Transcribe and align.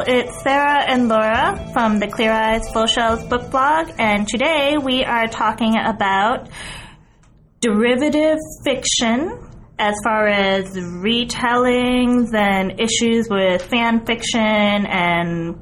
Well, 0.00 0.08
it's 0.16 0.42
Sarah 0.42 0.82
and 0.88 1.08
Laura 1.08 1.68
from 1.74 1.98
the 1.98 2.06
Clear 2.06 2.32
Eyes 2.32 2.66
Full 2.70 2.86
Shelves 2.86 3.22
book 3.24 3.50
blog, 3.50 3.90
and 3.98 4.26
today 4.26 4.78
we 4.82 5.04
are 5.04 5.26
talking 5.26 5.74
about 5.76 6.48
derivative 7.60 8.38
fiction 8.64 9.46
as 9.78 9.94
far 10.02 10.26
as 10.26 10.70
retellings 10.74 12.32
and 12.34 12.80
issues 12.80 13.28
with 13.28 13.60
fan 13.60 14.06
fiction 14.06 14.40
and 14.40 15.60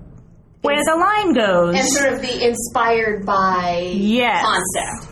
where 0.63 0.85
the 0.85 0.97
line 0.97 1.33
goes. 1.33 1.75
and 1.77 1.89
sort 1.89 2.13
of 2.13 2.21
the 2.23 2.47
inspired 2.47 3.27
by 3.27 3.91
Yes. 3.93 4.45
concept. 4.45 5.08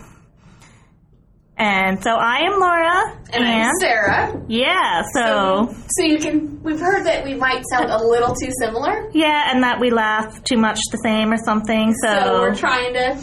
And 1.58 2.02
so 2.02 2.10
I 2.10 2.40
am 2.46 2.60
Laura, 2.60 3.18
And 3.32 3.42
I'm 3.44 3.72
Sarah. 3.80 4.42
yeah, 4.46 5.02
so 5.14 5.74
So 5.88 6.04
you 6.04 6.18
can. 6.18 6.62
We've 6.62 6.78
heard 6.78 7.06
that 7.06 7.24
we 7.24 7.34
might 7.34 7.62
sound 7.70 7.88
a 7.90 7.96
little 8.04 8.34
too 8.34 8.50
similar, 8.60 9.08
yeah, 9.14 9.50
and 9.54 9.62
that 9.62 9.80
we 9.80 9.90
laugh 9.90 10.42
too 10.44 10.58
much 10.58 10.78
the 10.92 10.98
same 10.98 11.32
or 11.32 11.38
something. 11.38 11.94
so 12.04 12.40
we're 12.42 12.54
trying 12.54 12.92
to 12.94 13.16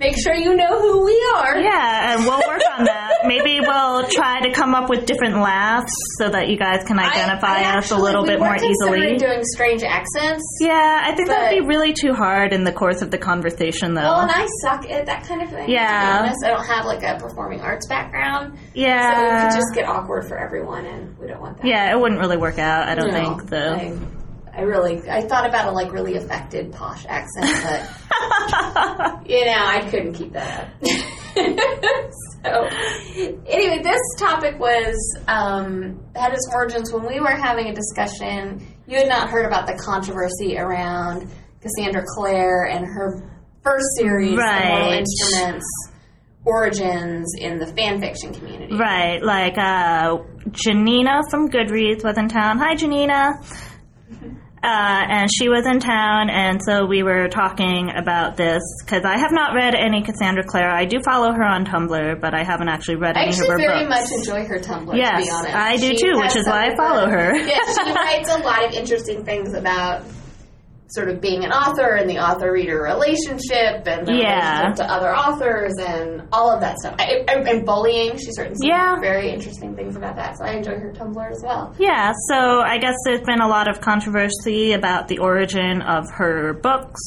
make 0.00 0.16
sure 0.18 0.34
you 0.34 0.56
know 0.56 0.80
who 0.80 1.04
we 1.04 1.32
are. 1.36 1.58
Yeah, 1.60 2.14
and 2.16 2.24
we'll 2.24 2.38
work 2.48 2.62
on 2.78 2.84
that. 2.86 3.07
Maybe 3.26 3.60
we'll 3.60 4.04
try 4.08 4.40
to 4.42 4.52
come 4.52 4.74
up 4.74 4.88
with 4.88 5.04
different 5.06 5.36
laughs 5.36 5.92
so 6.18 6.28
that 6.28 6.48
you 6.48 6.56
guys 6.56 6.84
can 6.84 6.98
identify 6.98 7.62
I- 7.62 7.74
I 7.74 7.78
us 7.78 7.90
a 7.90 7.96
little 7.96 8.22
actually- 8.22 8.36
bit 8.36 8.40
we 8.40 8.46
more 8.46 8.56
easily. 9.02 9.16
Doing 9.18 9.42
strange 9.44 9.82
accents. 9.82 10.44
Yeah, 10.60 11.00
I 11.04 11.14
think 11.16 11.28
that'd 11.28 11.58
be 11.60 11.66
really 11.66 11.92
too 11.92 12.14
hard 12.14 12.52
in 12.52 12.64
the 12.64 12.72
course 12.72 13.02
of 13.02 13.10
the 13.10 13.18
conversation, 13.18 13.94
though. 13.94 14.02
Well, 14.02 14.20
and 14.20 14.30
I 14.30 14.46
suck 14.62 14.88
at 14.88 15.06
that 15.06 15.24
kind 15.26 15.42
of 15.42 15.50
thing. 15.50 15.68
Yeah. 15.68 15.88
To 16.00 16.06
be 16.06 16.28
honest, 16.28 16.44
I 16.44 16.48
don't 16.50 16.66
have 16.66 16.84
like 16.84 17.02
a 17.02 17.18
performing 17.20 17.60
arts 17.60 17.86
background, 17.88 18.56
Yeah, 18.74 19.14
so 19.14 19.24
it 19.24 19.40
could 19.50 19.56
just 19.60 19.74
get 19.74 19.88
awkward 19.88 20.28
for 20.28 20.38
everyone, 20.38 20.86
and 20.86 21.18
we 21.18 21.26
don't 21.26 21.40
want 21.40 21.56
that. 21.58 21.66
yeah, 21.66 21.90
it 21.92 21.98
wouldn't 22.00 22.20
really 22.20 22.36
work 22.36 22.58
out. 22.58 22.88
I 22.88 22.94
don't 22.94 23.08
No, 23.12 23.14
think 23.36 23.50
though. 23.50 23.74
I, 23.74 23.94
I 24.56 24.62
really, 24.62 25.02
I 25.10 25.22
thought 25.22 25.46
about 25.46 25.68
a 25.68 25.70
like 25.72 25.92
really 25.92 26.16
affected 26.16 26.72
posh 26.72 27.04
accent, 27.08 27.46
but 27.64 29.28
you 29.28 29.44
know, 29.44 29.56
I 29.56 29.86
couldn't 29.90 30.14
keep 30.14 30.32
that 30.34 30.60
up. 30.60 30.68
so, 32.44 32.64
anyway, 33.46 33.82
this 33.82 34.00
topic 34.18 34.58
was 34.58 34.94
um, 35.28 36.00
had 36.14 36.32
its 36.32 36.48
origins 36.54 36.92
when 36.92 37.06
we 37.06 37.20
were 37.20 37.34
having 37.34 37.68
a 37.68 37.74
discussion. 37.74 38.66
You 38.86 38.98
had 38.98 39.08
not 39.08 39.30
heard 39.30 39.46
about 39.46 39.66
the 39.66 39.74
controversy 39.74 40.58
around 40.58 41.30
Cassandra 41.60 42.04
Clare 42.14 42.66
and 42.66 42.84
her 42.84 43.30
first 43.62 43.86
series, 43.96 44.36
Right. 44.36 45.00
Instruments 45.00 45.66
origins 46.44 47.34
in 47.38 47.58
the 47.58 47.66
fan 47.66 48.00
fiction 48.00 48.32
community. 48.32 48.74
Right, 48.74 49.22
like 49.22 49.58
uh, 49.58 50.18
Janina 50.50 51.20
from 51.30 51.50
Goodreads 51.50 52.02
was 52.04 52.16
in 52.16 52.28
town. 52.28 52.58
Hi, 52.58 52.74
Janina. 52.74 53.40
Uh, 54.62 54.66
and 55.08 55.30
she 55.32 55.48
was 55.48 55.66
in 55.66 55.78
town, 55.80 56.30
and 56.30 56.60
so 56.62 56.84
we 56.86 57.02
were 57.02 57.28
talking 57.28 57.90
about 57.94 58.36
this 58.36 58.62
because 58.84 59.04
I 59.04 59.18
have 59.18 59.30
not 59.32 59.54
read 59.54 59.74
any 59.74 60.02
Cassandra 60.02 60.42
Clare. 60.44 60.68
I 60.70 60.84
do 60.84 60.98
follow 61.04 61.32
her 61.32 61.44
on 61.44 61.64
Tumblr, 61.64 62.20
but 62.20 62.34
I 62.34 62.42
haven't 62.44 62.68
actually 62.68 62.96
read 62.96 63.16
I 63.16 63.20
any 63.22 63.28
actually 63.30 63.46
of 63.48 63.52
her 63.52 63.58
books. 63.58 63.68
I 63.70 63.76
very 63.78 63.88
much 63.88 64.10
enjoy 64.12 64.44
her 64.46 64.58
Tumblr, 64.58 64.90
to 64.92 64.96
Yes, 64.98 65.24
be 65.24 65.30
honest. 65.30 65.54
I 65.54 65.76
do 65.76 65.88
She 65.88 65.96
too, 65.96 66.18
which 66.18 66.36
is 66.36 66.46
why 66.46 66.66
I 66.72 66.76
follow 66.76 67.04
good- 67.06 67.12
her. 67.14 67.36
Yeah, 67.48 67.58
she 67.84 67.92
writes 67.94 68.34
a 68.34 68.38
lot 68.38 68.64
of 68.66 68.72
interesting 68.74 69.24
things 69.24 69.54
about 69.54 70.02
sort 70.88 71.08
of 71.10 71.20
being 71.20 71.44
an 71.44 71.52
author 71.52 71.96
and 71.96 72.08
the 72.08 72.18
author-reader 72.18 72.80
relationship 72.82 73.86
and 73.86 74.06
the 74.06 74.14
Yeah. 74.14 74.60
relationship 74.62 74.76
to 74.76 74.92
other 74.92 75.14
authors 75.14 75.74
and 75.78 76.22
all 76.32 76.50
of 76.50 76.60
that 76.60 76.78
stuff. 76.78 76.94
I, 76.98 77.24
I, 77.28 77.34
and 77.34 77.64
bullying, 77.66 78.16
she's 78.16 78.38
written 78.38 78.56
some 78.56 78.68
Yeah. 78.70 78.96
very 79.00 79.30
interesting 79.30 79.76
things 79.76 79.96
about 79.96 80.16
that, 80.16 80.38
so 80.38 80.44
I 80.44 80.52
enjoy 80.52 80.78
her 80.78 80.92
Tumblr 80.92 81.30
as 81.30 81.42
well. 81.44 81.74
Yeah, 81.78 82.12
so 82.30 82.60
I 82.60 82.78
guess 82.78 82.94
there's 83.04 83.20
been 83.22 83.40
a 83.40 83.48
lot 83.48 83.68
of 83.68 83.80
controversy 83.80 84.72
about 84.72 85.08
the 85.08 85.18
origin 85.18 85.82
of 85.82 86.04
her 86.14 86.54
books. 86.54 87.00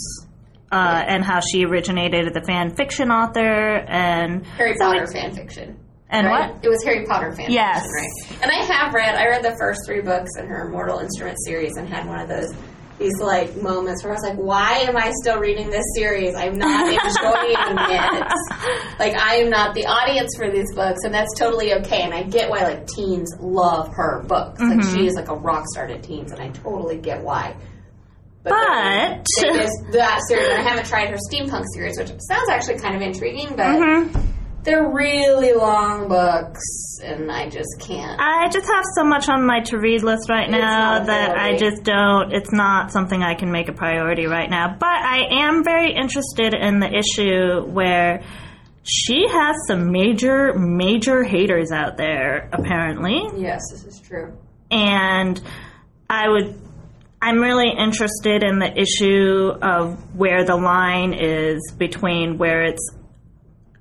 Uh, 0.73 1.03
and 1.05 1.21
how 1.25 1.41
she 1.41 1.65
originated 1.65 2.27
as 2.29 2.33
a 2.33 2.41
fan 2.47 2.73
fiction 2.73 3.11
author, 3.11 3.41
and 3.89 4.45
Harry 4.55 4.73
So 4.79 4.85
Potter 4.85 5.05
fan 5.13 5.35
fiction. 5.35 5.77
and 6.09 6.25
right? 6.27 6.53
what? 6.55 6.63
It 6.63 6.69
was 6.69 6.81
Harry 6.85 7.03
Potter 7.05 7.33
fan 7.33 7.51
Yes. 7.51 7.81
fiction, 7.83 8.37
right? 8.37 8.43
And 8.43 8.51
I 8.53 8.73
have 8.73 8.93
read, 8.93 9.15
I 9.15 9.27
read 9.27 9.43
the 9.43 9.53
first 9.59 9.81
three 9.85 9.99
books 9.99 10.29
in 10.39 10.47
her 10.47 10.69
Mortal 10.69 10.99
Instrument 10.99 11.35
series 11.45 11.75
and 11.75 11.89
had 11.89 12.07
one 12.07 12.21
of 12.21 12.29
those, 12.29 12.53
these 13.01 13.19
like 13.19 13.55
moments 13.61 14.03
where 14.03 14.13
I 14.13 14.15
was 14.15 14.23
like, 14.23 14.37
why 14.37 14.77
am 14.87 14.95
I 14.95 15.11
still 15.21 15.39
reading 15.39 15.69
this 15.69 15.83
series? 15.95 16.35
I'm 16.35 16.57
not 16.57 16.87
enjoying 16.87 17.77
it. 17.89 18.99
Like, 18.99 19.15
I 19.15 19.35
am 19.37 19.49
not 19.49 19.73
the 19.75 19.85
audience 19.87 20.35
for 20.37 20.49
these 20.51 20.73
books, 20.75 20.99
and 21.03 21.13
that's 21.13 21.37
totally 21.37 21.73
okay. 21.75 22.01
And 22.03 22.13
I 22.13 22.23
get 22.23 22.49
why, 22.49 22.63
like, 22.63 22.87
teens 22.87 23.33
love 23.39 23.89
her 23.95 24.23
books. 24.27 24.59
Like, 24.61 24.79
Mm-hmm. 24.79 24.95
she 24.95 25.07
is 25.07 25.15
like 25.15 25.29
a 25.29 25.35
rock 25.35 25.65
star 25.73 25.87
to 25.87 25.99
teens, 25.99 26.31
and 26.31 26.39
I 26.41 26.49
totally 26.49 26.97
get 26.97 27.23
why. 27.23 27.55
But- 28.43 29.25
just- 29.39 29.91
that 29.91 30.19
series, 30.27 30.47
and 30.49 30.59
I 30.59 30.61
haven't 30.69 30.85
tried 30.87 31.09
her 31.09 31.17
steampunk 31.31 31.65
series, 31.73 31.97
which 31.97 32.09
sounds 32.27 32.49
actually 32.49 32.79
kind 32.79 32.95
of 32.95 33.01
intriguing, 33.01 33.49
but 33.55 33.65
Mhm. 33.79 34.25
They're 34.63 34.89
really 34.91 35.53
long 35.53 36.07
books, 36.07 36.61
and 37.03 37.31
I 37.31 37.49
just 37.49 37.79
can't. 37.79 38.19
I 38.19 38.49
just 38.49 38.67
have 38.67 38.83
so 38.95 39.03
much 39.03 39.29
on 39.29 39.45
my 39.45 39.61
to 39.61 39.77
read 39.77 40.03
list 40.03 40.29
right 40.29 40.47
It's 40.47 40.51
now 40.51 41.03
that 41.03 41.37
I 41.37 41.57
just 41.57 41.83
don't, 41.83 42.31
it's 42.31 42.51
not 42.51 42.91
something 42.91 43.23
I 43.23 43.35
can 43.35 43.51
make 43.51 43.69
a 43.69 43.73
priority 43.73 44.27
right 44.27 44.49
now. 44.49 44.75
But 44.79 44.87
I 44.87 45.27
am 45.45 45.63
very 45.63 45.93
interested 45.93 46.53
in 46.53 46.79
the 46.79 46.89
issue 46.93 47.65
where 47.69 48.23
she 48.83 49.27
has 49.27 49.55
some 49.67 49.91
major, 49.91 50.53
major 50.55 51.23
haters 51.23 51.71
out 51.71 51.97
there, 51.97 52.49
apparently. 52.51 53.21
Yes, 53.37 53.61
this 53.71 53.85
is 53.85 53.99
true. 53.99 54.37
and 54.71 55.41
I 56.09 56.27
would 56.29 56.59
I'm 57.21 57.39
really 57.39 57.69
interested 57.69 58.43
in 58.43 58.57
the 58.57 58.71
issue 58.75 59.51
of 59.61 60.15
where 60.15 60.43
the 60.43 60.55
line 60.55 61.13
is 61.13 61.71
between 61.77 62.39
where 62.39 62.63
it's 62.63 62.95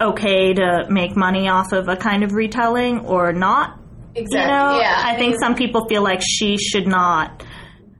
okay 0.00 0.54
to 0.54 0.86
make 0.88 1.16
money 1.16 1.48
off 1.48 1.72
of 1.72 1.88
a 1.88 1.96
kind 1.96 2.22
of 2.24 2.32
retelling 2.32 3.00
or 3.00 3.32
not. 3.32 3.78
Exactly. 4.14 4.40
You 4.40 4.46
know, 4.46 4.78
yeah, 4.80 5.02
I, 5.04 5.16
think 5.16 5.32
mean, 5.32 5.38
some 5.40 5.54
people 5.54 5.86
feel 5.88 6.02
like 6.02 6.20
she 6.22 6.56
should 6.58 6.86
not. 6.86 7.44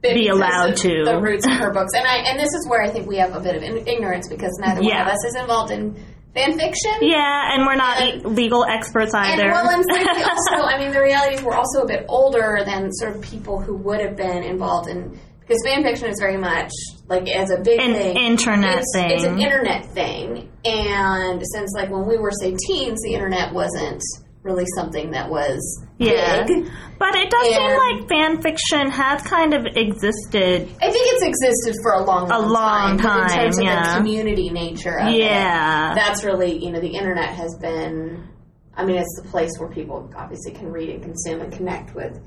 be 0.01 0.27
allowed 0.27 0.75
to. 0.77 1.05
the 1.05 1.19
roots 1.21 1.45
of 1.45 1.53
her 1.53 1.71
books, 1.77 1.91
and 1.95 2.05
I 2.05 2.17
and 2.29 2.37
this 2.39 2.49
is 2.49 2.67
where 2.69 2.81
I 2.81 2.89
think 2.89 3.07
we 3.07 3.17
have 3.17 3.33
a 3.35 3.39
bit 3.39 3.55
of 3.55 3.63
in- 3.63 3.87
ignorance 3.87 4.27
because 4.27 4.51
neither 4.59 4.81
one 4.81 4.97
of 5.01 5.07
us 5.07 5.23
is 5.25 5.35
involved 5.35 5.71
in 5.71 5.93
fan 6.33 6.57
fiction. 6.57 6.91
Yeah, 7.01 7.53
and 7.53 7.65
we're 7.65 7.75
not 7.75 8.01
And- 8.01 8.21
e- 8.21 8.25
legal 8.25 8.65
experts 8.65 9.13
And 9.13 9.25
either. 9.39 9.51
well, 9.51 9.69
and 9.69 9.85
also, 9.91 10.65
I 10.65 10.79
mean, 10.79 10.91
the 10.91 11.01
reality 11.01 11.35
is 11.35 11.43
we're 11.43 11.55
also 11.55 11.81
a 11.83 11.87
bit 11.87 12.05
older 12.09 12.59
than 12.65 12.91
sort 12.93 13.15
of 13.15 13.21
people 13.21 13.59
who 13.61 13.75
would 13.77 13.99
have 14.01 14.15
been 14.17 14.43
involved 14.43 14.89
in 14.89 15.17
because 15.51 15.63
fan 15.65 15.83
fiction 15.83 16.07
is 16.09 16.17
very 16.19 16.37
much 16.37 16.71
like 17.07 17.27
as 17.29 17.51
a 17.51 17.59
big 17.59 17.79
An 17.79 17.93
thing, 17.93 18.15
internet 18.15 18.77
it's, 18.79 18.91
It's 18.95 19.23
an 19.25 19.41
internet 19.41 19.85
thing, 19.87 20.49
and 20.63 21.41
since 21.53 21.73
like 21.75 21.89
when 21.89 22.07
we 22.07 22.17
were 22.17 22.31
say 22.31 22.55
teens, 22.55 22.99
the 23.03 23.13
internet 23.13 23.53
wasn't 23.53 24.01
really 24.43 24.65
something 24.75 25.11
that 25.11 25.29
was 25.29 25.59
yeah, 25.97 26.45
big. 26.45 26.71
but 26.97 27.15
it 27.15 27.29
does 27.29 27.47
seem 27.47 27.77
like 27.77 28.09
fan 28.09 28.41
fiction 28.41 28.89
has 28.89 29.21
kind 29.23 29.53
of 29.53 29.65
existed. 29.75 30.69
I 30.81 30.89
think 30.89 31.05
it's 31.13 31.23
existed 31.23 31.75
for 31.83 31.91
a 31.91 32.03
long, 32.05 32.27
time. 32.29 32.43
A 32.43 32.47
long 32.47 32.97
time. 32.97 33.27
but 33.27 33.31
in 33.33 33.37
terms 33.37 33.57
time, 33.59 33.77
of 33.77 33.85
the 33.85 33.97
community 33.97 34.49
nature 34.49 34.99
of 34.99 35.09
it, 35.09 35.19
Yeah, 35.21 35.93
that's 35.93 36.23
really 36.23 36.63
you 36.63 36.71
know 36.71 36.79
the 36.79 36.95
internet 36.95 37.35
has 37.35 37.57
been. 37.61 38.29
I 38.73 38.85
mean, 38.85 38.95
it's 38.95 39.21
the 39.21 39.27
place 39.27 39.51
where 39.59 39.69
people 39.69 40.09
obviously 40.15 40.53
can 40.53 40.71
read 40.71 40.89
and 40.89 41.03
consume 41.03 41.41
and 41.41 41.51
connect 41.51 41.93
with 41.93 42.17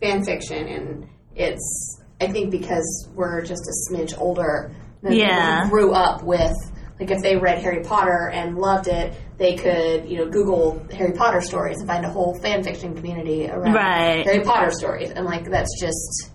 fan 0.00 0.24
fiction, 0.24 0.66
and 0.66 1.06
it's 1.36 2.01
I 2.22 2.30
think 2.32 2.50
because 2.50 3.08
we're 3.14 3.42
just 3.42 3.62
a 3.62 3.74
smidge 3.92 4.18
older 4.18 4.72
than 5.02 5.12
Yeah. 5.12 5.68
grew 5.68 5.92
up 5.92 6.22
with. 6.22 6.52
Like 7.00 7.10
if 7.10 7.20
they 7.22 7.36
read 7.36 7.58
Harry 7.58 7.82
Potter 7.82 8.30
and 8.32 8.56
loved 8.56 8.86
it, 8.86 9.12
they 9.38 9.56
could 9.56 10.08
you 10.08 10.18
know 10.18 10.30
Google 10.30 10.80
Harry 10.96 11.12
Potter 11.12 11.40
stories 11.40 11.78
and 11.80 11.88
find 11.88 12.04
a 12.04 12.08
whole 12.08 12.38
fan 12.40 12.62
fiction 12.62 12.94
community 12.94 13.48
around 13.48 13.74
Right. 13.74 14.24
Harry 14.24 14.40
Potter 14.44 14.70
stories, 14.70 15.10
and 15.10 15.24
like 15.26 15.44
that's 15.50 15.80
just 15.80 16.30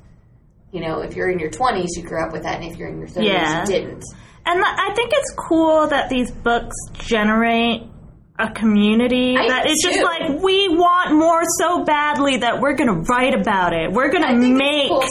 you 0.72 0.82
know 0.82 1.00
if 1.00 1.16
you're 1.16 1.30
in 1.30 1.40
your 1.40 1.50
20s 1.52 1.88
you 1.96 2.04
grew 2.04 2.22
up 2.22 2.34
with 2.34 2.44
that, 2.44 2.56
and 2.62 2.70
if 2.70 2.78
you're 2.78 2.90
in 2.90 2.98
your 2.98 3.08
30s 3.08 3.24
Yeah. 3.24 3.62
you 3.62 3.66
didn't. 3.68 4.04
And 4.46 4.62
I 4.64 4.94
think 4.96 5.12
it's 5.14 5.34
cool 5.38 5.88
that 5.88 6.10
these 6.10 6.32
books 6.32 6.76
generate 6.94 7.84
a 8.40 8.52
community 8.52 9.36
I 9.36 9.48
that 9.48 9.66
do 9.66 9.74
just 9.82 10.04
like 10.04 10.30
we 10.44 10.70
want 10.70 11.16
more 11.18 11.42
so 11.58 11.84
badly 11.84 12.38
that 12.38 12.62
we're 12.62 12.76
going 12.76 12.88
to 12.94 13.02
write 13.10 13.34
about 13.34 13.74
it. 13.74 13.92
We're 13.92 14.12
gonna 14.12 14.36
make 14.36 14.90
cool 14.90 15.02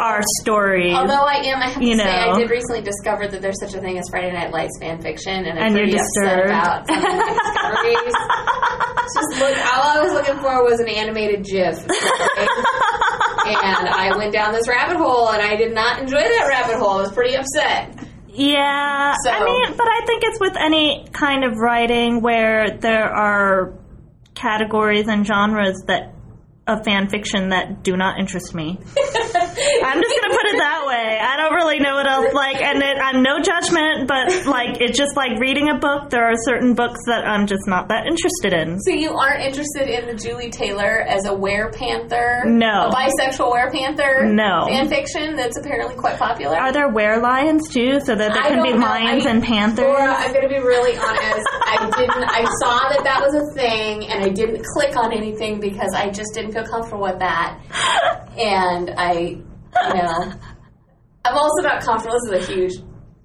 our 0.00 0.22
stories. 0.40 0.94
Although 0.94 1.26
I 1.28 1.42
am, 1.52 1.60
I 1.60 1.68
have 1.68 1.82
You 1.82 1.96
to 1.96 2.02
say, 2.02 2.08
I 2.08 2.34
did 2.38 2.48
recently 2.48 2.80
discover 2.80 3.28
that 3.28 3.42
there's 3.42 3.60
such 3.60 3.74
a 3.74 3.80
thing 3.80 3.98
as 3.98 4.06
Friday 4.10 4.32
Night 4.32 4.52
Lights 4.52 4.78
fan 4.80 5.02
fiction, 5.02 5.44
and 5.44 5.58
I'm 5.58 5.66
And 5.66 5.74
pretty 5.74 5.98
upset 5.98 6.46
about 6.46 6.86
some 6.86 6.96
of 6.96 7.02
my 7.02 7.28
discoveries. 7.28 8.14
Just 9.12 9.36
look, 9.40 9.56
all 9.74 9.82
I 9.84 10.00
was 10.00 10.12
looking 10.14 10.38
for 10.40 10.64
was 10.64 10.80
an 10.80 10.88
animated 10.88 11.44
GIF, 11.44 11.76
and 11.76 11.88
I 13.88 14.14
went 14.16 14.32
down 14.32 14.52
this 14.52 14.66
rabbit 14.66 14.96
hole, 14.96 15.28
and 15.30 15.42
I 15.42 15.56
did 15.56 15.74
not 15.74 15.98
enjoy 16.00 16.22
that 16.22 16.46
rabbit 16.48 16.76
hole. 16.76 16.98
I 16.98 17.02
was 17.02 17.12
pretty 17.12 17.36
upset. 17.36 17.98
Yeah, 18.32 19.14
So- 19.24 19.30
I 19.30 19.44
mean, 19.44 19.76
but 19.76 19.86
I 19.88 20.04
think 20.06 20.22
it's 20.24 20.40
with 20.40 20.56
any 20.56 21.06
kind 21.12 21.44
of 21.44 21.56
writing 21.58 22.20
where 22.22 22.76
there 22.78 23.04
are 23.12 23.72
categories 24.34 25.06
and 25.08 25.26
genres 25.26 25.82
that 25.86 26.14
of 26.66 26.84
fan 26.84 27.08
fiction 27.08 27.48
that 27.50 27.82
do 27.82 27.96
not 27.96 28.18
interest 28.20 28.54
me. 28.54 28.78
I'm 29.84 30.00
just 30.00 30.14
gonna 30.20 30.34
put 30.34 30.46
it 30.46 30.58
that 30.58 30.84
way. 30.86 31.18
I 31.20 31.36
don't 31.36 31.54
really 31.54 31.78
know 31.78 31.94
what 31.96 32.06
else 32.08 32.32
like, 32.34 32.56
and 32.60 32.82
it, 32.82 32.96
I'm 32.98 33.22
no 33.22 33.40
judgment, 33.40 34.08
but 34.08 34.46
like 34.46 34.80
it's 34.80 34.96
just 34.98 35.16
like 35.16 35.38
reading 35.38 35.68
a 35.68 35.78
book. 35.78 36.10
There 36.10 36.24
are 36.24 36.34
certain 36.44 36.74
books 36.74 37.00
that 37.06 37.24
I'm 37.26 37.46
just 37.46 37.66
not 37.66 37.88
that 37.88 38.06
interested 38.06 38.52
in. 38.52 38.80
So 38.80 38.90
you 38.92 39.12
aren't 39.12 39.42
interested 39.42 39.88
in 39.88 40.06
the 40.06 40.14
Julie 40.14 40.50
Taylor 40.50 41.00
as 41.02 41.26
a 41.26 41.34
were 41.34 41.70
panther? 41.72 42.44
No. 42.46 42.88
A 42.88 42.94
bisexual 42.94 43.50
were 43.50 43.70
panther? 43.70 44.26
No. 44.26 44.66
Fan 44.68 44.88
fiction 44.88 45.36
that's 45.36 45.56
apparently 45.58 45.96
quite 45.96 46.18
popular? 46.18 46.56
Are 46.56 46.72
there 46.72 46.88
were 46.88 47.18
lions 47.20 47.68
too, 47.68 48.00
so 48.00 48.14
that 48.14 48.32
there 48.34 48.42
I 48.42 48.48
can 48.48 48.62
be 48.62 48.72
know. 48.72 48.78
lions 48.78 49.26
I- 49.26 49.30
and 49.30 49.42
panthers? 49.42 49.84
Laura, 49.84 50.14
I'm 50.14 50.32
going 50.32 50.42
to 50.42 50.48
be 50.48 50.58
really 50.60 50.96
honest. 50.96 51.46
I 51.64 51.90
didn't. 51.96 52.24
I 52.24 52.44
saw 52.60 52.88
that 52.90 53.00
that 53.04 53.20
was 53.20 53.34
a 53.34 53.54
thing, 53.54 54.06
and 54.08 54.24
I 54.24 54.28
didn't 54.28 54.64
click 54.74 54.96
on 54.96 55.12
anything 55.12 55.60
because 55.60 55.92
I 55.94 56.10
just 56.10 56.34
didn't 56.34 56.52
feel 56.52 56.64
comfortable 56.66 57.02
with 57.02 57.18
that. 57.20 57.58
And 58.38 58.90
I, 58.96 59.38
know, 59.74 60.32
I'm 61.24 61.36
also 61.36 61.62
not 61.62 61.82
comfortable. 61.82 62.16
This 62.30 62.40
is 62.42 62.48
a 62.48 62.52
huge. 62.52 62.72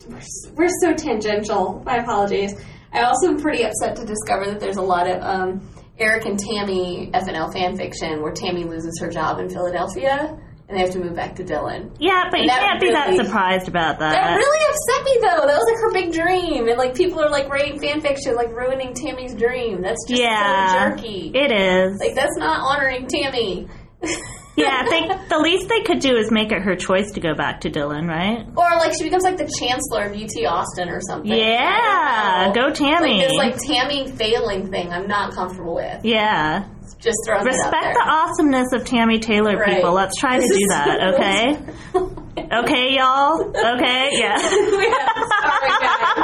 We're, 0.08 0.22
we're 0.56 0.70
so 0.82 0.94
tangential. 0.94 1.82
My 1.86 1.98
apologies. 1.98 2.54
I 2.94 3.02
also 3.02 3.28
am 3.28 3.38
pretty 3.40 3.64
upset 3.64 3.96
to 3.98 4.06
discover 4.06 4.46
that 4.46 4.60
there's 4.60 4.78
a 4.78 4.82
lot 4.82 5.10
of 5.10 5.22
um, 5.22 5.70
Eric 6.00 6.26
and 6.26 6.40
Tammy 6.40 7.12
FNL 7.14 7.52
fan 7.52 7.76
fiction 7.76 8.22
where 8.22 8.32
Tammy 8.32 8.64
loses 8.64 8.98
her 9.02 9.10
job 9.10 9.40
in 9.40 9.50
Philadelphia 9.50 10.38
and 10.70 10.78
they 10.78 10.82
have 10.82 10.92
to 10.92 11.00
move 11.00 11.16
back 11.16 11.36
to 11.36 11.44
Dillon. 11.44 11.92
yeah, 11.98 12.26
but 12.30 12.42
you 12.42 12.50
can't 12.50 12.80
be 12.82 12.92
that 12.92 13.16
surprised 13.16 13.68
about 13.70 14.00
That 14.00 14.12
that. 14.12 14.36
really 14.36 14.66
upset 14.70 15.06
me 15.06 15.18
though. 15.22 15.48
That 15.48 15.58
was 15.58 15.66
like 15.72 15.80
her 15.82 15.94
big 15.94 16.14
dream, 16.14 16.68
and 16.68 16.78
like 16.78 16.94
people 16.94 17.22
are 17.22 17.30
like 17.30 17.48
writing 17.50 17.80
fan 17.80 18.02
fiction, 18.02 18.36
like 18.36 18.50
ruining 18.50 18.94
Tammy's 18.94 19.34
dream. 19.34 19.82
That's 19.82 20.06
just 20.08 20.22
yeah, 20.22 20.90
so 20.90 20.96
jerky. 20.96 21.32
it 21.34 21.52
is. 21.54 22.00
like 22.02 22.16
that's 22.16 22.36
not 22.38 22.60
honoring 22.60 23.08
Tammy. 23.08 23.68
Yeah, 24.58 24.82
I 24.84 24.90
think 24.90 25.30
the 25.30 25.38
least 25.38 25.70
they 25.70 25.82
could 25.84 26.00
do 26.00 26.16
is 26.18 26.32
make 26.32 26.52
it 26.52 26.62
her 26.64 26.76
choice 26.76 27.12
to 27.12 27.20
go 27.20 27.36
back 27.36 27.62
to 27.62 27.70
Dillon, 27.70 28.08
right? 28.08 28.44
or 28.56 28.70
like 28.78 28.94
she 28.98 29.04
becomes 29.04 29.24
like 29.24 29.38
the 29.38 29.46
chancellor 29.60 30.06
of 30.06 30.14
UT 30.14 30.34
Austin 30.46 30.90
or 30.90 31.00
something. 31.08 31.32
Yeah, 31.32 31.80
I 31.80 32.46
don't 32.46 32.56
know. 32.56 32.70
go 32.70 32.74
Tammy. 32.74 33.20
Like 33.20 33.28
this 33.28 33.38
like 33.38 33.58
Tammy 33.62 34.12
failing 34.12 34.72
thing. 34.72 34.92
I'm 34.92 35.08
not 35.08 35.34
comfortable 35.36 35.76
with. 35.76 36.04
yeah. 36.04 36.66
Just 37.00 37.20
out 37.30 37.46
Respect 37.46 37.94
the 37.94 38.04
awesomeness 38.04 38.74
of 38.74 38.84
Tammy 38.84 39.20
Taylor, 39.20 39.56
Right. 39.56 39.76
people. 39.76 39.94
Let's 39.94 40.20
try 40.20 40.40
to 40.40 40.48
do 40.48 40.66
that, 40.70 41.14
okay? 41.14 41.56
Okay, 41.94 42.96
y'all? 42.98 43.40
Okay, 43.50 44.10
yeah. 44.14 44.36
We 44.42 44.90
sorry, 44.90 45.70
guys. 45.70 46.18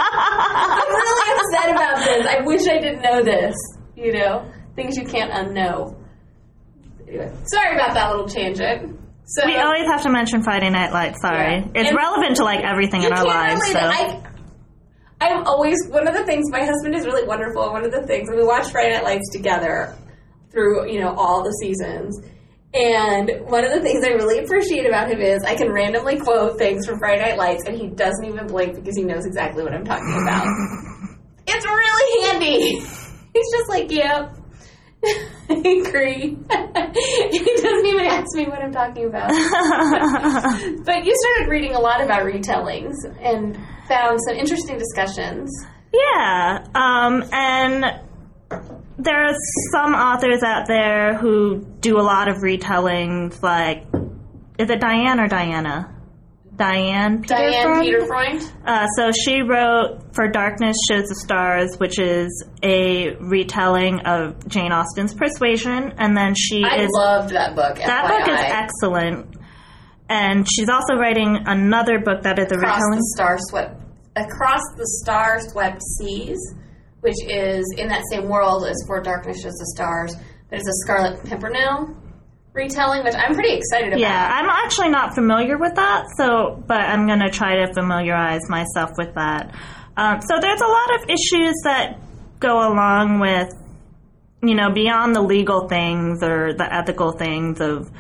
I'm 0.74 0.90
really 0.90 1.40
upset 1.40 1.70
about 1.76 1.98
this. 2.04 2.26
I 2.28 2.42
wish 2.44 2.68
I 2.68 2.80
didn't 2.80 3.02
know 3.04 3.22
this. 3.24 3.56
You 3.96 4.14
know, 4.14 4.52
things 4.76 4.98
you 4.98 5.04
can't 5.06 5.32
unknow. 5.32 5.96
Sorry 7.46 7.76
about 7.76 7.94
that 7.94 8.10
little 8.12 8.28
tangent. 8.28 9.00
So 9.26 9.46
We 9.46 9.56
always 9.58 9.88
have 9.88 10.04
to 10.04 10.10
mention 10.10 10.44
Friday 10.44 10.70
Night 10.70 10.92
Lights, 10.92 11.22
sorry. 11.22 11.60
Yeah. 11.60 11.68
It's 11.76 11.90
And 11.90 11.98
relevant 11.98 12.36
to 12.38 12.44
like 12.44 12.64
everything 12.64 13.04
in 13.04 13.14
our 13.14 13.26
lives, 13.26 13.62
so. 13.72 13.80
I, 13.80 14.22
I'm 15.22 15.48
always 15.48 15.78
one 15.88 16.08
of 16.08 16.14
the 16.14 16.26
things. 16.26 16.52
My 16.52 16.66
husband 16.66 16.96
is 16.96 17.06
really 17.06 17.26
wonderful. 17.26 17.72
One 17.72 17.86
of 17.86 17.92
the 17.92 18.06
things 18.06 18.30
we 18.30 18.44
watch 18.44 18.70
Friday 18.72 18.94
Night 18.94 19.04
Lights 19.04 19.30
together 19.32 19.96
through 20.52 20.92
you 20.92 21.00
know 21.00 21.14
all 21.16 21.44
the 21.44 21.52
seasons. 21.62 22.22
And 22.74 23.30
one 23.46 23.64
of 23.64 23.72
the 23.72 23.82
things 23.82 24.04
I 24.04 24.10
really 24.10 24.44
appreciate 24.44 24.88
about 24.88 25.10
him 25.10 25.22
is 25.22 25.44
I 25.44 25.56
can 25.56 25.72
randomly 25.72 26.20
quote 26.20 26.58
things 26.58 26.88
from 26.88 26.98
Friday 26.98 27.22
Night 27.22 27.38
Lights, 27.38 27.64
and 27.68 27.78
he 27.78 27.88
doesn't 27.88 28.26
even 28.26 28.48
blink 28.48 28.76
because 28.76 28.98
he 28.98 29.04
knows 29.04 29.26
exactly 29.26 29.64
what 29.64 29.74
I'm 29.74 29.86
talking 29.86 30.12
about. 30.22 30.46
it's 31.48 31.66
really 31.66 32.28
handy. 32.28 32.80
He's 33.34 33.52
just 33.52 33.70
like, 33.70 33.92
yep. 33.92 34.36
I 34.36 34.43
agree. 35.50 36.38
he 37.32 37.56
doesn't 37.62 37.86
even 37.86 38.06
ask 38.06 38.36
me 38.36 38.46
what 38.46 38.62
I'm 38.62 38.72
talking 38.72 39.06
about. 39.06 39.30
But 40.86 41.06
you 41.06 41.16
started 41.16 41.50
reading 41.50 41.76
a 41.76 41.80
lot 41.80 42.02
about 42.02 42.24
retellings 42.24 42.96
and 43.22 43.58
found 43.88 44.20
some 44.28 44.36
interesting 44.36 44.78
discussions. 44.78 45.50
Yeah, 45.94 46.66
um, 46.76 47.24
and 47.32 47.86
there 48.98 49.26
are 49.26 49.36
some 49.72 49.94
authors 49.94 50.44
out 50.44 50.68
there 50.68 51.18
who 51.18 51.66
do 51.80 51.98
a 51.98 52.02
lot 52.02 52.28
of 52.28 52.38
retellings, 52.38 53.42
like, 53.42 53.86
is 54.58 54.70
it 54.70 54.80
Diane 54.80 55.20
or 55.20 55.28
Diana? 55.28 55.93
Diane 56.56 57.22
Peter 57.22 57.36
Diane 57.36 58.06
Freund? 58.08 58.40
Peterfreund. 58.42 58.52
Uh, 58.66 58.86
so 58.98 59.12
she 59.12 59.42
wrote 59.42 60.14
For 60.14 60.28
Darkness 60.30 60.76
Shows 60.90 61.08
the 61.10 61.16
Stars, 61.16 61.76
which 61.78 61.98
is 62.00 62.46
a 62.62 63.16
retelling 63.16 64.02
of 64.02 64.48
Jane 64.48 64.72
Austen's 64.72 65.14
Persuasion, 65.14 65.94
and 65.98 66.16
then 66.16 66.36
she 66.36 66.64
I 66.64 66.84
is 66.84 66.90
loved 66.96 67.32
that 67.34 67.56
book. 67.56 67.78
that 67.78 68.08
book 68.08 68.28
is 68.28 68.40
excellent. 68.42 69.36
And 70.10 70.46
she's 70.50 70.70
also 70.70 70.96
writing 70.96 71.40
another 71.48 72.00
book 72.00 72.22
that 72.24 72.38
is 72.38 72.52
a 72.52 72.56
Across 72.56 72.76
retelling. 72.76 73.00
the 73.00 73.14
star 73.16 73.38
swept 73.40 73.80
across 74.16 74.62
the 74.78 74.86
star 75.02 75.40
swept 75.40 75.82
seas, 75.98 76.38
which 77.00 77.16
is 77.28 77.66
in 77.80 77.88
that 77.88 78.04
same 78.12 78.30
world 78.30 78.66
as 78.68 78.76
For 78.86 79.02
Darkness 79.02 79.42
Shows 79.42 79.54
the 79.54 79.72
Stars, 79.76 80.16
but 80.50 80.60
it's 80.60 80.68
a 80.68 80.74
Scarlet 80.84 81.24
Pimpernel 81.26 81.98
retelling, 82.54 83.04
which 83.04 83.16
I'm 83.16 83.34
pretty 83.34 83.54
excited 83.54 83.90
about. 83.90 84.00
Yeah, 84.00 84.30
I'm 84.32 84.50
actually 84.50 84.90
not 84.90 85.16
familiar 85.16 85.58
with 85.58 85.76
that, 85.76 86.06
so 86.18 86.64
but 86.68 86.82
I'm 86.82 87.08
gonna 87.08 87.30
try 87.30 87.66
to 87.66 87.74
familiarize 87.74 88.48
myself 88.50 88.92
with 88.98 89.16
that. 89.16 89.56
Um, 89.98 90.22
so 90.22 90.40
there's 90.40 90.62
a 90.62 90.68
lot 90.68 90.96
of 90.96 91.10
issues 91.10 91.56
that 91.64 92.00
go 92.40 92.68
along 92.68 93.20
with, 93.20 93.54
you 94.42 94.56
know, 94.56 94.72
beyond 94.72 95.16
the 95.16 95.22
legal 95.22 95.68
things 95.68 96.24
or 96.24 96.54
the 96.54 96.72
ethical 96.72 97.12
things 97.12 97.62
of 97.62 97.92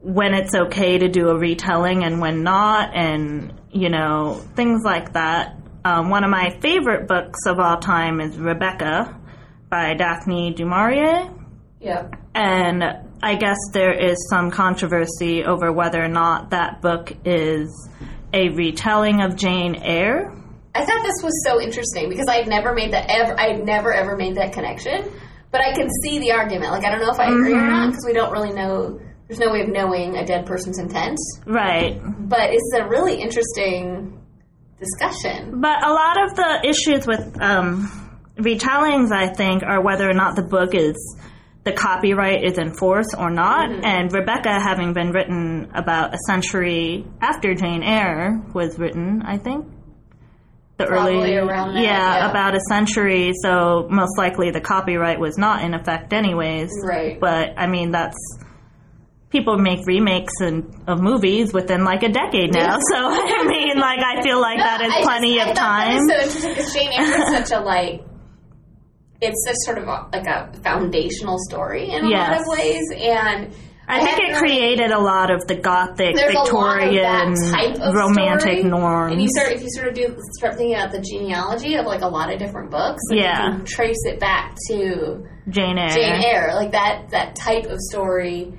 when 0.00 0.34
it's 0.34 0.54
okay 0.54 0.98
to 0.98 1.08
do 1.08 1.28
a 1.28 1.38
retelling 1.38 2.04
and 2.04 2.20
when 2.20 2.42
not, 2.42 2.94
and 2.94 3.52
you 3.70 3.88
know 3.88 4.34
things 4.54 4.82
like 4.84 5.12
that. 5.12 5.56
Um, 5.84 6.10
one 6.10 6.24
of 6.24 6.30
my 6.30 6.50
favorite 6.60 7.08
books 7.08 7.46
of 7.46 7.58
all 7.58 7.78
time 7.78 8.20
is 8.20 8.36
Rebecca 8.36 9.18
by 9.70 9.94
Daphne 9.94 10.52
du 10.52 10.66
Maurier 10.66 11.30
yeah. 11.80 12.08
and 12.34 12.82
I 13.22 13.34
guess 13.36 13.56
there 13.72 13.92
is 13.92 14.16
some 14.30 14.50
controversy 14.50 15.44
over 15.44 15.72
whether 15.72 16.02
or 16.02 16.08
not 16.08 16.50
that 16.50 16.80
book 16.80 17.12
is 17.24 17.88
a 18.32 18.48
retelling 18.50 19.20
of 19.22 19.36
Jane 19.36 19.74
Eyre. 19.76 20.32
I 20.74 20.84
thought 20.84 21.02
this 21.02 21.22
was 21.22 21.32
so 21.44 21.60
interesting 21.60 22.08
because 22.08 22.28
I 22.28 22.36
had 22.36 22.48
never 22.48 22.72
made 22.74 22.92
that 22.92 23.06
ever. 23.10 23.38
I 23.38 23.52
had 23.54 23.64
never 23.64 23.92
ever 23.92 24.16
made 24.16 24.36
that 24.36 24.52
connection, 24.52 25.04
but 25.50 25.60
I 25.60 25.74
can 25.74 25.88
see 26.04 26.18
the 26.20 26.32
argument. 26.32 26.70
Like 26.70 26.84
I 26.84 26.90
don't 26.90 27.00
know 27.00 27.12
if 27.12 27.18
I 27.20 27.26
agree 27.30 27.52
or 27.52 27.56
Mm-hmm. 27.56 27.70
not 27.70 27.88
because 27.90 28.04
we 28.06 28.12
don't 28.12 28.32
really 28.32 28.52
know. 28.52 29.00
There's 29.26 29.40
no 29.40 29.50
way 29.52 29.60
of 29.62 29.68
knowing 29.68 30.16
a 30.16 30.24
dead 30.24 30.46
person's 30.46 30.78
intent, 30.78 31.18
Right. 31.46 32.00
but 32.28 32.50
it's 32.52 32.72
a 32.76 32.88
really 32.88 33.20
interesting 33.20 34.18
discussion. 34.80 35.60
But 35.60 35.84
a 35.86 35.92
lot 35.92 36.16
of 36.24 36.34
the 36.36 36.68
issues 36.68 37.06
with 37.06 37.40
um, 37.40 37.88
retellings, 38.38 39.12
I 39.12 39.28
think, 39.32 39.62
are 39.62 39.80
whether 39.82 40.08
or 40.08 40.14
not 40.14 40.34
the 40.36 40.42
book 40.42 40.74
is 40.74 40.96
the 41.64 41.72
copyright 41.72 42.44
is 42.44 42.58
in 42.58 42.74
force 42.74 43.14
or 43.16 43.30
not. 43.30 43.70
Mm-hmm. 43.70 43.84
And 43.84 44.12
Rebecca, 44.12 44.60
having 44.60 44.92
been 44.92 45.10
written 45.10 45.70
about 45.74 46.14
a 46.14 46.18
century 46.26 47.04
after 47.20 47.54
Jane 47.54 47.82
Eyre 47.82 48.42
was 48.54 48.78
written, 48.78 49.22
I 49.24 49.36
think. 49.38 49.66
The 50.78 50.86
Probably 50.86 51.16
early, 51.16 51.36
around 51.36 51.74
that, 51.74 51.82
yeah, 51.82 52.16
yeah. 52.16 52.30
about 52.30 52.54
a 52.54 52.60
century. 52.70 53.32
So 53.42 53.86
most 53.90 54.16
likely 54.16 54.50
the 54.50 54.62
copyright 54.62 55.20
was 55.20 55.36
not 55.36 55.62
in 55.62 55.74
effect, 55.74 56.14
anyways. 56.14 56.70
Right. 56.82 57.20
But 57.20 57.58
I 57.58 57.66
mean, 57.66 57.90
that's 57.90 58.16
people 59.28 59.58
make 59.58 59.86
remakes 59.86 60.32
and, 60.40 60.64
of 60.88 61.02
movies 61.02 61.52
within 61.52 61.84
like 61.84 62.02
a 62.02 62.08
decade 62.08 62.54
now. 62.54 62.78
So 62.90 62.96
I 62.96 63.44
mean, 63.46 63.78
like 63.78 64.00
I 64.00 64.22
feel 64.22 64.40
like 64.40 64.58
that 64.58 64.80
is 64.80 64.92
I 64.92 65.02
plenty 65.02 65.36
just, 65.36 65.50
of 65.50 65.56
time. 65.56 65.98
so 66.08 66.14
interesting 66.14 66.50
because 66.54 66.72
Jane 66.72 66.92
Eyre 66.92 67.18
is 67.18 67.48
such 67.48 67.50
a 67.58 67.60
like. 67.62 68.02
It's 69.20 69.44
such 69.46 69.56
sort 69.66 69.78
of 69.78 69.84
a, 69.88 70.08
like 70.12 70.26
a 70.26 70.52
foundational 70.62 71.38
story 71.48 71.90
in 71.90 72.04
a 72.04 72.08
lot 72.08 72.40
of 72.40 72.46
ways, 72.46 72.82
and 72.96 73.52
I 73.86 74.04
think 74.04 74.18
it 74.20 74.36
created 74.36 74.92
a 74.92 74.98
lot 75.00 75.30
of 75.30 75.46
the 75.48 75.56
gothic 75.56 76.14
Victorian 76.16 77.32
of 77.32 77.50
type 77.50 77.76
of 77.80 77.92
romantic 77.94 78.58
story. 78.58 78.62
norms. 78.62 79.12
And 79.12 79.20
you 79.20 79.28
start 79.28 79.52
if 79.52 79.62
you 79.62 79.68
sort 79.70 79.88
of 79.88 79.94
do 79.94 80.16
start 80.38 80.56
thinking 80.56 80.74
about 80.76 80.92
the 80.92 81.00
genealogy 81.00 81.74
of 81.74 81.86
like 81.86 82.02
a 82.02 82.08
lot 82.08 82.32
of 82.32 82.38
different 82.38 82.70
books, 82.70 83.00
like 83.10 83.18
Yeah. 83.20 83.46
you 83.46 83.56
can 83.58 83.64
trace 83.66 83.98
it 84.04 84.20
back 84.20 84.56
to 84.68 85.26
Jane 85.48 85.76
Eyre. 85.76 85.88
Jane 85.90 86.22
Eyre. 86.24 86.54
Like 86.54 86.70
that 86.72 87.10
that 87.10 87.34
type 87.34 87.64
of 87.66 87.78
story 87.90 88.52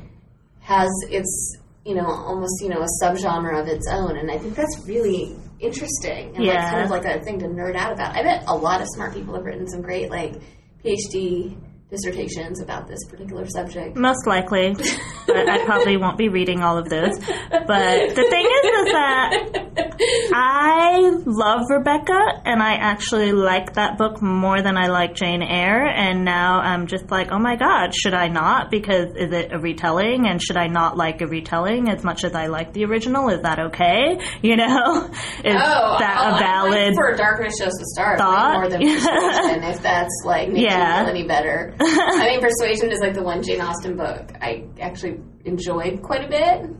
has 0.59 0.89
its 1.09 1.57
you 1.85 1.95
know 1.95 2.05
almost 2.05 2.61
you 2.61 2.69
know 2.69 2.81
a 2.81 2.87
subgenre 3.03 3.59
of 3.59 3.67
its 3.67 3.87
own, 3.89 4.17
and 4.17 4.29
I 4.29 4.37
think 4.37 4.55
that's 4.55 4.83
really 4.85 5.35
interesting 5.61 6.35
and 6.35 6.45
like 6.45 6.53
Yeah. 6.53 6.71
kind 6.71 6.83
of 6.85 6.89
like 6.89 7.05
a 7.05 7.21
thing 7.23 7.39
to 7.39 7.45
nerd 7.47 7.75
out 7.75 7.91
about. 7.93 8.15
I 8.15 8.23
bet 8.23 8.43
a 8.47 8.55
lot 8.55 8.81
of 8.81 8.87
smart 8.95 9.13
people 9.13 9.35
have 9.35 9.43
written 9.45 9.67
some 9.67 9.81
great 9.81 10.09
like 10.09 10.35
PhD 10.83 11.57
dissertations 11.89 12.61
about 12.61 12.87
this 12.87 12.99
particular 13.09 13.45
subject. 13.47 13.97
Most 13.97 14.25
likely, 14.25 14.73
but 15.27 15.49
I 15.49 15.65
probably 15.65 15.97
won't 15.97 16.17
be 16.17 16.29
reading 16.29 16.61
all 16.63 16.77
of 16.77 16.87
those. 16.89 17.17
But 17.19 18.15
the 18.15 18.27
thing 18.29 18.45
is, 18.45 18.63
is 18.87 18.91
that 18.93 19.70
I 19.77 20.99
love 21.25 21.61
Rebecca, 21.69 22.19
and 22.45 22.61
I 22.61 22.73
actually 22.75 23.31
like 23.31 23.73
that 23.73 23.97
book 23.97 24.21
more 24.21 24.61
than 24.61 24.77
I 24.77 24.87
like 24.87 25.15
Jane 25.15 25.41
Eyre. 25.41 25.85
And 25.85 26.25
now 26.25 26.59
I'm 26.59 26.87
just 26.87 27.09
like, 27.11 27.29
oh 27.31 27.39
my 27.39 27.55
god, 27.55 27.93
should 27.95 28.13
I 28.13 28.27
not? 28.27 28.71
Because 28.71 29.15
is 29.15 29.31
it 29.31 29.51
a 29.53 29.59
retelling? 29.59 30.27
And 30.27 30.41
should 30.41 30.57
I 30.57 30.67
not 30.67 30.97
like 30.97 31.21
a 31.21 31.27
retelling 31.27 31.89
as 31.89 32.03
much 32.03 32.23
as 32.23 32.33
I 32.35 32.47
like 32.47 32.73
the 32.73 32.85
original? 32.85 33.29
Is 33.29 33.41
that 33.43 33.59
okay? 33.59 34.19
You 34.41 34.55
know, 34.57 35.05
is 35.43 35.55
oh, 35.55 35.95
oh 35.95 35.99
that 35.99 36.19
oh, 36.23 36.35
a 36.35 36.39
valid? 36.39 36.95
For 36.95 37.15
Darkness 37.15 37.57
Shows 37.59 37.73
the 37.73 37.85
Stars 37.93 38.19
way 38.19 38.25
thought? 38.25 38.53
more 38.53 38.69
than 38.69 38.81
Persuasion, 38.81 39.63
if 39.63 39.81
that's 39.81 40.23
like 40.25 40.47
making 40.49 40.63
Yeah. 40.69 41.05
any 41.07 41.27
better. 41.27 41.75
I 41.79 42.25
mean, 42.27 42.41
Persuasion 42.41 42.91
is 42.91 42.99
like 43.01 43.13
the 43.13 43.21
one 43.23 43.43
Jane 43.43 43.61
Austen 43.61 43.95
book 43.97 44.31
I 44.41 44.65
actually 44.79 45.19
enjoyed 45.45 46.01
quite 46.01 46.25
a 46.25 46.29
bit. 46.29 46.75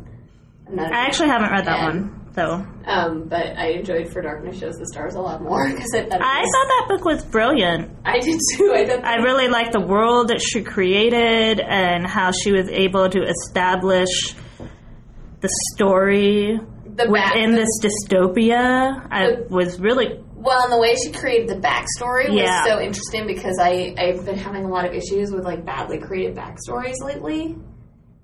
I'm 0.67 0.75
not 0.75 0.91
a 0.91 0.95
I 0.95 0.99
actually 1.05 1.29
haven't 1.29 1.51
read 1.51 1.65
that 1.65 1.77
fan. 1.79 1.85
one, 1.85 2.20
so 2.35 2.65
Um, 2.85 3.25
but 3.27 3.57
I 3.57 3.71
enjoyed 3.79 4.07
For 4.11 4.21
Darkness 4.21 4.59
Shows 4.59 4.75
the 4.77 4.85
Stars 4.87 5.15
a 5.15 5.21
lot 5.21 5.41
more 5.41 5.67
because 5.69 5.93
I 5.93 6.03
thought 6.03 6.21
I 6.21 6.41
was- 6.41 6.49
thought 6.53 6.67
that 6.67 6.85
book 6.89 7.05
was 7.05 7.25
brilliant. 7.25 7.91
I 8.05 8.19
did 8.19 8.39
too. 8.55 8.73
I 8.73 8.85
thought 8.87 9.03
I 9.03 9.15
really 9.17 9.47
liked 9.47 9.73
the 9.73 9.81
world 9.81 10.29
that 10.29 10.41
she 10.41 10.61
created 10.63 11.59
and 11.59 12.05
how 12.07 12.31
she 12.31 12.51
was 12.51 12.67
able 12.69 13.09
to 13.09 13.21
establish 13.23 14.09
the 15.41 15.49
story 15.73 16.59
the 16.85 17.07
back, 17.11 17.33
within 17.35 17.51
this 17.55 17.69
dystopia. 17.81 19.07
I 19.11 19.25
The- 19.31 19.47
was 19.49 19.79
really 19.79 20.19
Well, 20.35 20.63
and 20.63 20.71
the 20.73 20.79
way 20.79 20.95
she 20.95 21.11
created 21.11 21.49
the 21.49 21.55
backstory 21.67 22.29
was 22.29 22.37
Yeah. 22.37 22.63
so 22.65 22.79
interesting 22.79 23.27
because 23.27 23.57
I 23.59 23.93
I've 23.97 24.25
been 24.25 24.37
having 24.37 24.65
a 24.65 24.69
lot 24.69 24.85
of 24.85 24.93
issues 24.93 25.31
with 25.31 25.43
like 25.45 25.65
badly 25.65 25.99
created 25.99 26.35
backstories 26.35 26.95
lately, 27.03 27.55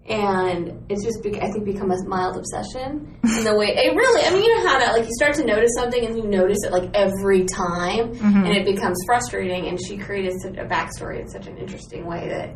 and 0.08 0.86
it's 0.90 1.04
just 1.04 1.22
bec 1.24 1.36
I 1.44 1.52
think 1.52 1.66
become 1.66 1.92
a 1.92 1.98
mild 2.08 2.38
obsession 2.38 3.18
in 3.24 3.44
the 3.44 3.56
way 3.58 3.68
it 3.76 3.94
really. 3.96 4.26
I 4.26 4.32
mean, 4.32 4.44
you 4.44 4.56
know 4.56 4.68
how 4.68 4.80
that 4.80 4.94
like 4.94 5.04
you 5.06 5.14
start 5.16 5.34
to 5.36 5.46
notice 5.46 5.72
something 5.78 6.06
and 6.06 6.18
you 6.18 6.24
notice 6.28 6.60
it 6.64 6.72
like 6.72 6.90
every 6.94 7.44
time, 7.46 8.14
Mm-hmm. 8.14 8.46
and 8.46 8.56
it 8.56 8.66
becomes 8.66 8.98
frustrating. 9.06 9.68
And 9.68 9.78
she 9.86 9.98
created 9.98 10.40
such 10.42 10.56
a 10.58 10.66
backstory 10.66 11.20
in 11.22 11.28
such 11.28 11.48
an 11.48 11.58
interesting 11.58 12.06
way 12.06 12.30
that 12.30 12.56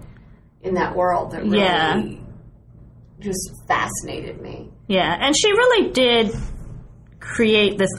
in 0.62 0.76
that 0.76 0.96
world 0.96 1.32
that 1.32 1.44
really 1.44 1.60
Yeah. 1.60 2.02
just 3.20 3.52
fascinated 3.68 4.42
me. 4.42 4.70
Yeah, 4.88 5.16
and 5.20 5.36
she 5.38 5.52
really 5.52 5.92
did 5.92 6.32
create 7.20 7.78
this 7.78 7.92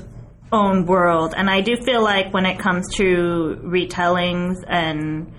own 0.51 0.85
world, 0.87 1.33
and 1.37 1.49
I 1.49 1.61
do 1.63 1.77
feel 1.77 2.03
like 2.03 2.33
when 2.35 2.45
it 2.47 2.59
comes 2.59 2.95
to 2.97 3.59
retellings 3.65 4.57
and 4.69 5.33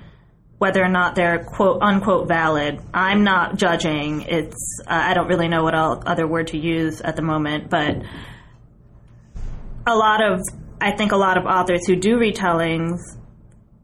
whether 0.63 0.81
or 0.81 0.87
not 0.87 1.13
they're 1.13 1.43
quote 1.43 1.81
unquote 1.81 2.25
valid, 2.25 2.79
I'm 2.93 3.25
not 3.25 3.57
judging. 3.57 4.21
It's 4.21 4.79
uh, 4.87 5.09
I 5.09 5.13
don't 5.13 5.27
really 5.27 5.49
know 5.49 5.61
what 5.61 5.75
el- 5.75 6.01
other 6.05 6.25
word 6.25 6.47
to 6.47 6.57
use 6.57 7.01
at 7.01 7.17
the 7.17 7.21
moment, 7.21 7.69
but 7.69 7.97
a 9.85 9.93
lot 9.93 10.23
of 10.23 10.39
I 10.79 10.91
think 10.95 11.11
a 11.11 11.17
lot 11.17 11.37
of 11.37 11.43
authors 11.43 11.85
who 11.85 11.97
do 11.97 12.15
retellings 12.15 12.99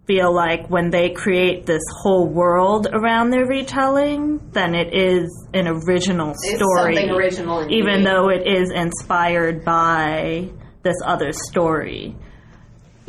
feel 0.08 0.34
like 0.34 0.70
when 0.70 0.90
they 0.90 1.10
create 1.10 1.66
this 1.66 1.84
whole 2.02 2.30
world 2.30 2.88
around 2.94 3.32
their 3.32 3.46
retelling, 3.46 4.40
then 4.54 4.74
it 4.74 4.94
is 4.94 5.28
an 5.54 5.68
original 5.68 6.30
It's 6.30 6.56
story, 6.56 6.96
something 6.96 7.10
original, 7.10 7.70
even 7.70 8.06
though 8.06 8.30
it 8.30 8.48
is 8.48 8.72
inspired 8.72 9.66
by 9.66 10.50
this 10.84 10.96
other 11.06 11.34
story. 11.34 12.16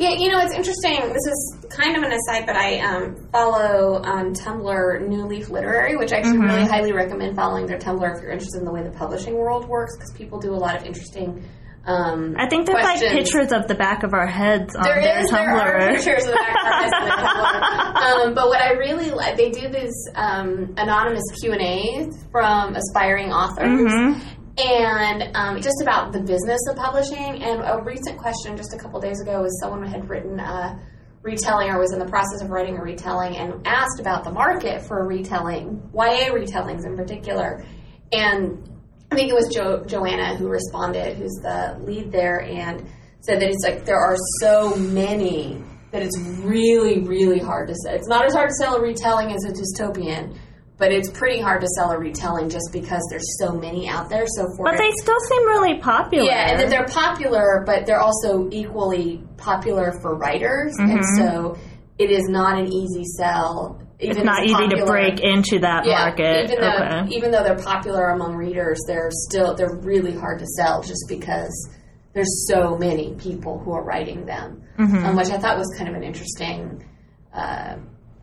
Yeah, 0.01 0.09
you 0.17 0.31
know, 0.31 0.39
it's 0.39 0.53
interesting. 0.55 0.99
This 1.13 1.25
is 1.27 1.55
kind 1.69 1.95
of 1.95 2.01
an 2.03 2.11
aside, 2.11 2.45
but 2.47 2.55
I 2.55 2.79
um, 2.79 3.15
follow 3.31 4.01
on 4.03 4.33
Tumblr 4.33 5.07
New 5.07 5.25
Leaf 5.27 5.49
Literary, 5.49 5.95
which 5.95 6.11
I 6.11 6.17
actually 6.17 6.37
Mm-hmm. 6.39 6.47
really 6.55 6.65
highly 6.67 6.91
recommend 6.91 7.35
following 7.35 7.67
their 7.67 7.77
Tumblr 7.77 8.15
if 8.15 8.21
you're 8.21 8.31
interested 8.31 8.59
in 8.59 8.65
the 8.65 8.71
way 8.73 8.81
the 8.83 8.89
publishing 8.91 9.35
world 9.35 9.67
works, 9.67 9.95
because 9.95 10.11
people 10.13 10.39
do 10.39 10.53
a 10.53 10.57
lot 10.57 10.75
of 10.75 10.85
interesting. 10.85 11.43
Um, 11.85 12.35
I 12.37 12.47
think 12.47 12.67
there's 12.67 12.75
like 12.83 12.99
questions. 12.99 13.11
pictures 13.11 13.51
of 13.51 13.67
the 13.67 13.73
back 13.75 14.03
of 14.03 14.13
our 14.13 14.27
heads 14.27 14.75
on 14.75 14.83
There 14.83 15.01
their 15.01 15.19
is, 15.23 15.29
there 15.31 15.39
are 15.49 15.81
Tumblr. 15.81 15.95
pictures 15.95 16.25
of 16.25 16.31
the 16.31 16.37
back 16.37 16.55
of 16.55 16.65
our 16.65 16.81
heads 16.81 16.93
on 16.93 17.95
Tumblr. 17.95 18.25
Um, 18.27 18.33
but 18.35 18.47
what 18.47 18.61
I 18.61 18.71
really 18.73 19.11
like, 19.11 19.37
they 19.37 19.49
do 19.51 19.67
these 19.67 20.09
um, 20.15 20.73
anonymous 20.77 21.23
Q 21.41 21.53
and 21.53 21.61
A's 21.61 22.23
from 22.31 22.75
aspiring 22.75 23.31
authors, 23.31 23.67
Mhm. 23.67 24.21
And 24.57 25.35
um, 25.35 25.61
just 25.61 25.81
about 25.81 26.11
the 26.11 26.19
business 26.19 26.59
of 26.69 26.75
publishing. 26.75 27.41
And 27.43 27.61
a 27.61 27.81
recent 27.83 28.17
question 28.17 28.57
just 28.57 28.73
a 28.73 28.77
couple 28.77 28.99
days 28.99 29.21
ago 29.21 29.41
was 29.41 29.59
someone 29.59 29.85
had 29.85 30.09
written 30.09 30.39
a 30.39 30.79
retelling 31.21 31.69
or 31.69 31.79
was 31.79 31.93
in 31.93 31.99
the 31.99 32.05
process 32.05 32.41
of 32.41 32.49
writing 32.49 32.77
a 32.77 32.81
retelling 32.81 33.37
and 33.37 33.65
asked 33.65 33.99
about 33.99 34.23
the 34.23 34.31
market 34.31 34.81
for 34.81 35.05
retelling, 35.05 35.89
YA 35.93 36.31
retellings 36.31 36.85
in 36.85 36.97
particular, 36.97 37.63
and 38.11 38.67
I 39.11 39.15
think 39.15 39.29
it 39.29 39.35
was 39.35 39.53
jo- 39.53 39.83
Joanna 39.85 40.37
who 40.37 40.47
responded, 40.47 41.17
who's 41.17 41.37
the 41.41 41.77
lead 41.83 42.11
there, 42.11 42.41
and 42.41 42.87
said 43.19 43.41
that 43.41 43.49
it's 43.49 43.63
like 43.63 43.85
there 43.85 43.99
are 43.99 44.15
so 44.39 44.75
many 44.75 45.61
that 45.91 46.01
it's 46.01 46.17
really, 46.39 47.01
really 47.01 47.39
hard 47.39 47.67
to 47.67 47.75
sell. 47.75 47.93
It's 47.93 48.07
not 48.07 48.25
as 48.25 48.33
hard 48.33 48.49
to 48.49 48.55
sell 48.55 48.77
a 48.77 48.81
retelling 48.81 49.33
as 49.33 49.43
a 49.43 49.51
dystopian, 49.51 50.37
but 50.81 50.91
it's 50.91 51.11
pretty 51.11 51.39
hard 51.39 51.61
to 51.61 51.67
sell 51.77 51.91
a 51.91 51.99
retelling 51.99 52.49
just 52.49 52.71
because 52.73 53.03
there's 53.11 53.37
so 53.37 53.53
many 53.53 53.87
out 53.87 54.09
there. 54.09 54.25
So 54.35 54.47
for 54.57 54.65
But 54.65 54.79
they 54.79 54.89
still 54.99 55.19
seem 55.29 55.45
really 55.45 55.77
popular. 55.79 56.25
yeah, 56.25 56.65
they're 56.65 56.87
popular, 56.87 57.63
but 57.67 57.85
they're 57.85 57.99
also 57.99 58.49
equally 58.51 59.23
popular 59.37 59.93
for 60.01 60.17
writers, 60.17 60.73
and 60.79 61.05
so 61.17 61.55
it 61.99 62.09
is 62.09 62.27
not 62.27 62.57
an 62.59 62.73
easy 62.73 63.03
sell. 63.15 63.79
Even 63.99 64.17
it's 64.17 64.25
not 64.25 64.41
as 64.43 64.49
easy 64.49 64.67
to 64.69 64.85
break 64.87 65.19
into 65.19 65.59
that 65.59 65.85
yeah, 65.85 66.05
market. 66.05 66.49
Even 66.49 66.61
though 66.61 66.77
okay. 66.77 67.15
even 67.15 67.29
though 67.29 67.43
they're 67.43 67.63
popular 67.63 68.09
among 68.09 68.35
readers, 68.35 68.79
they're 68.87 69.11
still 69.11 69.53
they're 69.53 69.77
really 69.83 70.17
hard 70.17 70.39
to 70.39 70.47
sell 70.47 70.81
just 70.81 71.05
because 71.07 71.69
there's 72.15 72.47
so 72.49 72.75
many 72.75 73.13
people 73.19 73.59
who 73.59 73.71
are 73.71 73.83
writing 73.83 74.25
them, 74.25 74.63
Mm-hmm. 74.79 75.05
um, 75.05 75.15
which 75.15 75.29
I 75.29 75.37
thought 75.37 75.59
was 75.59 75.71
kind 75.77 75.89
of 75.91 75.95
an 75.95 76.03
interesting. 76.03 76.83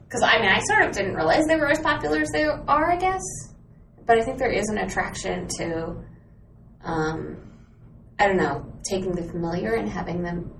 Because 0.08 0.22
I 0.22 0.40
mean, 0.40 0.50
I 0.50 0.60
sort 0.60 0.88
of 0.88 0.92
didn't 0.92 1.14
realize 1.14 1.44
they 1.46 1.56
were 1.56 1.68
as 1.70 1.80
popular 1.80 2.20
as 2.20 2.30
they 2.32 2.44
are. 2.44 2.90
I 2.92 2.96
guess, 2.96 3.22
but 4.06 4.18
I 4.18 4.22
think 4.22 4.38
there 4.38 4.50
is 4.50 4.68
an 4.70 4.78
attraction 4.78 5.46
to, 5.58 5.96
um, 6.82 7.36
I 8.18 8.26
don't 8.26 8.38
know, 8.38 8.72
taking 8.88 9.12
the 9.12 9.22
familiar 9.22 9.74
and 9.74 9.86
having 9.88 10.22
them 10.22 10.50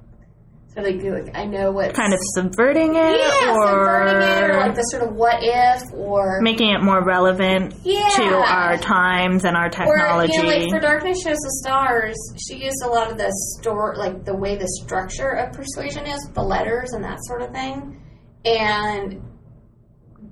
sort 0.75 0.87
of 0.87 0.97
like, 1.02 1.25
like 1.26 1.35
I 1.37 1.47
know 1.47 1.71
what 1.73 1.95
kind 1.95 2.12
of 2.12 2.19
subverting 2.35 2.90
it 2.95 3.17
yeah, 3.19 3.55
or, 3.55 3.67
subverting 4.07 4.28
it, 4.28 4.50
or 4.50 4.61
like 4.61 4.75
the 4.75 4.83
sort 4.83 5.02
of 5.02 5.14
what 5.14 5.37
if, 5.40 5.83
or 5.95 6.40
making 6.43 6.69
it 6.71 6.83
more 6.83 7.02
relevant 7.02 7.73
Yeah. 7.85 8.07
to 8.17 8.25
our 8.35 8.76
times 8.76 9.47
and 9.47 9.57
our 9.57 9.67
Or, 9.67 9.71
technology. 9.71 10.33
you 10.35 10.43
know, 10.43 10.49
like 10.50 10.69
for 10.71 10.78
Darkness 10.78 11.23
Shows 11.23 11.38
the 11.38 11.62
Stars, 11.64 12.17
she 12.47 12.62
used 12.62 12.83
a 12.85 12.88
lot 12.88 13.11
of 13.11 13.17
the 13.17 13.33
store, 13.59 13.95
like 13.97 14.26
the 14.26 14.37
way 14.37 14.57
the 14.57 14.69
structure 14.85 15.31
of 15.31 15.55
Persuasion 15.55 16.07
is, 16.07 16.21
the 16.35 16.43
letters 16.43 16.93
and 16.93 17.02
that 17.02 17.17
sort 17.23 17.40
of 17.40 17.50
thing. 17.52 17.99
And, 18.45 19.23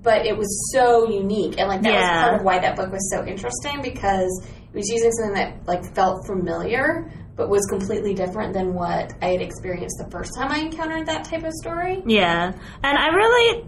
but 0.07 0.25
it 0.25 0.35
was 0.37 0.47
so 0.73 1.09
unique. 1.09 1.55
And 1.59 1.67
like 1.67 1.81
that 1.81 1.91
Yeah. 1.91 1.99
was 2.11 2.21
part 2.23 2.35
of 2.39 2.45
why 2.45 2.59
that 2.59 2.75
book 2.77 2.89
was 2.91 3.05
so 3.13 3.25
interesting 3.25 3.81
because 3.81 4.31
it 4.73 4.75
was 4.81 4.87
using 4.89 5.11
something 5.11 5.35
that 5.41 5.67
like 5.67 5.83
felt 5.93 6.25
familiar, 6.25 7.11
but 7.35 7.49
was 7.49 7.65
completely 7.69 8.13
different 8.13 8.53
than 8.53 8.73
what 8.73 9.11
I 9.21 9.27
had 9.35 9.41
experienced 9.41 9.97
the 10.03 10.09
first 10.09 10.31
time 10.37 10.49
I 10.49 10.59
encountered 10.59 11.05
that 11.07 11.25
type 11.25 11.43
of 11.43 11.51
story. 11.61 12.01
Yeah, 12.05 12.53
and 12.83 12.97
I 12.97 13.07
really 13.21 13.65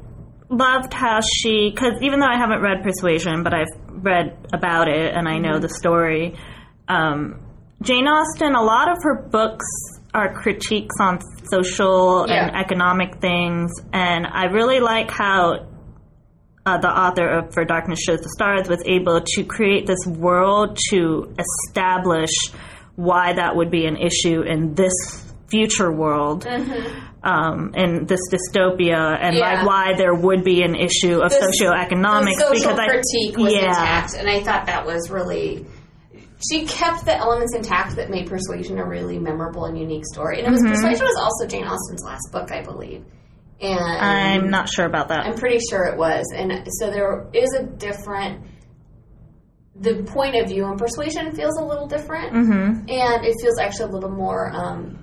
loved 0.49 0.93
how 0.93 1.19
she, 1.21 1.71
because 1.71 1.95
even 2.01 2.19
though 2.21 2.31
I 2.35 2.37
haven't 2.37 2.61
read 2.61 2.83
Persuasion, 2.83 3.43
but 3.43 3.53
I've 3.53 3.73
read 3.89 4.37
about 4.53 4.87
it 4.87 5.13
and 5.13 5.27
I 5.27 5.37
know 5.39 5.55
Mm-hmm. 5.59 5.61
the 5.61 5.69
story, 5.69 6.35
um, 6.87 7.41
Jane 7.81 8.07
Austen, 8.07 8.55
a 8.55 8.63
lot 8.63 8.89
of 8.89 8.97
her 9.03 9.27
books 9.29 9.65
are 10.13 10.33
critiques 10.33 10.95
on 10.99 11.19
social 11.51 12.23
and 12.23 12.55
economic 12.55 13.19
things, 13.21 13.71
and 13.93 14.25
I 14.25 14.45
really 14.45 14.79
like 14.79 15.11
how. 15.11 15.67
Uh, 16.69 16.77
the 16.77 16.87
author 16.87 17.27
of 17.27 17.53
For 17.53 17.65
Darkness 17.65 17.99
Shows 18.05 18.19
the 18.21 18.29
Stars 18.29 18.67
was 18.69 18.83
able 18.85 19.21
to 19.21 19.43
create 19.43 19.87
this 19.87 20.05
world 20.05 20.77
to 20.91 21.33
establish 21.39 22.29
why 22.95 23.33
that 23.33 23.55
would 23.55 23.71
be 23.71 23.85
an 23.85 23.97
issue 23.97 24.41
in 24.41 24.75
this 24.75 24.93
future 25.49 25.91
world 25.91 26.45
um, 27.23 27.73
in 27.75 28.05
this 28.05 28.19
dystopia 28.31 29.17
and 29.19 29.35
Yeah. 29.35 29.63
like 29.63 29.67
why 29.67 29.93
there 29.97 30.13
would 30.13 30.43
be 30.43 30.61
an 30.61 30.75
issue 30.75 31.19
of 31.21 31.31
The- 31.31 31.41
socioeconomics 31.47 32.35
the 32.37 32.55
social 32.55 32.73
because 32.75 32.79
I 32.79 32.87
critique 32.87 33.37
was 33.37 33.53
yeah 33.53 33.67
intact, 33.69 34.13
and 34.13 34.29
I 34.29 34.41
thought 34.41 34.65
that 34.67 34.85
was 34.85 35.09
really. 35.09 35.65
She 36.49 36.65
kept 36.65 37.03
the 37.03 37.17
elements 37.17 37.53
intact 37.55 37.95
that 37.97 38.09
made 38.09 38.29
Persuasion 38.29 38.77
a 38.79 38.85
really 38.87 39.17
memorable 39.19 39.65
and 39.65 39.77
unique 39.77 40.05
story. 40.13 40.39
And 40.39 40.47
it 40.47 40.51
was 40.51 40.61
Persuasion 40.61 41.03
was 41.05 41.17
also 41.17 41.47
Jane 41.47 41.65
Austen's 41.65 42.03
last 42.05 42.29
book, 42.31 42.49
I 42.51 42.61
believe. 42.63 43.03
And 43.61 43.79
I'm 43.79 44.49
not 44.49 44.69
sure 44.69 44.85
about 44.85 45.09
that. 45.09 45.25
I'm 45.25 45.35
pretty 45.35 45.59
sure 45.69 45.83
it 45.85 45.97
was. 45.97 46.25
And 46.35 46.65
so 46.79 46.89
there 46.89 47.27
is 47.33 47.53
a 47.53 47.63
different. 47.63 48.45
The 49.75 50.03
point 50.03 50.35
of 50.35 50.47
view 50.49 50.65
on 50.65 50.77
Persuasion 50.77 51.31
feels 51.33 51.57
a 51.59 51.63
little 51.63 51.87
different, 51.87 52.31
hmm 52.33 52.89
and 52.89 53.25
it 53.25 53.35
feels 53.41 53.57
actually 53.59 53.91
a 53.91 53.93
little 53.93 54.11
more 54.11 54.51
um, 54.53 54.99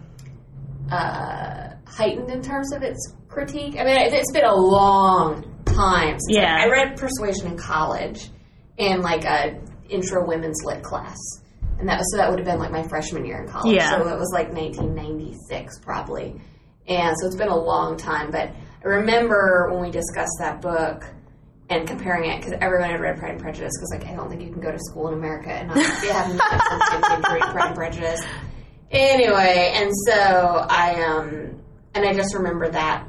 uh, 0.91 1.71
heightened 1.87 2.31
in 2.31 2.43
terms 2.43 2.73
of 2.75 2.83
its 2.83 3.15
critique. 3.29 3.77
I 3.79 3.85
mean, 3.85 3.97
it- 3.97 4.13
it's 4.13 4.33
been 4.33 4.45
a 4.45 4.55
long 4.55 5.45
time. 5.65 6.19
Since 6.19 6.37
Yeah. 6.37 6.57
I, 6.61 6.65
I 6.67 6.69
read 6.71 6.97
Persuasion 6.97 7.47
in 7.53 7.57
college 7.57 8.31
in 8.77 9.01
like 9.01 9.25
a 9.25 9.59
intro 9.89 10.27
women's 10.27 10.63
lit 10.65 10.83
class, 10.83 11.17
and 11.79 11.89
that 11.89 11.99
was 11.99 12.11
so 12.13 12.19
that 12.19 12.29
would 12.31 12.39
have 12.39 12.47
been 12.47 12.59
like 12.59 12.73
my 12.73 12.83
freshman 12.83 13.25
year 13.25 13.43
in 13.43 13.49
college. 13.49 13.77
Yeah. 13.77 13.91
So 13.91 14.09
it 14.09 14.19
was 14.19 14.31
like 14.35 14.53
1996 14.53 15.79
probably, 15.81 16.39
and 16.89 17.15
so 17.21 17.27
it's 17.27 17.37
been 17.37 17.49
a 17.49 17.57
long 17.57 17.97
time. 17.97 18.31
But 18.31 18.51
I 18.85 18.89
remember 18.89 19.69
when 19.73 19.81
we 19.83 19.91
discussed 19.91 20.37
that 20.41 20.61
book 20.61 21.05
and 21.69 21.87
comparing 21.89 22.31
it 22.31 22.37
because 22.41 22.55
everyone 22.61 22.91
had 22.91 23.01
read 23.01 23.19
Pride 23.19 23.33
and 23.33 23.41
Prejudice 23.41 23.73
because 23.77 23.91
like 23.99 24.07
I 24.13 24.15
don't 24.17 24.29
think 24.29 24.43
you 24.43 24.53
can 24.53 24.61
go 24.61 24.71
to 24.71 24.79
school 24.79 25.09
in 25.09 25.15
America 25.15 25.51
and 25.51 25.69
not 25.69 25.77
read 25.77 27.43
Pride 27.43 27.67
and 27.69 27.75
Prejudice. 27.75 28.25
Anyway, 28.91 29.73
and 29.75 29.91
so 30.07 30.13
I 30.69 31.03
um 31.03 31.61
and 31.95 32.05
I 32.05 32.13
just 32.15 32.35
remember 32.35 32.69
that 32.71 33.07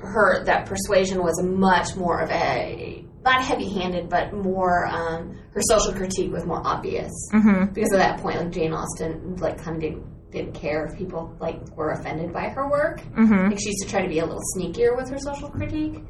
her 0.00 0.44
that 0.44 0.66
persuasion 0.66 1.22
was 1.22 1.40
much 1.42 1.96
more 1.96 2.20
of 2.20 2.30
a 2.30 3.04
not 3.24 3.40
heavy-handed 3.42 4.08
but 4.08 4.32
more 4.32 4.84
um, 4.86 5.38
her 5.52 5.60
social 5.62 5.92
critique 5.92 6.32
was 6.32 6.44
more 6.44 6.60
obvious 6.66 7.12
Mm-hmm. 7.32 7.72
because 7.72 7.92
at 7.92 7.98
that 7.98 8.20
point 8.20 8.36
like 8.38 8.50
Jane 8.50 8.72
Austen 8.72 9.36
like 9.36 9.58
kind 9.62 9.76
of 9.76 9.80
didn't, 9.80 10.04
didn't 10.32 10.54
care 10.54 10.86
if 10.86 10.96
people 10.98 11.34
like 11.40 11.60
were 11.76 11.90
offended 11.90 12.32
by 12.32 12.48
her 12.48 12.68
work 12.70 13.00
Mm-hmm. 13.14 13.50
like 13.50 13.58
she 13.60 13.68
used 13.68 13.82
to 13.84 13.88
try 13.88 14.02
to 14.02 14.08
be 14.08 14.18
a 14.20 14.24
little 14.24 14.42
sneakier 14.56 14.96
with 14.96 15.08
her 15.10 15.18
social 15.18 15.48
critique 15.50 16.02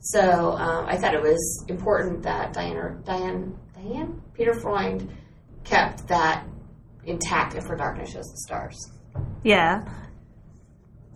so 0.00 0.52
um, 0.52 0.86
I 0.86 0.96
thought 0.96 1.14
it 1.14 1.22
was 1.22 1.64
important 1.68 2.22
that 2.22 2.52
Diana 2.52 2.96
Diane 3.04 3.58
Diane 3.74 4.22
Peterfreund 4.38 5.08
kept 5.64 6.06
that 6.08 6.46
intact 7.04 7.54
if 7.54 7.64
her 7.66 7.76
darkness 7.76 8.10
shows 8.12 8.24
the 8.30 8.38
stars 8.46 8.76
Yeah. 9.42 9.82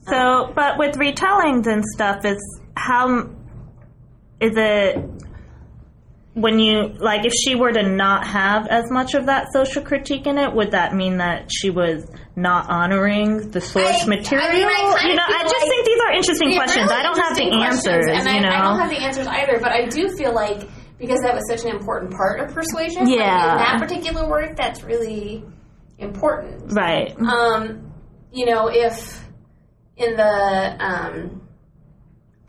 So, 0.07 0.53
but 0.55 0.79
with 0.79 0.95
retellings 0.97 1.67
and 1.67 1.85
stuff, 1.85 2.25
is 2.25 2.39
how 2.75 3.29
is 4.41 4.53
it 4.57 4.97
when 6.41 6.59
you 6.59 6.89
like 6.99 7.25
if 7.27 7.33
she 7.33 7.55
were 7.55 7.73
to 7.73 7.83
not 7.83 8.27
have 8.27 8.67
as 8.69 8.91
much 8.91 9.15
of 9.15 9.27
that 9.27 9.53
social 9.53 9.83
critique 9.83 10.27
in 10.27 10.39
it, 10.39 10.53
would 10.55 10.71
that 10.73 10.95
mean 10.95 11.19
that 11.19 11.51
she 11.53 11.71
was 11.71 12.07
not 12.37 12.69
honoring 12.71 13.51
the 13.51 13.61
source 13.61 13.85
I- 13.87 14.05
I 14.05 14.07
material? 14.07 14.49
mean, 14.53 14.67
I 14.67 15.07
you 15.09 15.15
know, 15.17 15.23
I 15.27 15.43
just 15.43 15.55
like 15.55 15.69
think 15.69 15.87
these 15.87 16.01
are 16.01 16.13
interesting 16.13 16.55
questions. 16.55 16.87
really 16.91 17.01
I 17.01 17.03
don't 17.03 17.19
have 17.19 17.37
the 17.37 17.51
answers. 17.65 18.07
and 18.09 18.25
you 18.25 18.31
I, 18.31 18.39
know, 18.41 18.49
I 18.49 18.63
don't 18.63 18.79
have 18.81 18.91
the 18.91 18.99
answers 19.05 19.27
either, 19.27 19.59
but 19.61 19.73
I 19.73 19.87
do 19.87 20.09
feel 20.17 20.33
like 20.35 20.69
because 20.99 21.21
that 21.23 21.35
was 21.35 21.45
such 21.49 21.65
an 21.65 21.77
important 21.77 22.13
part 22.13 22.41
of 22.41 22.53
persuasion, 22.55 23.03
like, 23.05 23.13
in 23.13 23.19
that 23.19 23.77
particular 23.81 24.29
work, 24.29 24.57
that's 24.57 24.83
really 24.83 25.45
important. 25.99 26.73
right? 26.73 27.17
Um, 27.21 27.93
you 28.33 28.47
know, 28.47 28.69
if 28.69 29.25
in 29.97 30.17
the, 30.17 30.77
um, 30.85 31.43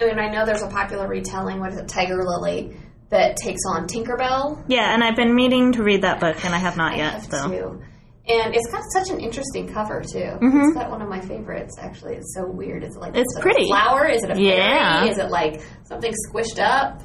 I 0.02 0.06
mean, 0.06 0.20
I 0.20 0.30
know 0.30 0.46
there's 0.46 0.62
a 0.64 0.68
popular 0.68 1.08
retelling, 1.08 1.60
what 1.60 1.74
is 1.74 1.78
it, 1.80 1.88
Tiger 1.88 2.24
Lily, 2.24 2.76
that 3.10 3.38
takes 3.38 3.62
on 3.68 3.88
Tinkerbell. 3.88 4.64
Yeah, 4.68 4.94
and 4.94 5.04
I've 5.04 5.16
been 5.16 5.34
meaning 5.36 5.72
to 5.74 5.84
read 5.84 6.04
that 6.04 6.20
book, 6.20 6.44
and 6.46 6.54
I 6.54 6.60
have 6.60 6.78
not 6.78 6.94
I 6.94 6.98
yet. 6.98 7.14
have 7.14 7.24
So, 7.26 7.48
too. 7.50 7.82
And 8.28 8.54
it's 8.54 8.72
got 8.72 8.84
such 8.94 9.10
an 9.10 9.20
interesting 9.20 9.68
cover 9.74 10.02
too. 10.02 10.38
Mhm. 10.40 10.66
It's 10.68 10.74
got 10.76 10.92
one 10.92 11.02
of 11.02 11.10
my 11.10 11.20
favorites. 11.20 11.76
Actually, 11.82 12.16
it's 12.18 12.36
so 12.36 12.46
weird. 12.48 12.84
It's 12.84 12.96
like 12.96 13.16
It's 13.16 13.36
is 13.36 13.42
pretty. 13.42 13.64
A 13.64 13.68
flower? 13.68 14.06
Is 14.06 14.24
it 14.24 14.30
a 14.30 14.36
fairy? 14.36 15.10
Is 15.10 15.18
it 15.18 15.32
like 15.32 15.62
something 15.86 16.14
squished 16.30 16.60
up? 16.60 17.02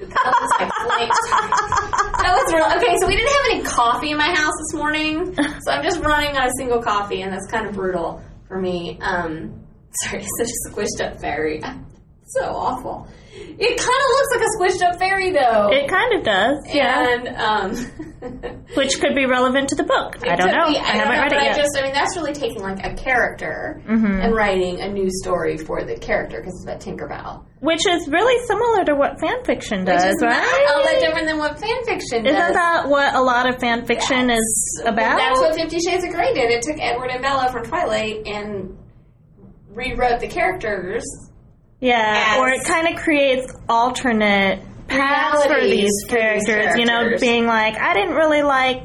It 0.00 0.10
kind 0.10 0.26
of 0.28 0.34
looks 0.40 0.60
like 0.60 0.72
flames. 0.74 1.10
that 2.22 2.32
was 2.36 2.54
real. 2.54 2.66
Okay, 2.76 2.96
so 3.00 3.06
we 3.08 3.16
didn't 3.16 3.30
have 3.30 3.46
any 3.50 3.62
coffee 3.64 4.10
in 4.12 4.16
my 4.18 4.28
house 4.32 4.52
this 4.70 4.78
morning, 4.78 5.34
so 5.34 5.72
I'm 5.72 5.82
just 5.82 5.98
running 6.00 6.36
on 6.36 6.46
a 6.46 6.50
single 6.56 6.80
coffee, 6.82 7.22
and 7.22 7.32
that's 7.32 7.46
kind 7.50 7.66
of 7.66 7.74
brutal 7.74 8.20
for 8.46 8.60
me. 8.60 8.98
Um, 9.02 9.60
sorry, 10.04 10.24
such 10.38 10.48
a 10.50 10.70
squished 10.70 11.00
up 11.04 11.20
fairy. 11.20 11.62
So 12.26 12.44
awful. 12.44 13.06
It 13.36 13.76
kind 13.76 13.80
of 13.80 14.08
looks 14.14 14.30
like 14.30 14.42
a 14.42 14.50
squished 14.56 14.88
up 14.88 14.98
fairy, 14.98 15.32
though. 15.32 15.68
it 15.72 15.88
kind 15.88 16.14
of 16.18 16.24
does. 16.24 16.64
Yeah, 16.72 17.14
and 17.14 17.28
um, 17.36 18.64
which 18.76 19.00
could 19.00 19.14
be 19.16 19.26
relevant 19.26 19.68
to 19.70 19.74
the 19.74 19.82
book. 19.82 20.16
I 20.26 20.36
don't 20.36 20.46
know. 20.52 20.68
be- 20.70 20.78
I 20.78 20.96
don't 20.96 21.06
haven't 21.08 21.14
know, 21.16 21.22
read 21.22 21.32
it 21.32 21.38
I 21.38 21.44
yet. 21.46 21.56
just, 21.56 21.76
I 21.76 21.82
mean, 21.82 21.92
that's 21.92 22.16
really 22.16 22.32
taking 22.32 22.62
like 22.62 22.84
a 22.86 22.94
character 22.94 23.82
Mhm. 23.88 24.24
and 24.24 24.34
writing 24.34 24.80
a 24.80 24.88
new 24.88 25.08
story 25.10 25.58
for 25.58 25.84
the 25.84 25.96
character 25.98 26.38
because 26.38 26.54
it's 26.54 26.64
about 26.64 26.80
Tinkerbell, 26.80 27.44
Which 27.60 27.84
is 27.86 28.06
really 28.08 28.38
similar 28.46 28.84
to 28.84 28.94
what 28.94 29.18
fan 29.20 29.42
fiction 29.44 29.80
which 29.84 29.94
does, 29.96 30.14
is 30.14 30.22
right? 30.22 30.30
not 30.38 30.76
all 30.76 30.84
that 30.84 31.00
different 31.00 31.26
than 31.26 31.38
what 31.38 31.58
fan 31.58 31.84
fiction 31.84 32.24
Isn't 32.26 32.52
that 32.54 32.88
what 32.88 33.14
a 33.16 33.20
lot 33.20 33.48
of 33.52 33.58
fan 33.60 33.84
fiction 33.84 34.30
is 34.30 34.82
about? 34.86 35.18
That's 35.18 35.40
what 35.40 35.56
Fifty 35.56 35.80
Shades 35.80 36.04
of 36.04 36.10
Grey 36.12 36.32
did. 36.34 36.50
It 36.52 36.62
took 36.62 36.80
Edward 36.80 37.10
and 37.10 37.20
Bella 37.20 37.50
from 37.50 37.64
Twilight 37.64 38.26
and 38.26 38.78
rewrote 39.70 40.20
the 40.20 40.28
characters. 40.28 41.02
Yeah, 41.84 42.32
as- 42.32 42.38
or 42.38 42.48
it 42.48 42.64
kind 42.64 42.88
of 42.88 42.96
creates 43.02 43.52
alternate 43.68 44.60
paths 44.88 45.44
for 45.46 45.60
these 45.60 45.70
these 45.82 46.04
characters, 46.08 46.78
You 46.78 46.84
know, 46.86 47.16
being 47.20 47.46
like, 47.46 47.78
I 47.78 47.94
didn't 47.94 48.14
really 48.14 48.42
like 48.42 48.82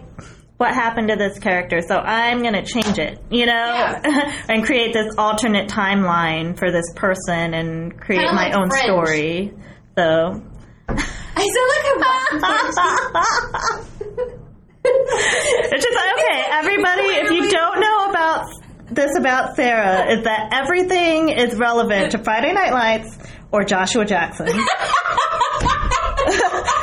what 0.58 0.74
happened 0.74 1.08
to 1.08 1.16
this 1.16 1.40
character, 1.40 1.80
so 1.82 1.96
I'm 1.98 2.42
going 2.42 2.54
to 2.54 2.64
change 2.64 3.00
it, 3.00 3.20
you 3.30 3.46
know, 3.46 3.54
Yeah. 3.54 4.34
and 4.50 4.64
create 4.66 4.92
this 4.94 5.16
alternate 5.18 5.70
timeline 5.70 6.58
for 6.60 6.72
this 6.72 6.86
person 6.96 7.54
and 7.54 7.98
create 8.00 8.20
Kinda 8.20 8.34
my 8.34 8.48
like 8.50 8.58
own 8.58 8.70
story. 8.72 9.54
So. 9.98 10.44
I 10.90 11.48
sound 11.48 11.70
like 11.76 11.86
a 11.86 12.00
It's 15.72 15.86
just 15.86 15.98
okay, 15.98 16.44
everybody. 16.52 17.08
If 17.24 17.32
you 17.32 17.50
don't 17.50 17.80
know 17.80 18.10
about 18.10 18.46
this 18.92 19.16
about 19.18 19.56
Sarah, 19.56 20.12
is 20.12 20.24
that 20.24 20.50
everything 20.52 21.30
is 21.30 21.56
relevant 21.56 22.12
to 22.14 22.18
Friday 22.24 22.54
Night 22.54 22.72
Lights 22.74 23.18
or 23.52 23.64
Joshua 23.64 24.06
Jackson. 24.06 24.48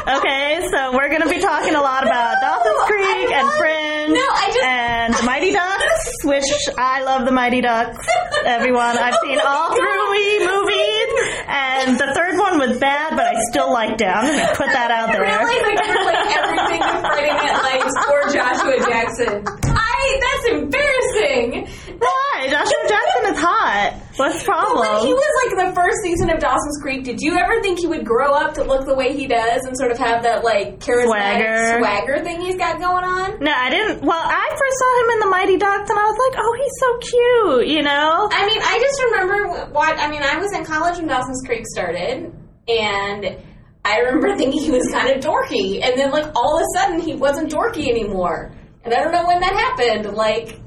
okay, 0.08 0.60
so 0.70 0.92
we're 0.94 1.08
going 1.08 1.22
to 1.22 1.28
be 1.28 1.40
talking 1.40 1.74
a 1.74 1.80
lot 1.80 2.04
about 2.04 2.36
Dawson's 2.40 2.82
Creek 2.86 3.30
and 3.30 3.50
Fringe 3.58 4.12
No, 4.14 4.20
I 4.20 4.46
just- 4.52 4.64
and 4.64 5.14
Mighty 5.26 5.52
Ducks, 5.52 6.10
which 6.24 6.44
I 6.78 7.02
love 7.02 7.24
the 7.26 7.32
Mighty 7.32 7.60
Ducks. 7.60 8.06
Everyone, 8.44 8.96
I've 8.98 9.14
seen 9.22 9.38
oh 9.42 9.46
all 9.46 9.74
three 9.74 10.38
movies, 10.38 11.44
and 11.48 11.98
the 11.98 12.12
third 12.14 12.38
one 12.38 12.58
was 12.58 12.78
bad, 12.78 13.10
but 13.16 13.26
I 13.26 13.34
still 13.50 13.72
liked 13.72 14.00
it. 14.00 14.06
I'm 14.06 14.26
going 14.26 14.38
to 14.38 14.54
put 14.54 14.66
that 14.70 14.90
out 14.90 15.12
there. 15.12 15.22
Really? 15.22 15.62
Like, 15.62 15.86
you're 15.86 16.04
like 16.04 16.36
everything 16.38 16.80
with 16.80 17.00
Friday 17.02 17.32
Night 17.34 17.58
Lights 17.62 17.94
or 18.10 18.30
Joshua 18.32 18.78
Jackson. 18.86 19.44
I, 19.74 20.20
that's 20.22 20.46
embarrassing. 20.62 21.68
Why? 21.98 22.48
Joshua 22.48 22.82
Jackson 22.88 23.34
is 23.34 23.38
hot. 23.40 24.06
What's 24.16 24.42
the 24.44 24.52
When 24.52 25.06
he 25.06 25.12
was 25.12 25.32
like 25.44 25.68
the 25.68 25.74
first 25.74 25.98
season 26.02 26.30
of 26.30 26.40
Dawson's 26.40 26.80
Creek, 26.80 27.04
did 27.04 27.20
you 27.20 27.36
ever 27.36 27.60
think 27.60 27.80
he 27.80 27.86
would 27.86 28.04
grow 28.04 28.32
up 28.32 28.54
to 28.54 28.64
look 28.64 28.86
the 28.86 28.94
way 28.94 29.12
he 29.12 29.26
does 29.26 29.64
and 29.64 29.76
sort 29.76 29.92
of 29.92 29.98
have 29.98 30.22
that 30.22 30.42
like 30.42 30.80
charismatic 30.80 31.44
Swagger. 31.44 31.78
swagger 31.80 32.24
thing 32.24 32.40
he's 32.40 32.56
got 32.56 32.80
going 32.80 33.04
on? 33.04 33.40
No, 33.40 33.52
I 33.52 33.68
didn't. 33.68 34.00
Well, 34.00 34.24
I 34.24 34.48
first 34.48 34.76
saw 34.80 34.90
him 35.04 35.10
in 35.12 35.18
the 35.20 35.30
Mighty 35.30 35.56
Ducks, 35.58 35.90
and 35.90 35.98
I 35.98 36.06
was 36.08 36.16
like, 36.16 36.34
"Oh, 36.40 36.52
he's 36.56 36.76
so 36.80 36.88
cute," 36.96 37.66
you 37.76 37.82
know. 37.82 38.28
I 38.32 38.46
mean, 38.46 38.60
I 38.62 38.80
just 38.80 39.02
remember 39.04 39.70
what 39.72 39.98
I 39.98 40.08
mean. 40.08 40.22
I 40.22 40.38
was 40.38 40.52
in 40.52 40.64
college 40.64 40.96
when 40.96 41.08
Dawson's 41.08 41.42
Creek 41.44 41.66
started, 41.66 42.32
and 42.68 43.36
I 43.84 43.98
remember 44.00 44.34
thinking 44.40 44.62
he 44.62 44.70
was 44.70 44.88
kind 44.90 45.10
of 45.10 45.22
dorky, 45.22 45.84
and 45.84 45.98
then 45.98 46.10
like 46.10 46.32
all 46.34 46.56
of 46.56 46.62
a 46.62 46.78
sudden 46.78 47.00
he 47.00 47.14
wasn't 47.14 47.52
dorky 47.52 47.88
anymore, 47.88 48.52
and 48.84 48.94
I 48.94 49.02
don't 49.02 49.12
know 49.12 49.26
when 49.26 49.40
that 49.40 49.52
happened. 49.52 50.16
Like 50.16 50.58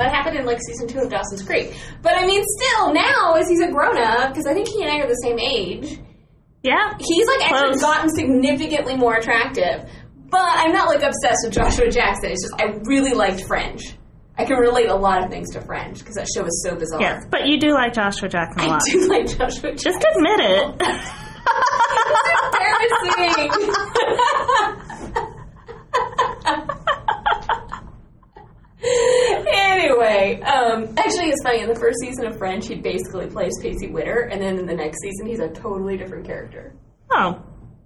that 0.00 0.12
happened 0.12 0.36
in 0.36 0.44
like 0.46 0.58
season 0.66 0.88
two 0.88 0.98
of 1.00 1.08
Dawson's 1.10 1.42
Creek, 1.42 1.74
but 2.02 2.14
I 2.14 2.26
mean, 2.26 2.42
still 2.58 2.92
now 2.92 3.34
as 3.34 3.48
he's 3.48 3.60
a 3.60 3.70
grown 3.70 3.96
up, 3.98 4.30
because 4.32 4.46
I 4.46 4.54
think 4.54 4.68
he 4.68 4.82
and 4.82 4.90
I 4.90 4.98
are 4.98 5.08
the 5.08 5.14
same 5.22 5.38
age. 5.38 5.98
Yeah. 6.62 6.92
He's 6.98 7.26
like 7.26 7.42
actually 7.50 7.70
Close. 7.78 7.80
gotten 7.80 8.10
significantly 8.10 8.96
more 8.96 9.14
attractive. 9.16 9.88
But 10.30 10.42
I'm 10.42 10.72
not 10.72 10.86
like 10.88 11.02
obsessed 11.02 11.38
with 11.44 11.54
Joshua 11.54 11.90
Jackson. 11.90 12.30
It's 12.30 12.42
just 12.44 12.54
I 12.60 12.78
really 12.84 13.14
liked 13.14 13.44
Fringe. 13.46 13.96
I 14.38 14.44
can 14.44 14.56
relate 14.58 14.88
a 14.88 14.94
lot 14.94 15.24
of 15.24 15.30
things 15.30 15.50
to 15.54 15.60
Fringe 15.60 15.98
because 15.98 16.14
that 16.16 16.28
show 16.34 16.42
was 16.44 16.62
so 16.62 16.76
bizarre. 16.76 17.00
Yes, 17.00 17.24
but 17.30 17.46
you 17.46 17.58
do 17.58 17.72
like 17.72 17.94
Joshua 17.94 18.28
Jackson 18.28 18.60
a 18.60 18.64
I 18.64 18.68
lot. 18.68 18.82
do 18.86 19.08
like 19.08 19.26
Joshua 19.26 19.72
Jackson. 19.72 19.92
Just 19.92 20.04
admit 20.14 20.40
it. 20.40 20.80
embarrassing. 23.20 23.50
anyway, 29.90 30.40
um, 30.42 30.84
actually, 30.96 31.30
it's 31.30 31.42
funny. 31.42 31.60
In 31.60 31.68
the 31.68 31.78
first 31.78 31.98
season 32.00 32.26
of 32.26 32.38
Fringe, 32.38 32.66
he 32.66 32.76
basically 32.76 33.26
plays 33.26 33.52
Pacey 33.62 33.88
Witter, 33.88 34.28
and 34.30 34.40
then 34.40 34.58
in 34.58 34.66
the 34.66 34.74
next 34.74 34.98
season, 35.02 35.26
he's 35.26 35.40
a 35.40 35.48
totally 35.48 35.96
different 35.96 36.26
character. 36.26 36.72
oh, 37.12 37.42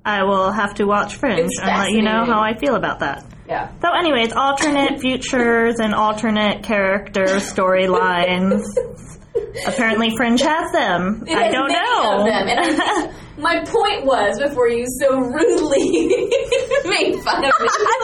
I 0.06 0.22
will 0.24 0.52
have 0.52 0.74
to 0.74 0.84
watch 0.84 1.16
Fringe 1.16 1.46
It's 1.46 1.58
and 1.62 1.78
let 1.78 1.90
you 1.92 2.02
know 2.02 2.26
how 2.26 2.40
I 2.42 2.58
feel 2.58 2.74
about 2.74 3.00
that. 3.00 3.24
Yeah. 3.48 3.70
So, 3.80 3.88
anyways, 3.90 4.32
alternate 4.34 5.00
futures 5.00 5.76
and 5.80 5.94
alternate 5.94 6.62
character 6.62 7.24
storylines. 7.24 8.62
Apparently, 9.66 10.14
Fringe 10.16 10.40
has 10.42 10.72
them. 10.72 11.24
It 11.26 11.36
I 11.36 11.50
don't 11.50 11.72
know. 11.72 12.20
Of 12.20 12.26
them. 12.26 12.48
And 12.48 13.14
my 13.42 13.64
point 13.64 14.04
was 14.04 14.38
before 14.38 14.68
you 14.68 14.84
so 15.00 15.16
rudely 15.18 15.90
made 16.84 17.20
fun 17.22 17.44
of 17.44 17.52
me. 17.60 17.68
I 17.68 17.96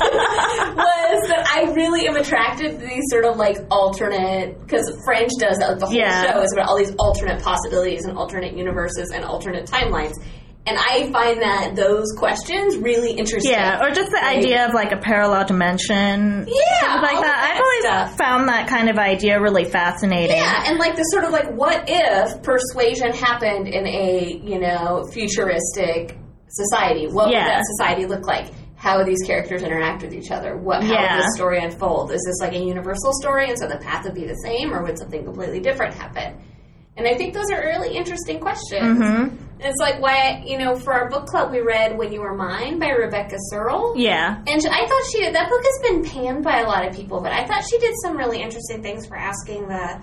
was 0.76 1.28
that 1.28 1.46
I 1.54 1.72
really 1.72 2.06
am 2.08 2.16
attracted 2.16 2.78
to 2.80 2.86
these 2.86 3.04
sort 3.10 3.24
of 3.24 3.36
like 3.36 3.58
alternate 3.70 4.60
because 4.60 4.90
Fringe 5.04 5.30
does 5.38 5.58
uh, 5.60 5.74
the 5.74 5.86
whole 5.86 5.94
Yeah. 5.94 6.32
show 6.32 6.40
is 6.40 6.52
about 6.52 6.68
all 6.68 6.78
these 6.78 6.94
alternate 6.98 7.42
possibilities 7.42 8.04
and 8.04 8.16
alternate 8.16 8.56
universes 8.56 9.10
and 9.14 9.24
alternate 9.24 9.66
timelines. 9.66 10.14
And 10.66 10.76
I 10.78 11.10
find 11.10 11.40
that 11.40 11.72
those 11.74 12.12
questions 12.18 12.76
really 12.76 13.12
interesting. 13.12 13.50
Yeah, 13.52 13.80
or 13.82 13.90
just 13.92 14.10
the 14.10 14.18
Like- 14.22 14.38
idea 14.38 14.66
of 14.68 14.74
like 14.74 14.92
a 14.92 14.98
parallel 14.98 15.46
dimension. 15.46 16.46
Yeah, 16.46 17.00
like 17.00 17.16
that. 17.16 17.22
that 17.22 17.50
I've 17.54 17.60
always 17.62 17.80
stuff. 18.10 18.18
found 18.18 18.48
that 18.50 18.68
kind 18.68 18.90
of 18.90 18.98
idea 18.98 19.40
really 19.40 19.64
fascinating. 19.64 20.36
Yeah, 20.36 20.64
and 20.66 20.78
like 20.78 20.96
the 20.96 21.02
sort 21.04 21.24
of 21.24 21.30
like, 21.30 21.50
what 21.54 21.84
if 21.88 22.42
persuasion 22.42 23.12
happened 23.12 23.68
in 23.68 23.86
a 23.86 24.38
you 24.44 24.58
know 24.60 25.08
futuristic 25.12 26.18
society? 26.50 27.06
What 27.08 27.30
Yeah. 27.30 27.44
would 27.44 27.50
that 27.52 27.62
society 27.78 28.06
look 28.06 28.26
like? 28.26 28.46
How 28.80 29.04
these 29.04 29.22
characters 29.26 29.62
interact 29.62 30.00
with 30.02 30.14
each 30.14 30.30
other? 30.30 30.56
What 30.56 30.82
how 30.82 30.92
Yeah. 30.94 31.16
would 31.16 31.24
this 31.24 31.34
story 31.36 31.58
unfold? 31.62 32.12
Is 32.12 32.22
this 32.26 32.40
like 32.40 32.54
a 32.54 32.64
universal 32.64 33.12
story, 33.20 33.50
and 33.50 33.58
so 33.58 33.66
the 33.68 33.76
path 33.76 34.04
would 34.04 34.14
be 34.14 34.26
the 34.26 34.40
same, 34.42 34.72
or 34.72 34.82
would 34.82 34.96
something 34.98 35.22
completely 35.22 35.60
different 35.60 35.92
happen? 35.94 36.34
And 36.96 37.06
I 37.06 37.14
think 37.14 37.34
those 37.34 37.50
are 37.50 37.60
really 37.60 37.94
interesting 37.94 38.40
questions. 38.40 38.98
hmm 38.98 39.28
And 39.62 39.68
it's 39.70 39.80
like 39.80 40.00
why 40.00 40.42
you 40.46 40.56
know 40.56 40.74
for 40.76 40.94
our 40.94 41.10
book 41.10 41.26
club 41.26 41.52
we 41.52 41.60
read 41.60 41.98
"When 41.98 42.10
You 42.10 42.20
Were 42.22 42.34
Mine" 42.34 42.78
by 42.78 42.88
Rebecca 42.88 43.36
Serle. 43.50 43.94
Yeah. 43.98 44.36
And 44.46 44.62
I 44.70 44.86
thought 44.88 45.02
she 45.12 45.28
that 45.30 45.48
book 45.50 45.62
has 45.70 45.78
been 45.90 46.02
panned 46.02 46.42
by 46.42 46.60
a 46.60 46.66
lot 46.66 46.86
of 46.88 46.96
people, 46.96 47.20
but 47.20 47.32
I 47.32 47.44
thought 47.46 47.62
she 47.70 47.78
did 47.78 47.92
some 48.02 48.16
really 48.16 48.40
interesting 48.40 48.82
things 48.82 49.06
for 49.06 49.16
asking 49.18 49.68
the 49.68 50.00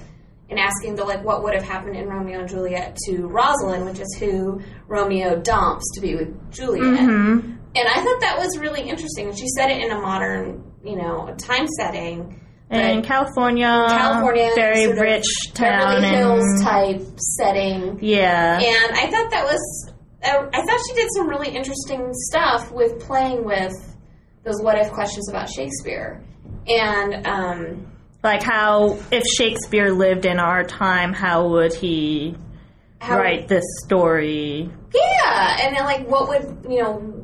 and 0.49 0.59
asking 0.59 0.95
the 0.95 1.03
like 1.03 1.23
what 1.25 1.43
would 1.43 1.55
have 1.55 1.63
happened 1.63 1.97
in 1.97 2.07
Romeo 2.07 2.39
and 2.41 2.47
Juliet 2.47 2.95
to 3.07 3.27
Rosalind, 3.27 3.85
which 3.85 3.99
is 3.99 4.15
who 4.19 4.61
Romeo 4.87 5.35
dumps 5.41 5.83
to 5.95 5.99
be 6.01 6.15
with 6.15 6.51
Juliet. 6.51 6.99
hmm 7.05 7.53
And 7.75 7.87
I 7.87 8.03
thought 8.03 8.21
that 8.21 8.37
was 8.37 8.57
really 8.57 8.81
interesting. 8.81 9.33
She 9.35 9.47
said 9.55 9.69
it 9.69 9.81
in 9.83 9.91
a 9.91 9.99
modern, 9.99 10.63
you 10.83 10.95
know, 10.95 11.33
time 11.37 11.67
setting. 11.67 12.41
In 12.69 13.01
California, 13.01 13.85
California, 13.87 14.51
very 14.55 14.87
rich 14.99 15.25
town, 15.53 16.01
Beverly 16.01 16.17
Hills 16.17 16.43
and 16.43 16.61
type 16.63 17.01
setting. 17.37 17.99
yeah, 18.01 18.59
And 18.59 18.93
I 18.93 19.09
thought 19.09 19.31
that 19.31 19.45
was, 19.45 19.93
uh, 20.21 20.47
I 20.53 20.65
thought 20.65 20.79
she 20.89 20.95
did 20.95 21.07
some 21.15 21.29
really 21.29 21.47
interesting 21.47 22.09
stuff 22.11 22.69
with 22.73 22.99
playing 22.99 23.45
with 23.45 23.71
those 24.43 24.61
what 24.61 24.77
if 24.77 24.91
questions 24.91 25.29
about 25.29 25.49
Shakespeare. 25.49 26.21
And 26.67 27.25
um, 27.25 27.87
like 28.23 28.43
how 28.43 28.99
if 29.11 29.23
Shakespeare 29.23 29.91
lived 29.91 30.25
in 30.25 30.39
our 30.39 30.63
time, 30.63 31.13
how 31.13 31.49
would 31.49 31.73
he 31.73 32.35
how, 32.99 33.17
write 33.17 33.47
this 33.47 33.63
story? 33.85 34.69
yeah, 34.93 35.57
and 35.61 35.75
then 35.77 35.85
like 35.85 36.07
what 36.07 36.27
would 36.27 36.65
you 36.69 36.81
know, 36.81 37.16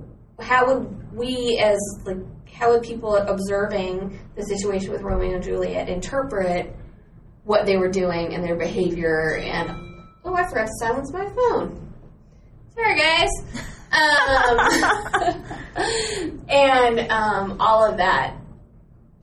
how 0.43 0.67
would 0.67 1.13
we 1.13 1.59
as 1.63 1.77
like 2.05 2.17
how 2.53 2.71
would 2.71 2.83
people 2.83 3.15
observing 3.15 4.19
the 4.35 4.43
situation 4.43 4.91
with 4.91 5.01
Romeo 5.01 5.35
and 5.35 5.43
Juliet 5.43 5.89
interpret 5.89 6.75
what 7.43 7.65
they 7.65 7.77
were 7.77 7.89
doing 7.89 8.33
and 8.33 8.43
their 8.43 8.55
behavior? 8.55 9.37
And 9.37 9.71
oh, 10.23 10.35
I 10.35 10.47
forgot 10.47 10.67
to 10.67 10.73
silence 10.79 11.11
my 11.11 11.25
phone. 11.29 11.93
Sorry, 12.75 12.97
guys. 12.97 13.29
Um, 13.91 14.59
and 16.49 16.99
um, 17.11 17.57
all 17.59 17.89
of 17.89 17.97
that 17.97 18.37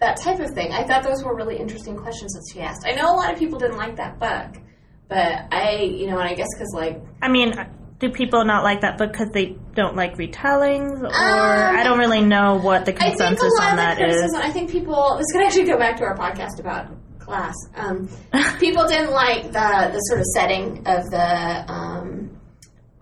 that 0.01 0.17
type 0.17 0.41
of 0.41 0.51
thing. 0.51 0.73
I 0.73 0.85
thought 0.85 1.03
those 1.03 1.23
were 1.23 1.37
really 1.37 1.59
interesting 1.59 1.97
questions 1.97 2.33
that 2.33 2.45
she 2.53 2.61
asked. 2.61 2.87
I 2.87 2.93
know 2.93 3.13
a 3.13 3.17
lot 3.17 3.33
of 3.33 3.39
people 3.39 3.59
didn't 3.59 3.77
like 3.77 3.97
that 3.97 4.19
book, 4.19 4.63
but 5.09 5.47
I, 5.53 5.83
you 5.83 6.07
know, 6.07 6.19
and 6.19 6.29
I 6.29 6.35
guess 6.35 6.49
because 6.55 6.73
like 6.75 7.01
I 7.23 7.29
mean, 7.29 7.53
do 8.01 8.09
people 8.11 8.45
not 8.47 8.65
like 8.65 8.81
that 8.81 8.97
book 8.97 9.13
because 9.13 9.29
they 9.31 9.57
don't 9.75 9.95
like 9.95 10.17
retellings, 10.17 11.03
or 11.03 11.07
Um, 11.07 11.77
I 11.77 11.85
don't 11.85 11.99
really 11.99 12.23
know 12.23 12.59
what 12.59 12.87
the 12.87 12.95
I 12.95 13.11
think 13.11 13.21
a 13.21 13.25
consensus 13.27 13.53
lot 13.59 13.73
on 13.73 13.79
of 13.79 13.99
the 13.99 14.03
that 14.03 14.11
is. 14.11 14.35
I 14.35 14.51
think 14.51 14.71
people. 14.71 15.17
This 15.19 15.27
could 15.33 15.43
actually 15.43 15.67
go 15.67 15.79
back 15.79 15.99
to 15.99 16.05
our 16.05 16.17
podcast 16.17 16.59
about 16.59 16.89
class. 17.19 17.55
Um, 17.77 18.09
people 18.59 18.89
didn't 18.89 19.11
like 19.11 19.45
the 19.45 19.91
the 19.93 19.99
sort 20.09 20.21
of 20.21 20.27
setting 20.35 20.79
of 20.87 21.11
the 21.11 21.65
um, 21.71 22.41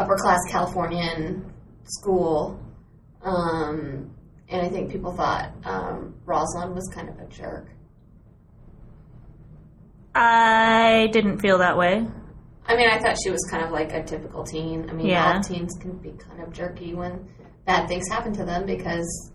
upper 0.00 0.16
class 0.16 0.40
Californian 0.50 1.52
school, 1.84 2.60
um, 3.22 4.10
and 4.48 4.62
I 4.62 4.68
think 4.68 4.90
people 4.90 5.12
thought 5.12 5.52
um, 5.64 6.16
Rosalind 6.26 6.74
was 6.74 6.90
kind 6.92 7.08
of 7.08 7.18
a 7.20 7.26
jerk. 7.26 7.68
I 10.12 11.08
didn't 11.12 11.38
feel 11.38 11.58
that 11.58 11.78
way. 11.78 12.04
I 12.68 12.76
mean, 12.76 12.88
I 12.90 12.98
thought 12.98 13.16
she 13.24 13.30
was 13.30 13.42
kind 13.50 13.64
of 13.64 13.70
like 13.70 13.92
a 13.92 14.02
typical 14.04 14.44
teen. 14.44 14.88
I 14.90 14.92
mean, 14.92 15.06
Yeah. 15.06 15.34
all 15.36 15.40
teens 15.42 15.74
can 15.80 15.96
be 15.98 16.10
kind 16.10 16.42
of 16.42 16.52
jerky 16.52 16.94
when 16.94 17.26
bad 17.66 17.88
things 17.88 18.04
happen 18.10 18.32
to 18.34 18.44
them 18.44 18.66
because, 18.66 19.32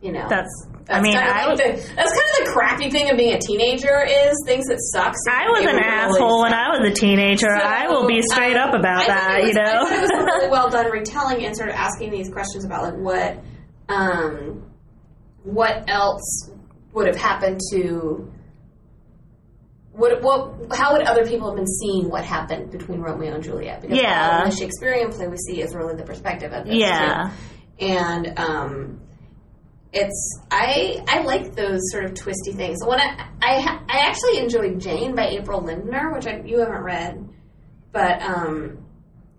you 0.00 0.12
know, 0.12 0.26
That's. 0.28 0.48
That's 0.86 0.98
I 0.98 1.02
mean, 1.02 1.14
kind 1.14 1.28
of 1.28 1.34
I 1.34 1.46
like 1.46 1.50
was. 1.50 1.58
the, 1.60 1.94
that's 1.94 2.12
kind 2.12 2.28
of 2.40 2.44
the 2.46 2.50
crappy 2.52 2.90
thing 2.90 3.10
of 3.10 3.16
being 3.16 3.32
a 3.34 3.38
teenager 3.38 4.04
is 4.04 4.34
things 4.46 4.66
that 4.66 4.78
suck. 4.92 5.14
I 5.30 5.48
was 5.50 5.60
an 5.64 5.78
asshole 5.78 6.42
when. 6.42 6.52
I 6.52 6.78
was 6.78 6.90
a 6.90 6.92
teenager. 6.92 7.46
So, 7.56 7.62
I 7.64 7.86
will 7.88 8.06
be 8.06 8.20
straight 8.32 8.56
um, 8.56 8.68
up 8.68 8.74
about 8.74 9.04
I 9.04 9.06
that, 9.08 9.40
was- 9.42 9.54
you 9.54 9.60
I 9.60 9.64
thought 9.64 9.92
it 9.92 10.00
was 10.02 10.10
a 10.10 10.24
really 10.24 10.48
well 10.50 10.68
done 10.68 10.90
retelling 10.90 11.44
and 11.46 11.56
sort 11.56 11.70
of 11.70 11.74
asking 11.76 12.10
these 12.10 12.28
questions 12.30 12.64
about 12.66 12.82
like 12.82 12.96
what, 12.96 13.38
um, 13.88 14.62
what 15.42 15.84
else 15.88 16.50
would 16.92 17.06
have 17.06 17.16
happened 17.16 17.60
to. 17.72 18.30
What, 19.94 20.22
what, 20.22 20.76
how 20.76 20.92
would 20.94 21.02
other 21.06 21.24
people 21.24 21.48
have 21.48 21.56
been 21.56 21.66
seeing 21.66 22.10
what 22.10 22.24
happened 22.24 22.72
between 22.72 23.00
Romeo 23.00 23.34
and 23.34 23.44
Juliet? 23.44 23.80
Because 23.80 23.96
Yeah. 23.96 24.40
all 24.40 24.50
the 24.50 24.56
Shakespearean 24.56 25.10
play 25.12 25.28
we 25.28 25.36
see 25.36 25.62
is 25.62 25.74
really 25.74 25.94
the 25.94 26.02
perspective 26.02 26.52
of 26.52 26.66
this. 26.66 26.74
yeah. 26.76 27.28
too 27.28 27.34
and 27.78 28.38
um, 28.38 29.00
it's 29.92 30.40
I 30.50 31.02
I 31.06 31.22
like 31.22 31.54
those 31.54 31.80
sort 31.90 32.04
of 32.04 32.14
twisty 32.14 32.52
things. 32.52 32.78
When 32.84 33.00
I 33.00 33.28
I, 33.42 33.80
I 33.88 33.98
actually 34.08 34.38
enjoyed 34.38 34.80
Jane 34.80 35.14
by 35.14 35.28
April 35.28 35.60
Lindner, 35.60 36.12
which 36.12 36.26
I, 36.26 36.40
you 36.44 36.60
haven't 36.60 36.82
read, 36.82 37.28
but 37.92 38.22
um, 38.22 38.78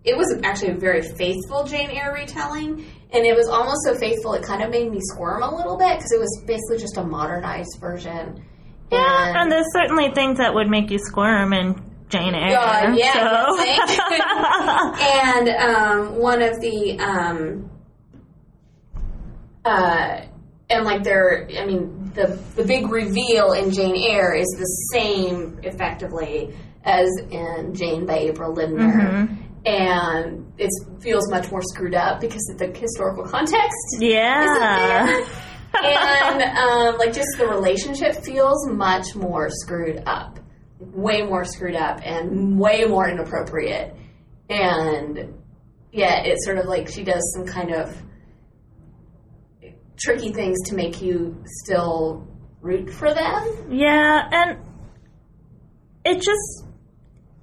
it 0.04 0.16
was 0.16 0.38
actually 0.44 0.72
a 0.72 0.76
very 0.76 1.02
faithful 1.02 1.64
Jane 1.64 1.90
Eyre 1.90 2.14
retelling, 2.14 2.84
and 3.10 3.26
it 3.26 3.36
was 3.36 3.48
almost 3.48 3.80
so 3.84 3.96
faithful 3.98 4.34
it 4.34 4.42
kind 4.42 4.62
of 4.62 4.70
made 4.70 4.90
me 4.90 4.98
squirm 5.00 5.42
a 5.42 5.54
little 5.54 5.76
bit 5.76 5.96
because 5.96 6.12
it 6.12 6.20
was 6.20 6.42
basically 6.46 6.78
just 6.78 6.96
a 6.96 7.04
modernized 7.04 7.78
version. 7.80 8.44
Yeah, 8.92 9.28
And- 9.28 9.36
and 9.38 9.52
there's 9.52 9.72
certainly 9.72 10.10
things 10.14 10.38
that 10.38 10.54
would 10.54 10.68
make 10.68 10.90
you 10.90 10.98
squirm 10.98 11.52
in 11.52 11.74
Jane 12.08 12.34
Eyre. 12.34 12.56
Uh, 12.56 12.94
yeah, 12.94 13.46
so. 13.46 13.58
and 15.02 15.48
um, 15.48 16.16
one 16.18 16.40
of 16.42 16.60
the 16.60 16.98
um, 17.00 17.68
uh, 19.64 20.20
and 20.70 20.84
like 20.84 21.02
there, 21.04 21.48
I 21.58 21.64
mean, 21.66 22.12
the 22.14 22.38
the 22.54 22.64
big 22.64 22.90
reveal 22.90 23.52
in 23.52 23.70
Jane 23.72 23.96
Eyre 23.96 24.34
is 24.34 24.46
the 24.58 24.66
same 24.98 25.58
effectively 25.62 26.54
as 26.84 27.08
in 27.30 27.74
Jane 27.74 28.06
by 28.06 28.18
April 28.18 28.52
Lindner, 28.52 29.26
Mhm. 29.26 29.36
and 29.66 30.52
it 30.58 30.70
feels 31.00 31.28
much 31.30 31.50
more 31.50 31.62
screwed 31.62 31.94
up 31.96 32.20
because 32.20 32.48
of 32.52 32.58
the 32.58 32.68
historical 32.78 33.24
context. 33.24 33.96
yeah. 33.98 35.24
And 35.84 36.42
um, 36.42 36.98
like 36.98 37.12
just 37.12 37.28
the 37.38 37.46
relationship 37.46 38.16
feels 38.24 38.68
much 38.68 39.14
more 39.14 39.48
screwed 39.50 40.02
up, 40.06 40.38
way 40.78 41.22
more 41.22 41.44
screwed 41.44 41.76
up, 41.76 42.00
and 42.04 42.58
way 42.58 42.84
more 42.84 43.08
inappropriate. 43.08 43.94
And 44.48 45.34
yeah, 45.92 46.22
it's 46.24 46.44
sort 46.44 46.58
of 46.58 46.66
like 46.66 46.88
she 46.88 47.04
does 47.04 47.22
some 47.34 47.46
kind 47.46 47.72
of 47.72 47.96
tricky 49.98 50.32
things 50.32 50.58
to 50.68 50.74
make 50.74 51.00
you 51.00 51.42
still 51.62 52.26
root 52.60 52.90
for 52.90 53.12
them. 53.12 53.68
Yeah, 53.70 54.28
and 54.30 54.58
it 56.04 56.16
just 56.16 56.64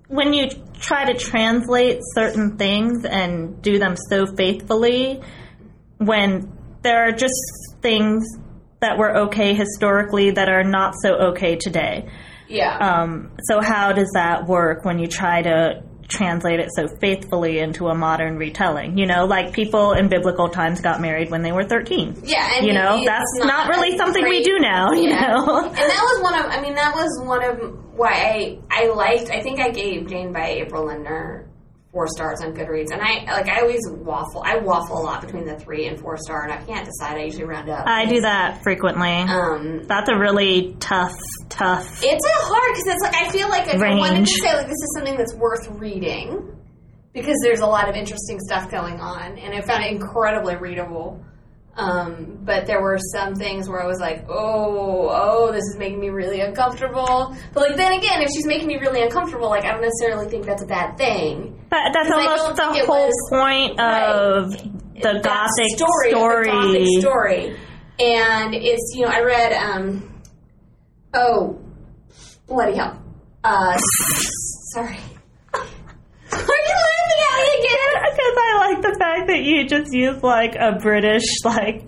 when 0.07 0.33
you 0.33 0.47
try 0.79 1.11
to 1.11 1.17
translate 1.17 1.99
certain 2.13 2.57
things 2.57 3.05
and 3.05 3.61
do 3.61 3.79
them 3.79 3.95
so 4.09 4.25
faithfully, 4.35 5.21
when 5.97 6.52
there 6.83 7.07
are 7.07 7.11
just 7.11 7.33
things 7.81 8.25
that 8.81 8.97
were 8.97 9.15
okay 9.27 9.53
historically 9.53 10.31
that 10.31 10.49
are 10.49 10.63
not 10.63 10.93
so 11.01 11.13
okay 11.31 11.55
today. 11.55 12.09
Yeah. 12.49 12.77
Um, 12.77 13.31
so 13.49 13.61
how 13.61 13.93
does 13.93 14.11
that 14.13 14.45
work 14.47 14.83
when 14.85 14.99
you 14.99 15.07
try 15.07 15.41
to 15.41 15.81
translate 16.09 16.59
it 16.59 16.69
so 16.75 16.87
faithfully 16.99 17.59
into 17.59 17.87
a 17.87 17.95
modern 17.95 18.35
retelling? 18.37 18.97
You 18.97 19.05
know, 19.07 19.25
like 19.25 19.53
people 19.53 19.93
in 19.93 20.09
biblical 20.09 20.49
times 20.49 20.81
got 20.81 20.99
married 21.01 21.31
when 21.31 21.41
they 21.41 21.53
were 21.53 21.63
13. 21.63 22.17
yeah, 22.25 22.57
and 22.57 22.67
You 22.67 22.73
know, 22.73 23.03
that's 23.05 23.23
not, 23.37 23.69
really 23.69 23.95
a 23.95 23.97
something 23.97 24.27
we 24.27 24.43
do 24.43 24.59
now, 24.59 24.91
you 24.91 25.09
Yeah. 25.09 25.27
know? 25.29 25.59
and 25.65 25.75
that 25.75 26.03
was 26.03 26.21
one 26.21 26.39
of 26.39 26.45
I 26.51 26.61
mean 26.61 26.75
that 26.75 26.93
was 26.93 27.25
one 27.25 27.43
of 27.43 27.79
why 27.95 28.09
I 28.11 28.59
I 28.69 28.87
liked 28.89 29.29
I 29.31 29.41
think 29.41 29.59
I 29.61 29.69
gave 29.71 30.07
Jane 30.07 30.33
by 30.33 30.47
April 30.49 30.87
Lindner 30.87 31.47
four 31.93 32.07
stars 32.07 32.41
on 32.41 32.53
Goodreads 32.55 32.91
and 32.91 32.99
I 33.01 33.23
like 33.31 33.47
I 33.47 33.61
always 33.61 33.81
waffle 33.87 34.41
I 34.43 34.57
waffle 34.57 34.97
a 34.97 35.03
lot 35.03 35.21
between 35.21 35.45
the 35.45 35.57
three 35.59 35.85
and 35.85 35.99
four 35.99 36.17
star 36.17 36.43
and 36.43 36.51
I 36.51 36.57
can't 36.65 36.85
decide 36.85 37.17
I 37.17 37.25
usually 37.25 37.43
round 37.45 37.69
up 37.69 37.85
I 37.87 38.05
do 38.05 38.21
that 38.21 38.63
frequently. 38.63 39.11
um 39.11 39.83
That's 39.85 40.09
a 40.09 40.17
really 40.17 40.75
tough, 40.79 41.13
tough. 41.49 41.85
it's 42.03 42.25
a 42.25 42.45
hard 42.45 42.73
because 42.73 42.95
it's 42.95 43.03
like 43.03 43.15
I 43.15 43.29
feel 43.29 43.47
like 43.47 43.67
if 43.67 43.79
I 43.79 43.93
wanted 43.95 44.25
to 44.25 44.31
say 44.41 44.53
like 44.55 44.65
this 44.65 44.73
is 44.73 44.95
something 44.97 45.15
that's 45.15 45.35
worth 45.35 45.67
reading 45.79 46.49
because 47.13 47.37
there's 47.43 47.59
a 47.59 47.67
lot 47.67 47.87
of 47.87 47.95
interesting 47.95 48.39
stuff 48.39 48.71
going 48.71 48.99
on 48.99 49.37
and 49.37 49.53
I 49.53 49.61
found 49.61 49.83
it 49.83 49.91
incredibly 49.91 50.55
readable 50.55 51.23
Um, 51.75 52.37
but 52.43 52.67
there 52.67 52.81
were 52.81 52.99
some 53.11 53.33
things 53.33 53.67
where 53.67 53.81
I 53.81 53.87
was 53.87 53.99
like, 53.99 54.25
oh, 54.29 55.09
oh, 55.11 55.51
this 55.51 55.63
is 55.63 55.75
making 55.77 55.99
me 55.99 56.09
really 56.09 56.39
uncomfortable. 56.41 57.35
But 57.53 57.69
like 57.69 57.77
then 57.77 57.93
again, 57.93 58.21
if 58.21 58.29
she's 58.29 58.45
making 58.45 58.67
me 58.67 58.77
really 58.77 59.01
uncomfortable, 59.01 59.49
like 59.49 59.65
I 59.65 59.71
don't 59.71 59.81
necessarily 59.81 60.29
think 60.29 60.45
that's 60.45 60.61
a 60.61 60.67
bad 60.67 60.97
thing. 60.97 61.59
But 61.69 61.91
that's 61.93 62.11
almost 62.11 62.55
the 62.57 62.85
whole 62.85 63.07
was- 63.07 63.29
point 63.31 63.79
of 63.79 64.51
the 65.01 65.19
gothic 65.23 65.69
story, 65.75 66.09
story. 66.11 66.45
The 66.45 66.51
gothic 66.51 66.87
story. 67.01 67.57
And 67.99 68.53
it's 68.55 68.93
you 68.95 69.05
know 69.05 69.11
I 69.11 69.21
read 69.21 69.53
um, 69.53 70.21
oh, 71.15 71.59
bloody 72.47 72.75
hell. 72.77 73.01
Uh, 73.43 73.77
sorry. 74.73 74.99
Are 75.53 76.39
you 76.39 76.75
laughing 76.75 77.19
at 77.29 77.37
me 77.39 77.59
again? 77.59 77.91
Because 77.93 78.35
I 78.37 78.71
like 78.71 78.81
the 78.81 78.95
fact 79.15 79.27
that 79.27 79.43
you 79.43 79.65
just 79.67 79.93
use 79.93 80.21
like 80.23 80.55
a 80.55 80.77
British 80.81 81.23
like 81.45 81.87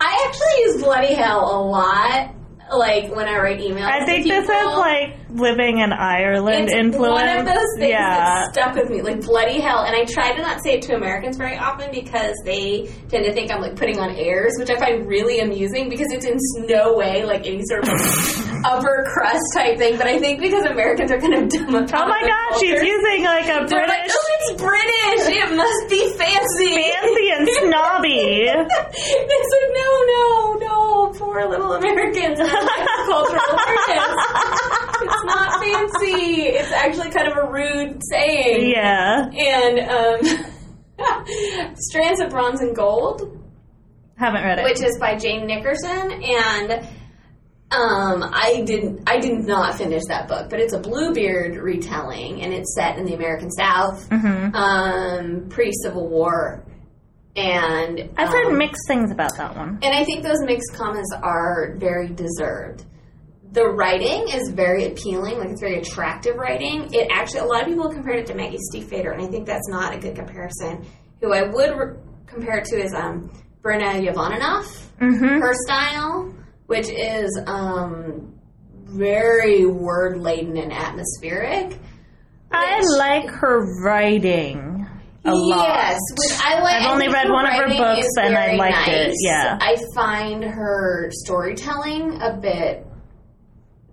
I 0.00 0.26
actually 0.28 0.62
use 0.64 0.82
bloody 0.82 1.14
hell 1.14 1.40
a 1.40 1.60
lot, 1.62 2.34
like 2.74 3.14
when 3.14 3.28
I 3.28 3.36
write 3.38 3.60
emails. 3.60 3.82
I 3.82 4.06
think 4.06 4.26
this 4.26 4.48
is 4.48 4.76
like 4.76 5.16
living 5.32 5.78
in 5.78 5.92
Ireland 5.92 6.64
it's 6.64 6.74
influence. 6.74 7.12
one 7.12 7.28
of 7.28 7.46
those 7.46 7.70
things 7.76 7.90
yeah. 7.90 8.48
that 8.48 8.54
stuck 8.54 8.74
with 8.74 8.90
me, 8.90 9.02
like 9.02 9.20
bloody 9.22 9.60
hell. 9.60 9.84
And 9.84 9.94
I 9.94 10.04
try 10.04 10.34
to 10.34 10.42
not 10.42 10.62
say 10.62 10.74
it 10.74 10.82
to 10.82 10.94
Americans 10.94 11.36
very 11.36 11.56
often 11.56 11.90
because 11.90 12.34
they 12.44 12.90
tend 13.08 13.24
to 13.24 13.32
think 13.32 13.50
I'm 13.50 13.60
like 13.60 13.76
putting 13.76 13.98
on 13.98 14.10
airs, 14.16 14.54
which 14.58 14.70
I 14.70 14.76
find 14.76 15.06
really 15.06 15.40
amusing 15.40 15.88
because 15.88 16.08
it's 16.10 16.26
in 16.26 16.38
no 16.66 16.94
way 16.94 17.24
like 17.24 17.46
any 17.46 17.64
sort 17.64 17.82
of 17.84 17.88
like, 17.88 18.64
upper 18.64 19.06
crust 19.12 19.44
type 19.54 19.78
thing. 19.78 19.96
But 19.96 20.06
I 20.06 20.18
think 20.18 20.40
because 20.40 20.64
Americans 20.64 21.10
are 21.10 21.18
kind 21.18 21.34
of 21.34 21.48
dumb 21.48 21.74
about 21.74 21.94
Oh 21.94 22.08
my 22.08 22.20
gosh, 22.20 22.60
she's 22.60 22.82
using 22.82 23.24
like 23.24 23.46
a 23.46 23.66
They're 23.66 23.86
like, 23.86 24.08
oh, 24.08 24.16
British 24.16 24.16
oh, 24.16 24.36
it's 24.40 24.62
British. 24.62 25.24
It 25.36 25.56
must 25.56 25.88
be 25.88 26.12
fancy. 26.16 26.74
fancy 26.74 27.30
and 27.30 27.48
snobby. 27.60 28.48
it's 28.50 29.50
like, 29.54 29.70
no, 29.74 29.90
no, 30.12 30.54
no, 30.60 31.12
poor 31.18 31.48
little 31.48 31.72
Americans. 31.74 32.38
and 32.40 32.48
their 32.48 32.62
lack 32.62 32.86
cultural 33.06 33.42
awareness. 33.50 34.89
It's 35.02 35.24
not 35.24 35.60
fancy. 35.60 36.42
It's 36.42 36.72
actually 36.72 37.10
kind 37.10 37.28
of 37.28 37.36
a 37.38 37.50
rude 37.50 38.00
saying. 38.10 38.70
yeah. 38.70 39.30
And 39.30 39.78
um, 39.80 40.20
Strands 41.76 42.20
of 42.20 42.30
Bronze 42.30 42.60
and 42.60 42.74
Gold, 42.76 43.38
Haven't 44.16 44.42
read 44.42 44.58
it. 44.58 44.64
which 44.64 44.80
is 44.82 44.98
by 44.98 45.16
Jane 45.16 45.46
Nickerson, 45.46 46.22
and 46.22 46.72
um, 47.72 48.28
I 48.32 48.62
didn't, 48.66 49.08
I 49.08 49.18
did 49.18 49.46
not 49.46 49.76
finish 49.76 50.02
that 50.08 50.28
book, 50.28 50.50
but 50.50 50.60
it's 50.60 50.72
a 50.74 50.78
Bluebeard 50.80 51.56
retelling, 51.56 52.42
and 52.42 52.52
it's 52.52 52.74
set 52.74 52.98
in 52.98 53.04
the 53.04 53.14
American 53.14 53.50
South, 53.50 54.08
hmm 54.08 54.54
um, 54.54 55.46
pre 55.48 55.70
Civil 55.82 56.08
War, 56.08 56.64
and 57.36 58.10
I've 58.16 58.28
heard 58.28 58.46
um, 58.48 58.58
mixed 58.58 58.82
things 58.88 59.10
about 59.12 59.36
that 59.36 59.56
one. 59.56 59.78
and 59.82 59.94
I 59.94 60.04
think 60.04 60.22
those 60.24 60.40
mixed 60.44 60.74
comments 60.74 61.10
are 61.22 61.74
very 61.78 62.08
deserved. 62.08 62.84
The 63.52 63.64
writing 63.64 64.28
is 64.28 64.50
very 64.50 64.86
appealing, 64.86 65.38
like 65.38 65.48
it's 65.48 65.60
very 65.60 65.78
attractive 65.78 66.36
writing. 66.36 66.92
It 66.94 67.08
actually, 67.10 67.40
a 67.40 67.44
lot 67.46 67.62
of 67.62 67.68
people 67.68 67.88
compared 67.90 68.20
it 68.20 68.26
to 68.26 68.34
Maggie 68.34 68.58
Stiefvater, 68.72 69.12
and 69.12 69.22
I 69.22 69.26
think 69.26 69.46
that's 69.46 69.68
not 69.68 69.92
a 69.92 69.98
good 69.98 70.14
comparison. 70.14 70.86
Who 71.20 71.32
I 71.32 71.42
would 71.42 71.70
re- 71.76 71.96
compare 72.26 72.58
it 72.58 72.64
to 72.66 72.76
is 72.76 72.94
um, 72.94 73.28
Brenna 73.62 74.00
Yovanoff, 74.06 74.66
hmm 75.00 75.40
her 75.40 75.52
style, 75.66 76.32
which 76.66 76.88
is 76.88 77.42
um, 77.46 78.34
very 78.84 79.66
word 79.66 80.20
laden 80.20 80.56
and 80.56 80.72
atmospheric. 80.72 81.76
I 82.52 82.80
like 82.98 83.28
her 83.30 83.82
writing 83.82 84.86
a 85.24 85.34
lot. 85.34 85.68
Yes, 85.68 85.98
which 86.16 86.38
I 86.40 86.60
like. 86.62 86.82
I've 86.82 86.92
only 86.92 87.08
read 87.08 87.28
one 87.28 87.46
of 87.46 87.52
her 87.52 87.68
books 87.68 88.08
and 88.20 88.36
I 88.36 88.54
liked 88.54 88.88
it, 88.88 89.14
yeah. 89.24 89.58
I 89.60 89.76
find 89.94 90.42
her 90.44 91.10
storytelling 91.12 92.20
a 92.22 92.36
bit 92.36 92.86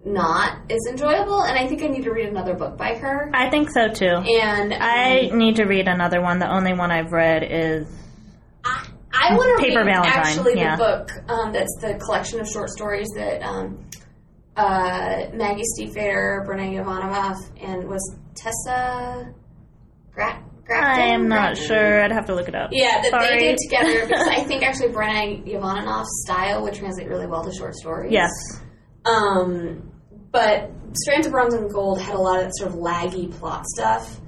not 0.07 0.57
as 0.71 0.79
enjoyable, 0.89 1.41
and 1.41 1.57
I 1.57 1.67
think 1.67 1.83
I 1.83 1.87
need 1.87 2.03
to 2.03 2.11
read 2.11 2.27
another 2.29 2.53
book 2.55 2.77
by 2.77 2.95
her. 2.95 3.29
I 3.33 3.49
think 3.49 3.69
so 3.69 3.89
too. 3.89 4.05
And 4.05 4.73
um, 4.73 4.79
I 4.81 5.29
need 5.33 5.57
to 5.57 5.65
read 5.65 5.87
another 5.87 6.21
one. 6.21 6.39
The 6.39 6.51
only 6.51 6.73
one 6.73 6.91
I've 6.91 7.11
read 7.11 7.43
is 7.43 7.87
I, 8.63 8.87
I 9.13 9.35
want 9.35 9.59
to 9.59 9.65
Paper 9.65 9.83
read 9.83 9.93
Valentine, 9.93 10.13
actually 10.19 10.53
the 10.55 10.75
book 10.77 11.11
um, 11.29 11.51
that's 11.53 11.75
the 11.81 11.95
collection 12.03 12.39
of 12.39 12.47
short 12.47 12.69
stories 12.69 13.07
that 13.15 13.41
um, 13.43 13.85
uh, 14.55 15.27
Maggie 15.33 15.63
Stiefvater, 15.77 16.45
Brenna 16.47 16.73
Yovanoff, 16.73 17.37
and 17.61 17.87
was 17.87 18.15
Tessa 18.35 19.33
Gra- 20.13 20.43
Grafton? 20.65 21.01
I 21.01 21.05
am 21.13 21.27
not 21.27 21.55
Grafton? 21.55 21.67
sure. 21.67 22.03
I'd 22.03 22.11
have 22.11 22.25
to 22.27 22.35
look 22.35 22.47
it 22.47 22.55
up. 22.55 22.69
Yeah, 22.71 23.01
that 23.01 23.11
Sorry. 23.11 23.27
they 23.27 23.39
did 23.39 23.57
together 23.57 24.05
because 24.07 24.27
I 24.27 24.43
think 24.43 24.63
actually 24.63 24.89
Brenna 24.89 25.45
Yovanoff's 25.45 26.23
style 26.25 26.63
would 26.63 26.73
translate 26.73 27.07
really 27.07 27.27
well 27.27 27.43
to 27.43 27.51
short 27.53 27.75
stories. 27.75 28.11
Yes. 28.11 28.31
Um, 29.05 29.91
but 30.31 30.71
Strands 30.93 31.27
of 31.27 31.31
Bronze 31.31 31.53
and 31.53 31.71
Gold 31.71 32.01
had 32.01 32.15
a 32.15 32.19
lot 32.19 32.43
of 32.43 32.51
sort 32.53 32.71
of 32.71 32.77
laggy 32.77 33.31
plot 33.31 33.65
stuff 33.65 34.19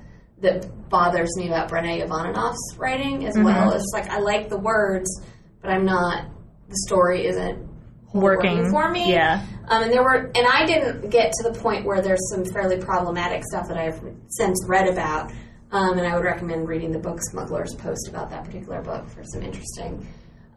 that 0.42 0.90
bothers 0.90 1.36
me 1.38 1.48
about 1.48 1.70
Brenna 1.70 2.02
Yovanoff's 2.02 2.78
writing 2.78 3.26
as 3.26 3.38
well. 3.38 3.72
It's 3.74 3.92
like 3.94 4.10
I 4.10 4.20
like 4.20 4.50
the 4.50 4.58
words, 4.58 5.22
but 5.62 5.72
I'm 5.72 5.86
not. 5.86 6.26
The 6.70 6.78
story 6.88 7.26
isn't 7.26 7.68
Working. 8.14 8.70
for 8.72 8.90
me. 8.90 9.12
Yeah. 9.12 9.46
Um, 9.68 9.84
and 9.84 9.92
there 9.92 10.04
were, 10.04 10.32
and 10.36 10.48
I 10.52 10.66
didn't 10.66 11.10
get 11.10 11.32
to 11.32 11.52
the 11.52 11.60
point 11.60 11.86
where 11.86 12.02
there's 12.02 12.30
some 12.32 12.44
fairly 12.46 12.78
problematic 12.78 13.44
stuff 13.44 13.68
that 13.68 13.78
I've 13.78 14.02
since 14.30 14.66
read 14.68 14.88
about. 14.88 15.32
Um, 15.72 16.00
and 16.00 16.08
I 16.08 16.16
would 16.16 16.26
recommend 16.26 16.68
reading 16.68 16.92
the 16.92 17.00
book 17.00 17.20
Smuggler's 17.22 17.76
Post 17.76 18.08
about 18.08 18.32
that 18.32 18.44
particular 18.44 18.82
book 18.82 19.08
for 19.10 19.24
some 19.24 19.44
interesting 19.44 20.08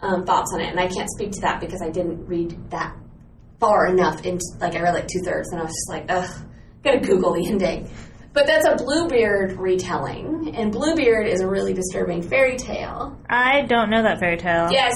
um, 0.00 0.24
thoughts 0.24 0.50
on 0.54 0.60
it. 0.62 0.68
And 0.68 0.80
I 0.80 0.88
can't 0.88 1.10
speak 1.10 1.32
to 1.32 1.40
that 1.42 1.60
because 1.60 1.82
I 1.82 1.90
didn't 1.90 2.26
read 2.26 2.70
that 2.70 2.96
far 3.62 3.86
enough 3.86 4.26
into, 4.26 4.44
like, 4.60 4.74
I 4.74 4.82
read 4.82 4.92
like 4.92 5.06
two 5.06 5.20
thirds, 5.24 5.50
and 5.52 5.60
I 5.60 5.64
was 5.64 5.72
just 5.72 5.88
like, 5.88 6.06
ugh, 6.10 6.46
gotta 6.82 6.98
Google 6.98 7.32
the 7.34 7.46
ending. 7.46 7.88
But 8.32 8.46
that's 8.46 8.66
a 8.66 8.76
Bluebeard 8.76 9.58
retelling, 9.58 10.54
and 10.56 10.72
Bluebeard 10.72 11.28
is 11.28 11.42
a 11.42 11.46
really 11.46 11.72
disturbing 11.72 12.22
fairy 12.22 12.56
tale. 12.56 13.16
I 13.28 13.62
don't 13.62 13.88
know 13.88 14.02
that 14.02 14.18
fairy 14.18 14.38
tale. 14.38 14.68
Yes, 14.70 14.94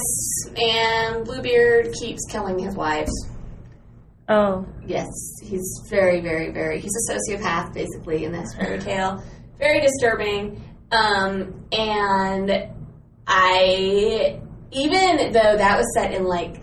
and 0.57 1.23
Bluebeard 1.23 1.93
keeps 1.93 2.21
killing 2.29 2.59
his 2.59 2.75
wives. 2.75 3.11
Oh. 4.27 4.65
Yes, 4.85 5.07
he's 5.41 5.81
very, 5.89 6.19
very, 6.19 6.51
very. 6.51 6.81
He's 6.81 6.91
a 6.91 7.13
sociopath, 7.13 7.73
basically, 7.73 8.25
in 8.25 8.33
this 8.33 8.53
fairy 8.55 8.79
tale. 8.79 9.23
Very 9.57 9.79
disturbing. 9.81 10.61
Um, 10.91 11.63
and 11.71 12.51
I, 13.27 14.41
even 14.71 15.31
though 15.31 15.57
that 15.57 15.77
was 15.77 15.93
set 15.95 16.11
in 16.13 16.25
like 16.25 16.59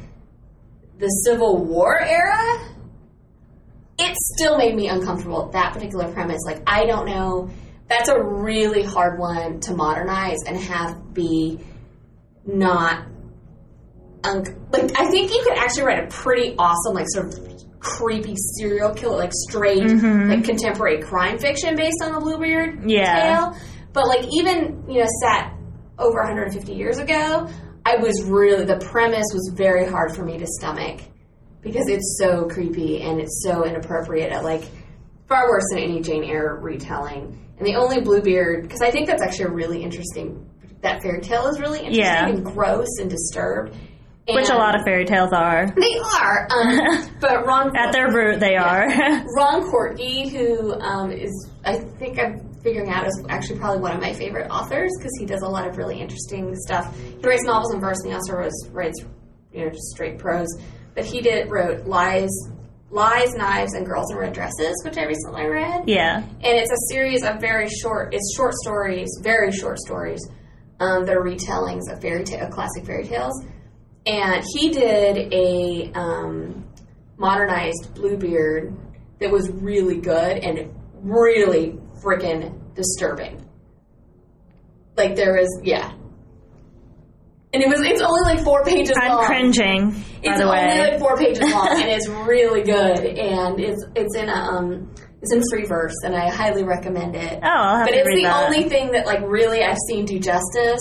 the 0.99 1.09
Civil 1.09 1.65
War 1.65 2.01
era, 2.01 2.61
it 3.99 4.17
still 4.37 4.59
made 4.59 4.75
me 4.75 4.89
uncomfortable. 4.89 5.51
That 5.53 5.73
particular 5.73 6.13
premise, 6.13 6.41
like 6.47 6.63
I 6.67 6.87
don't 6.87 7.07
know, 7.07 7.51
that's 7.89 8.09
a 8.09 8.21
really 8.21 8.83
hard 8.83 9.19
one 9.19 9.61
to 9.61 9.75
modernize 9.75 10.39
and 10.47 10.57
have 10.57 11.13
be 11.15 11.61
not 12.47 13.07
un- 14.25 14.67
like 14.71 14.99
I 14.99 15.07
think 15.11 15.33
you 15.33 15.43
could 15.45 15.57
actually 15.59 15.85
write 15.85 16.05
a 16.05 16.07
pretty 16.09 16.55
awesome 16.59 16.95
like 16.95 17.07
sort 17.09 17.27
of 17.27 17.39
creepy 17.81 18.35
serial 18.59 18.95
killer 18.95 19.17
like 19.19 19.33
straight 19.33 19.83
Mhm. 19.83 20.29
like 20.31 20.45
contemporary 20.45 21.03
crime 21.03 21.39
fiction 21.39 21.77
based 21.77 22.03
on 22.03 22.13
the 22.13 22.21
Bluebeard 22.21 22.89
Yeah. 22.89 23.15
tale. 23.37 23.57
But 23.93 24.07
like 24.09 24.25
even 24.33 24.85
you 24.89 25.01
know 25.01 25.07
set 25.23 25.53
over 25.99 26.19
150 26.23 26.73
years 26.73 26.99
ago, 26.99 27.47
I 27.87 27.97
was 27.97 28.23
really 28.25 28.65
the 28.65 28.79
premise 28.79 29.27
was 29.33 29.53
very 29.55 29.87
hard 29.87 30.15
for 30.15 30.25
me 30.25 30.39
to 30.39 30.47
stomach 30.47 31.01
because 31.61 31.89
it's 31.89 32.19
so 32.19 32.47
creepy 32.49 33.03
and 33.03 33.21
it's 33.21 33.43
so 33.45 33.65
inappropriate 33.65 34.33
at 34.33 34.43
like 34.45 34.65
far 35.29 35.49
worse 35.49 35.65
than 35.71 35.83
any 35.83 36.01
Jane 36.01 36.25
Eyre 36.25 36.59
retelling. 36.61 37.41
And 37.59 37.67
the 37.67 37.77
only 37.77 38.01
Bluebeard 38.01 38.63
because 38.63 38.81
I 38.83 38.91
think 38.91 39.07
that's 39.07 39.23
actually 39.23 39.47
a 39.47 39.53
really 39.53 39.83
interesting 39.83 40.51
that 40.83 41.03
fairy 41.03 41.21
tale 41.21 41.47
is 41.47 41.59
really 41.61 41.79
interesting 41.81 42.05
Yeah. 42.05 42.29
and 42.29 42.45
gross 42.45 42.89
and 43.01 43.09
disturbed. 43.11 43.75
Which 44.27 44.49
a 44.49 44.55
lot 44.55 44.75
of 44.75 44.85
fairy 44.87 45.05
tales 45.05 45.33
are. 45.35 45.67
they 45.79 45.99
are, 45.99 46.49
um, 46.51 47.11
but 47.21 47.45
Ron 47.47 47.77
At 47.77 47.93
their 47.93 48.11
root, 48.11 48.41
they 48.41 48.57
are. 48.57 48.87
Ron 49.37 49.71
Koertge, 49.71 50.31
who 50.31 50.73
um, 50.81 51.11
is, 51.13 51.51
I 51.63 51.77
think 51.99 52.19
I'm 52.19 52.44
figuring 52.65 52.91
out, 52.91 53.07
is 53.07 53.25
actually 53.29 53.59
probably 53.59 53.81
one 53.81 53.93
of 53.93 54.01
my 54.01 54.13
favorite 54.13 54.51
authors 54.51 54.91
because 54.99 55.13
he 55.21 55.27
does 55.27 55.43
a 55.43 55.49
lot 55.49 55.69
of 55.69 55.77
really 55.77 56.01
interesting 56.01 56.57
stuff. 56.57 56.97
He 56.99 57.25
writes 57.25 57.45
novels 57.45 57.73
in 57.73 57.81
verse, 57.81 57.99
and 58.01 58.09
he 58.09 58.15
also 58.15 58.33
writes, 58.33 58.69
writes 58.73 59.05
you 59.53 59.65
know, 59.65 59.71
just 59.71 59.91
straight 59.91 60.19
prose. 60.19 60.49
But 60.95 61.05
he 61.05 61.21
did 61.21 61.51
wrote 61.51 61.87
Lies, 61.87 62.31
Lies, 62.91 63.35
Knives, 63.35 63.75
and 63.75 63.87
Girls 63.87 64.11
in 64.11 64.17
Red 64.17 64.33
Dresses, 64.33 64.75
which 64.85 64.97
I 64.97 65.05
recently 65.05 65.47
read. 65.47 65.85
yeah. 65.87 66.19
And 66.19 66.59
it's 66.59 66.73
a 66.73 66.93
series 66.93 67.23
of 67.23 67.41
very 67.41 67.69
short, 67.69 68.15
it's 68.15 68.35
short 68.35 68.55
stories, 68.55 69.09
very 69.23 69.53
short 69.53 69.79
stories 69.79 70.27
um, 70.81 71.05
that 71.05 71.15
are 71.15 71.23
retellings 71.23 71.93
of 71.93 72.01
fairy 72.01 72.25
tale, 72.25 72.49
classic 72.49 72.87
fairy 72.87 73.05
tales. 73.05 73.45
And 74.07 74.45
he 74.55 74.71
did 74.71 75.33
a 75.33 75.93
um, 75.95 76.65
modernized 77.17 77.95
Bluebeard 77.95 78.77
that 79.21 79.31
was 79.31 79.51
really 79.51 80.01
good 80.01 80.39
and 80.39 80.75
really 80.95 81.79
freaking 82.05 82.75
disturbing. 82.75 83.45
Like 84.97 85.17
there 85.17 85.37
is, 85.37 85.49
yeah. 85.65 85.91
and 87.53 87.63
it 87.63 87.69
was 87.69 87.81
it's 87.81 88.01
only 88.01 88.23
like 88.25 88.45
four 88.45 88.63
pages 88.65 88.97
I'm 89.01 89.13
long. 89.13 89.27
cringing. 89.27 89.91
By 89.91 89.99
It's 90.23 90.39
the 90.39 90.45
only 90.45 90.57
way, 90.57 90.91
like 90.91 90.99
four 91.01 91.17
pages 91.17 91.41
long, 91.53 91.69
and 91.81 91.91
it's 91.91 92.09
really 92.09 92.63
good. 92.63 92.99
And 93.19 93.59
it's 93.61 93.85
it's 93.97 94.15
in 94.17 94.29
a 94.29 94.33
um 94.33 94.91
it's 95.21 95.33
in 95.33 95.43
free 95.51 95.65
verse, 95.67 95.95
and 96.05 96.15
I 96.15 96.29
highly 96.31 96.63
recommend 96.65 97.17
it. 97.17 97.41
oh, 97.43 97.49
I'll 97.49 97.77
have 97.79 97.87
but 97.87 97.93
to 97.93 97.99
it's 97.99 98.07
read 98.07 98.19
the 98.19 98.29
that. 98.29 98.45
only 98.45 98.69
thing 98.69 98.93
that 98.93 99.07
like 99.07 99.23
really 99.27 99.63
I've 99.65 99.79
seen 99.89 100.05
do 100.05 100.19
justice 100.21 100.81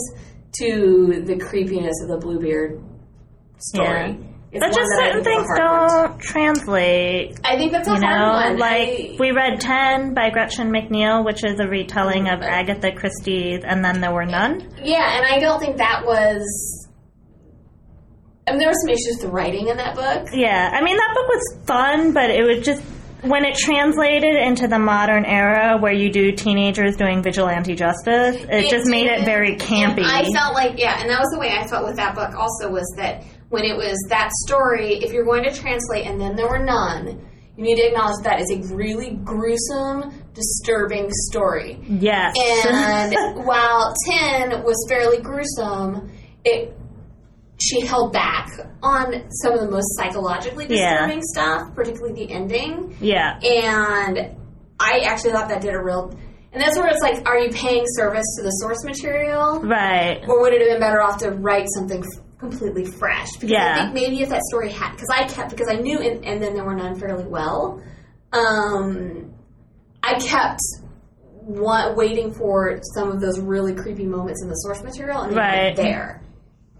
to 0.59 1.23
the 1.25 1.37
creepiness 1.39 1.95
of 2.03 2.09
the 2.09 2.17
Bluebeard 2.17 2.83
story. 3.57 4.11
It's 4.11 4.32
but 4.59 4.73
just 4.73 4.91
certain 4.95 5.23
things 5.23 5.45
hard 5.47 5.59
one 5.59 5.89
to- 5.89 6.07
don't 6.09 6.21
translate. 6.21 7.39
I 7.43 7.57
think 7.57 7.71
that's 7.71 7.87
a 7.87 7.91
You 7.93 8.01
hard 8.01 8.19
know, 8.19 8.49
one. 8.51 8.57
like 8.57 8.87
I- 8.89 9.15
we 9.19 9.31
read 9.31 9.59
Ten 9.59 10.13
by 10.13 10.29
Gretchen 10.29 10.71
McNeil, 10.71 11.25
which 11.25 11.43
is 11.43 11.59
a 11.59 11.67
retelling 11.67 12.27
of 12.27 12.39
mm-hmm. 12.39 12.49
Agatha 12.49 12.91
Christie's, 12.91 13.63
and 13.65 13.83
then 13.83 14.01
there 14.01 14.11
were 14.13 14.25
none. 14.25 14.69
yeah, 14.83 15.17
and 15.17 15.25
I 15.25 15.39
don't 15.39 15.59
think 15.59 15.77
that 15.77 16.03
was. 16.05 16.89
I 18.45 18.51
mean, 18.51 18.59
there 18.59 18.67
were 18.67 18.73
some 18.73 18.89
issues 18.89 19.17
with 19.19 19.21
the 19.21 19.31
writing 19.31 19.69
in 19.69 19.77
that 19.77 19.95
book. 19.95 20.27
Yeah, 20.33 20.69
I 20.73 20.83
mean 20.83 20.97
that 20.97 21.11
book 21.15 21.27
was 21.29 21.57
fun, 21.65 22.11
but 22.11 22.29
it 22.29 22.43
was 22.43 22.65
just 22.65 22.83
when 23.23 23.45
it 23.45 23.55
translated 23.55 24.35
into 24.35 24.67
the 24.67 24.77
modern 24.79 25.23
era 25.23 25.77
where 25.79 25.93
you 25.93 26.11
do 26.11 26.33
teenagers 26.33 26.97
doing 26.97 27.23
vigilante 27.23 27.73
justice, 27.73 28.35
it, 28.49 28.69
just 28.69 28.85
made 28.85 29.07
it 29.07 29.23
very 29.23 29.55
campy. 29.55 30.03
I 30.03 30.29
felt 30.33 30.53
like, 30.53 30.77
yeah, 30.77 30.99
and 30.99 31.09
that 31.09 31.19
was 31.21 31.29
the 31.31 31.39
way 31.39 31.49
I 31.57 31.65
felt 31.65 31.85
with 31.85 31.95
that 31.95 32.15
book 32.15 32.35
also 32.35 32.69
was 32.69 32.85
that 32.97 33.23
when 33.53 33.63
it 33.65 33.77
was 33.77 33.95
that 34.09 34.31
story, 34.47 34.95
if 34.95 35.13
you're 35.13 35.23
going 35.25 35.43
to 35.43 35.53
translate 35.53 36.07
and 36.07 36.19
then 36.19 36.35
there 36.35 36.47
were 36.49 36.57
none, 36.57 37.05
you 37.55 37.63
need 37.63 37.75
to 37.75 37.83
acknowledge 37.87 38.15
that 38.23 38.41
is 38.41 38.49
a 38.49 38.73
really 38.73 39.11
gruesome, 39.23 40.11
disturbing 40.33 41.07
story. 41.29 41.77
yes. 41.87 42.33
And 42.65 43.13
while 43.45 43.93
10 44.09 44.63
was 44.63 44.75
fairly 44.89 45.21
gruesome, 45.21 46.11
it 46.43 46.75
she 47.61 47.81
held 47.81 48.11
back 48.11 48.49
on 48.81 49.29
some 49.29 49.53
of 49.53 49.59
the 49.61 49.69
most 49.69 49.85
psychologically 49.97 50.65
Yeah. 50.67 51.05
disturbing 51.05 51.21
stuff, 51.21 51.75
particularly 51.75 52.25
the 52.25 52.33
ending. 52.33 52.97
yeah. 52.99 53.37
And 53.39 54.35
I 54.79 55.01
actually 55.05 55.33
thought 55.33 55.47
that 55.49 55.61
did 55.61 55.75
a 55.75 55.79
real. 55.81 56.11
And 56.51 56.61
that's 56.61 56.75
where 56.75 56.87
it's 56.87 57.01
like, 57.03 57.27
are 57.29 57.37
you 57.37 57.51
paying 57.51 57.83
service 57.97 58.25
to 58.37 58.43
the 58.43 58.49
source 58.49 58.83
material? 58.83 59.61
Right. 59.61 60.23
Or 60.27 60.41
would 60.41 60.53
it 60.53 60.61
have 60.61 60.69
been 60.71 60.79
better 60.79 61.01
off 61.01 61.19
to 61.19 61.29
write 61.31 61.67
something 61.77 62.03
completely 62.49 62.85
fresh? 62.85 63.29
Because 63.33 63.51
Yeah. 63.51 63.73
I 63.75 63.81
think 63.83 63.93
maybe 63.93 64.21
if 64.21 64.29
that 64.29 64.41
story 64.43 64.71
had. 64.71 64.91
Because 64.91 65.09
I 65.11 65.23
kept. 65.25 65.49
Because 65.51 65.67
I 65.69 65.75
knew, 65.75 65.99
and, 65.99 66.23
and 66.25 66.41
then 66.41 66.53
there 66.53 66.63
were 66.63 66.75
none 66.75 66.95
fairly 66.99 67.25
well. 67.25 67.81
Um, 68.31 69.33
I 70.03 70.15
kept. 70.19 70.59
wa- 71.45 71.91
waiting 71.93 72.33
for 72.33 72.79
some 72.95 73.11
of 73.11 73.19
those 73.19 73.37
really 73.39 73.73
creepy 73.75 74.05
moments 74.05 74.41
in 74.41 74.47
the 74.49 74.55
source 74.55 74.81
material, 74.81 75.21
and 75.23 75.33
they 75.33 75.37
Right. 75.37 75.63
weren't 75.65 75.75
there. 75.75 76.21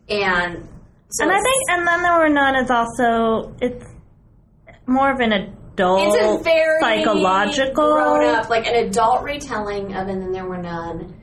And 0.10 0.70
so 1.10 1.24
and 1.26 1.32
I 1.34 1.36
think, 1.42 1.62
and 1.70 1.88
then 1.88 2.02
there 2.02 2.18
were 2.18 2.30
none 2.30 2.56
is 2.56 2.72
also 2.72 3.54
it's 3.62 3.86
more 4.88 5.12
of 5.12 5.20
an 5.20 5.34
adult, 5.34 6.16
It's 6.16 6.40
a 6.40 6.44
very 6.44 6.80
psychological, 6.80 7.94
grown 7.94 8.36
up, 8.36 8.50
like 8.50 8.66
an 8.68 8.88
adult 8.88 9.24
retelling 9.24 9.94
of, 9.96 10.08
and 10.08 10.22
then 10.22 10.32
there 10.32 10.46
were 10.46 10.58
none. 10.58 11.14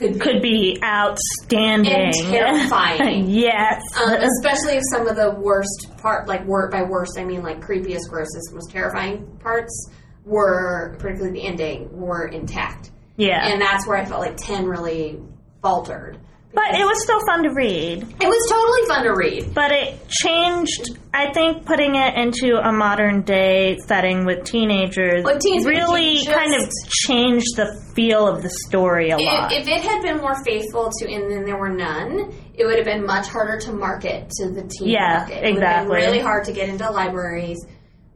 Could 0.00 0.14
be, 0.14 0.18
could 0.18 0.42
be 0.42 0.78
outstanding, 0.82 1.92
And 1.92 2.14
terrifying. 2.14 3.26
yes, 3.28 3.82
um, 4.02 4.14
especially 4.14 4.78
if 4.78 4.82
some 4.90 5.06
of 5.06 5.14
the 5.14 5.30
worst 5.30 5.88
part, 5.98 6.26
like 6.26 6.44
word 6.46 6.70
by 6.70 6.82
worst, 6.82 7.18
I 7.18 7.24
mean 7.24 7.42
like 7.42 7.60
creepiest, 7.60 8.08
grossest, 8.08 8.52
most 8.54 8.70
terrifying 8.70 9.26
parts 9.42 9.90
were, 10.24 10.96
particularly 10.98 11.38
the 11.40 11.46
ending, 11.46 11.92
were 11.92 12.26
intact. 12.28 12.90
yeah. 13.16 13.46
And 13.48 13.60
that's 13.60 13.86
where 13.86 13.98
I 13.98 14.06
felt 14.06 14.20
like 14.20 14.38
ten 14.38 14.64
really 14.66 15.20
faltered. 15.60 16.18
But 16.52 16.74
it 16.74 16.84
was 16.84 17.02
still 17.02 17.20
fun 17.26 17.44
to 17.44 17.50
read. 17.54 18.02
It 18.02 18.26
was 18.28 18.48
totally 18.50 18.86
fun 18.88 19.04
to 19.04 19.12
read. 19.14 19.54
But 19.54 19.70
it 19.72 20.08
changed. 20.08 20.98
I 21.14 21.32
think 21.32 21.64
putting 21.64 21.94
it 21.96 22.14
into 22.16 22.56
a 22.56 22.72
modern 22.72 23.22
day 23.22 23.78
setting 23.86 24.24
with 24.24 24.44
teenagers 24.44 25.24
With 25.24 25.40
teens, 25.40 25.64
really 25.64 26.14
just- 26.16 26.30
kind 26.30 26.54
of 26.54 26.68
changed 26.88 27.56
the 27.56 27.66
feel 27.94 28.26
of 28.28 28.42
the 28.42 28.50
story 28.68 29.10
a 29.10 29.16
lot. 29.18 29.52
If, 29.52 29.62
if 29.62 29.68
it 29.68 29.80
had 29.82 30.02
been 30.02 30.18
more 30.18 30.34
faithful 30.44 30.90
to 30.98 31.12
and 31.12 31.30
then 31.30 31.44
there 31.44 31.56
were 31.58 31.68
none, 31.68 32.32
it 32.54 32.64
would 32.64 32.76
have 32.76 32.84
been 32.84 33.04
much 33.06 33.28
harder 33.28 33.58
to 33.66 33.72
market 33.72 34.28
to 34.38 34.50
the 34.50 34.62
teen 34.62 34.88
Yeah, 34.90 35.18
market. 35.18 35.44
It 35.44 35.54
would 35.54 35.62
have 35.62 35.86
exactly. 35.86 36.00
been 36.00 36.06
really 36.10 36.20
hard 36.20 36.44
to 36.46 36.52
get 36.52 36.68
into 36.68 36.88
libraries, 36.90 37.58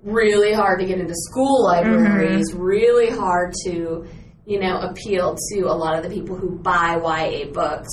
really 0.02 0.52
hard 0.52 0.80
to 0.80 0.86
get 0.86 0.98
into 0.98 1.14
school 1.14 1.64
libraries, 1.64 2.50
Mm-hmm. 2.52 2.60
really 2.62 3.10
hard 3.10 3.54
to, 3.64 4.06
you 4.46 4.60
know, 4.60 4.78
appeal 4.80 5.36
to 5.52 5.60
a 5.62 5.74
lot 5.74 5.96
of 5.96 6.02
the 6.02 6.10
people 6.10 6.36
who 6.36 6.58
buy 6.58 6.96
YA 7.02 7.50
books. 7.52 7.88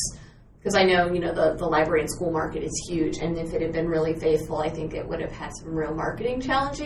Because 0.61 0.75
I 0.75 0.83
know, 0.83 1.11
you 1.11 1.19
know, 1.19 1.33
the, 1.33 1.55
the 1.57 1.65
library 1.65 2.01
and 2.01 2.09
school 2.11 2.31
market 2.31 2.61
is 2.61 2.85
huge, 2.87 3.17
and 3.17 3.35
if 3.35 3.51
it 3.51 3.63
had 3.63 3.71
been 3.73 3.87
really 3.87 4.13
faithful, 4.13 4.57
I 4.59 4.69
think 4.69 4.93
it 4.93 5.07
would 5.07 5.19
have 5.19 5.31
had 5.31 5.49
some 5.59 5.73
real 5.73 5.95
marketing 5.95 6.39
challenge, 6.39 6.77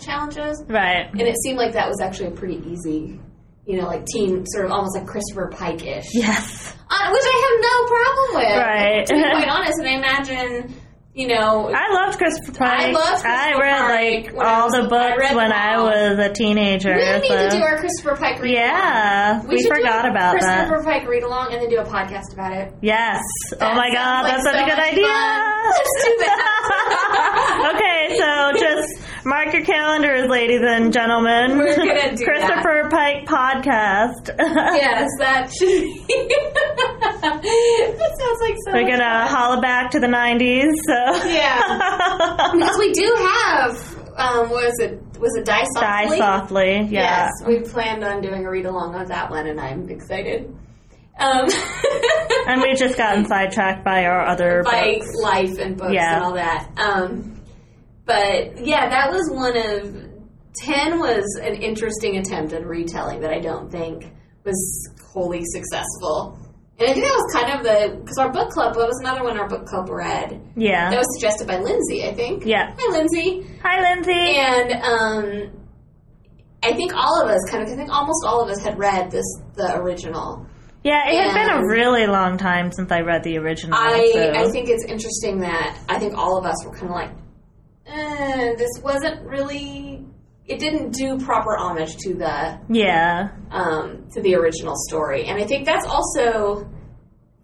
challenges. 0.00 0.64
right. 0.68 1.10
And 1.12 1.20
it 1.20 1.36
seemed 1.42 1.58
like 1.58 1.74
that 1.74 1.86
was 1.86 2.00
actually 2.00 2.28
a 2.28 2.30
pretty 2.30 2.62
easy, 2.66 3.20
you 3.66 3.76
know, 3.78 3.86
like 3.86 4.06
teen, 4.06 4.46
sort 4.46 4.64
of 4.64 4.72
almost 4.72 4.96
like 4.96 5.06
Christopher 5.06 5.50
Pike 5.54 5.84
ish. 5.84 6.14
Yes. 6.14 6.74
Uh, 6.88 7.10
which 7.10 7.22
I 7.24 7.36
have 7.44 7.56
no 7.60 7.76
problem 7.88 8.28
with. 8.36 8.58
Right. 8.58 9.06
To 9.06 9.14
be 9.14 9.20
quite 9.20 9.48
honest, 9.48 9.78
and 9.80 9.88
I 9.88 9.92
imagine, 9.92 10.74
you 11.14 11.28
know, 11.28 11.70
I 11.72 11.92
loved 11.94 12.18
Christopher 12.18 12.58
Pike. 12.58 12.80
I 12.80 12.90
loved 12.90 13.22
Christopher 13.22 13.28
I 13.28 13.60
read 13.60 14.24
Pike 14.24 14.34
like 14.34 14.44
I 14.44 14.60
all 14.60 14.70
the 14.70 14.82
I 14.82 14.88
books 14.88 15.18
read 15.18 15.36
when 15.36 15.52
I 15.52 15.78
was 15.80 16.18
a 16.18 16.32
teenager. 16.32 16.94
we 16.96 17.20
need 17.20 17.28
to 17.28 17.50
do 17.50 17.62
our 17.62 17.78
Christopher 17.78 18.16
Pike 18.16 18.42
read 18.42 18.54
yeah, 18.54 19.40
we, 19.46 19.62
should 19.62 19.72
forgot 19.72 20.10
about 20.10 20.40
that. 20.40 20.68
Christopher 20.68 20.82
Pike 20.82 21.08
read 21.08 21.22
along 21.22 21.52
and 21.52 21.62
then 21.62 21.70
do 21.70 21.78
a 21.78 21.84
podcast 21.84 22.32
about 22.32 22.52
it. 22.52 22.72
Yes. 22.82 23.22
oh 23.60 23.74
my 23.74 23.92
god, 23.92 24.24
like 24.24 24.32
that's 24.32 24.44
such 24.44 24.56
so 24.56 24.62
a 24.62 24.66
good 24.66 24.78
idea. 24.78 25.06
Let's 25.06 26.04
do 26.04 26.16
that. 26.18 27.72
okay, 27.74 28.18
so 28.18 28.58
just 28.58 29.13
mark 29.24 29.52
your 29.52 29.64
calendars, 29.64 30.28
ladies 30.28 30.60
and 30.62 30.92
gentlemen. 30.92 31.58
We're 31.58 31.76
gonna 31.76 32.16
do 32.16 32.24
Christopher 32.24 32.88
Pike 32.90 33.26
podcast. 33.26 34.28
yes, 34.38 35.08
that 35.18 35.52
should 35.52 35.68
be. 35.68 36.04
that 37.22 38.16
sounds 38.18 38.40
like 38.40 38.56
so. 38.64 38.72
We're 38.72 38.88
gonna 38.88 39.26
fun. 39.26 39.28
holla 39.28 39.60
back 39.60 39.90
to 39.92 40.00
the 40.00 40.06
'90s. 40.06 40.72
So 40.86 41.28
Yeah. 41.28 42.50
because 42.52 42.78
we 42.78 42.92
do 42.92 43.14
have. 43.18 43.94
Um, 44.16 44.48
was 44.50 44.78
it 44.78 45.00
was 45.18 45.34
it 45.36 45.44
Die 45.44 45.64
die 45.74 46.04
Softly? 46.04 46.18
softly. 46.18 46.72
Yeah. 46.90 47.26
Yes, 47.26 47.30
we 47.46 47.60
planned 47.60 48.04
on 48.04 48.20
doing 48.22 48.44
a 48.46 48.50
read 48.50 48.66
along 48.66 48.94
on 48.94 49.06
that 49.08 49.28
one, 49.30 49.46
and 49.48 49.60
I'm 49.60 49.88
excited. 49.90 50.54
Um, 51.18 51.48
And 52.46 52.60
we've 52.62 52.76
just 52.76 52.96
gotten 52.98 53.24
sidetracked 53.26 53.84
by 53.84 54.04
our 54.06 54.26
other 54.26 54.62
by 54.64 54.94
books. 54.98 55.14
life 55.20 55.58
and 55.58 55.76
books 55.76 55.92
Yeah. 55.94 56.16
and 56.16 56.24
all 56.24 56.32
that. 56.34 56.68
Um, 56.76 57.33
but 58.06 58.64
yeah, 58.64 58.88
that 58.88 59.10
was 59.10 59.30
one 59.30 59.56
of 59.56 60.10
ten 60.56 60.98
was 60.98 61.24
an 61.42 61.54
interesting 61.54 62.16
attempt 62.18 62.52
at 62.52 62.66
retelling 62.66 63.20
that 63.20 63.30
I 63.32 63.40
don't 63.40 63.70
think 63.70 64.12
was 64.44 64.90
wholly 65.12 65.42
successful. 65.44 66.38
And 66.78 66.90
I 66.90 66.92
think 66.92 67.06
that 67.06 67.14
was 67.14 67.32
kind 67.32 67.58
of 67.58 67.64
the 67.64 67.96
because 68.00 68.18
our 68.18 68.32
book 68.32 68.50
club 68.50 68.74
that 68.74 68.86
was 68.86 68.98
another 69.00 69.22
one 69.22 69.38
our 69.38 69.48
book 69.48 69.64
club 69.66 69.88
read. 69.88 70.40
Yeah, 70.56 70.90
that 70.90 70.98
was 70.98 71.06
suggested 71.18 71.46
by 71.46 71.58
Lindsay, 71.58 72.04
I 72.04 72.12
think. 72.14 72.44
Yeah. 72.44 72.74
Hi, 72.78 72.92
Lindsay. 72.98 73.46
Hi, 73.62 73.80
Lindsay. 73.80 74.12
And 74.12 74.72
um, 74.82 75.50
I 76.62 76.72
think 76.72 76.92
all 76.94 77.22
of 77.22 77.30
us 77.30 77.40
kind 77.50 77.62
of 77.62 77.68
I 77.72 77.76
think 77.76 77.90
almost 77.90 78.24
all 78.26 78.42
of 78.42 78.48
us 78.50 78.60
had 78.62 78.76
read 78.78 79.10
this 79.10 79.24
the 79.54 79.76
original. 79.76 80.46
Yeah, 80.82 81.08
it 81.08 81.30
had 81.30 81.46
been 81.46 81.64
a 81.64 81.66
really 81.66 82.06
long 82.06 82.36
time 82.36 82.70
since 82.70 82.92
I 82.92 83.00
read 83.00 83.22
the 83.22 83.38
original. 83.38 83.78
I 83.78 84.10
so- 84.12 84.32
I 84.34 84.50
think 84.50 84.68
it's 84.68 84.84
interesting 84.84 85.40
that 85.40 85.78
I 85.88 85.98
think 85.98 86.14
all 86.18 86.36
of 86.36 86.44
us 86.44 86.62
were 86.66 86.72
kind 86.72 86.86
of 86.86 86.90
like, 86.90 87.10
eh, 87.94 88.54
this 88.56 88.70
wasn't 88.82 89.26
really. 89.26 90.04
It 90.46 90.58
didn't 90.58 90.90
do 90.90 91.18
proper 91.18 91.56
homage 91.56 91.96
to 91.98 92.14
the 92.14 92.58
yeah, 92.68 93.30
um, 93.50 94.06
to 94.12 94.20
the 94.20 94.34
original 94.34 94.74
story, 94.88 95.24
and 95.26 95.42
I 95.42 95.46
think 95.46 95.64
that's 95.64 95.86
also 95.86 96.68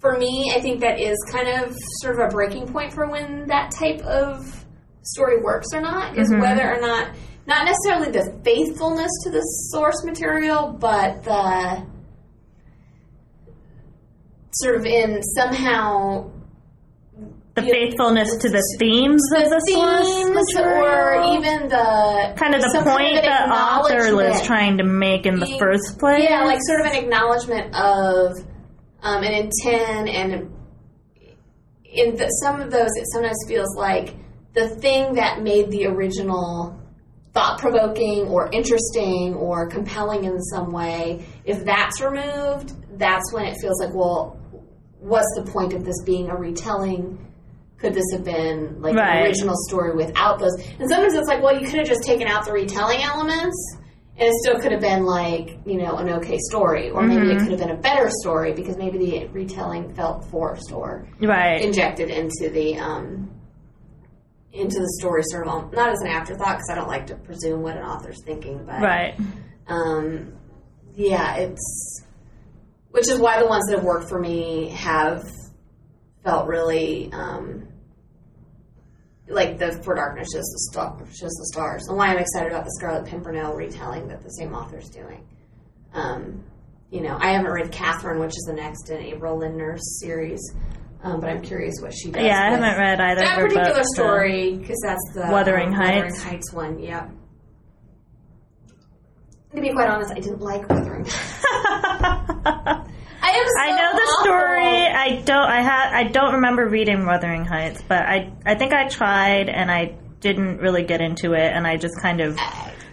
for 0.00 0.18
me. 0.18 0.52
I 0.54 0.60
think 0.60 0.80
that 0.80 1.00
is 1.00 1.16
kind 1.30 1.48
of 1.64 1.74
sort 2.02 2.20
of 2.20 2.26
a 2.26 2.28
breaking 2.28 2.70
point 2.72 2.92
for 2.92 3.08
when 3.08 3.46
that 3.46 3.70
type 3.70 4.00
of 4.02 4.64
story 5.02 5.40
works 5.42 5.68
or 5.72 5.80
not 5.80 6.18
is 6.18 6.30
Mhm. 6.30 6.40
whether 6.42 6.74
or 6.74 6.80
not 6.80 7.08
not 7.46 7.64
necessarily 7.64 8.10
the 8.12 8.38
faithfulness 8.44 9.10
to 9.24 9.30
the 9.30 9.40
source 9.72 10.04
material, 10.04 10.76
but 10.78 11.22
the 11.24 11.82
sort 14.52 14.76
of 14.76 14.84
in 14.84 15.22
somehow 15.22 16.30
the 17.60 17.70
faithfulness 17.70 18.36
to 18.38 18.48
the 18.48 18.62
themes 18.78 19.22
of 19.36 19.50
the 19.50 19.60
themes 19.66 20.56
or 20.56 21.36
even 21.36 21.68
the 21.68 22.34
kind 22.36 22.54
of 22.54 22.62
the 22.62 22.82
point 22.84 23.14
kind 23.14 23.18
of 23.18 23.24
the 23.24 23.54
author 23.54 24.16
was 24.16 24.42
trying 24.46 24.78
to 24.78 24.84
make 24.84 25.26
in 25.26 25.38
the 25.38 25.58
first 25.58 25.98
place. 25.98 26.24
Yeah, 26.28 26.44
like 26.44 26.58
sort 26.62 26.80
of 26.80 26.86
an 26.86 27.04
acknowledgement 27.04 27.74
of 27.74 28.36
um, 29.02 29.22
an 29.22 29.32
intent, 29.32 30.08
and 30.08 30.32
in 31.84 32.16
the, 32.16 32.28
some 32.42 32.60
of 32.60 32.70
those, 32.70 32.90
it 32.96 33.06
sometimes 33.12 33.38
feels 33.48 33.74
like 33.76 34.14
the 34.54 34.68
thing 34.68 35.14
that 35.14 35.42
made 35.42 35.70
the 35.70 35.86
original 35.86 36.78
thought 37.32 37.58
provoking 37.60 38.26
or 38.26 38.50
interesting 38.52 39.34
or 39.34 39.68
compelling 39.68 40.24
in 40.24 40.40
some 40.42 40.72
way. 40.72 41.24
If 41.44 41.64
that's 41.64 42.00
removed, 42.00 42.74
that's 42.98 43.32
when 43.32 43.46
it 43.46 43.56
feels 43.60 43.80
like, 43.80 43.94
well, 43.94 44.36
what's 44.98 45.32
the 45.36 45.50
point 45.50 45.72
of 45.72 45.84
this 45.84 46.02
being 46.04 46.28
a 46.28 46.36
retelling? 46.36 47.29
Could 47.80 47.94
this 47.94 48.04
have 48.12 48.24
been 48.24 48.80
like 48.82 48.94
Right. 48.94 49.16
an 49.16 49.22
original 49.22 49.54
story 49.68 49.94
without 49.96 50.38
those? 50.38 50.54
And 50.78 50.88
sometimes 50.90 51.14
it's 51.14 51.28
like, 51.28 51.42
well, 51.42 51.58
you 51.58 51.66
could 51.66 51.78
have 51.78 51.88
just 51.88 52.02
taken 52.04 52.28
out 52.28 52.44
the 52.44 52.52
retelling 52.52 53.02
elements, 53.02 53.56
and 54.18 54.28
it 54.28 54.34
still 54.42 54.60
could 54.60 54.70
have 54.72 54.82
been 54.82 55.04
like 55.06 55.58
you 55.64 55.78
know 55.78 55.96
an 55.96 56.10
okay 56.10 56.36
story, 56.50 56.90
or 56.90 57.02
maybe 57.06 57.30
it 57.30 57.38
Mhm. 57.38 57.42
could 57.42 57.50
have 57.52 57.60
been 57.60 57.70
a 57.70 57.80
better 57.80 58.10
story 58.22 58.52
because 58.52 58.76
maybe 58.76 58.98
the 58.98 59.26
retelling 59.28 59.94
felt 59.94 60.24
forced 60.26 60.70
or 60.72 61.06
Right. 61.22 61.62
injected 61.62 62.10
into 62.10 62.50
the 62.50 62.78
um, 62.78 63.30
into 64.52 64.78
the 64.80 64.88
story, 64.98 65.22
sort 65.24 65.46
of 65.46 65.72
not 65.72 65.90
as 65.90 66.00
an 66.02 66.08
afterthought 66.08 66.56
because 66.58 66.68
I 66.70 66.74
don't 66.74 66.88
like 66.88 67.06
to 67.06 67.14
presume 67.14 67.62
what 67.62 67.76
an 67.76 67.84
author's 67.84 68.22
thinking, 68.24 68.60
but 68.66 68.80
Right. 68.82 69.14
um, 69.68 70.32
yeah, 70.94 71.36
it's 71.36 72.04
which 72.90 73.08
is 73.08 73.18
why 73.20 73.40
the 73.40 73.46
ones 73.46 73.64
that 73.68 73.76
have 73.76 73.84
worked 73.84 74.08
for 74.08 74.18
me 74.18 74.68
have 74.70 75.30
felt 76.24 76.46
really 76.48 77.08
um, 77.12 77.62
like 79.30 79.58
the 79.58 79.72
For 79.82 79.94
Darkness 79.94 80.28
shows 80.32 80.44
the 80.44 80.68
star, 80.70 80.98
shows 81.06 81.30
the 81.30 81.50
stars, 81.52 81.86
and 81.88 81.96
why 81.96 82.08
I'm 82.08 82.18
excited 82.18 82.50
about 82.50 82.64
the 82.64 82.72
Scarlet 82.72 83.06
Pimpernel 83.06 83.54
retelling 83.54 84.08
that 84.08 84.22
the 84.22 84.30
same 84.30 84.52
author's 84.54 84.88
doing. 84.88 85.26
Um, 85.94 86.44
you 86.90 87.00
know, 87.00 87.16
I 87.20 87.32
haven't 87.32 87.50
read 87.50 87.70
Catherine, 87.70 88.18
which 88.18 88.30
is 88.30 88.44
the 88.46 88.54
next 88.54 88.90
in 88.90 88.98
April 88.98 89.38
Lindner's 89.38 90.00
series, 90.00 90.40
um, 91.02 91.20
but 91.20 91.30
I'm 91.30 91.42
curious 91.42 91.76
what 91.80 91.94
she 91.94 92.10
does. 92.10 92.24
Yeah, 92.24 92.40
I 92.40 92.50
haven't 92.50 92.78
read 92.78 93.00
either 93.00 93.20
that 93.20 93.38
particular 93.38 93.74
books, 93.74 93.94
story 93.94 94.56
because 94.56 94.80
that's 94.82 95.14
the 95.14 95.28
Wuthering 95.30 95.68
um, 95.68 95.74
Heights. 95.74 96.16
Wuthering 96.16 96.30
Heights 96.32 96.52
one. 96.52 96.78
Yep. 96.80 97.10
To 99.54 99.60
be 99.60 99.72
quite 99.72 99.88
honest, 99.88 100.12
I 100.12 100.20
didn't 100.20 100.40
like 100.40 100.68
Wuthering. 100.68 101.04
I 103.30 103.38
am. 103.38 103.46
So 103.46 103.60
I 103.60 103.70
know 103.70 103.92
the 103.92 104.02
awful. 104.02 104.24
story. 104.24 104.86
I 104.86 105.22
don't. 105.24 105.48
I 105.48 105.62
had. 105.62 105.92
I 105.92 106.04
don't 106.04 106.34
remember 106.34 106.68
reading 106.68 107.06
Wuthering 107.06 107.44
Heights, 107.44 107.82
but 107.88 108.02
I. 108.02 108.32
I 108.44 108.54
think 108.56 108.72
I 108.72 108.88
tried, 108.88 109.48
and 109.48 109.70
I 109.70 109.96
didn't 110.20 110.58
really 110.58 110.82
get 110.82 111.00
into 111.00 111.32
it, 111.32 111.52
and 111.52 111.66
I 111.66 111.76
just 111.76 111.94
kind 112.00 112.20
of 112.20 112.38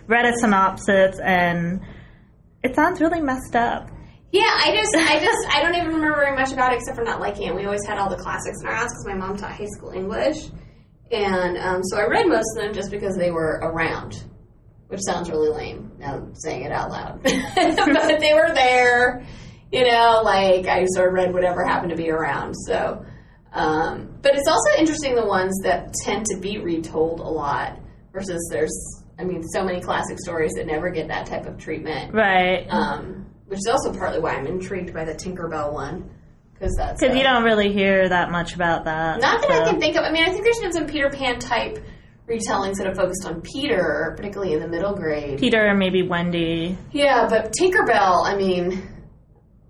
read 0.07 0.25
a 0.25 0.33
synopsis, 0.37 1.19
and 1.19 1.81
it 2.63 2.75
sounds 2.75 3.01
really 3.01 3.21
messed 3.21 3.55
up. 3.55 3.89
Yeah, 4.31 4.43
I 4.43 4.75
just, 4.75 4.93
I 4.95 5.19
just, 5.23 5.55
I 5.55 5.61
don't 5.61 5.75
even 5.75 5.87
remember 5.87 6.17
very 6.17 6.35
much 6.35 6.51
about 6.51 6.73
it 6.73 6.79
except 6.79 6.97
for 6.97 7.03
not 7.03 7.21
liking 7.21 7.47
it. 7.47 7.55
We 7.55 7.65
always 7.65 7.85
had 7.85 7.97
all 7.97 8.09
the 8.09 8.17
classics 8.17 8.61
in 8.61 8.67
our 8.67 8.75
house 8.75 8.89
because 8.89 9.05
my 9.07 9.15
mom 9.15 9.37
taught 9.37 9.51
high 9.51 9.67
school 9.67 9.91
English, 9.91 10.49
and 11.11 11.57
um, 11.57 11.83
so 11.83 11.97
I 11.97 12.07
read 12.07 12.27
most 12.27 12.45
of 12.55 12.63
them 12.63 12.73
just 12.73 12.91
because 12.91 13.15
they 13.15 13.31
were 13.31 13.59
around, 13.61 14.23
which 14.87 15.01
sounds 15.01 15.29
really 15.29 15.49
lame 15.49 15.87
now 15.99 16.15
I'm 16.15 16.35
saying 16.35 16.63
it 16.63 16.71
out 16.71 16.91
loud, 16.91 17.23
but 17.23 18.19
they 18.19 18.33
were 18.33 18.53
there. 18.53 19.25
You 19.71 19.83
know, 19.83 20.21
like 20.23 20.65
I 20.67 20.85
sort 20.85 21.09
of 21.09 21.13
read 21.13 21.33
whatever 21.33 21.65
happened 21.65 21.91
to 21.91 21.97
be 21.97 22.09
around. 22.09 22.53
So, 22.53 23.05
um, 23.53 24.09
but 24.21 24.35
it's 24.35 24.47
also 24.47 24.79
interesting 24.79 25.15
the 25.15 25.25
ones 25.25 25.53
that 25.63 25.93
tend 26.03 26.25
to 26.27 26.37
be 26.39 26.57
retold 26.59 27.19
a 27.19 27.23
lot 27.27 27.79
versus 28.13 28.47
there's, 28.51 29.03
I 29.19 29.23
mean, 29.23 29.43
so 29.43 29.63
many 29.63 29.81
classic 29.81 30.19
stories 30.19 30.53
that 30.55 30.67
never 30.67 30.89
get 30.89 31.07
that 31.09 31.25
type 31.25 31.45
of 31.45 31.57
treatment 31.57 32.13
Right. 32.13 32.65
um, 32.69 33.25
which 33.47 33.59
is 33.59 33.67
also 33.67 33.91
partly 33.93 34.19
why 34.19 34.31
I'm 34.35 34.47
intrigued 34.47 34.93
by 34.93 35.05
the 35.05 35.13
Tinkerbell 35.13 35.73
one 35.73 36.09
because 36.53 36.73
that's 36.77 36.99
Because 37.01 37.15
you 37.15 37.23
don't 37.23 37.43
really 37.43 37.71
hear 37.71 38.09
that 38.09 38.31
much 38.31 38.55
about 38.55 38.85
that. 38.85 39.19
not 39.21 39.41
that 39.41 39.51
I 39.51 39.69
can 39.69 39.79
think 39.79 39.95
of. 39.95 40.03
I 40.03 40.11
mean, 40.11 40.23
I 40.23 40.31
think 40.31 40.43
there's 40.43 40.59
been 40.59 40.73
some 40.73 40.87
Peter 40.87 41.09
Pan 41.09 41.39
type 41.39 41.77
retellings 42.27 42.75
that 42.77 42.87
have 42.87 42.95
focused 42.97 43.25
on 43.25 43.41
Peter, 43.41 44.13
particularly 44.17 44.53
in 44.53 44.59
the 44.59 44.67
middle 44.67 44.93
grade. 44.95 45.39
Peter 45.39 45.73
maybe 45.75 46.03
Wendy. 46.07 46.77
Yeah, 46.91 47.27
but 47.29 47.53
Tinkerbell. 47.59 48.25
I 48.25 48.35
mean, 48.35 48.81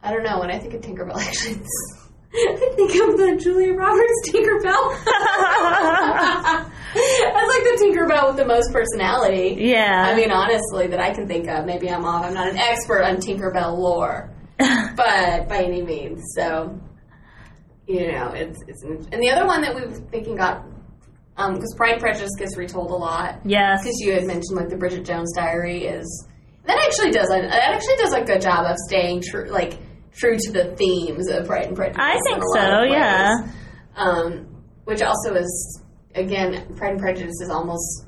I 0.03 0.11
don't 0.11 0.23
know. 0.23 0.39
When 0.39 0.51
I 0.51 0.59
think 0.59 0.73
of 0.73 0.81
Tinkerbell, 0.81 1.15
actually, 1.17 1.55
I 2.33 2.71
think 2.75 2.91
of 2.91 3.17
the 3.17 3.39
Julia 3.41 3.73
Roberts 3.73 4.29
Tinkerbell. 4.29 4.95
That's 6.93 7.47
like 7.47 7.63
the 7.63 7.77
Tinkerbell 7.83 8.27
with 8.27 8.37
the 8.37 8.45
most 8.45 8.71
personality. 8.71 9.57
Yeah. 9.59 10.05
I 10.07 10.15
mean, 10.15 10.31
honestly, 10.31 10.87
that 10.87 10.99
I 10.99 11.13
can 11.13 11.27
think 11.27 11.47
of. 11.47 11.65
Maybe 11.65 11.89
I'm 11.89 12.05
off. 12.05 12.25
I'm 12.25 12.33
not 12.33 12.49
an 12.49 12.57
expert 12.57 13.03
on 13.03 13.17
Tinkerbell 13.17 13.77
lore, 13.77 14.33
but 14.57 15.47
by 15.47 15.63
any 15.63 15.81
means. 15.81 16.23
So, 16.35 16.79
you 17.87 18.11
know, 18.11 18.31
it's 18.33 18.59
it's. 18.67 18.83
And 18.83 19.21
the 19.21 19.29
other 19.31 19.45
one 19.45 19.61
that 19.61 19.75
we 19.75 19.81
were 19.81 19.91
thinking 20.11 20.35
got, 20.35 20.63
um, 21.37 21.53
because 21.55 21.73
Pride 21.75 21.93
and 21.93 22.01
Prejudice 22.01 22.35
gets 22.37 22.57
retold 22.57 22.91
a 22.91 22.95
lot. 22.95 23.39
yes. 23.45 23.81
Because 23.83 23.99
you 23.99 24.13
had 24.13 24.25
mentioned 24.25 24.55
like 24.57 24.69
the 24.69 24.77
Bridget 24.77 25.05
Jones 25.05 25.33
Diary 25.35 25.85
is 25.85 26.27
that 26.65 26.77
actually 26.85 27.11
does 27.11 27.29
a, 27.29 27.41
that 27.41 27.73
actually 27.75 27.95
does 27.97 28.13
a 28.13 28.21
good 28.21 28.41
job 28.41 28.65
of 28.65 28.75
staying 28.87 29.21
true 29.21 29.49
like 29.49 29.77
true 30.17 30.37
to 30.37 30.51
the 30.51 30.75
themes 30.75 31.29
of 31.29 31.45
Pride 31.45 31.67
and 31.67 31.75
Prejudice. 31.75 31.99
I 31.99 32.19
think 32.25 32.43
so, 32.53 32.83
yeah. 32.83 33.33
Um, 33.95 34.47
which 34.85 35.01
also 35.01 35.35
is 35.35 35.81
again, 36.15 36.75
Pride 36.75 36.91
and 36.91 36.99
Prejudice 36.99 37.39
is 37.41 37.49
almost 37.49 38.05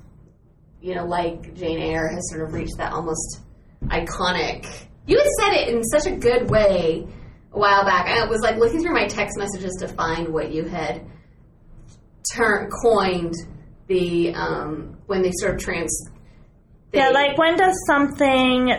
you 0.82 0.96
know 0.96 1.06
like 1.06 1.54
Jane 1.56 1.80
Eyre 1.80 2.10
has 2.10 2.30
sort 2.30 2.48
of 2.48 2.54
reached 2.54 2.78
that 2.78 2.92
almost 2.92 3.42
iconic. 3.86 4.68
You 5.06 5.18
had 5.18 5.28
said 5.40 5.54
it 5.54 5.70
in 5.70 5.84
such 5.84 6.06
a 6.06 6.16
good 6.16 6.50
way 6.50 7.08
a 7.52 7.60
while 7.60 7.84
back. 7.86 8.08
I 8.08 8.26
was 8.28 8.42
like 8.42 8.58
looking 8.58 8.82
through 8.82 8.94
my 8.94 9.08
text 9.08 9.38
messages 9.38 9.76
to 9.80 9.88
find 9.88 10.30
what 10.30 10.52
you 10.52 10.66
had 10.66 11.06
turn 12.36 12.70
coined 12.70 13.34
the 13.88 14.34
um, 14.34 14.98
when 15.08 15.22
they 15.22 15.32
sort 15.34 15.56
of 15.56 15.62
trans. 15.62 16.10
Yeah, 16.94 17.10
like 17.10 17.38
when 17.38 17.56
does 17.56 17.76
something 17.88 18.74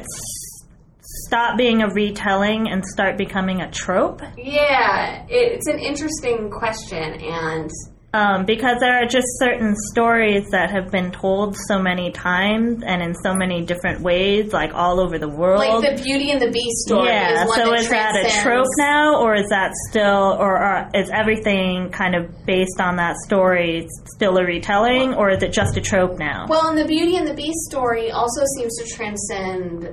stop 1.26 1.56
being 1.58 1.82
a 1.82 1.88
retelling 1.92 2.68
and 2.68 2.84
start 2.84 3.16
becoming 3.18 3.60
a 3.60 3.70
trope? 3.70 4.22
yeah, 4.36 5.24
it's 5.28 5.66
an 5.66 5.78
interesting 5.78 6.50
question, 6.50 7.14
and 7.20 7.70
Um, 8.12 8.44
because 8.44 8.80
there 8.80 8.96
are 9.00 9.06
just 9.06 9.28
certain 9.38 9.72
stories 9.92 10.44
that 10.50 10.68
have 10.72 10.90
been 10.90 11.12
told 11.12 11.56
so 11.68 11.78
many 11.78 12.10
times 12.10 12.82
and 12.84 13.00
in 13.02 13.14
so 13.14 13.32
many 13.34 13.64
different 13.64 14.00
ways, 14.00 14.52
like 14.52 14.72
all 14.74 14.98
over 14.98 15.16
the 15.16 15.28
world. 15.28 15.60
like 15.60 15.96
the 15.96 16.02
Beauty 16.02 16.32
and 16.32 16.40
the 16.42 16.50
Beast 16.50 16.78
story. 16.88 17.06
yeah, 17.06 17.44
is 17.44 17.48
one 17.48 17.58
so 17.60 17.72
is 17.74 17.88
that 17.88 18.16
a 18.16 18.42
trope 18.42 18.66
now, 18.78 19.20
or 19.22 19.36
is 19.36 19.48
that 19.50 19.70
still, 19.90 20.36
or, 20.40 20.58
or 20.58 20.88
is 20.92 21.08
everything 21.14 21.90
kind 21.92 22.16
of 22.16 22.22
based 22.46 22.80
on 22.80 22.96
that 22.96 23.14
story 23.26 23.86
still 24.16 24.36
a 24.38 24.44
retelling, 24.44 25.14
or 25.14 25.30
is 25.30 25.40
it 25.44 25.52
just 25.52 25.76
a 25.76 25.80
trope 25.80 26.18
now? 26.18 26.46
Well, 26.48 26.66
and 26.68 26.76
the 26.78 26.86
Beauty 26.86 27.14
and 27.16 27.28
the 27.28 27.34
Beast 27.34 27.60
story 27.70 28.10
also 28.10 28.42
seems 28.56 28.74
to 28.78 28.84
transcend 28.96 29.88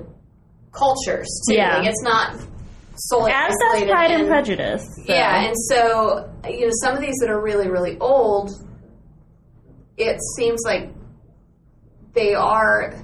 cultures 0.72 1.28
too. 1.48 1.54
Yeah. 1.56 1.78
Like 1.78 1.88
it's 1.88 2.02
not 2.02 2.36
solely 2.96 3.32
As 3.32 3.54
does 3.60 3.84
Pride 3.84 4.10
and 4.10 4.22
in- 4.22 4.28
Prejudice. 4.28 4.82
so. 5.06 5.12
Yeah, 5.12 5.44
and 5.46 5.54
so 5.68 6.30
you 6.48 6.66
know 6.66 6.72
some 6.82 6.94
of 6.96 7.00
these 7.00 7.14
that 7.20 7.30
are 7.30 7.40
really 7.42 7.68
really 7.68 7.96
old, 7.98 8.50
it 9.96 10.18
seems 10.36 10.60
like 10.64 10.90
they 12.14 12.34
are 12.34 12.94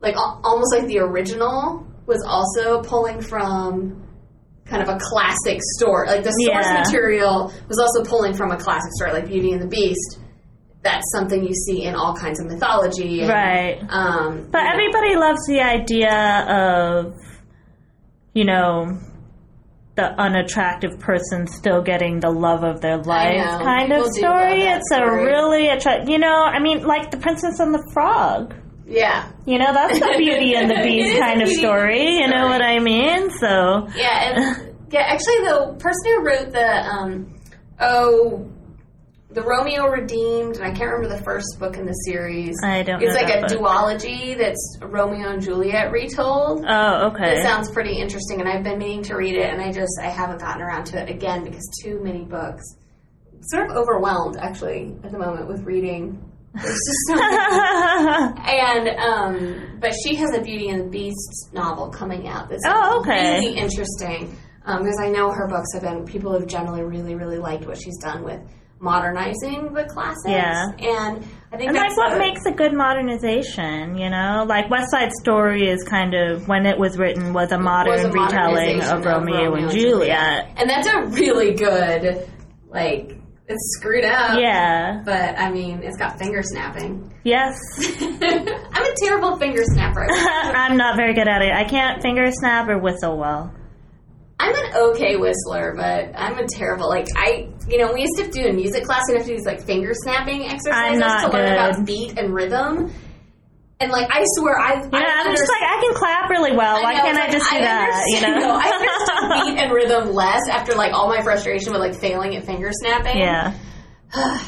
like 0.00 0.14
almost 0.16 0.74
like 0.74 0.86
the 0.86 0.98
original 0.98 1.86
was 2.06 2.22
also 2.26 2.82
pulling 2.82 3.20
from 3.22 4.02
kind 4.66 4.82
of 4.82 4.88
a 4.88 4.98
classic 5.00 5.60
story. 5.78 6.06
Like 6.08 6.24
the 6.24 6.30
source 6.30 6.66
Yeah. 6.66 6.82
material 6.84 7.52
was 7.68 7.78
also 7.78 8.04
pulling 8.08 8.34
from 8.34 8.50
a 8.50 8.56
classic 8.56 8.90
story, 8.96 9.12
like 9.12 9.26
Beauty 9.26 9.52
and 9.52 9.62
the 9.62 9.66
Beast. 9.66 10.18
That's 10.84 11.04
something 11.12 11.42
you 11.42 11.54
see 11.54 11.82
in 11.84 11.94
all 11.94 12.14
kinds 12.14 12.38
of 12.40 12.46
mythology. 12.46 13.22
And, 13.22 13.30
Right. 13.30 13.78
Um, 13.88 14.48
But 14.52 14.58
you 14.58 14.64
know, 14.64 14.70
everybody 14.72 15.16
loves 15.16 15.40
the 15.48 15.60
idea 15.60 16.44
of, 16.46 17.14
you 18.34 18.44
know, 18.44 18.98
the 19.96 20.12
unattractive 20.20 20.98
person 20.98 21.46
still 21.46 21.80
getting 21.80 22.20
the 22.20 22.30
love 22.30 22.64
of 22.64 22.80
their 22.80 22.98
life 22.98 23.36
kind 23.62 23.92
of 23.92 23.98
People 23.98 24.12
do 24.12 24.18
story. 24.18 24.62
It's 24.62 24.90
a 24.92 25.04
really 25.06 25.68
attractive, 25.68 26.08
You 26.10 26.18
know, 26.18 26.34
I 26.44 26.60
mean, 26.60 26.84
like 26.84 27.10
the 27.10 27.16
Princess 27.16 27.60
and 27.60 27.72
the 27.72 27.82
Frog. 27.94 28.54
yeah, 28.86 29.30
You 29.46 29.58
know, 29.58 29.72
that's 29.72 29.98
the 29.98 30.14
Beauty 30.18 30.54
and 30.54 30.68
the 30.70 30.74
Beast 30.84 31.18
kind 31.18 31.40
of 31.42 31.48
story. 31.48 32.18
You 32.18 32.28
know 32.28 32.46
what 32.48 32.60
I 32.60 32.78
mean? 32.80 33.30
So 33.40 33.88
Yeah, 33.96 34.34
and 34.34 34.74
yeah, 34.90 35.00
actually, 35.02 35.40
the 35.48 35.76
person 35.78 36.04
who 36.06 36.24
wrote 36.26 36.50
the 36.52 36.68
um, 36.68 37.34
oh, 37.80 38.50
the 39.34 39.42
Romeo 39.42 39.86
Redeemed, 39.88 40.56
and 40.56 40.64
I 40.64 40.70
can't 40.70 40.90
remember 40.92 41.14
the 41.16 41.22
first 41.24 41.58
book 41.58 41.76
in 41.76 41.84
the 41.86 41.92
series. 42.06 42.56
I 42.64 42.82
don't. 42.82 43.02
It's 43.02 43.14
like 43.14 43.28
a 43.34 43.40
book. 43.42 43.50
duology 43.50 44.38
that's 44.38 44.78
Romeo 44.80 45.28
and 45.30 45.42
Juliet 45.42 45.90
retold. 45.90 46.64
Oh, 46.66 47.08
okay. 47.08 47.38
It 47.38 47.42
sounds 47.42 47.70
pretty 47.70 47.98
interesting, 47.98 48.40
and 48.40 48.48
I've 48.48 48.62
been 48.62 48.78
meaning 48.78 49.02
to 49.04 49.14
read 49.16 49.34
it, 49.34 49.52
and 49.52 49.60
I 49.60 49.72
just 49.72 49.92
I 50.00 50.06
haven't 50.08 50.38
gotten 50.40 50.62
around 50.62 50.84
to 50.86 51.02
it 51.02 51.10
again 51.10 51.44
because 51.44 51.68
too 51.82 52.00
many 52.02 52.24
books. 52.24 52.62
Sort 53.42 53.68
of 53.70 53.76
overwhelmed 53.76 54.36
actually 54.38 54.94
at 55.04 55.10
the 55.12 55.18
moment 55.18 55.48
with 55.48 55.62
reading. 55.64 56.30
There's 56.54 56.66
just 56.66 56.98
so. 57.08 57.14
And 58.38 58.88
um, 58.88 59.78
but 59.80 59.92
she 60.04 60.14
has 60.16 60.32
a 60.36 60.40
Beauty 60.40 60.68
and 60.68 60.80
the 60.86 60.88
Beast 60.88 61.50
novel 61.52 61.88
coming 61.90 62.28
out 62.28 62.48
that's 62.48 62.62
Oh, 62.66 63.00
okay. 63.00 63.38
really 63.40 63.56
interesting 63.58 64.36
um, 64.64 64.78
because 64.82 64.98
I 65.02 65.08
know 65.10 65.30
her 65.32 65.48
books 65.48 65.72
have 65.74 65.82
been 65.82 66.04
people 66.06 66.32
have 66.32 66.46
generally 66.46 66.82
really 66.82 67.16
really 67.16 67.38
liked 67.38 67.66
what 67.66 67.76
she's 67.76 67.98
done 67.98 68.22
with 68.22 68.40
modernizing 68.84 69.72
the 69.74 69.84
classics. 69.84 70.28
Yeah. 70.28 70.66
and 70.78 71.24
I 71.52 71.56
think 71.56 71.68
And 71.68 71.76
that's 71.76 71.96
like, 71.96 72.10
what 72.10 72.12
a- 72.16 72.18
makes 72.18 72.44
a 72.46 72.52
good 72.52 72.72
modernization? 72.72 73.96
You 73.96 74.10
know, 74.10 74.44
like 74.48 74.70
West 74.70 74.90
Side 74.90 75.10
Story 75.12 75.68
is 75.68 75.82
kind 75.84 76.14
of 76.14 76.46
when 76.46 76.66
it 76.66 76.78
was 76.78 76.98
written 76.98 77.32
was 77.32 77.50
a 77.52 77.58
modern 77.58 77.92
was 77.92 78.04
a 78.04 78.08
retelling 78.10 78.78
modernization 78.78 78.96
of 78.98 79.04
Romeo, 79.04 79.54
and 79.54 79.70
Juliet. 79.70 80.50
and 80.56 80.68
that's 80.70 80.86
a 80.86 81.04
really 81.06 81.54
good 81.54 82.28
like. 82.68 83.18
It's 83.46 83.76
screwed 83.78 84.06
up. 84.06 84.38
Yeah. 84.40 85.02
But 85.04 85.38
I 85.38 85.50
mean, 85.52 85.80
it's 85.82 85.98
got 85.98 86.18
finger 86.18 86.40
snapping. 86.42 87.12
Yes. 87.24 87.54
I'm 88.00 88.86
a 88.86 88.94
terrible 88.96 89.36
finger 89.36 89.62
snapper. 89.64 90.06
I'm 90.10 90.78
not 90.78 90.96
very 90.96 91.12
good 91.12 91.28
at 91.28 91.42
it. 91.42 91.52
I 91.52 91.64
can't 91.64 92.00
finger 92.00 92.30
snap 92.30 92.68
or 92.70 92.78
whistle 92.78 93.18
well. 93.18 93.52
I'm 94.40 94.54
an 94.54 94.74
okay 94.92 95.16
whistler, 95.16 95.74
but 95.76 96.18
I'm 96.18 96.38
a 96.38 96.46
terrible 96.46 96.88
like 96.88 97.06
I 97.14 97.50
you 97.68 97.78
know, 97.78 97.92
we 97.92 98.00
used 98.02 98.16
to 98.18 98.28
do 98.30 98.42
in 98.46 98.56
music 98.56 98.84
class 98.84 99.02
we 99.08 99.14
have 99.14 99.22
to 99.24 99.28
do 99.30 99.36
these 99.36 99.46
like 99.46 99.62
finger 99.64 99.92
snapping 99.94 100.44
exercises 100.46 101.00
to 101.00 101.28
learn 101.30 101.52
about 101.52 101.84
beat 101.86 102.18
and 102.18 102.34
rhythm. 102.34 102.92
And 103.80 103.90
like 103.90 104.08
I 104.10 104.22
swear 104.36 104.56
I 104.58 104.74
You 104.74 104.88
know, 104.90 104.98
I'm 104.98 105.34
just 105.34 105.48
like 105.50 105.62
I 105.62 105.80
can 105.82 105.94
clap 105.94 106.28
really 106.30 106.52
well. 106.56 106.80
Why 106.82 106.94
can't 106.94 107.18
I 107.18 107.28
just 107.30 107.50
do 107.50 107.58
that? 107.58 108.04
You 108.08 108.20
know. 108.20 108.54
I 108.54 108.68
understood 108.70 109.30
beat 109.44 109.58
and 109.62 109.72
rhythm 109.72 110.12
less 110.14 110.48
after 110.48 110.74
like 110.74 110.92
all 110.92 111.08
my 111.08 111.22
frustration 111.22 111.72
with 111.72 111.80
like 111.80 111.94
failing 111.94 112.36
at 112.36 112.44
finger 112.44 112.70
snapping. 112.72 113.18
yeah. 113.18 113.52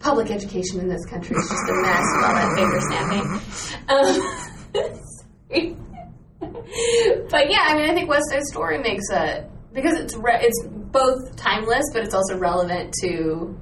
Public 0.00 0.30
education 0.30 0.78
in 0.78 0.86
this 0.88 1.04
country 1.06 1.34
is 1.36 1.48
just 1.48 1.68
a 1.68 1.72
mess 1.82 2.04
with 2.14 2.24
all 2.24 2.34
that 2.34 2.54
finger 2.54 2.80
snapping. 2.86 3.40
Um, 3.88 4.20
but 7.30 7.50
yeah, 7.50 7.64
I 7.66 7.74
mean, 7.74 7.90
I 7.90 7.94
think 7.94 8.08
West 8.08 8.30
Side 8.30 8.44
Story 8.44 8.78
makes 8.78 9.10
a 9.10 9.48
because 9.72 9.98
it's 9.98 10.14
re- 10.14 10.38
it's 10.40 10.64
both 10.92 11.36
timeless, 11.36 11.84
but 11.92 12.02
it's 12.04 12.14
also 12.14 12.36
relevant 12.38 12.94
to 13.02 13.58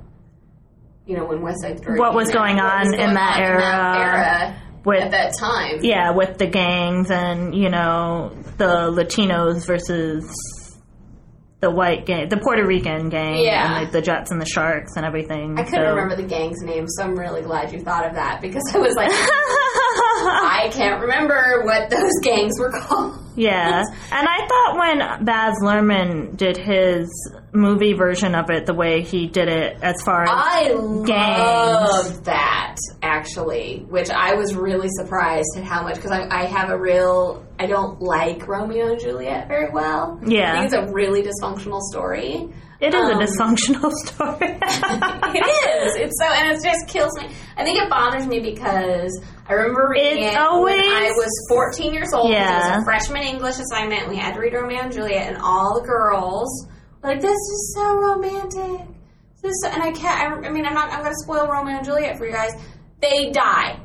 you 1.06 1.16
know 1.16 1.24
when 1.26 1.40
West 1.42 1.58
Side 1.62 1.78
Story 1.78 1.98
What 1.98 2.14
was 2.14 2.28
out, 2.30 2.34
going 2.34 2.56
what 2.56 2.64
was 2.80 2.88
on 2.92 2.94
in 2.94 2.98
that 2.98 3.00
on 3.04 3.08
in 3.10 3.14
that 3.14 3.38
era 3.38 3.98
era 3.98 4.62
With 4.84 5.02
at 5.02 5.10
that 5.12 5.34
time. 5.38 5.78
yeah, 5.82 6.10
with 6.12 6.38
the 6.38 6.46
gangs 6.46 7.10
and 7.10 7.54
you 7.54 7.68
know 7.70 8.36
the 8.58 8.90
Latinos 8.90 9.66
versus 9.66 10.24
the 11.60 11.70
white 11.70 12.04
gang, 12.06 12.28
the 12.28 12.36
Puerto 12.36 12.66
Rican 12.66 13.08
gang, 13.08 13.38
Yeah. 13.40 13.64
and 13.64 13.84
like 13.84 13.92
the 13.92 14.02
Jets 14.02 14.30
and 14.30 14.40
the 14.40 14.46
Sharks 14.46 14.92
and 14.96 15.06
everything. 15.06 15.58
I 15.58 15.62
couldn't 15.64 15.86
so. 15.86 15.90
remember 15.94 16.14
the 16.16 16.28
gang's 16.28 16.60
name, 16.62 16.84
so 16.86 17.04
I'm 17.04 17.18
really 17.18 17.40
glad 17.42 17.72
you 17.72 17.80
thought 17.80 18.04
of 18.06 18.14
that 18.14 18.40
because 18.42 18.62
I 18.74 18.78
was 18.78 18.94
like, 18.94 19.10
I 20.28 20.68
can't 20.72 21.00
remember 21.02 21.62
what 21.64 21.90
those 21.90 22.12
gangs 22.22 22.58
were 22.58 22.70
called. 22.70 23.18
Yeah, 23.38 23.82
and 24.12 24.26
I 24.28 24.46
thought 24.48 24.78
when 24.78 25.24
Baz 25.26 25.56
Luhrmann 25.62 26.38
did 26.38 26.56
his 26.56 27.10
movie 27.52 27.92
version 27.92 28.34
of 28.34 28.48
it, 28.48 28.64
the 28.64 28.72
way 28.72 29.02
he 29.02 29.26
did 29.26 29.48
it, 29.48 29.76
as 29.82 30.00
far 30.02 30.22
as 30.22 30.30
I 30.32 30.68
Gangs. 31.04 31.38
love 31.38 32.24
that 32.24 32.76
actually, 33.02 33.84
which 33.90 34.08
I 34.10 34.34
was 34.36 34.54
really 34.54 34.88
surprised 34.88 35.48
at 35.58 35.64
how 35.64 35.82
much 35.82 35.96
because 35.96 36.12
I, 36.12 36.26
I 36.30 36.44
have 36.46 36.70
a 36.70 36.78
real 36.78 37.44
I 37.58 37.66
don't 37.66 38.00
like 38.00 38.48
Romeo 38.48 38.92
and 38.92 39.00
Juliet 39.00 39.48
very 39.48 39.70
well. 39.70 40.18
Yeah. 40.26 40.52
I 40.52 40.54
think 40.68 40.72
it's 40.72 40.90
a 40.90 40.92
really 40.92 41.22
dysfunctional 41.22 41.80
story. 41.82 42.48
It 42.80 42.94
is 42.94 43.00
um, 43.00 43.10
a 43.10 43.24
dysfunctional 43.24 43.90
story. 44.04 44.36
it 44.60 45.86
is. 45.86 45.96
It's 45.96 46.18
so, 46.20 46.26
and 46.26 46.52
it 46.52 46.62
just 46.62 46.88
kills 46.88 47.12
me. 47.18 47.28
I 47.56 47.64
think 47.64 47.78
it 47.82 47.88
bothers 47.90 48.26
me 48.26 48.40
because 48.40 49.20
I 49.48 49.52
remember 49.54 49.88
reading 49.90 50.24
It's 50.24 50.36
it 50.36 50.62
when 50.62 50.78
I 50.80 51.10
was 51.16 51.46
14 51.48 51.94
years 51.94 52.12
old. 52.12 52.32
'cause 52.32 52.66
It 52.66 52.70
was 52.70 52.82
a 52.82 52.84
freshman 52.84 53.22
English 53.22 53.56
assignment. 53.58 54.08
We 54.08 54.16
had 54.16 54.34
to 54.34 54.40
read 54.40 54.52
Romeo 54.52 54.82
and 54.82 54.92
Juliet, 54.92 55.28
and 55.28 55.38
all 55.42 55.80
the 55.80 55.86
girls 55.86 56.66
were 57.02 57.10
like, 57.10 57.20
"This 57.20 57.30
is 57.30 57.74
so 57.76 57.94
romantic." 57.96 58.86
This, 59.42 59.50
is 59.52 59.62
so, 59.64 59.70
and 59.70 59.82
I 59.82 59.92
can't. 59.92 60.44
I, 60.44 60.48
I 60.48 60.50
mean, 60.50 60.66
I'm 60.66 60.74
not. 60.74 60.90
I'm 60.90 61.00
going 61.00 61.12
to 61.12 61.18
spoil 61.22 61.46
Romeo 61.46 61.76
and 61.76 61.84
Juliet 61.84 62.18
for 62.18 62.26
you 62.26 62.32
guys. 62.32 62.52
They 63.00 63.30
die. 63.30 63.80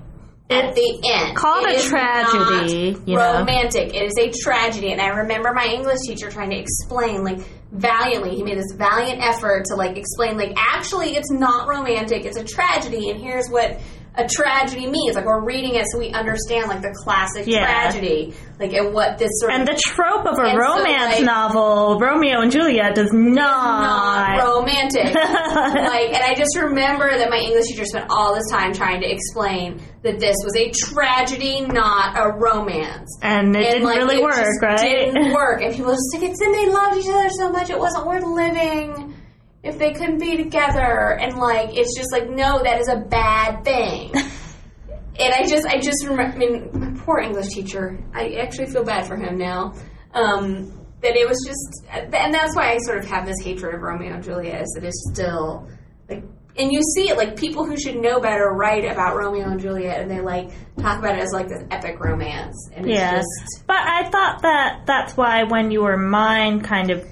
At 0.50 0.76
the 0.76 1.00
end, 1.06 1.38
called 1.38 1.66
It 1.66 1.86
a 1.86 1.88
tragedy, 1.90 2.92
not 2.92 3.08
you 3.08 3.16
know. 3.16 3.34
romantic. 3.40 3.94
It 3.96 4.04
is 4.04 4.18
a 4.20 4.32
tragedy, 4.38 4.92
and 4.92 5.00
I 5.00 5.08
remember 5.08 5.54
my 5.54 5.64
English 5.66 6.00
teacher 6.06 6.30
trying 6.30 6.50
to 6.50 6.58
explain, 6.58 7.24
like 7.24 7.40
valiantly. 7.72 8.36
He 8.36 8.44
made 8.44 8.58
this 8.58 8.74
valiant 8.74 9.22
effort 9.22 9.66
to 9.66 9.76
like 9.76 9.98
explain, 9.98 10.38
like 10.38 10.54
actually, 10.58 11.16
it's 11.16 11.32
not 11.32 11.68
romantic. 11.68 12.26
It's 12.26 12.38
a 12.38 12.44
tragedy, 12.44 13.10
and 13.10 13.20
here's 13.20 13.48
what 13.50 13.80
a 14.16 14.28
tragedy 14.28 14.88
means. 14.88 15.16
Like 15.16 15.26
we're 15.26 15.44
reading 15.46 15.76
it 15.76 15.86
so 15.92 15.98
we 16.00 16.10
understand, 16.12 16.68
like 16.68 16.82
the 16.82 16.94
classic 17.04 17.48
Yeah. 17.48 17.64
tragedy, 17.64 18.34
like 18.60 18.74
and 18.74 18.94
what 18.94 19.18
this 19.18 19.30
sort 19.40 19.54
and 19.54 19.62
of 19.62 19.68
the 19.76 19.82
trope 19.82 20.26
of 20.26 20.38
a 20.38 20.42
And 20.42 20.52
so, 20.52 20.58
romance 20.60 21.16
like- 21.16 21.24
novel, 21.24 21.98
Romeo 22.00 22.42
and 22.42 22.52
Juliet, 22.52 22.94
does 22.96 23.12
not 23.14 23.82
not. 23.82 24.44
romantic. 24.44 25.14
like, 25.16 26.12
and 26.14 26.24
I 26.24 26.34
just 26.36 26.58
remember 26.60 27.10
that 27.18 27.30
my 27.30 27.38
English 27.38 27.68
teacher 27.68 27.86
spent 27.86 28.08
all 28.10 28.36
this 28.36 28.50
time 28.52 28.74
trying 28.74 29.00
to 29.02 29.10
explain 29.10 29.82
that 30.04 30.20
this 30.20 30.36
was 30.44 30.56
a 30.58 30.72
tragedy, 30.72 31.62
not 31.62 32.18
a 32.18 32.34
romance. 32.38 33.18
and 33.22 33.56
it 33.56 33.64
And, 33.64 33.66
didn't 33.66 33.84
like, 33.84 33.98
really 33.98 34.16
it 34.18 34.24
work, 34.24 34.36
just 34.36 34.62
right? 34.62 34.78
Didn't 34.80 35.32
work, 35.34 35.62
and 35.62 35.72
people 35.74 35.92
were 35.92 35.94
just 35.96 36.14
like, 36.16 36.24
"It's 36.32 36.40
then 36.40 36.52
they 36.52 36.66
loved 36.68 36.98
each 36.98 37.08
other 37.10 37.30
so 37.30 37.50
much, 37.50 37.70
it 37.70 37.80
wasn't 37.80 38.06
worth 38.08 38.24
living 38.24 39.16
if 39.64 39.78
they 39.78 39.92
couldn't 39.94 40.20
be 40.20 40.38
together." 40.38 41.18
And 41.20 41.38
like, 41.38 41.70
it's 41.78 41.96
just 41.98 42.12
like, 42.12 42.30
no, 42.30 42.62
that 42.64 42.80
is 42.80 42.88
a 42.90 42.98
bad 42.98 43.64
thing. 43.64 44.12
and 45.20 45.34
I 45.34 45.46
just, 45.48 45.66
I 45.68 45.80
just 45.80 46.06
remember. 46.06 46.34
I 46.36 46.38
mean, 46.38 46.70
my 46.74 47.00
poor 47.04 47.20
English 47.20 47.50
teacher. 47.50 48.00
I 48.14 48.36
actually 48.42 48.68
feel 48.68 48.84
bad 48.84 49.06
for 49.08 49.16
him 49.16 49.38
now. 49.38 49.74
Um, 50.14 50.78
that 51.02 51.16
it 51.16 51.28
was 51.28 51.38
just, 51.48 51.88
and 52.14 52.34
that's 52.34 52.56
why 52.56 52.74
I 52.74 52.78
sort 52.80 53.00
of 53.00 53.06
have 53.06 53.26
this 53.26 53.38
hatred 53.42 53.74
of 53.74 53.82
Romeo 53.82 54.14
and 54.14 54.24
Juliet. 54.24 54.62
Is 54.62 54.72
that 54.76 54.84
it's 54.84 55.10
still 55.14 55.68
like. 56.10 56.24
And 56.58 56.70
you 56.70 56.82
see 56.96 57.08
it 57.10 57.16
like 57.16 57.38
people 57.38 57.66
who 57.66 57.78
should 57.80 57.96
know 57.96 58.20
better 58.20 58.50
write 58.50 58.84
about 58.84 59.16
Romeo 59.16 59.48
and 59.50 59.60
Juliet, 59.60 60.02
and 60.02 60.12
they 60.12 60.20
like 60.20 60.50
talk 60.78 61.00
about 61.00 61.16
it 61.18 61.22
as 61.22 61.32
like 61.32 61.48
this 61.48 61.64
epic 61.72 61.98
romance, 62.02 62.70
and 62.76 62.86
it's 62.86 62.94
Yeah. 63.00 63.12
just 63.16 63.66
But 63.68 63.78
I 63.80 64.10
thought 64.10 64.42
that 64.42 64.82
that's 64.86 65.16
why 65.16 65.44
When 65.44 65.72
You 65.72 65.84
Were 65.84 65.96
Mine 65.98 66.60
kind 66.60 66.92
of 66.92 67.06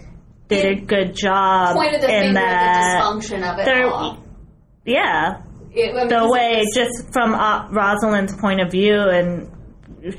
did 0.49 0.65
a 0.65 0.81
good 0.81 1.15
job 1.15 1.75
pointed 1.75 2.01
the 2.01 2.13
in 2.27 2.33
that. 2.33 2.99
the 2.99 3.03
dysfunction 3.05 3.49
of 3.53 3.59
it 3.59 3.65
there- 3.65 3.87
all. 3.87 4.17
Yeah, 4.85 5.41
It, 5.71 5.91
I 5.95 5.99
mean, 5.99 6.07
the 6.07 6.27
way 6.29 6.57
it 6.61 6.65
was- 6.65 6.73
just 6.75 7.13
from 7.13 7.33
uh, 7.35 7.69
Rosalind's 7.69 8.35
point 8.41 8.59
of 8.59 8.71
view, 8.71 8.95
and 8.99 9.51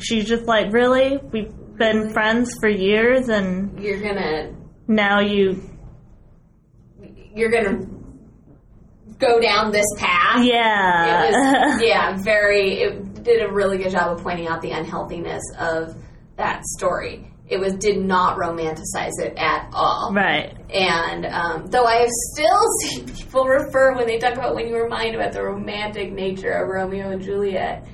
she's 0.01 0.27
just 0.29 0.45
like, 0.45 0.73
really, 0.73 1.19
we've 1.33 1.53
been 1.77 2.11
friends 2.13 2.55
for 2.61 2.69
years, 2.69 3.29
and 3.29 3.79
you're 3.83 4.01
gonna 4.01 4.53
now 4.87 5.21
you, 5.21 5.61
you're 7.35 7.51
gonna 7.51 7.87
go 9.19 9.41
down 9.41 9.73
this 9.73 9.87
path. 9.99 10.45
yeah, 10.45 11.25
It 11.25 11.33
was, 11.73 11.83
yeah, 11.87 12.17
very. 12.23 12.83
It 12.83 13.23
did 13.25 13.43
a 13.43 13.53
really 13.53 13.79
good 13.79 13.91
job 13.91 14.17
of 14.17 14.23
pointing 14.23 14.47
out 14.47 14.63
the 14.63 14.71
unhealthiness 14.71 15.43
of 15.59 15.95
that 16.37 16.65
story. 16.65 17.30
It 17.51 17.59
was 17.59 17.75
did 17.75 17.99
not 17.99 18.39
romanticize 18.39 19.19
it 19.19 19.35
at 19.37 19.69
all. 19.73 20.13
right. 20.15 20.57
And 20.73 21.27
um, 21.27 21.67
though 21.67 21.85
I 21.85 21.97
have 21.97 22.09
still 22.33 22.61
seen 22.83 23.07
people 23.07 23.45
refer 23.45 23.95
when 23.97 24.07
they 24.07 24.19
talk 24.19 24.35
about 24.35 24.55
when 24.55 24.69
you 24.69 24.75
were 24.75 24.89
mine 24.89 25.15
about 25.17 25.33
the 25.33 25.43
romantic 25.43 26.13
nature 26.13 26.53
of 26.53 26.69
Romeo 26.69 27.11
and 27.11 27.21
Juliet, 27.21 27.87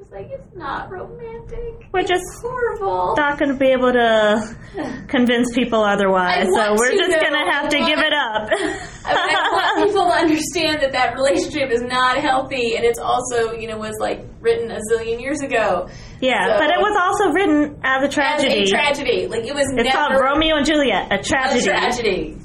it's 0.00 0.10
like 0.10 0.28
it's 0.30 0.54
not 0.56 0.90
romantic. 0.90 1.86
We're 1.92 2.00
It's 2.00 2.08
just 2.10 2.24
horrible. 2.42 3.14
not 3.16 3.38
going 3.38 3.50
to 3.52 3.58
be 3.58 3.68
able 3.72 3.92
to 3.92 4.56
convince 5.08 5.54
people 5.54 5.82
otherwise, 5.82 6.46
so 6.54 6.72
we're 6.78 6.92
just 6.96 7.12
going 7.20 7.32
to 7.32 7.50
have 7.52 7.68
to 7.68 7.78
give 7.78 7.98
it 7.98 8.12
up. 8.12 8.48
I, 9.06 9.26
mean, 9.26 9.36
I 9.36 9.50
want 9.52 9.88
people 9.88 10.04
to 10.04 10.14
understand 10.14 10.82
that 10.82 10.92
that 10.92 11.14
relationship 11.14 11.70
is 11.70 11.82
not 11.82 12.16
healthy, 12.18 12.76
and 12.76 12.84
it's 12.84 12.98
also, 12.98 13.52
you 13.52 13.68
know, 13.68 13.78
was 13.78 13.96
like 14.00 14.24
written 14.44 14.70
a 14.70 14.78
zillion 14.92 15.20
years 15.20 15.40
ago. 15.40 15.88
yeah, 16.20 16.46
So- 16.46 16.58
but 16.58 16.70
it 16.70 16.78
was 16.78 16.96
also 17.00 17.32
written 17.32 17.80
as 17.82 18.04
a 18.04 18.08
tragedy. 18.08 18.62
As 18.62 18.68
a 18.68 18.72
tragedy. 18.72 19.26
Like 19.26 19.44
it 19.46 19.54
was 19.54 19.64
it's 19.64 19.74
never 19.74 19.90
called 19.90 20.20
Romeo 20.20 20.56
and 20.56 20.66
Juliet, 20.66 21.12
a 21.12 21.18
tragedy. 21.22 21.60
a 21.60 21.72
tragedy. 21.72 22.36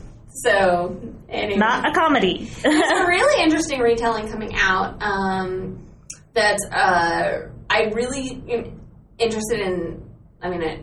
So 0.43 0.97
anyway, 1.29 1.57
not 1.59 1.87
a 1.89 1.91
comedy. 1.93 2.49
there's 2.63 2.91
a 2.91 3.05
really 3.07 3.43
interesting 3.43 3.79
retelling 3.81 4.29
coming 4.31 4.55
out 4.55 5.01
um, 5.03 5.85
that 6.33 6.57
uh, 6.71 7.49
I 7.69 7.91
really 7.93 8.41
am 8.49 8.79
interested 9.17 9.59
in. 9.59 10.03
I 10.41 10.49
mean, 10.49 10.63
uh, 10.63 10.77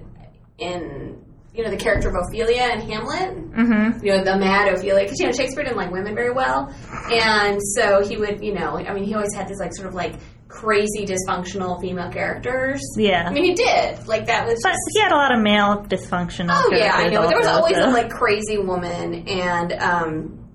in 0.59 1.23
you 1.55 1.65
know 1.65 1.71
the 1.71 1.77
character 1.79 2.09
of 2.11 2.15
Ophelia 2.29 2.69
in 2.75 2.81
Hamlet. 2.81 3.31
hmm 3.55 4.05
You 4.05 4.13
know 4.17 4.25
the 4.25 4.37
mad 4.37 4.73
Ophelia, 4.75 5.05
because 5.05 5.19
you 5.21 5.27
know 5.27 5.33
Shakespeare 5.33 5.65
didn't 5.65 5.79
like 5.79 5.91
women 5.91 6.15
very 6.15 6.33
well, 6.33 6.71
and 7.11 7.59
so 7.77 8.03
he 8.07 8.17
would, 8.19 8.43
you 8.45 8.53
know, 8.53 8.77
I 8.77 8.93
mean, 8.93 9.05
he 9.05 9.15
always 9.15 9.35
had 9.35 9.49
these 9.49 9.61
like 9.61 9.73
sort 9.75 9.89
of 9.89 9.95
like 9.95 10.15
crazy 10.49 11.05
dysfunctional 11.07 11.81
female 11.81 12.11
characters. 12.11 12.81
Yeah. 12.97 13.25
I 13.29 13.33
mean, 13.33 13.45
he 13.45 13.55
did 13.55 14.07
like 14.07 14.27
that 14.27 14.47
was. 14.47 14.61
But 14.63 14.71
just, 14.71 14.81
he 14.93 15.01
had 15.01 15.13
a 15.13 15.17
lot 15.17 15.33
of 15.35 15.41
male 15.41 15.85
dysfunctional 15.85 16.51
Oh 16.51 16.71
yeah, 16.75 16.93
I 16.95 17.09
know. 17.09 17.27
There 17.29 17.39
was 17.39 17.47
always 17.47 17.77
a 17.77 17.87
like 17.89 18.11
crazy 18.11 18.59
woman, 18.59 19.27
and 19.29 19.73
um, 19.75 20.49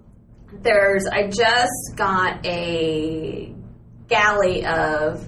there's. 0.61 1.05
I 1.07 1.27
just 1.27 1.95
got 1.95 2.45
a 2.45 3.53
galley 4.07 4.65
of, 4.65 5.27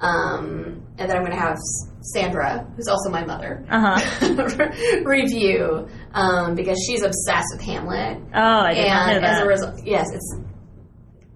um, 0.00 0.82
and 0.98 1.10
that 1.10 1.16
I'm 1.16 1.22
going 1.24 1.32
to 1.36 1.40
have 1.40 1.56
Sandra, 2.00 2.66
who's 2.76 2.88
also 2.88 3.10
my 3.10 3.24
mother, 3.24 3.64
Uh 3.68 3.96
huh. 3.98 5.00
review 5.04 5.88
um, 6.12 6.54
because 6.54 6.78
she's 6.86 7.02
obsessed 7.02 7.48
with 7.52 7.62
Hamlet. 7.62 8.18
Oh, 8.34 8.40
I 8.40 8.74
did 8.74 8.86
not 8.88 9.06
know 9.08 9.12
and 9.16 9.24
as 9.24 9.38
that. 9.38 9.42
a 9.44 9.48
result, 9.48 9.74
yes, 9.84 10.06
it's. 10.12 10.38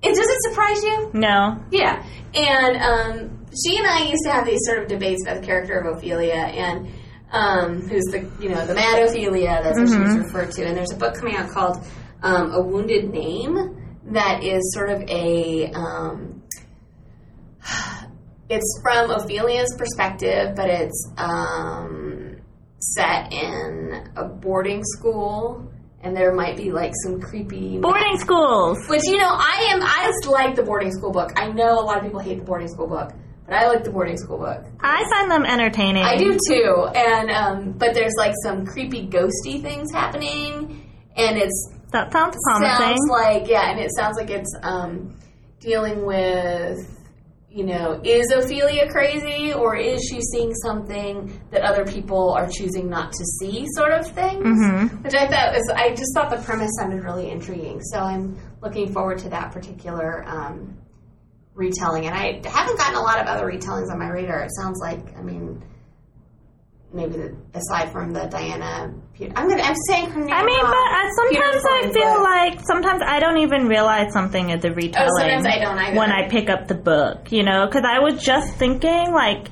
It 0.03 0.15
does 0.15 0.29
it 0.29 0.43
surprise 0.43 0.83
you? 0.83 1.11
no. 1.13 1.63
Yeah, 1.71 2.05
and 2.35 2.77
um, 2.77 3.47
she 3.55 3.77
and 3.77 3.87
I 3.87 4.05
used 4.05 4.23
to 4.25 4.33
have 4.33 4.47
these 4.47 4.61
sort 4.65 4.83
of 4.83 4.89
debates 4.89 5.23
about 5.25 5.41
the 5.41 5.47
character 5.47 5.79
of 5.79 5.97
Ophelia 5.97 6.35
and 6.35 6.89
um, 7.33 7.81
who's 7.89 8.05
the 8.07 8.29
you 8.41 8.49
know 8.49 8.65
the 8.67 8.75
mad 8.75 9.03
Ophelia. 9.03 9.61
That's 9.63 9.79
what 9.79 9.89
she 9.89 9.99
was 9.99 10.17
referred 10.17 10.53
to. 10.53 10.67
And 10.67 10.77
there's 10.77 10.93
a 10.93 10.97
book 10.97 11.15
coming 11.15 11.37
out 11.37 11.51
called 11.51 11.85
um, 12.23 12.53
A 12.53 12.61
Wounded 12.61 13.11
Name 13.11 13.77
that 14.13 14.43
is 14.43 14.73
sort 14.75 14.91
of 14.91 15.03
a. 15.09 15.71
Um, 15.73 16.43
it's 18.49 18.81
from 18.83 19.11
Ophelia's 19.11 19.75
perspective, 19.79 20.55
but 20.57 20.69
it's 20.69 21.13
um, 21.17 22.37
set 22.79 23.33
in 23.33 24.09
a 24.17 24.25
boarding 24.25 24.83
school, 24.85 25.70
and 26.03 26.17
there 26.17 26.33
might 26.35 26.57
be 26.57 26.73
like 26.73 26.93
some 27.05 27.21
creepy 27.21 27.79
Boarding 27.79 28.19
schools. 28.19 28.79
which 28.89 29.03
you 29.05 29.19
know, 29.19 29.29
I 29.31 29.69
am. 29.73 29.83
I 29.83 30.07
just 30.11 30.31
like 30.31 30.55
the 30.57 30.63
boarding 30.63 30.93
school 30.93 31.13
book. 31.13 31.31
I 31.37 31.49
know 31.53 31.79
a 31.79 31.85
lot 31.85 31.99
of 31.99 32.03
people 32.05 32.21
hate 32.21 32.39
the 32.39 32.45
boarding 32.45 32.69
school 32.69 32.87
book, 32.87 33.13
but 33.47 33.55
I 33.55 33.67
like 33.69 33.85
the 33.85 33.91
boarding 33.91 34.17
school 34.17 34.39
book. 34.39 34.65
I 34.81 35.05
find 35.11 35.31
them 35.31 35.45
entertaining. 35.45 36.03
I 36.05 36.17
do 36.17 36.39
too. 36.49 36.89
And 36.95 37.31
um, 37.31 37.73
but 37.73 37.95
there's 37.95 38.15
like 38.17 38.35
some 38.43 38.65
creepy 38.67 39.07
ghosty 39.09 39.61
things 39.63 39.93
happening, 39.93 40.91
and 41.17 41.37
it's 41.37 41.73
That 41.93 42.11
sounds 42.13 42.37
promising. 42.45 42.79
sounds 42.79 43.11
like 43.11 43.49
yeah, 43.49 43.71
and 43.71 43.79
it 43.81 43.91
sounds 43.97 44.17
like 44.17 44.31
it's 44.31 44.55
um, 44.63 45.17
dealing 45.61 46.05
with. 46.07 46.97
You 47.53 47.65
know, 47.65 48.01
is 48.05 48.31
Ophelia 48.31 48.89
crazy 48.93 49.53
or 49.53 49.75
is 49.77 50.05
she 50.09 50.21
seeing 50.21 50.55
something 50.55 51.41
that 51.51 51.63
other 51.63 51.85
people 51.85 52.31
are 52.31 52.49
choosing 52.49 52.89
not 52.89 53.11
to 53.13 53.25
see, 53.41 53.67
sort 53.75 53.91
of 53.91 54.07
things? 54.07 54.45
Mhm. 54.45 55.03
Which 55.03 55.15
I 55.15 55.27
thought 55.27 55.53
was, 55.55 55.69
I 55.75 55.91
just 55.91 56.15
thought 56.15 56.31
the 56.31 56.41
premise 56.45 56.71
sounded 56.79 57.03
really 57.03 57.29
intriguing. 57.29 57.81
So 57.83 57.99
I'm 57.99 58.39
looking 58.63 58.93
forward 58.93 59.19
to 59.19 59.31
that 59.31 59.51
particular 59.51 60.25
um, 60.29 60.77
retelling. 61.55 62.07
And 62.07 62.15
I 62.15 62.41
haven't 62.49 62.79
gotten 62.79 62.95
a 62.95 63.03
lot 63.03 63.21
of 63.21 63.27
other 63.27 63.47
retellings 63.47 63.91
on 63.91 63.99
my 63.99 64.09
radar. 64.09 64.43
It 64.45 64.51
sounds 64.55 64.79
like, 64.81 65.17
I 65.19 65.23
mean, 65.23 65.61
maybe 66.93 67.15
the, 67.15 67.37
aside 67.55 67.91
from 67.91 68.13
the 68.13 68.27
Diana, 68.27 68.95
I'm 69.37 69.49
gonna, 69.49 69.63
I'm 69.63 69.75
saying 69.89 70.11
her 70.11 70.21
name. 70.21 70.33
I 70.33 70.45
mean, 70.45 70.61
but. 70.61 70.71
Uh, 70.71 70.75
I, 70.75 71.11
sometimes 71.15 71.65
I 71.65 71.93
feel 71.93 72.15
Flynn, 72.15 72.23
like 72.23 72.61
sometimes 72.65 73.03
I 73.05 73.21
don't 73.21 73.39
even 73.39 73.69
realize 73.69 74.13
something 74.13 74.51
at 74.51 74.63
the 74.63 74.73
retelling. 74.73 75.09
Oh, 75.13 75.19
sometimes 75.19 75.47
I 75.47 75.59
don't 75.59 75.79
either. 75.79 75.99
when 75.99 76.11
I 76.11 76.29
pick 76.29 76.49
up 76.49 76.69
the 76.69 76.75
book, 76.75 77.31
you 77.31 77.43
know, 77.43 77.67
because 77.67 77.85
I 77.85 77.99
was 77.99 78.23
just 78.23 78.55
thinking 78.55 79.13
like 79.13 79.49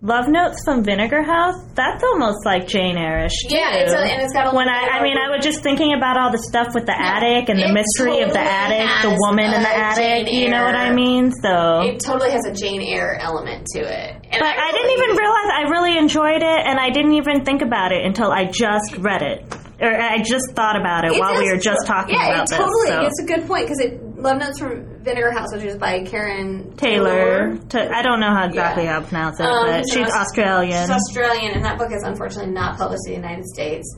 Love 0.00 0.28
Notes 0.28 0.62
from 0.64 0.84
Vinegar 0.84 1.24
House. 1.24 1.56
That's 1.74 2.04
almost 2.04 2.46
like 2.46 2.68
Jane 2.68 2.96
Eyre-ish. 2.96 3.50
Yeah, 3.50 3.82
it's 3.82 3.92
a, 3.92 3.98
and 3.98 4.22
it's 4.22 4.32
got 4.32 4.52
a 4.52 4.56
when 4.56 4.68
I, 4.68 4.98
I 4.98 5.02
mean, 5.02 5.18
I 5.18 5.28
was 5.34 5.42
just 5.42 5.60
thinking 5.60 5.92
about 5.92 6.16
all 6.16 6.30
the 6.30 6.38
stuff 6.38 6.68
with 6.72 6.86
the 6.86 6.94
attic 6.94 7.48
and 7.48 7.58
the 7.58 7.72
mystery 7.74 8.22
of 8.22 8.30
the 8.32 8.38
attic, 8.38 8.86
the 9.02 9.16
woman 9.26 9.46
in 9.50 9.60
the 9.60 9.68
attic. 9.68 10.26
Jane 10.28 10.40
You 10.40 10.50
know 10.50 10.62
what 10.62 10.76
I 10.76 10.94
mean? 10.94 11.32
So, 11.42 11.82
It 11.82 11.98
totally 11.98 12.30
has 12.30 12.46
a 12.46 12.52
Jane 12.54 12.80
Eyre 12.80 13.18
element 13.20 13.66
to 13.74 13.80
it. 13.80 14.10
And 14.30 14.38
but 14.38 14.54
I 14.54 14.70
didn't 14.70 14.92
even 15.02 15.16
realize 15.18 15.50
I 15.50 15.62
really 15.68 15.98
enjoyed 15.98 16.42
it, 16.46 16.60
and 16.66 16.78
I 16.78 16.90
didn't 16.90 17.14
even 17.14 17.44
think 17.44 17.62
about 17.62 17.90
it 17.90 18.04
until 18.06 18.30
I 18.30 18.44
just 18.44 18.94
read 18.98 19.22
it, 19.22 19.42
or 19.80 19.90
I 19.90 20.22
just 20.22 20.52
thought 20.54 20.78
about 20.78 21.06
it, 21.06 21.12
It 21.14 21.18
while 21.18 21.36
we 21.36 21.50
were 21.50 21.58
just 21.58 21.86
talking 21.86 22.14
yeah, 22.14 22.46
about 22.46 22.52
it 22.52 22.54
totally. 22.54 22.86
this. 22.86 22.94
so. 22.94 23.02
It's 23.02 23.20
a 23.22 23.26
good 23.26 23.48
point 23.48 23.66
because 23.66 23.80
it 23.80 23.98
Love 24.18 24.38
Notes 24.38 24.58
from 24.58 24.84
Vinegar 25.04 25.30
House, 25.30 25.52
which 25.54 25.62
is 25.64 25.76
by 25.78 26.02
Karen 26.04 26.72
Tayleur. 26.76 27.68
Ta- 27.68 27.88
I 27.92 28.02
don't 28.02 28.20
know 28.20 28.32
how 28.34 28.46
exactly 28.46 28.84
Yeah. 28.84 28.94
how 28.94 29.00
to 29.00 29.06
pronounce 29.06 29.40
it, 29.40 29.46
Um, 29.46 29.66
but 29.66 29.84
she's 29.92 30.12
Australian. 30.12 30.80
She's 30.80 30.90
Australian, 30.90 31.52
and 31.54 31.64
that 31.64 31.78
book 31.78 31.92
is 31.92 32.02
unfortunately 32.02 32.52
not 32.52 32.76
published 32.78 33.02
in 33.06 33.12
the 33.12 33.20
United 33.28 33.46
States 33.46 33.96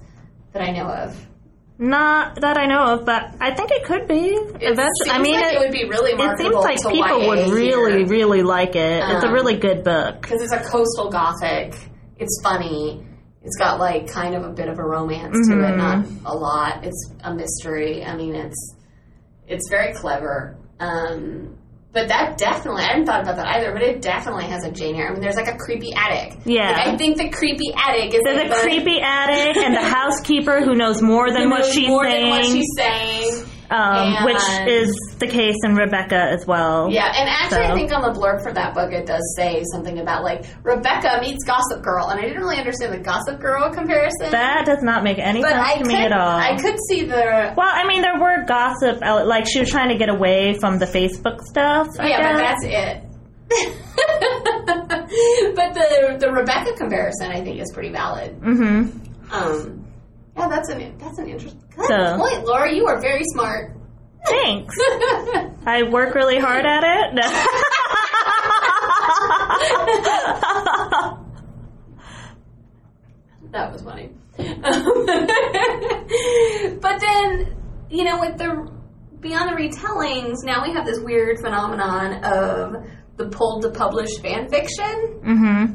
that 0.52 0.62
I 0.62 0.72
know 0.72 0.86
of. 0.86 1.16
Not 1.78 2.42
that 2.42 2.58
I 2.58 2.66
know 2.66 2.94
of, 2.94 3.06
but 3.06 3.22
I 3.40 3.54
think 3.54 3.70
it 3.70 3.84
could 3.84 4.06
be. 4.06 4.26
It 4.34 4.72
Eventually, 4.72 5.10
I 5.10 5.18
mean, 5.18 5.40
like 5.40 5.54
it, 5.54 5.58
would 5.60 5.72
be 5.72 5.84
really 5.88 6.12
it 6.12 6.38
seems 6.38 6.54
like 6.54 6.76
people 6.92 7.22
YA 7.22 7.26
would 7.28 7.48
really, 7.54 7.98
here. 8.00 8.06
really 8.06 8.42
like 8.42 8.76
it. 8.76 9.02
it's 9.02 9.24
a 9.24 9.28
Um, 9.28 9.32
really 9.32 9.56
good 9.56 9.82
book. 9.82 10.20
because 10.20 10.42
it's 10.42 10.52
a 10.52 10.60
coastal 10.60 11.08
gothic. 11.10 11.74
It's 12.18 12.38
funny. 12.44 13.02
It's 13.42 13.56
got 13.56 13.80
like 13.80 14.06
kind 14.12 14.34
of 14.34 14.44
a 14.44 14.50
bit 14.50 14.68
of 14.68 14.78
a 14.78 14.82
romance 14.84 15.34
to 15.48 15.54
it, 15.54 15.72
Mhm. 15.72 15.76
not 15.78 16.04
a 16.26 16.36
lot. 16.36 16.80
It's 16.84 17.10
a 17.24 17.32
mystery. 17.32 18.04
I 18.04 18.14
mean, 18.14 18.34
it's 18.34 18.76
it's 19.50 19.68
very 19.68 19.92
clever. 19.92 20.56
Um, 20.78 21.56
but 21.92 22.06
that 22.08 22.38
definitely, 22.38 22.84
I 22.84 22.90
hadn't 22.92 23.06
thought 23.06 23.22
about 23.22 23.36
that 23.36 23.46
either. 23.48 23.72
But 23.72 23.82
it 23.82 24.00
definitely 24.00 24.44
has 24.44 24.64
a 24.64 24.70
Jane 24.70 24.94
Eyre. 24.94 25.08
I 25.08 25.12
mean, 25.12 25.20
there's 25.20 25.34
like 25.36 25.48
a 25.48 25.56
creepy 25.58 25.92
attic. 25.92 26.38
Yeah. 26.44 26.70
Like, 26.70 26.86
I 26.86 26.96
think 26.96 27.16
the 27.18 27.28
creepy 27.30 27.72
attic 27.76 28.14
is 28.14 28.20
There's 28.24 28.36
like 28.36 28.46
a 28.46 28.48
the- 28.50 28.60
creepy 28.62 29.00
attic 29.02 29.56
and 29.56 29.74
the 29.74 29.82
housekeeper 29.96 30.60
who 30.64 30.76
knows 30.76 31.02
more 31.02 31.32
than 31.32 31.42
who 31.44 31.50
what 31.50 31.60
knows 31.62 31.72
she's 31.74 31.88
more 31.88 32.04
saying, 32.04 32.20
than 32.22 32.30
what 32.30 32.44
she's 32.46 32.66
saying. 32.76 33.39
Um, 33.70 34.24
which 34.24 34.42
is 34.68 34.94
the 35.18 35.26
case 35.26 35.56
in 35.64 35.74
Rebecca 35.74 36.16
as 36.16 36.46
well. 36.46 36.90
Yeah, 36.90 37.06
and 37.06 37.28
actually, 37.28 37.66
So- 37.66 37.72
I 37.72 37.74
think 37.74 37.92
on 37.92 38.02
the 38.02 38.18
blurb 38.18 38.42
for 38.42 38.52
that 38.52 38.74
book, 38.74 38.92
it 38.92 39.06
does 39.06 39.22
say 39.36 39.62
something 39.72 39.98
about 39.98 40.24
like 40.24 40.44
Rebecca 40.62 41.18
meets 41.20 41.44
Gossip 41.44 41.82
Girl, 41.82 42.08
and 42.08 42.18
I 42.18 42.22
didn't 42.24 42.40
really 42.40 42.58
understand 42.58 42.92
the 42.92 42.98
Gossip 42.98 43.40
Girl 43.40 43.70
comparison. 43.70 44.30
That 44.30 44.64
does 44.66 44.82
not 44.82 45.04
make 45.04 45.18
any 45.18 45.40
but 45.40 45.50
sense 45.50 45.62
I 45.62 45.72
to 45.74 45.78
could, 45.84 45.88
me 45.88 46.04
at 46.04 46.12
all. 46.12 46.36
I 46.36 46.56
could 46.56 46.76
see 46.88 47.04
the 47.04 47.54
well, 47.56 47.70
I 47.70 47.86
mean, 47.86 48.02
there 48.02 48.18
were 48.20 48.44
gossip, 48.46 49.00
like 49.00 49.46
she 49.46 49.60
was 49.60 49.70
trying 49.70 49.90
to 49.90 49.98
get 49.98 50.08
away 50.08 50.54
from 50.58 50.78
the 50.78 50.86
Facebook 50.86 51.40
stuff. 51.42 51.88
I 51.98 52.08
yeah, 52.08 52.32
but 52.32 52.38
that's 52.38 52.64
it. 52.64 53.04
but 55.56 55.74
the 55.74 56.16
the 56.20 56.30
Rebecca 56.32 56.72
comparison, 56.76 57.32
I 57.32 57.42
think, 57.42 57.60
is 57.60 57.70
pretty 57.72 57.90
valid. 57.90 58.40
Mm-hmm. 58.40 59.32
Um, 59.32 59.86
yeah, 60.36 60.48
that's 60.48 60.68
an 60.68 60.96
that's 60.98 61.18
an 61.18 61.28
interesting 61.28 61.60
good 61.80 61.88
So- 61.88 62.16
point, 62.18 62.44
Laura. 62.46 62.72
You 62.72 62.86
are 62.86 63.00
very 63.00 63.22
smart. 63.32 63.76
Thanks. 64.26 64.74
I 65.66 65.82
work 65.90 66.14
really 66.14 66.38
hard 66.38 66.66
at 66.66 66.82
it. 66.84 67.14
That 73.52 73.72
was 73.72 73.82
funny. 73.82 74.10
but 76.80 77.00
then, 77.00 77.56
you 77.90 78.04
know, 78.04 78.20
with 78.20 78.38
the 78.38 78.70
beyond 79.18 79.50
the 79.50 79.56
retellings, 79.56 80.36
now 80.44 80.62
we 80.62 80.72
have 80.72 80.86
this 80.86 81.00
weird 81.00 81.38
phenomenon 81.40 82.22
of 82.24 82.76
the 83.16 83.26
pulled 83.28 83.62
to 83.62 83.70
publish 83.70 84.08
fan 84.22 84.48
fiction. 84.48 85.20
mm-hmm. 85.22 85.74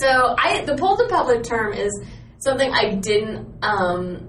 So, 0.00 0.34
I 0.38 0.62
the 0.64 0.76
pulled 0.76 0.98
to 1.00 1.06
publish 1.08 1.46
term 1.46 1.72
is 1.72 1.90
something 2.38 2.70
I 2.72 2.94
didn't. 2.96 3.54
Um, 3.62 4.28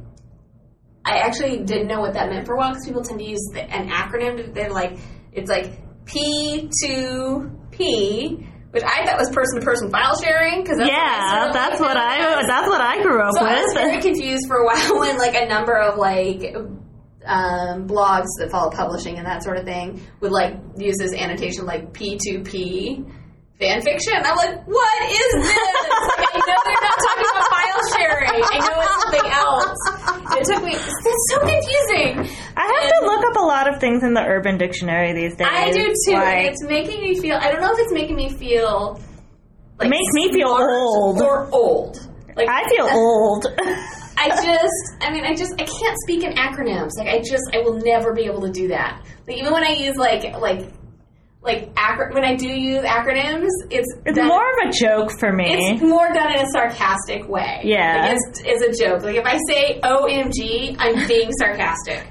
I 1.06 1.18
actually 1.18 1.64
didn't 1.64 1.88
know 1.88 2.00
what 2.00 2.14
that 2.14 2.30
meant 2.30 2.46
for 2.48 2.54
a 2.54 2.58
while 2.58 2.70
because 2.72 2.86
people 2.86 3.02
tend 3.04 3.20
to 3.20 3.26
use 3.26 3.42
the, 3.54 3.62
an 3.62 3.90
acronym. 3.90 4.54
They're 4.54 4.72
like, 4.72 4.98
it's 5.34 5.50
like 5.50 5.80
P2P, 6.06 7.48
Which 8.72 8.84
I 8.84 9.06
thought 9.06 9.18
was 9.18 9.30
person-to-person 9.30 9.90
file 9.92 10.20
sharing 10.22 10.62
because 10.64 10.80
Yeah, 10.80 11.52
that's 11.52 11.80
what 11.80 11.98
I 11.98 12.46
that's 12.48 12.68
what 12.68 12.82
I 12.82 13.02
grew 13.02 13.22
up 13.22 13.34
so 13.38 13.46
I 13.46 13.62
was 13.62 13.74
very 13.74 14.02
confused 14.02 14.48
for 14.48 14.58
a 14.58 14.66
while 14.66 15.00
when 15.00 15.18
like 15.18 15.36
a 15.36 15.46
number 15.48 15.78
of 15.78 15.98
like 15.98 16.56
um, 17.26 17.88
blogs 17.88 18.28
that 18.40 18.50
follow 18.52 18.70
publishing 18.72 19.18
and 19.18 19.26
that 19.26 19.44
sort 19.44 19.58
of 19.58 19.66
thing 19.66 20.02
would 20.20 20.32
like 20.32 20.56
use 20.78 20.98
this 20.98 21.14
annotation 21.14 21.66
like 21.66 21.94
P2P 21.94 23.06
fan 23.60 23.82
fiction. 23.82 24.14
I'm 24.16 24.36
like, 24.36 24.66
what 24.68 24.98
is 25.10 25.30
this? 25.44 25.58
I 25.58 26.40
know 26.48 26.58
they're 26.66 26.84
not 26.84 26.98
talking 27.04 27.28
about 27.32 27.46
file 27.50 27.82
sharing. 27.96 28.42
I 28.44 28.58
know 28.60 28.76
it's 28.82 28.98
something 29.02 29.28
else. 29.32 29.80
It 30.38 30.44
took 30.46 30.64
me. 30.64 30.74
It's 30.74 31.24
so 31.30 31.40
confusing. 31.40 32.38
I 32.58 32.66
have 32.66 32.90
to 32.90 33.06
look 33.06 33.26
up 33.26 33.36
a 33.36 33.46
lot 33.46 33.74
of 33.74 33.80
things 33.80 34.04
in 34.04 34.14
the 34.14 34.22
Urban 34.22 34.58
Dictionary 34.58 35.14
these 35.14 35.36
days. 35.36 35.48
I 35.50 35.72
do 35.72 35.94
too. 36.06 36.14
Like, 36.14 36.52
it's 36.52 36.64
making 36.64 37.02
me 37.02 37.20
feel. 37.20 37.36
I 37.36 37.52
don't 37.52 37.62
know 37.62 37.72
if 37.72 37.80
it's 37.80 37.94
making 37.94 38.16
me 38.16 38.30
feel. 38.30 39.00
Like 39.80 39.90
makes 39.90 40.14
me 40.14 40.32
feel 40.32 40.48
old. 40.50 41.22
or 41.22 41.50
old. 41.52 42.10
Like 42.36 42.48
I 42.50 42.68
feel 42.70 42.86
uh, 42.86 42.96
old. 42.96 43.48
I 44.16 44.30
just, 44.30 44.96
I 45.02 45.12
mean, 45.12 45.26
I 45.26 45.36
just, 45.36 45.54
I 45.54 45.66
can't 45.66 45.98
speak 46.04 46.24
in 46.24 46.34
acronyms. 46.34 46.92
Like, 46.98 47.08
I 47.08 47.20
just, 47.20 47.44
I 47.54 47.58
will 47.60 47.80
never 47.80 48.14
be 48.14 48.24
able 48.26 48.42
to 48.42 48.52
do 48.52 48.68
that. 48.70 49.04
Like, 49.28 49.38
even 49.38 49.52
when 49.52 49.64
I 49.66 49.72
use 49.72 49.98
like, 49.98 50.24
like, 50.40 50.72
like, 51.44 51.72
acro- 51.76 52.14
when 52.14 52.24
I 52.24 52.36
do 52.36 52.48
use 52.48 52.84
acronyms, 52.84 53.50
it's 53.70 53.88
it's 54.06 54.18
done, 54.18 54.28
more 54.28 54.42
of 54.42 54.70
a 54.70 54.72
joke 54.72 55.12
for 55.20 55.32
me. 55.34 55.46
it's 55.50 55.82
more 55.82 56.08
done 56.14 56.34
in 56.34 56.40
a 56.40 56.50
sarcastic 56.52 57.28
way. 57.28 57.62
Yeah. 57.64 58.08
like, 58.08 58.16
it's, 58.16 58.42
it's 58.46 58.82
a 58.82 58.84
joke. 58.84 59.04
Like, 59.04 59.16
if 59.16 59.26
I 59.26 59.38
say 59.48 59.80
OMG, 59.82 60.76
I'm 60.80 61.08
being 61.08 61.32
sarcastic. 61.34 62.08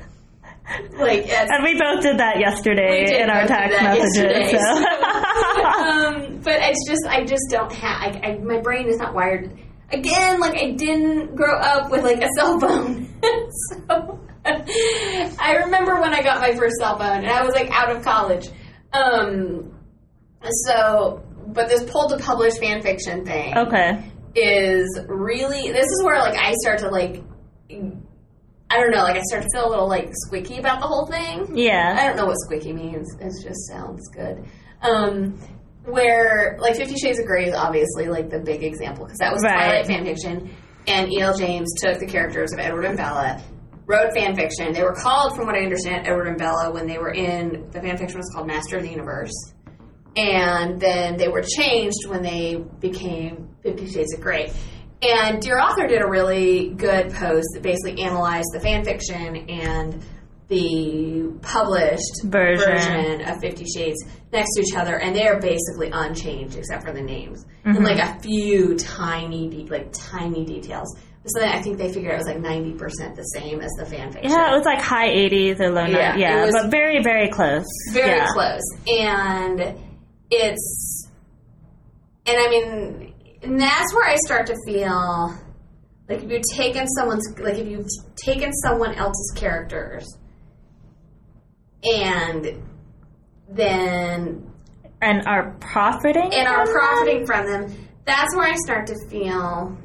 Like, 0.97 1.29
and 1.29 1.65
we 1.65 1.79
both 1.79 2.03
did 2.03 2.19
that 2.19 2.39
yesterday 2.39 3.05
did 3.05 3.21
in 3.23 3.31
our 3.31 3.47
text 3.47 3.83
messages. 3.83 4.53
So. 4.53 4.59
um, 5.63 6.41
but 6.43 6.59
it's 6.61 6.89
just 6.89 7.03
I 7.09 7.25
just 7.25 7.43
don't 7.51 7.73
have 7.73 8.17
I, 8.17 8.21
I, 8.23 8.39
my 8.39 8.61
brain 8.61 8.89
is 8.89 8.99
not 8.99 9.15
wired 9.15 9.51
again 9.91 10.41
like 10.41 10.57
I 10.57 10.71
didn't 10.71 11.35
grow 11.35 11.59
up 11.59 11.91
with 11.91 12.05
like 12.05 12.23
a 12.23 12.29
cell 12.37 12.59
phone 12.59 13.09
so 13.69 14.21
I 14.45 15.57
remember 15.65 16.01
when 16.01 16.15
I 16.15 16.23
got 16.23 16.41
my 16.41 16.55
first 16.55 16.77
cell 16.77 16.99
phone 16.99 17.19
and 17.19 17.29
I 17.29 17.45
was 17.45 17.55
like 17.55 17.71
out 17.71 17.95
of 17.95 18.03
college 18.03 18.49
um, 18.93 19.75
so 20.67 21.23
but 21.49 21.69
this 21.69 21.83
pull 21.91 22.09
to 22.09 22.19
publish 22.19 22.55
fan 22.59 22.83
fiction 22.83 23.25
thing 23.25 23.57
Okay. 23.57 24.11
is 24.35 25.01
really 25.09 25.71
this 25.73 25.87
is 25.87 26.03
where 26.05 26.19
like 26.21 26.39
I 26.39 26.53
start 26.63 26.79
to 26.81 26.89
like 26.89 27.23
I 28.71 28.79
don't 28.81 28.91
know 28.91 29.03
like 29.03 29.17
I 29.17 29.23
start 29.23 29.43
to 29.43 29.49
feel 29.53 29.69
a 29.69 29.71
little 29.71 29.89
like 29.89 30.11
squeaky 30.27 30.59
about 30.59 30.81
the 30.81 30.87
whole 30.87 31.07
thing. 31.07 31.57
Yeah. 31.57 31.95
I 31.99 32.07
don't 32.07 32.17
know 32.17 32.27
what 32.27 32.37
squeaky 32.45 32.73
means. 32.73 33.07
It 33.21 33.33
just 33.47 33.69
sounds 33.69 34.09
good. 34.09 34.45
Um, 34.81 35.39
where 35.85 36.57
like 36.61 36.77
Fifty 36.77 36.97
Shades 36.97 37.19
of 37.19 37.27
Grey 37.27 37.47
is 37.47 37.55
obviously 37.55 38.07
like 38.09 38.31
the 38.31 38.39
big 38.39 38.63
example 38.63 39.05
because 39.05 39.19
that 39.19 39.33
was 39.33 39.43
Right. 39.43 39.53
Twilight 39.83 39.87
fan 39.87 40.05
fiction, 40.05 40.51
and 40.87 41.13
E.L. 41.13 41.37
James 41.37 41.69
took 41.81 41.99
the 41.99 42.07
characters 42.07 42.53
of 42.53 42.61
Edward 42.61 42.85
and 42.87 42.97
Bella, 42.97 43.43
wrote 43.87 44.15
fan 44.15 44.35
fiction. 44.37 44.73
They 44.73 44.83
were 44.83 44.95
called, 44.95 45.35
from 45.37 45.47
what 45.47 45.55
I 45.57 45.61
understand, 45.61 46.07
Edward 46.07 46.29
and 46.29 46.39
Bella 46.39 46.73
when 46.73 46.87
they 46.87 46.99
were 46.99 47.13
in 47.13 47.71
the 47.71 47.81
fan 47.81 47.97
fiction 47.99 48.19
was 48.19 48.31
called 48.35 48.47
Master 48.47 48.77
of 48.77 48.83
the 48.83 48.91
Universe, 48.91 49.33
and 50.17 50.81
then 50.81 51.17
they 51.17 51.29
were 51.29 51.43
changed 51.43 52.07
when 52.09 52.23
they 52.23 52.57
became 52.81 53.49
Fifty 53.63 53.87
Shades 53.91 54.15
of 54.15 54.21
Grey. 54.21 54.53
And 55.03 55.41
Dear 55.43 55.59
Author 55.59 55.87
did 55.89 56.01
a 56.03 56.09
really 56.09 56.71
good 56.75 57.13
post 57.13 57.49
that 57.55 57.63
basically 57.63 58.03
analyzed 58.03 58.47
the 58.53 58.61
fan 58.61 58.85
fiction 58.85 59.37
and 59.51 60.01
the 60.49 61.33
published 61.43 62.23
Version. 62.25 62.67
version 62.71 63.21
of 63.29 63.41
Fifty 63.41 63.65
Shades 63.65 64.05
next 64.33 64.55
to 64.55 64.61
each 64.63 64.75
other, 64.77 64.99
and 65.01 65.15
they 65.17 65.27
are 65.27 65.41
basically 65.41 65.91
unchanged 65.93 66.57
except 66.57 66.85
for 66.85 66.93
the 66.93 67.01
names 67.03 67.45
and 67.65 67.77
Mm-hmm. 67.77 67.85
like 67.85 67.99
a 67.99 68.21
few 68.21 68.77
tiny, 68.77 69.49
de- 69.49 69.67
like 69.71 69.93
tiny 69.93 70.45
details. 70.45 70.95
So 71.25 71.39
then 71.41 71.51
I 71.51 71.63
think 71.63 71.79
they 71.79 71.93
figured 71.93 72.15
it 72.15 72.19
was 72.19 72.27
like 72.27 72.41
ninety 72.41 72.73
percent 72.73 73.15
the 73.15 73.23
same 73.23 73.61
as 73.61 73.71
the 73.79 73.87
fan 73.87 74.11
fiction. 74.13 74.31
Yeah, 74.31 74.53
it 74.53 74.57
was 74.57 74.65
like 74.67 74.81
high 74.81 75.09
80s 75.09 75.61
or 75.61 75.71
low 75.71 75.83
90s. 75.87 75.93
Yeah, 75.93 76.17
Yeah, 76.17 76.51
but 76.51 76.71
very, 76.71 77.01
very 77.03 77.29
close. 77.29 77.65
very 77.93 78.17
yeah. 78.17 78.27
close 78.33 78.63
and 78.89 79.61
it's 80.31 81.09
and 82.27 82.37
i 82.39 82.49
mean 82.51 83.15
and 83.43 83.61
that's 83.61 83.95
where 83.95 84.09
i 84.09 84.17
start 84.25 84.47
to 84.47 84.57
feel 84.67 85.39
like 86.09 86.23
if 86.25 86.31
you've 86.31 86.43
taken 86.57 86.87
someone's 86.89 87.23
like 87.39 87.59
if 87.59 87.69
you've 87.69 87.87
taken 88.17 88.51
someone 88.55 88.95
else's 88.95 89.33
characters 89.37 90.07
and 91.85 92.63
then 93.49 94.51
And 95.01 95.27
are 95.27 95.55
profiting. 95.61 96.33
and 96.33 96.49
are 96.49 96.67
profiting 96.67 97.27
from 97.27 97.47
them 97.47 97.89
that's 98.05 98.35
where 98.37 98.47
i 98.49 98.55
start 98.57 98.87
to 98.87 98.97
feel 99.11 99.77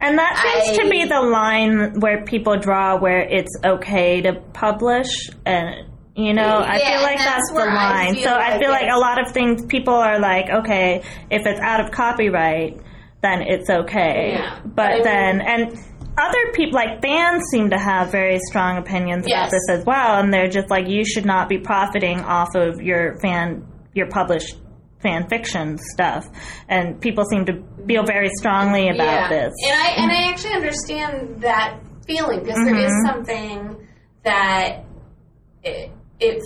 And 0.00 0.18
that 0.18 0.36
seems 0.64 0.78
I- 0.78 0.82
to 0.84 0.90
be 0.90 1.04
the 1.04 1.20
line 1.20 2.00
where 2.00 2.24
people 2.24 2.56
draw 2.58 2.96
where 2.98 3.20
it's 3.20 3.54
okay 3.64 4.20
to 4.22 4.34
publish 4.52 5.08
and 5.44 5.86
you 6.14 6.34
know, 6.34 6.58
I 6.58 6.78
feel 6.78 7.00
like 7.02 7.18
that's 7.18 7.48
that's, 7.48 7.52
the 7.52 7.60
I 7.70 7.74
line. 7.74 8.14
feel 8.14 8.24
so 8.24 8.30
I 8.30 8.50
like 8.50 8.60
feel 8.60 8.70
like 8.70 8.90
a 8.92 8.98
lot 8.98 9.24
of 9.24 9.30
things 9.32 9.64
people 9.66 9.94
are 9.94 10.18
like, 10.18 10.50
okay, 10.50 11.02
if 11.30 11.46
it's 11.46 11.60
out 11.60 11.78
of 11.78 11.92
copyright, 11.92 12.76
then 13.22 13.42
it's 13.42 13.70
okay. 13.70 14.32
Yeah. 14.32 14.58
But 14.64 14.74
But 14.74 14.84
I 14.90 14.94
mean- 14.94 15.02
then 15.04 15.40
and 15.42 15.78
other 16.18 16.52
people 16.54 16.74
like 16.74 17.00
fans 17.00 17.44
seem 17.52 17.70
to 17.70 17.78
have 17.78 18.10
very 18.10 18.40
strong 18.48 18.78
opinions 18.78 19.26
Yes. 19.28 19.38
about 19.38 19.50
this 19.52 19.68
as 19.78 19.84
well 19.84 20.18
and 20.18 20.34
they're 20.34 20.48
just 20.48 20.68
like 20.70 20.88
you 20.88 21.04
should 21.04 21.24
not 21.24 21.48
be 21.48 21.58
profiting 21.58 22.18
off 22.22 22.56
of 22.56 22.80
your 22.82 23.20
fan 23.20 23.64
your 23.94 24.08
published 24.08 24.56
fan 25.02 25.28
fiction 25.28 25.78
stuff 25.94 26.24
and 26.68 27.00
people 27.00 27.24
seem 27.30 27.44
to 27.46 27.52
feel 27.86 28.04
very 28.04 28.28
strongly 28.38 28.88
about 28.88 29.30
this 29.30 29.52
And 29.66 29.80
I 29.80 29.88
and 29.96 30.10
I 30.12 30.30
actually 30.30 30.54
understand 30.54 31.40
that 31.42 31.78
feeling 32.06 32.40
because 32.40 32.56
there 32.64 32.76
is 32.76 32.90
Mm-hmm. 32.92 33.06
something 33.06 33.86
that 34.24 34.84
it, 35.62 35.90
it 36.20 36.42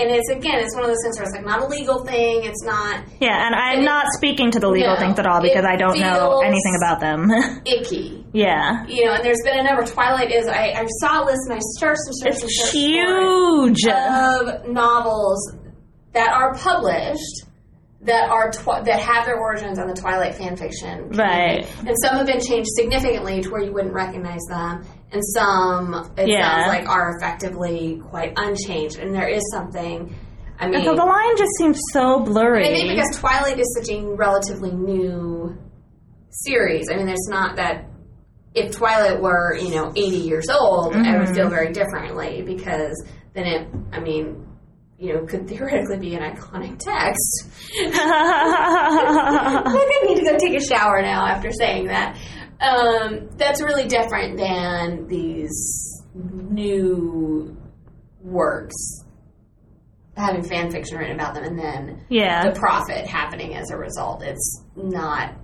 and 0.00 0.10
it's 0.12 0.30
again 0.30 0.60
it's 0.60 0.74
one 0.76 0.84
of 0.84 0.90
those 0.90 0.98
things 1.02 1.18
where 1.18 1.24
it's 1.26 1.34
like 1.34 1.44
not 1.44 1.60
a 1.62 1.66
legal 1.66 2.04
thing. 2.04 2.44
It's 2.44 2.62
not 2.64 3.02
Yeah, 3.20 3.46
and 3.46 3.54
I'm 3.54 3.78
And 3.78 3.84
not 3.84 4.06
speaking 4.16 4.52
to 4.52 4.60
the 4.60 4.68
legal 4.68 4.94
No, 4.94 5.00
things 5.00 5.18
at 5.18 5.26
all 5.26 5.40
because 5.42 5.64
I 5.64 5.74
don't 5.74 5.98
know 5.98 6.38
anything 6.40 6.76
about 6.80 7.00
them. 7.00 7.28
icky. 7.66 8.24
yeah. 8.32 8.86
You 8.86 9.06
know, 9.06 9.14
and 9.14 9.24
there's 9.24 9.42
been 9.44 9.58
a 9.58 9.62
number. 9.64 9.84
Twilight 9.84 10.30
is. 10.30 10.46
I, 10.46 10.70
I 10.76 10.86
saw 11.00 11.24
a 11.24 11.26
list 11.26 11.40
and 11.50 11.54
I 11.54 11.60
searched 11.80 11.98
and 12.06 12.16
searched 12.16 12.42
and 12.42 12.50
searched 12.52 12.72
huge. 12.74 13.84
of 13.88 14.68
novels 14.68 15.52
that 16.12 16.30
are 16.30 16.54
published 16.54 17.42
that 18.02 18.30
are 18.30 18.50
twi- 18.52 18.82
that 18.82 19.00
have 19.00 19.26
their 19.26 19.38
origins 19.40 19.78
on 19.78 19.88
the 19.88 19.94
Twilight 19.94 20.34
fan 20.36 20.56
fiction. 20.56 21.08
Right. 21.10 21.66
And 21.86 21.96
some 22.02 22.16
have 22.16 22.26
been 22.26 22.40
changed 22.40 22.68
significantly 22.76 23.40
to 23.42 23.50
where 23.50 23.62
you 23.62 23.72
wouldn't 23.72 23.92
recognize 23.94 24.40
them, 24.48 24.84
and 25.10 25.22
some 25.34 26.12
it 26.16 26.28
Yeah. 26.28 26.64
sounds 26.64 26.68
like 26.68 26.88
are 26.88 27.16
effectively 27.16 28.00
quite 28.08 28.34
unchanged. 28.36 28.98
And 28.98 29.14
there 29.14 29.28
is 29.28 29.42
something. 29.52 30.14
I 30.60 30.68
mean, 30.68 30.84
so 30.84 30.94
the 30.94 31.04
line 31.04 31.36
just 31.36 31.52
seems 31.58 31.80
so 31.92 32.20
blurry. 32.20 32.64
I 32.68 32.74
think 32.74 32.90
because 32.90 33.16
Twilight 33.18 33.58
is 33.60 33.76
such 33.80 33.94
a 33.96 34.02
relatively 34.04 34.72
new 34.72 35.56
series. 36.30 36.88
I 36.90 36.96
mean, 36.96 37.08
it's 37.08 37.28
not 37.28 37.56
that. 37.56 37.84
If 38.54 38.72
Twilight 38.76 39.20
were, 39.20 39.54
you 39.54 39.74
know, 39.74 39.90
80 39.94 40.16
years 40.16 40.48
old, 40.48 40.94
I 40.94 40.98
Mm-hmm. 40.98 41.18
would 41.18 41.28
feel 41.36 41.48
very 41.48 41.70
differently 41.72 42.42
because 42.42 43.04
then 43.34 43.44
it, 43.46 43.68
I 43.92 44.00
mean, 44.00 44.47
you 44.98 45.14
know, 45.14 45.24
could 45.26 45.48
theoretically 45.48 45.98
be 45.98 46.14
an 46.14 46.22
iconic 46.22 46.78
text. 46.78 47.46
I 47.78 49.62
think 49.64 49.92
I 49.92 50.00
need 50.06 50.16
to 50.16 50.24
go 50.24 50.36
take 50.36 50.54
a 50.54 50.64
shower 50.64 51.00
now 51.02 51.26
after 51.26 51.52
saying 51.52 51.86
that. 51.86 52.18
Um, 52.60 53.28
that's 53.36 53.62
really 53.62 53.86
different 53.86 54.36
than 54.36 55.06
these 55.06 56.04
new 56.14 57.56
works 58.20 59.04
having 60.16 60.42
fan 60.42 60.70
fiction 60.72 60.98
written 60.98 61.14
about 61.14 61.34
them 61.34 61.44
and 61.44 61.56
then 61.56 62.04
yeah. 62.08 62.50
the 62.50 62.58
profit 62.58 63.06
happening 63.06 63.54
as 63.54 63.70
a 63.70 63.76
result. 63.76 64.22
It's 64.22 64.64
not 64.74 65.34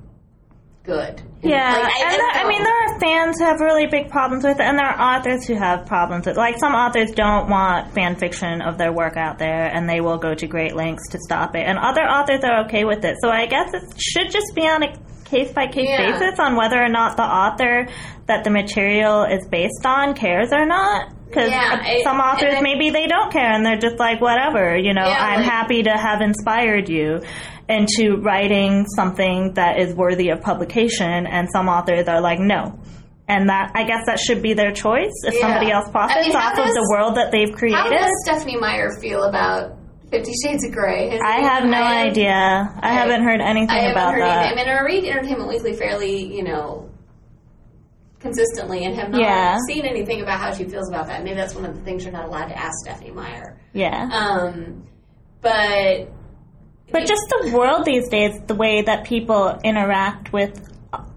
good. 0.85 1.22
Yeah, 1.43 1.72
Like, 1.72 2.01
and 2.01 2.12
there, 2.12 2.30
I 2.30 2.49
mean, 2.49 2.62
there 2.62 2.74
are 2.87 3.01
fans 3.01 3.39
who 3.39 3.45
have 3.45 3.61
really 3.61 3.87
big 3.87 4.09
problems 4.11 4.45
with 4.45 4.59
it, 4.61 4.62
and 4.62 4.78
there 4.78 4.87
are 4.87 5.16
authors 5.18 5.47
who 5.47 5.55
have 5.55 5.87
problems 5.87 6.26
with. 6.26 6.37
It. 6.37 6.41
Like 6.41 6.57
some 6.59 6.74
authors 6.74 7.11
don't 7.11 7.51
want 7.51 7.93
fan 7.93 8.16
fiction 8.16 8.62
of 8.62 8.78
their 8.78 8.93
work 8.93 9.16
out 9.18 9.39
there, 9.39 9.64
and 9.66 9.89
they 9.89 10.01
will 10.01 10.16
go 10.18 10.35
to 10.35 10.47
great 10.47 10.74
lengths 10.74 11.09
to 11.11 11.18
stop 11.18 11.55
it. 11.55 11.66
And 11.66 11.78
other 11.78 12.01
authors 12.03 12.41
are 12.45 12.64
okay 12.66 12.85
with 12.85 13.05
it. 13.05 13.16
So 13.22 13.28
I 13.30 13.47
guess 13.47 13.74
it 13.74 13.82
should 14.01 14.30
just 14.30 14.55
be 14.55 14.62
on 14.62 14.82
a 14.85 14.97
case 15.24 15.53
by 15.53 15.66
case 15.66 15.89
Yeah. 15.89 16.12
basis 16.18 16.39
on 16.39 16.57
whether 16.57 16.82
or 16.82 16.89
not 16.89 17.16
the 17.16 17.24
author 17.24 17.89
that 18.26 18.45
the 18.45 18.51
material 18.51 19.24
is 19.24 19.47
based 19.51 19.85
on 19.85 20.14
cares 20.14 20.51
or 20.53 20.64
not. 20.64 21.09
Because 21.26 21.51
Yeah, 21.51 21.99
some 22.05 22.20
authors 22.20 22.55
I- 22.59 22.61
maybe 22.61 22.91
they 22.91 23.07
don't 23.07 23.30
care, 23.32 23.51
and 23.53 23.66
they're 23.66 23.76
just 23.78 23.99
like, 23.99 24.20
whatever. 24.20 24.76
You 24.76 24.95
know, 24.95 25.07
Yeah, 25.07 25.16
I'm 25.18 25.41
like- 25.41 25.51
happy 25.51 25.82
to 25.82 25.91
have 25.91 26.20
inspired 26.20 26.89
you 26.89 27.20
into 27.68 28.16
writing 28.22 28.86
something 28.94 29.54
that 29.54 29.78
is 29.80 29.94
worthy 29.94 30.28
of 30.30 30.40
publication 30.40 31.26
and 31.26 31.48
some 31.50 31.68
authors 31.68 32.06
are 32.08 32.20
like 32.20 32.38
no 32.38 32.78
and 33.26 33.48
that 33.48 33.70
i 33.74 33.84
guess 33.84 34.04
that 34.06 34.18
should 34.18 34.42
be 34.42 34.52
their 34.52 34.70
choice 34.72 35.12
if 35.24 35.34
Yeah. 35.34 35.40
somebody 35.40 35.70
else 35.70 35.88
profits 35.90 36.18
I 36.18 36.28
mean, 36.28 36.36
off 36.36 36.58
of 36.58 36.66
the 36.74 36.86
world 36.92 37.16
that 37.16 37.32
they've 37.32 37.52
created. 37.52 37.78
How 37.78 37.88
does 37.88 38.10
Stephenie 38.24 38.58
Meyer 38.58 38.90
feel 39.00 39.22
about 39.24 39.76
Fifty 40.10 40.32
Shades 40.44 40.64
of 40.66 40.72
Grey? 40.72 41.08
Has 41.08 41.20
i 41.24 41.40
have 41.40 41.64
no 41.64 41.78
I- 41.78 42.02
idea 42.04 42.30
i, 42.32 42.90
I- 42.90 42.92
haven't 42.92 43.22
heard 43.24 43.40
anything 43.40 43.70
I 43.70 43.78
haven't 43.80 43.92
about 43.92 44.12
heard 44.14 44.22
that 44.22 44.46
anything. 44.46 44.58
I 44.58 44.64
mean, 44.64 44.78
I 44.78 44.82
read 44.82 45.04
Entertainment 45.04 45.48
Weekly 45.48 45.72
fairly, 45.72 46.34
you 46.36 46.44
know, 46.44 46.90
consistently, 48.20 48.84
and 48.84 48.94
have 48.94 49.10
not 49.10 49.20
Yeah. 49.20 49.56
seen 49.68 49.84
anything 49.84 50.20
about 50.22 50.38
how 50.40 50.52
she 50.52 50.64
feels 50.64 50.88
about 50.88 51.06
that. 51.08 51.24
Maybe 51.24 51.36
that's 51.36 51.54
one 51.54 51.64
of 51.64 51.74
the 51.74 51.82
things 51.82 52.04
you're 52.04 52.12
not 52.12 52.26
allowed 52.26 52.46
to 52.46 52.58
ask 52.58 52.72
Stephenie 52.84 53.10
Meyer. 53.10 53.58
yeah 53.72 54.08
Um, 54.12 54.84
but 55.40 56.08
but 56.93 57.07
just 57.07 57.22
the 57.28 57.53
world 57.57 57.85
these 57.85 58.09
days 58.09 58.32
the 58.47 58.55
way 58.55 58.82
that 58.82 59.05
people 59.05 59.59
interact 59.64 60.32
with 60.32 60.70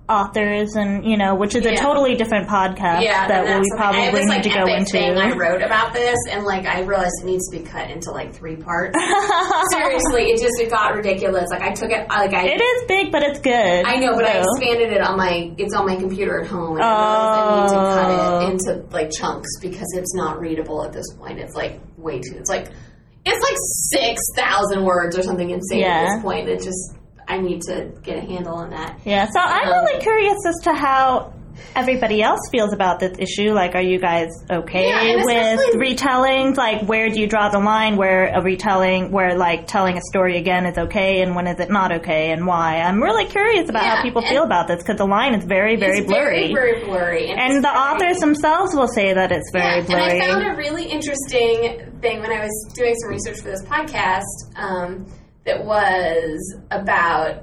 authors 0.10 0.74
and 0.78 1.04
you 1.06 1.18
know 1.18 1.36
which 1.36 1.54
is 1.54 1.66
a 1.66 1.76
totally 1.76 2.16
different 2.16 2.48
podcast 2.48 3.02
yeah, 3.02 3.28
that 3.28 3.44
we 3.44 3.52
something- 3.52 3.68
probably 3.76 4.22
need 4.22 4.30
like, 4.30 4.42
to 4.42 4.50
go 4.50 4.66
into 4.66 4.98
I 4.98 5.36
wrote 5.36 5.62
about 5.62 5.92
this, 5.92 6.16
and 6.32 6.46
like 6.46 6.66
I 6.66 6.80
realized 6.82 7.12
it 7.22 7.26
needs 7.26 7.50
to 7.50 7.60
be 7.60 7.64
cut 7.66 7.90
into 7.92 8.12
like 8.12 8.34
three 8.34 8.56
parts. 8.56 8.96
Seriously, 9.72 10.32
it 10.32 10.40
just 10.40 10.62
it 10.62 10.70
got 10.70 10.96
ridiculous. 10.96 11.50
Like 11.52 11.62
I 11.62 11.74
took 11.74 11.92
it, 11.92 12.08
like 12.08 12.34
I 12.34 12.46
it 12.48 12.62
is 12.62 12.84
big 12.88 13.12
but 13.12 13.22
it's 13.24 13.40
good 13.40 13.86
I 13.86 13.98
know, 13.98 14.14
but 14.16 14.24
I 14.24 14.42
expanded 14.42 14.94
it 14.94 15.02
on 15.02 15.18
my. 15.18 15.52
It's 15.58 15.74
on 15.74 15.86
my 15.86 15.98
computer 15.98 16.40
at 16.40 16.48
home, 16.48 16.76
and 16.78 16.84
I 16.84 16.88
I 16.88 17.62
need 17.62 17.70
to 17.70 17.78
Oh. 17.78 17.96
cut 17.96 18.12
it 18.12 18.20
oh. 18.20 18.52
into 18.52 18.86
like 18.96 19.12
chunks 19.12 19.60
because 19.60 19.88
it's 19.94 20.16
not 20.16 20.40
readable 20.40 20.86
at 20.86 20.94
this 20.94 21.14
point. 21.16 21.40
It's 21.40 21.54
like 21.56 21.82
way 21.98 22.20
too. 22.20 22.38
It's 22.38 22.50
like 22.50 22.70
it's 23.34 23.44
like 23.44 23.58
six 24.02 24.22
thousand 24.36 24.84
words 24.86 25.18
or 25.18 25.22
something 25.24 25.50
insane 25.50 25.84
at 25.84 26.16
this 26.16 26.22
point. 26.24 26.48
It 26.50 26.62
just 26.64 26.94
I 27.28 27.38
need 27.40 27.62
to 27.64 27.92
get 28.04 28.18
a 28.18 28.22
handle 28.22 28.56
on 28.56 28.70
that. 28.70 29.00
Yeah, 29.06 29.26
so 29.34 29.40
I'm 29.40 29.68
Um, 29.68 29.86
really 29.86 30.02
curious 30.02 30.38
as 30.48 30.56
to 30.64 30.74
how 30.74 31.34
everybody 31.76 32.22
else 32.22 32.40
feels 32.52 32.74
about 32.74 33.00
this 33.00 33.18
issue. 33.20 33.52
Like, 33.54 33.76
are 33.76 33.82
you 33.82 34.00
guys 34.00 34.30
okay 34.50 34.90
Yeah, 34.90 35.24
with 35.26 35.76
retellings? 35.76 36.58
Like, 36.58 36.84
where 36.88 37.10
do 37.10 37.20
you 37.20 37.28
draw 37.28 37.50
the 37.50 37.60
line 37.60 37.98
where 37.98 38.28
a 38.34 38.42
retelling, 38.42 39.12
where 39.12 39.36
like 39.38 39.68
telling 39.68 39.98
a 39.98 40.02
story 40.02 40.38
again 40.38 40.66
is 40.66 40.78
okay, 40.78 41.22
and 41.22 41.36
when 41.36 41.48
is 41.48 41.60
it 41.60 41.70
not 41.70 41.92
okay, 41.92 42.32
and 42.32 42.46
why? 42.48 42.78
I'm 42.82 43.02
really 43.02 43.26
curious 43.26 43.70
about 43.70 43.84
Yeah, 43.84 43.96
how 43.98 44.02
people 44.04 44.22
feel 44.22 44.44
about 44.44 44.68
this 44.68 44.82
because 44.84 44.98
the 44.98 45.06
line 45.06 45.34
is 45.34 45.46
very, 45.46 45.76
very 45.76 46.00
it's 46.00 46.08
blurry. 46.08 46.54
Very, 46.54 46.74
very 46.74 46.86
blurry. 46.86 47.30
and 47.30 47.54
it's 47.54 47.56
the 47.58 47.62
very- 47.62 47.78
authors 47.78 48.18
themselves 48.20 48.76
will 48.76 48.88
say 48.88 49.14
that 49.14 49.32
it's 49.32 49.50
very 49.52 49.82
yeah, 49.82 49.86
blurry. 49.86 50.12
And 50.20 50.22
I 50.24 50.26
found 50.28 50.48
a 50.48 50.56
really 50.58 50.86
interesting 50.86 52.00
thing 52.02 52.22
when 52.22 52.32
I 52.32 52.40
was 52.44 52.74
doing 52.76 52.94
some 52.96 53.10
research 53.12 53.38
for 53.42 53.50
this 53.50 53.64
podcast. 53.66 54.24
Um, 54.56 55.06
that 55.46 55.64
was 55.64 56.58
about 56.72 57.42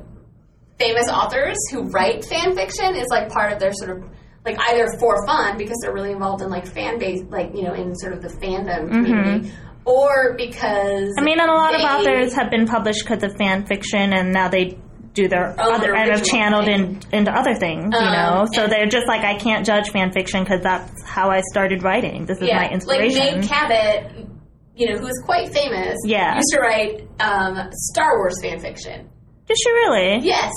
famous 0.79 1.09
authors 1.09 1.57
who 1.71 1.83
write 1.91 2.25
fan 2.25 2.55
fiction 2.55 2.95
is 2.97 3.07
like 3.09 3.29
part 3.29 3.53
of 3.53 3.59
their 3.61 3.73
sort 3.73 3.91
of 3.91 4.05
like 4.45 4.59
either 4.69 4.87
for 4.99 5.27
fun 5.27 5.57
because 5.57 5.77
they're 5.83 5.95
really 5.95 6.11
involved 6.13 6.43
in 6.43 6.51
like 6.51 6.67
fan 6.67 6.99
base 6.99 7.23
like 7.31 7.55
you 7.55 7.63
know 7.63 7.73
in 7.75 7.95
sort 7.95 8.13
of 8.13 8.21
the 8.23 8.29
fandom 8.29 8.89
community 8.91 9.53
or 9.85 10.35
because 10.37 11.11
Mm-hmm. 11.15 11.21
I 11.21 11.23
mean, 11.25 11.39
and 11.41 11.51
a 11.51 11.55
lot 11.55 11.75
of 11.75 11.81
authors 11.83 12.33
have 12.35 12.51
been 12.51 12.67
published 12.67 13.05
because 13.05 13.23
of 13.23 13.37
fan 13.37 13.67
fiction, 13.67 14.13
and 14.15 14.33
now 14.33 14.49
they 14.49 14.79
do 15.13 15.29
their 15.29 15.55
other 15.61 15.95
and 15.95 16.11
have 16.11 16.25
channeled 16.25 16.67
in, 16.69 17.01
into 17.13 17.31
other 17.31 17.55
things. 17.55 17.93
you 17.93 17.99
Um, 18.01 18.13
know, 18.13 18.47
so 18.53 18.67
they're 18.67 18.87
just 18.87 19.07
like, 19.07 19.21
I 19.25 19.37
can't 19.37 19.65
judge 19.67 19.91
fan 19.91 20.11
fiction 20.13 20.43
because 20.43 20.63
that's 20.63 20.91
how 21.07 21.31
I 21.31 21.43
started 21.53 21.83
writing. 21.85 22.25
This 22.27 22.39
is 22.39 22.49
my 22.51 22.69
inspiration. 22.71 23.19
like. 23.19 23.37
Meg 23.37 23.49
Cabot 23.49 24.27
you 24.77 24.91
know 24.91 24.99
who 24.99 25.07
is 25.07 25.23
quite 25.25 25.53
famous 25.53 25.97
Yeah. 26.05 26.35
used 26.35 26.53
to 26.53 26.59
write 26.61 27.07
um, 27.21 27.71
Star 27.93 28.17
Wars 28.19 28.35
fan 28.43 28.59
fiction 28.59 29.09
Did 29.47 29.57
she 29.63 29.71
really? 29.73 30.19
yes 30.27 30.53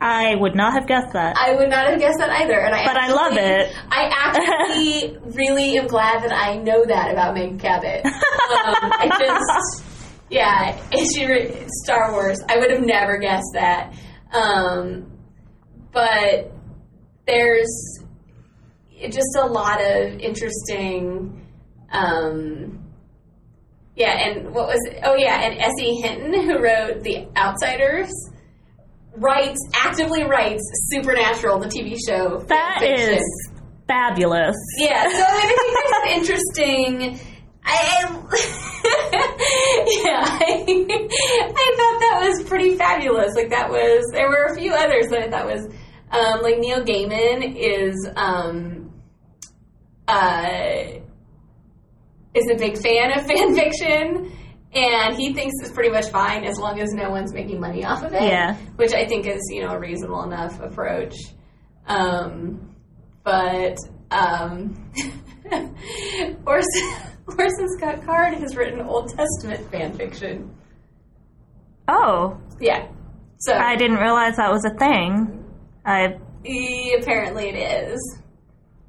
I 0.00 0.36
would 0.36 0.54
not 0.54 0.74
have 0.74 0.86
guessed 0.86 1.12
that. 1.14 1.36
I 1.36 1.56
would 1.56 1.70
not 1.70 1.88
have 1.88 1.98
guessed 1.98 2.18
that 2.20 2.30
either 2.30 2.58
and 2.60 2.72
I 2.72 2.86
But 2.86 2.96
I 2.96 3.08
love 3.12 3.32
it. 3.36 3.74
I 3.90 4.08
actually 4.14 5.18
really 5.34 5.76
am 5.76 5.88
glad 5.88 6.22
that 6.22 6.32
I 6.32 6.56
know 6.56 6.84
that 6.84 7.10
about 7.10 7.34
Meg 7.34 7.58
Cabot 7.58 8.04
um, 8.04 8.12
I 8.12 9.08
just 9.18 9.84
yeah 10.30 10.78
she 11.14 11.26
re- 11.26 11.66
Star 11.84 12.12
Wars 12.12 12.38
I 12.48 12.58
would 12.58 12.70
have 12.70 12.82
never 12.84 13.18
guessed 13.18 13.50
that 13.54 13.92
um, 14.32 15.10
but 15.90 16.52
there's 17.26 17.98
just 19.10 19.36
a 19.38 19.46
lot 19.46 19.80
of 19.80 20.18
interesting 20.20 21.46
um, 21.90 22.77
yeah 23.98 24.28
and 24.28 24.54
what 24.54 24.68
was 24.68 24.78
it? 24.90 25.00
oh 25.04 25.14
yeah 25.16 25.42
and 25.42 25.60
S.E. 25.60 26.00
Hinton 26.00 26.32
who 26.46 26.58
wrote 26.62 27.02
The 27.02 27.26
Outsiders 27.36 28.10
writes 29.16 29.58
actively 29.74 30.24
writes 30.24 30.62
Supernatural 30.90 31.58
the 31.58 31.66
TV 31.66 31.96
show 32.08 32.38
That 32.48 32.78
fanfiction. 32.80 33.16
is 33.16 33.52
fabulous. 33.88 34.56
Yeah, 34.78 35.08
so 35.08 35.24
I 35.26 35.40
think 35.46 36.04
an 36.04 36.18
interesting. 36.20 37.20
I, 37.70 38.02
yeah, 40.04 40.24
I, 40.24 40.64
I 41.44 41.74
thought 41.76 42.00
that 42.00 42.18
was 42.22 42.42
pretty 42.48 42.76
fabulous. 42.76 43.34
Like 43.34 43.50
that 43.50 43.68
was. 43.70 44.04
There 44.12 44.28
were 44.28 44.46
a 44.52 44.54
few 44.56 44.72
others 44.72 45.08
that 45.08 45.20
I 45.22 45.30
thought 45.30 45.46
was, 45.46 45.66
um, 46.10 46.42
like 46.42 46.58
Neil 46.58 46.82
Gaiman 46.84 47.54
is, 47.56 48.08
um, 48.16 48.92
uh, 50.06 50.80
is 52.38 52.50
a 52.50 52.56
big 52.56 52.78
fan 52.78 53.18
of 53.18 53.26
fan 53.30 53.54
fiction. 53.54 54.32
And 54.74 55.16
he 55.16 55.32
thinks 55.32 55.54
it's 55.62 55.72
pretty 55.72 55.88
much 55.90 56.06
fine 56.10 56.44
as 56.44 56.58
long 56.58 56.78
as 56.78 56.92
no 56.92 57.08
one's 57.10 57.32
making 57.32 57.58
money 57.58 57.84
off 57.84 58.02
of 58.04 58.12
it. 58.12 58.22
Yeah. 58.22 58.54
Which 58.76 58.92
I 58.92 59.06
think 59.06 59.26
is, 59.26 59.40
you 59.50 59.62
know, 59.62 59.72
a 59.72 59.78
reasonable 59.78 60.22
enough 60.24 60.60
approach. 60.60 61.14
Um, 61.86 62.74
but 63.24 63.78
um, 64.10 64.92
Orson, 66.46 66.92
Orson 67.38 67.68
Scott 67.78 68.04
Card 68.04 68.34
has 68.34 68.56
written 68.56 68.82
Old 68.82 69.10
Testament 69.14 69.70
fan 69.70 69.94
fiction. 69.94 70.54
Oh, 71.88 72.38
Yeah. 72.60 72.88
So 73.40 73.54
I 73.54 73.76
didn't 73.76 73.98
realize 73.98 74.36
that 74.36 74.50
was 74.50 74.64
a 74.64 74.76
thing. 74.76 75.44
I 75.86 76.18
apparently 77.00 77.48
it 77.50 77.88
is. 77.88 78.18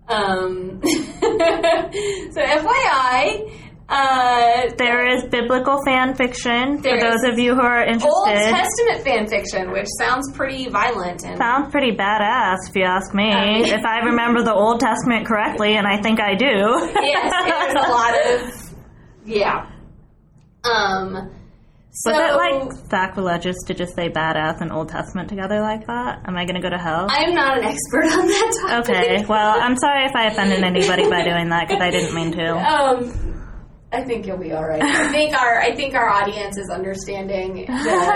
Um, 0.10 0.82
so 0.84 2.42
FYI, 2.42 3.54
uh, 3.88 4.70
there 4.78 5.08
is 5.16 5.26
biblical 5.26 5.80
fan 5.86 6.16
fiction 6.16 6.82
for 6.82 7.00
those 7.00 7.24
of 7.24 7.38
you 7.38 7.54
who 7.56 7.62
are 7.62 7.84
interested. 7.84 8.10
Old. 8.10 8.28
Testament 8.28 9.04
fan 9.04 9.28
fiction, 9.28 9.72
which 9.72 9.88
sounds 10.00 10.32
pretty 10.36 10.68
violent 10.70 11.24
and 11.24 11.38
Sounds 11.38 11.72
pretty 11.72 11.92
badass, 11.92 12.58
if 12.70 12.76
you 12.76 12.84
ask 12.84 13.14
me. 13.14 13.32
If 13.72 13.86
I 13.86 14.00
remember 14.06 14.44
the 14.44 14.54
Old 14.54 14.80
Testament 14.80 15.28
correctly, 15.28 15.76
and 15.76 15.88
I 15.88 16.02
think 16.02 16.20
I 16.20 16.36
do. 16.36 16.46
yes, 17.02 17.34
there's 17.46 17.86
a 17.86 17.90
lot 17.90 18.14
of 18.26 18.76
yeah. 19.26 19.72
Um, 20.62 21.32
so 21.92 22.12
Was 22.12 22.20
it 22.20 22.36
like 22.36 22.90
sacrilegious 22.90 23.58
to 23.66 23.74
just 23.74 23.96
say 23.96 24.10
badass 24.10 24.62
and 24.62 24.72
Old 24.72 24.90
Testament 24.90 25.28
together 25.28 25.60
like 25.60 25.88
that? 25.88 26.22
Am 26.28 26.38
I 26.38 26.46
going 26.46 26.56
to 26.56 26.62
go 26.62 26.70
to 26.70 26.78
hell? 26.78 27.08
I 27.10 27.24
am 27.24 27.34
not 27.34 27.58
an 27.58 27.64
expert 27.64 28.06
on 28.06 28.28
that 28.28 28.58
topic. 28.68 28.90
Okay, 28.96 29.26
well, 29.26 29.58
I'm 29.60 29.76
sorry 29.76 30.06
if 30.06 30.16
I 30.16 30.28
offended 30.28 30.64
anybody 30.64 31.10
by 31.10 31.24
doing 31.24 31.50
that 31.50 31.68
because 31.68 31.82
I 31.82 31.90
didn't 31.90 32.14
mean 32.14 32.32
to. 32.34 32.50
Um, 32.70 33.30
I 33.92 34.04
think 34.04 34.28
you'll 34.28 34.38
be 34.38 34.52
all 34.54 34.68
right. 34.68 34.84
I 34.84 35.12
think 35.12 35.36
our 35.36 35.60
I 35.60 35.76
think 35.76 35.96
our 35.96 36.08
audience 36.08 36.58
is 36.60 36.70
understanding. 36.70 37.66
That 37.68 38.12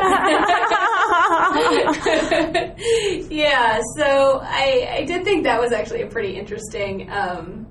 yeah, 3.31 3.81
so 3.97 4.39
I 4.43 4.99
I 4.99 5.03
did 5.05 5.23
think 5.23 5.45
that 5.45 5.59
was 5.59 5.71
actually 5.71 6.03
a 6.03 6.07
pretty 6.07 6.37
interesting 6.37 7.09
um, 7.11 7.65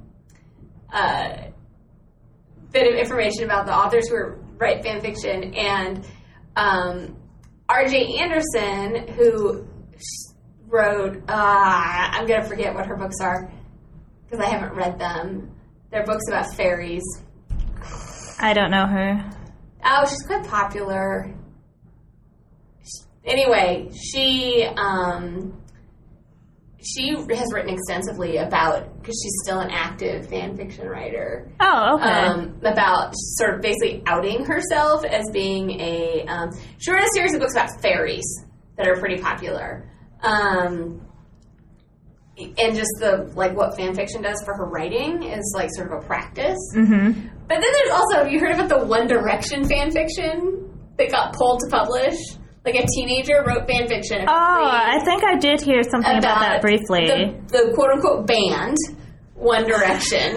uh, 0.92 1.36
bit 2.72 2.92
of 2.92 2.98
information 2.98 3.44
about 3.44 3.66
the 3.66 3.74
authors 3.74 4.08
who 4.08 4.41
write 4.58 4.82
fan 4.82 5.00
fiction 5.00 5.54
and 5.54 6.06
um, 6.56 7.16
R.J. 7.68 8.18
Anderson 8.18 9.08
who 9.14 9.66
wrote. 10.66 11.16
Uh, 11.28 11.32
I'm 12.12 12.26
gonna 12.26 12.46
forget 12.46 12.74
what 12.74 12.86
her 12.86 12.96
books 12.96 13.16
are 13.20 13.50
because 14.24 14.44
I 14.44 14.48
haven't 14.48 14.74
read 14.74 14.98
them. 14.98 15.50
They're 15.90 16.04
books 16.04 16.24
about 16.28 16.54
fairies. 16.54 17.04
I 18.38 18.54
don't 18.54 18.70
know 18.70 18.86
her. 18.86 19.30
Oh, 19.84 20.06
she's 20.08 20.22
quite 20.22 20.46
popular. 20.46 21.34
Anyway, 23.24 23.90
she 23.94 24.64
um, 24.76 25.61
she 26.82 27.14
has 27.34 27.52
written 27.52 27.74
extensively 27.74 28.38
about 28.38 29.00
because 29.00 29.20
she's 29.22 29.34
still 29.44 29.60
an 29.60 29.70
active 29.70 30.28
fan 30.28 30.56
fiction 30.56 30.88
writer. 30.88 31.50
Oh, 31.60 31.96
okay. 31.96 32.08
Um, 32.08 32.60
about 32.64 33.12
sort 33.14 33.54
of 33.54 33.60
basically 33.60 34.02
outing 34.06 34.44
herself 34.44 35.04
as 35.04 35.24
being 35.32 35.70
a. 35.80 36.24
Um, 36.26 36.50
she 36.78 36.90
wrote 36.90 37.02
a 37.02 37.10
series 37.14 37.34
of 37.34 37.40
books 37.40 37.54
about 37.54 37.80
fairies 37.80 38.24
that 38.76 38.88
are 38.88 38.96
pretty 38.98 39.20
popular. 39.20 39.88
Um, 40.22 41.00
and 42.38 42.74
just 42.74 42.90
the 42.98 43.30
like 43.34 43.56
what 43.56 43.76
fan 43.76 43.94
fiction 43.94 44.22
does 44.22 44.42
for 44.44 44.54
her 44.54 44.66
writing 44.66 45.22
is 45.22 45.52
like 45.56 45.68
sort 45.74 45.92
of 45.92 46.02
a 46.02 46.06
practice. 46.06 46.58
mm-hmm. 46.74 47.28
But 47.48 47.60
then 47.60 47.72
there's 47.72 47.90
also, 47.92 48.16
have 48.16 48.32
you 48.32 48.40
heard 48.40 48.54
about 48.54 48.68
the 48.68 48.86
One 48.86 49.06
Direction 49.06 49.64
fan 49.64 49.90
fiction 49.90 50.70
that 50.96 51.10
got 51.10 51.34
pulled 51.34 51.60
to 51.60 51.70
publish? 51.70 52.16
Like 52.64 52.76
a 52.76 52.86
teenager 52.94 53.42
wrote 53.44 53.66
fan 53.66 53.88
fiction. 53.88 54.24
Oh, 54.28 54.30
I 54.30 55.00
think 55.04 55.24
I 55.24 55.36
did 55.36 55.60
hear 55.60 55.82
something 55.82 56.18
about, 56.18 56.40
that 56.40 56.60
briefly. 56.60 57.06
The, 57.06 57.34
the 57.48 57.72
quote 57.74 57.90
unquote 57.90 58.26
band, 58.26 58.76
One 59.34 59.66
Direction. 59.66 60.36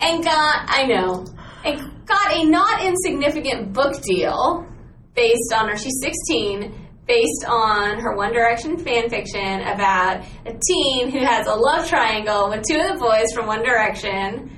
and 0.00 0.24
got, 0.24 0.64
I 0.66 0.86
know, 0.88 1.24
and 1.64 2.04
got 2.04 2.32
a 2.32 2.44
not 2.44 2.84
insignificant 2.84 3.72
book 3.72 4.02
deal 4.02 4.66
based 5.14 5.52
on 5.54 5.68
her, 5.68 5.76
she's 5.76 6.00
16, 6.02 6.74
based 7.06 7.44
on 7.46 8.00
her 8.00 8.16
One 8.16 8.32
Direction 8.32 8.76
fan 8.76 9.08
fiction 9.08 9.60
about 9.60 10.24
a 10.46 10.52
teen 10.66 11.10
who 11.10 11.18
has 11.18 11.46
a 11.46 11.54
love 11.54 11.88
triangle 11.88 12.48
with 12.48 12.64
two 12.68 12.76
of 12.76 12.94
the 12.94 12.98
boys 12.98 13.32
from 13.32 13.46
One 13.46 13.62
Direction. 13.62 14.50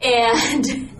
And 0.00 0.90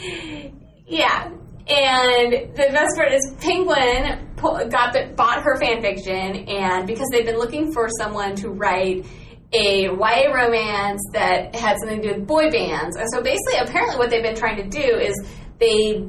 yeah, 0.86 1.30
and 1.68 2.54
the 2.54 2.68
best 2.72 2.96
part 2.96 3.12
is 3.12 3.34
Penguin 3.40 4.26
got 4.70 4.92
the, 4.92 5.12
bought 5.16 5.42
her 5.42 5.56
fan 5.58 5.82
fiction, 5.82 6.48
and 6.48 6.86
because 6.86 7.08
they've 7.10 7.26
been 7.26 7.38
looking 7.38 7.72
for 7.72 7.88
someone 7.98 8.36
to 8.36 8.50
write 8.50 9.06
a 9.52 9.84
YA 9.84 10.32
romance 10.32 11.02
that 11.12 11.54
had 11.54 11.76
something 11.78 12.02
to 12.02 12.08
do 12.08 12.14
with 12.18 12.26
boy 12.26 12.50
bands, 12.50 12.96
and 12.96 13.06
so 13.12 13.22
basically, 13.22 13.58
apparently, 13.58 13.96
what 13.98 14.10
they've 14.10 14.22
been 14.22 14.36
trying 14.36 14.56
to 14.56 14.68
do 14.68 14.96
is 14.96 15.14
they 15.58 16.06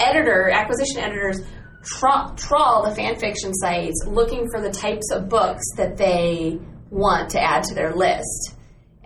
editor 0.00 0.50
acquisition 0.50 0.98
editors 0.98 1.40
tra- 1.84 2.34
trawl 2.36 2.88
the 2.88 2.94
fan 2.94 3.16
fiction 3.16 3.54
sites 3.54 4.04
looking 4.06 4.48
for 4.50 4.60
the 4.60 4.70
types 4.70 5.10
of 5.12 5.28
books 5.28 5.64
that 5.76 5.96
they 5.96 6.58
want 6.90 7.30
to 7.30 7.40
add 7.40 7.62
to 7.64 7.74
their 7.74 7.94
list. 7.94 8.55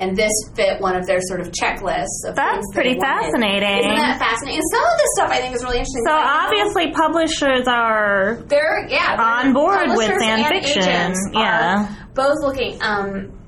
And 0.00 0.16
this 0.16 0.32
fit 0.56 0.80
one 0.80 0.96
of 0.96 1.06
their 1.06 1.20
sort 1.20 1.40
of 1.42 1.52
checklists 1.52 2.24
of 2.26 2.34
That's 2.34 2.64
that 2.66 2.70
pretty 2.72 2.98
fascinating. 2.98 3.84
Isn't 3.84 3.96
that 3.96 4.18
fascinating? 4.18 4.58
And 4.60 4.70
some 4.72 4.82
of 4.82 4.96
this 4.96 5.08
stuff 5.14 5.30
I 5.30 5.40
think 5.40 5.54
is 5.54 5.62
really 5.62 5.76
interesting. 5.76 6.04
so 6.06 6.12
know 6.12 6.24
obviously, 6.24 6.90
publishers 6.92 7.68
are 7.68 8.42
they're 8.46 8.88
yeah 8.88 9.16
they're 9.16 9.26
on 9.26 9.52
board 9.52 9.90
with 9.90 10.08
fan 10.18 10.48
fiction. 10.48 11.12
Yeah. 11.34 11.94
both 12.14 12.38
looking. 12.40 12.82
Um, 12.82 13.38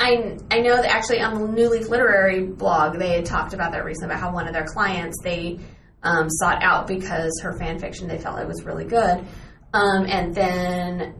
I 0.00 0.36
I 0.50 0.58
know 0.60 0.74
that 0.76 0.86
actually 0.86 1.20
on 1.20 1.40
the 1.40 1.46
New 1.46 1.68
Leaf 1.68 1.88
Literary 1.88 2.46
blog 2.46 2.98
they 2.98 3.12
had 3.12 3.24
talked 3.24 3.54
about 3.54 3.70
that 3.70 3.84
recently 3.84 4.12
about 4.14 4.20
how 4.20 4.32
one 4.32 4.48
of 4.48 4.52
their 4.52 4.66
clients 4.66 5.16
they 5.22 5.60
um, 6.02 6.28
sought 6.28 6.60
out 6.62 6.88
because 6.88 7.38
her 7.44 7.52
fan 7.56 7.78
fiction 7.78 8.08
they 8.08 8.18
felt 8.18 8.40
it 8.40 8.48
was 8.48 8.64
really 8.64 8.84
good, 8.84 9.24
um, 9.74 10.06
and 10.08 10.34
then. 10.34 11.14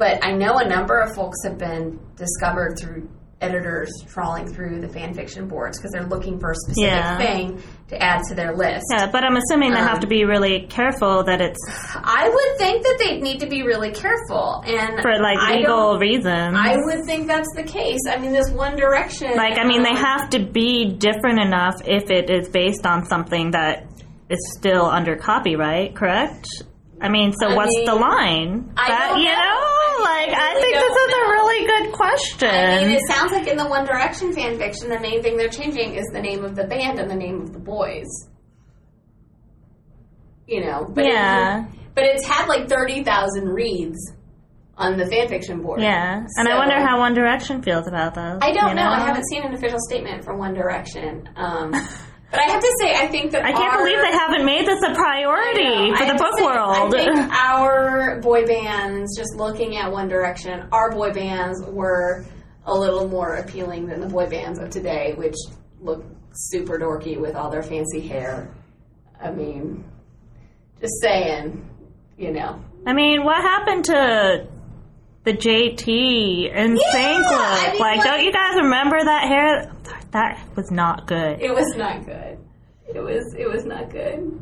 Um, 0.00 0.06
but 0.20 0.24
I 0.24 0.32
know 0.32 0.58
a 0.58 0.68
number 0.68 0.98
of 1.00 1.14
folks 1.14 1.38
have 1.44 1.58
been 1.58 1.98
discovered 2.16 2.78
through 2.78 3.08
editors 3.40 3.88
trawling 4.08 4.52
through 4.52 4.80
the 4.80 4.88
fan 4.88 5.14
fiction 5.14 5.46
boards 5.46 5.78
because 5.78 5.92
they're 5.92 6.08
looking 6.08 6.40
for 6.40 6.50
a 6.50 6.54
specific 6.56 6.90
Yeah. 6.90 7.18
thing 7.18 7.62
to 7.88 8.02
add 8.02 8.20
to 8.28 8.34
their 8.34 8.52
list. 8.52 8.84
Yeah, 8.90 9.08
but 9.12 9.22
I'm 9.22 9.36
assuming 9.36 9.70
they 9.70 9.78
Um, 9.78 9.86
have 9.86 10.00
to 10.00 10.08
be 10.08 10.24
really 10.24 10.66
careful 10.68 11.22
that 11.22 11.40
it's 11.40 11.56
I 11.94 12.28
would 12.28 12.58
think 12.58 12.82
that 12.82 12.96
they 12.98 13.20
need 13.20 13.38
to 13.38 13.46
be 13.46 13.62
really 13.62 13.92
careful 13.92 14.64
and 14.66 15.00
for 15.00 15.20
like 15.20 15.38
legal 15.50 15.98
reasons. 16.00 16.56
I 16.58 16.76
would 16.78 17.04
think 17.04 17.28
that's 17.28 17.46
the 17.54 17.62
case. 17.62 18.00
I 18.10 18.18
mean, 18.18 18.32
this 18.32 18.50
One 18.50 18.74
Direction. 18.74 19.36
like, 19.36 19.56
I 19.56 19.64
mean, 19.64 19.84
they 19.84 19.90
um, 19.90 19.96
have 19.96 20.30
to 20.30 20.40
be 20.40 20.86
different 20.96 21.38
enough 21.38 21.74
if 21.86 22.10
it 22.10 22.30
is 22.30 22.48
based 22.48 22.86
on 22.86 23.04
something 23.04 23.52
that 23.52 23.84
is 24.28 24.40
still 24.58 24.84
under 24.86 25.14
copyright, 25.14 25.94
correct? 25.94 26.44
I 27.00 27.08
mean, 27.08 27.32
so 27.32 27.48
I 27.48 27.54
what's 27.56 27.74
mean, 27.76 27.86
the 27.86 27.94
line? 27.94 28.72
I 28.76 28.88
that 28.88 29.18
you 29.18 29.24
know. 29.24 29.30
know, 29.30 29.38
I 29.38 29.94
mean, 29.94 30.02
like 30.02 30.38
I 30.38 30.50
I 30.56 30.60
think 30.60 30.74
this 30.74 30.96
is 30.96 31.14
a 31.14 31.24
really 31.30 31.66
good 31.66 31.92
question. 31.92 32.48
I 32.48 32.84
mean, 32.84 32.90
it 32.96 33.02
sounds 33.08 33.32
like 33.32 33.46
in 33.46 33.56
the 33.56 33.66
One 33.68 33.84
Direction 33.86 34.32
fan 34.32 34.58
fiction, 34.58 34.88
the 34.88 35.00
main 35.00 35.22
thing 35.22 35.36
they're 35.36 35.48
changing 35.48 35.94
is 35.94 36.04
the 36.12 36.20
name 36.20 36.44
of 36.44 36.54
the 36.56 36.64
band 36.64 36.98
and 36.98 37.10
the 37.10 37.14
name 37.16 37.40
of 37.40 37.52
the 37.52 37.58
boys. 37.60 38.06
You 40.46 40.62
know, 40.64 40.86
but 40.88 41.04
Yeah. 41.04 41.64
it, 41.66 41.70
but 41.94 42.04
it's 42.04 42.24
had 42.26 42.46
like 42.48 42.68
thirty 42.68 43.04
thousand 43.04 43.48
reads 43.48 43.98
on 44.76 44.96
the 44.96 45.06
fan 45.06 45.28
fiction 45.28 45.60
board. 45.62 45.80
yeah, 45.82 46.22
and 46.36 46.48
I 46.48 46.56
wonder 46.56 46.78
how 46.80 47.00
One 47.00 47.12
Direction 47.14 47.62
feels 47.62 47.86
about 47.88 48.14
those. 48.14 48.38
I 48.40 48.52
don't 48.52 48.70
you 48.70 48.74
know. 48.76 48.88
I 48.88 49.00
haven't 49.00 49.24
seen 49.28 49.42
an 49.42 49.52
official 49.54 49.78
statement 49.88 50.24
from 50.24 50.38
One 50.38 50.54
Direction. 50.54 51.28
Um, 51.36 51.72
but 52.30 52.40
I 52.40 52.44
have 52.44 52.60
to 52.60 52.76
say, 52.80 52.94
I 52.94 53.06
think 53.08 53.32
that 53.32 53.44
I 53.44 53.52
can't 53.52 53.72
our- 53.74 53.78
believe 53.78 53.98
they 54.00 54.12
haven't 54.16 54.44
made 54.44 54.66
this 54.66 54.82
a 54.82 54.94
priority 54.94 55.90
know. 55.90 55.96
for 55.96 56.04
the 56.06 56.14
book 56.14 56.38
say, 56.38 56.44
world. 56.44 56.70
I 56.76 56.90
think 56.90 57.32
our 57.32 58.20
boy 58.20 58.46
bands, 58.46 59.16
just 59.16 59.34
looking 59.36 59.76
at 59.76 59.90
One 59.90 60.08
Direction, 60.08 60.68
our 60.72 60.90
boy 60.90 61.12
bands 61.12 61.62
were 61.66 62.24
a 62.66 62.74
little 62.74 63.08
more 63.08 63.36
appealing 63.36 63.86
than 63.86 64.00
the 64.00 64.08
boy 64.08 64.28
bands 64.28 64.58
of 64.58 64.68
today, 64.70 65.14
which 65.16 65.36
look 65.80 66.04
super 66.34 66.78
dorky 66.78 67.18
with 67.18 67.34
all 67.34 67.50
their 67.50 67.62
fancy 67.62 68.06
hair. 68.06 68.50
I 69.20 69.30
mean, 69.30 69.84
just 70.80 71.00
saying, 71.00 71.66
you 72.18 72.32
know. 72.32 72.62
I 72.86 72.92
mean, 72.92 73.24
what 73.24 73.40
happened 73.42 73.86
to 73.86 74.46
the 75.24 75.32
JT 75.32 76.50
and 76.54 76.78
Yeah, 76.78 76.90
Sync 76.92 77.18
look? 77.26 77.40
I 77.40 77.70
mean, 77.72 77.80
like, 77.80 77.96
like- 77.98 78.04
don't 78.04 78.22
you 78.24 78.32
guys 78.32 78.54
remember 78.56 79.02
that 79.02 79.24
hair? 79.28 79.72
That 80.12 80.38
was 80.56 80.70
not 80.70 81.06
good. 81.06 81.40
It 81.40 81.52
was 81.54 81.74
not 81.76 82.04
good. 82.06 82.38
It 82.94 83.00
was 83.00 83.34
it 83.38 83.48
was 83.48 83.64
not 83.64 83.90
good. 83.90 84.40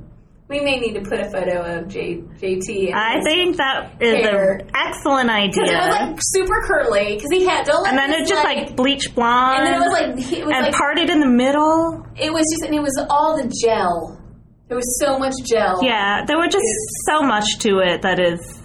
We 0.48 0.60
may 0.60 0.78
need 0.78 0.94
to 0.94 1.00
put 1.00 1.18
a 1.18 1.28
photo 1.28 1.60
of 1.62 1.88
J, 1.88 2.18
JT. 2.38 2.92
and 2.92 2.94
I 2.94 3.20
think 3.20 3.56
that 3.56 4.00
is 4.00 4.14
Hair. 4.24 4.58
an 4.58 4.70
excellent 4.76 5.28
idea. 5.28 5.50
Because 5.50 5.70
it 5.70 5.76
was 5.76 5.98
like 5.98 6.18
super 6.20 6.62
curly. 6.68 7.16
Because 7.16 7.30
he 7.32 7.44
had 7.44 7.66
don't 7.66 7.82
let 7.82 7.90
and 7.90 7.98
then 7.98 8.12
it 8.12 8.20
it's 8.20 8.30
just 8.30 8.44
like, 8.44 8.76
bleach 8.76 9.12
blonde 9.12 9.64
and 9.64 9.66
then 9.66 9.74
it 9.74 9.84
was 9.84 9.92
like 9.92 10.32
it 10.38 10.46
was 10.46 10.54
and 10.54 10.66
like 10.66 10.74
parted 10.74 11.10
in 11.10 11.18
the 11.18 11.26
middle. 11.26 12.06
it 12.16 12.32
was 12.32 12.44
just 12.52 12.62
and 12.64 12.74
it 12.76 12.80
was 12.82 12.96
all 13.10 13.36
the 13.36 13.52
gel. 13.64 14.22
There 14.68 14.76
was 14.76 15.00
so 15.00 15.18
much 15.18 15.34
gel. 15.44 15.82
Yeah, 15.82 16.24
there 16.26 16.38
were 16.38 16.46
just 16.48 16.64
so 17.06 17.22
much 17.22 17.58
to 17.60 17.78
it 17.78 18.02
that 18.02 18.20
is. 18.20 18.62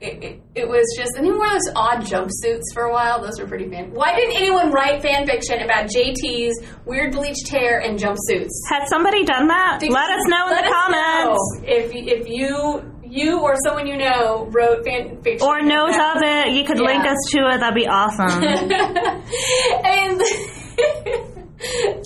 It, 0.00 0.24
it, 0.24 0.42
it 0.54 0.66
was 0.68 0.86
just 0.96 1.10
and 1.16 1.26
he 1.26 1.30
wore 1.32 1.46
those 1.50 1.68
odd 1.76 2.00
jumpsuits 2.00 2.72
for 2.72 2.84
a 2.84 2.90
while. 2.92 3.20
Those 3.22 3.38
were 3.38 3.46
pretty 3.46 3.68
fan. 3.68 3.90
Why 3.92 4.16
didn't 4.16 4.34
anyone 4.36 4.70
write 4.72 5.02
fan 5.02 5.26
fiction 5.26 5.60
about 5.60 5.88
JT's 5.90 6.58
weird 6.86 7.12
bleached 7.12 7.48
hair 7.48 7.80
and 7.80 7.98
jumpsuits? 7.98 8.48
Has 8.70 8.88
somebody 8.88 9.24
done 9.26 9.48
that? 9.48 9.80
Let 9.82 10.10
us 10.10 10.26
know 10.26 10.48
in 10.48 10.56
the 10.56 10.70
comments. 10.72 11.60
if 11.64 11.92
if 11.94 12.28
you 12.28 12.82
you 13.04 13.40
or 13.40 13.56
someone 13.66 13.86
you 13.86 13.98
know 13.98 14.46
wrote 14.52 14.84
fan 14.86 15.20
fiction 15.22 15.46
Or 15.46 15.60
knows 15.60 15.94
about- 15.94 16.16
of 16.16 16.22
it, 16.22 16.52
you 16.54 16.64
could 16.64 16.78
Yeah. 16.78 16.86
link 16.86 17.04
us 17.04 17.18
to 17.32 17.38
it. 17.52 17.58
That'd 17.60 17.74
be 17.74 17.86
awesome. 17.86 18.42
and 19.84 20.20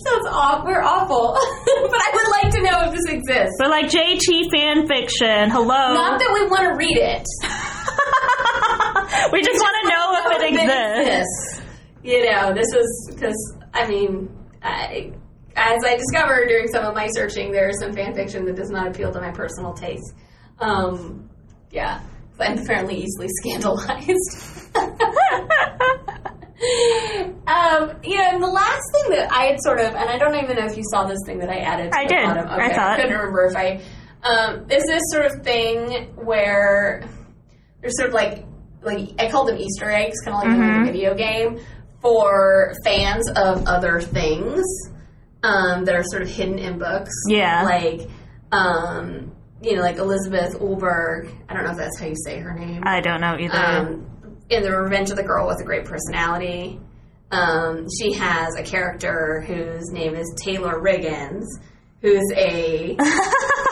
sounds 0.00 0.26
awful. 0.30 0.66
We're 0.66 0.82
awful, 0.82 1.32
but 1.90 2.00
I 2.00 2.10
would 2.12 2.28
like 2.42 2.52
to 2.54 2.62
know 2.62 2.88
if 2.88 2.92
this 2.92 3.06
exists. 3.14 3.54
But 3.58 3.70
like 3.70 3.86
JT 3.86 4.50
fan 4.50 4.86
fiction, 4.88 5.50
hello. 5.50 5.94
Not 5.94 6.18
that 6.18 6.30
we 6.34 6.46
want 6.48 6.62
to 6.62 6.74
read 6.74 6.96
it. 6.98 7.26
we 9.32 9.42
just 9.42 9.60
want 9.60 9.76
to 9.82 9.88
know 9.88 10.14
if 10.18 10.26
it 10.42 10.44
exists. 10.52 11.62
You 12.02 12.30
know, 12.30 12.52
this 12.54 12.66
is 12.74 13.10
because 13.14 13.56
I 13.72 13.86
mean, 13.88 14.28
I, 14.62 15.12
as 15.56 15.82
I 15.84 15.96
discovered 15.96 16.48
during 16.48 16.68
some 16.68 16.84
of 16.84 16.94
my 16.94 17.06
searching, 17.08 17.50
there 17.52 17.68
is 17.68 17.78
some 17.80 17.92
fan 17.92 18.14
fiction 18.14 18.44
that 18.46 18.56
does 18.56 18.70
not 18.70 18.88
appeal 18.88 19.12
to 19.12 19.20
my 19.20 19.30
personal 19.30 19.72
taste. 19.72 20.12
Um, 20.60 21.28
yeah, 21.70 22.00
I'm 22.38 22.58
apparently 22.58 22.96
easily 23.02 23.28
scandalized. 23.40 24.70
um, 27.46 27.92
you 28.02 28.16
know, 28.16 28.28
and 28.32 28.42
the 28.42 28.50
last 28.52 28.82
thing 28.92 29.10
that 29.10 29.28
I 29.32 29.44
had 29.46 29.56
sort 29.60 29.80
of, 29.80 29.86
and 29.94 30.08
I 30.08 30.18
don't 30.18 30.34
even 30.36 30.56
know 30.56 30.66
if 30.66 30.76
you 30.76 30.82
saw 30.90 31.04
this 31.04 31.18
thing 31.26 31.38
that 31.38 31.50
I 31.50 31.58
added. 31.58 31.92
To 31.92 31.98
I 31.98 32.02
the 32.04 32.08
did. 32.08 32.24
Bottom. 32.24 32.48
I 32.48 32.66
Okay. 32.66 32.74
saw 32.74 32.92
it. 32.92 32.96
couldn't 32.96 33.12
remember 33.16 33.46
if 33.46 33.56
I. 33.56 33.80
Um, 34.22 34.66
is 34.70 34.84
this 34.86 35.02
sort 35.10 35.26
of 35.26 35.42
thing 35.42 36.12
where 36.16 37.02
there's 37.80 37.96
sort 37.98 38.08
of 38.08 38.14
like 38.14 38.44
like 38.84 39.10
I 39.18 39.30
call 39.30 39.44
them 39.46 39.56
Easter 39.58 39.90
eggs, 39.90 40.16
kind 40.24 40.36
of 40.36 40.42
like 40.42 40.58
Mm-hmm. 40.58 40.82
a 40.82 40.84
video 40.92 41.14
game 41.14 41.58
for 42.00 42.74
fans 42.84 43.28
of 43.30 43.66
other 43.66 44.00
things 44.00 44.62
um, 45.42 45.84
that 45.84 45.94
are 45.94 46.02
sort 46.04 46.22
of 46.22 46.28
hidden 46.28 46.58
in 46.58 46.78
books. 46.78 47.12
Yeah. 47.28 47.62
like 47.64 48.08
um, 48.52 49.32
you 49.62 49.74
know, 49.76 49.82
like 49.82 49.96
Elizabeth 49.96 50.58
Eulberg. 50.60 51.32
I 51.48 51.54
don't 51.54 51.64
know 51.64 51.70
if 51.70 51.76
that's 51.78 51.98
how 51.98 52.06
you 52.06 52.14
say 52.26 52.38
her 52.38 52.52
name. 52.54 52.82
I 52.84 53.00
don't 53.00 53.20
know 53.20 53.36
either. 53.38 53.56
Um, 53.56 54.06
in 54.50 54.62
the 54.62 54.70
Revenge 54.70 55.10
of 55.10 55.16
the 55.16 55.22
Girl 55.22 55.46
with 55.48 55.58
a 55.60 55.64
Great 55.64 55.86
Personality, 55.86 56.78
um, 57.30 57.86
she 57.98 58.12
has 58.12 58.54
a 58.56 58.62
character 58.62 59.40
whose 59.46 59.90
name 59.90 60.14
is 60.14 60.30
Taylor 60.44 60.74
Riggins, 60.80 61.44
who's 62.02 62.30
a 62.36 62.94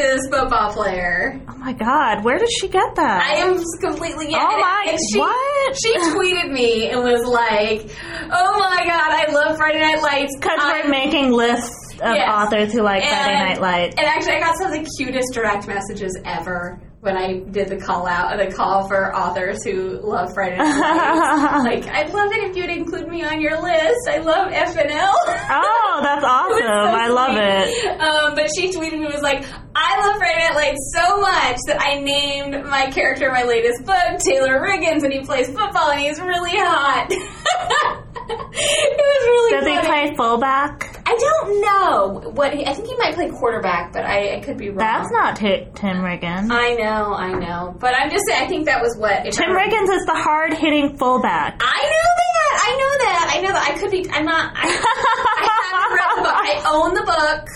Texas 0.00 0.28
football 0.30 0.72
player. 0.72 1.40
oh 1.48 1.56
my 1.58 1.72
god, 1.72 2.24
where 2.24 2.38
did 2.38 2.50
she 2.50 2.68
get 2.68 2.94
that? 2.96 3.22
I 3.22 3.36
am 3.36 3.58
completely 3.80 4.30
yeah. 4.30 4.38
Oh 4.50 4.60
my- 4.60 4.86
and 4.90 4.98
she, 5.12 5.18
what? 5.18 5.76
She 5.76 5.92
tweeted 5.98 6.50
me 6.50 6.88
and 6.90 7.02
was 7.02 7.24
like, 7.26 7.90
"Oh 8.32 8.58
my 8.58 8.84
god, 8.86 9.10
I 9.12 9.26
love 9.32 9.56
Friday 9.56 9.80
Night 9.80 10.02
Lights 10.02 10.34
Because 10.38 10.58
I'm- 10.60 10.78
we're 10.78 10.84
um, 10.84 10.90
making 10.90 11.32
lists 11.32 11.94
of 12.02 12.14
Yes. 12.14 12.28
authors 12.30 12.72
who 12.72 12.80
like 12.82 13.02
Friday 13.02 13.38
Night 13.38 13.60
Lights. 13.60 13.94
And 13.98 14.06
actually, 14.06 14.34
I 14.34 14.40
got 14.40 14.56
some 14.56 14.72
of 14.72 14.72
the 14.72 14.90
cutest 14.98 15.34
direct 15.34 15.66
messages 15.68 16.16
ever 16.24 16.80
when 17.00 17.16
I 17.16 17.38
did 17.38 17.68
the 17.68 17.78
call 17.78 18.06
out, 18.06 18.36
the 18.36 18.54
call 18.54 18.86
for 18.86 19.14
authors 19.16 19.64
who 19.64 19.98
love 20.02 20.34
Friday 20.34 20.56
Night 20.58 21.62
Lights. 21.64 21.86
like, 21.86 21.94
I'd 21.94 22.10
love 22.12 22.30
it 22.32 22.50
if 22.50 22.56
you'd 22.56 22.68
include 22.68 23.08
me 23.08 23.24
on 23.24 23.40
your 23.40 23.60
list. 23.62 24.06
I 24.06 24.18
love 24.18 24.52
FNL. 24.52 25.12
oh, 25.50 26.00
that's 26.02 26.24
awesome. 26.28 26.66
I 26.68 27.08
love 27.08 27.36
it. 27.38 28.00
Um, 28.00 28.34
but 28.34 28.50
she 28.54 28.68
tweeted 28.70 28.98
me 28.98 29.04
and 29.06 29.14
was 29.14 29.22
like, 29.22 29.44
I 29.74 30.06
love 30.06 30.18
Friday 30.18 30.38
Night 30.40 30.54
Lights 30.54 30.92
so 30.94 31.20
much 31.22 31.56
that 31.68 31.78
I 31.80 32.00
named 32.00 32.64
my 32.66 32.90
character 32.90 33.28
in 33.28 33.32
my 33.32 33.44
latest 33.44 33.86
book 33.86 34.18
Taylor 34.22 34.60
Riggins, 34.60 35.02
and 35.02 35.12
he 35.12 35.20
plays 35.20 35.46
football 35.46 35.90
and 35.90 36.00
he's 36.00 36.20
really 36.20 36.52
hot. 36.52 37.06
it 38.30 38.96
was 38.98 39.24
really 39.26 39.52
Does 39.58 39.66
he 39.82 39.88
play 39.88 40.14
fullback? 40.16 40.89
I 41.10 41.16
don't 41.18 41.60
know 41.60 42.30
what 42.30 42.54
he, 42.54 42.64
I 42.64 42.72
think 42.72 42.86
he 42.86 42.96
might 42.96 43.14
play 43.14 43.28
quarterback, 43.30 43.92
but 43.92 44.04
I, 44.04 44.36
I 44.36 44.40
could 44.40 44.56
be 44.56 44.68
wrong. 44.68 44.78
That's 44.78 45.10
not 45.10 45.34
Ti- 45.36 45.66
Tim 45.74 45.96
Riggins. 45.96 46.50
I 46.52 46.74
know, 46.74 47.12
I 47.14 47.32
know, 47.32 47.74
but 47.80 47.94
I'm 47.96 48.10
just 48.10 48.24
saying. 48.28 48.44
I 48.44 48.46
think 48.46 48.66
that 48.66 48.80
was 48.80 48.96
what 48.96 49.24
Tim 49.24 49.50
Riggins 49.50 49.92
is 49.92 50.06
the 50.06 50.14
hard 50.14 50.54
hitting 50.54 50.96
fullback. 50.96 51.60
I 51.60 51.82
know 51.82 52.10
that. 52.22 52.62
I 52.62 52.70
know 52.76 53.04
that. 53.04 53.32
I 53.34 53.40
know 53.40 53.48
that. 53.48 53.68
I 53.74 53.78
could 53.78 53.90
be. 53.90 54.08
I'm 54.10 54.24
not. 54.24 54.52
I, 54.54 54.68
I 54.68 55.48
haven't 55.82 55.98
read 55.98 56.16
the 56.16 56.22
book. 56.22 56.36
I 56.36 56.62
own 56.72 56.94
the 56.94 57.02
book. 57.02 57.48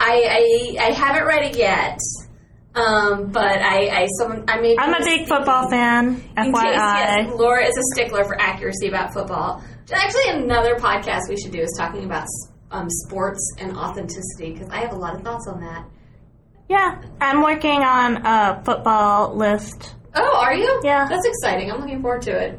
I 0.00 0.76
I, 0.80 0.86
I 0.88 0.90
haven't 0.90 1.26
read 1.26 1.44
it 1.44 1.56
yet. 1.56 2.00
Um, 2.74 3.30
but 3.30 3.58
I 3.60 3.88
I 3.88 4.06
someone 4.18 4.44
I 4.48 4.60
mean 4.60 4.76
I'm 4.78 4.94
a 4.94 5.04
big 5.04 5.28
football 5.28 5.68
fan, 5.68 6.22
In 6.36 6.52
case, 6.52 6.62
yes, 6.62 7.28
FYI. 7.28 7.38
Laura 7.38 7.66
is 7.66 7.76
a 7.76 7.82
stickler 7.94 8.24
for 8.24 8.40
accuracy 8.40 8.88
about 8.88 9.12
football. 9.12 9.62
Actually, 9.92 10.28
another 10.42 10.76
podcast 10.76 11.28
we 11.28 11.36
should 11.38 11.52
do 11.52 11.60
is 11.60 11.74
talking 11.76 12.04
about 12.04 12.26
um, 12.70 12.88
sports 12.88 13.54
and 13.58 13.76
authenticity 13.76 14.52
because 14.54 14.70
I 14.70 14.78
have 14.78 14.92
a 14.92 14.96
lot 14.96 15.14
of 15.14 15.22
thoughts 15.22 15.46
on 15.46 15.60
that. 15.60 15.84
Yeah, 16.68 17.02
I'm 17.20 17.42
working 17.42 17.82
on 17.82 18.24
a 18.24 18.62
football 18.64 19.36
list. 19.36 19.94
Oh, 20.14 20.36
are 20.40 20.54
you? 20.54 20.80
Yeah. 20.82 21.06
that's 21.08 21.26
exciting. 21.26 21.70
I'm 21.70 21.80
looking 21.80 22.00
forward 22.00 22.22
to 22.22 22.30
it. 22.30 22.58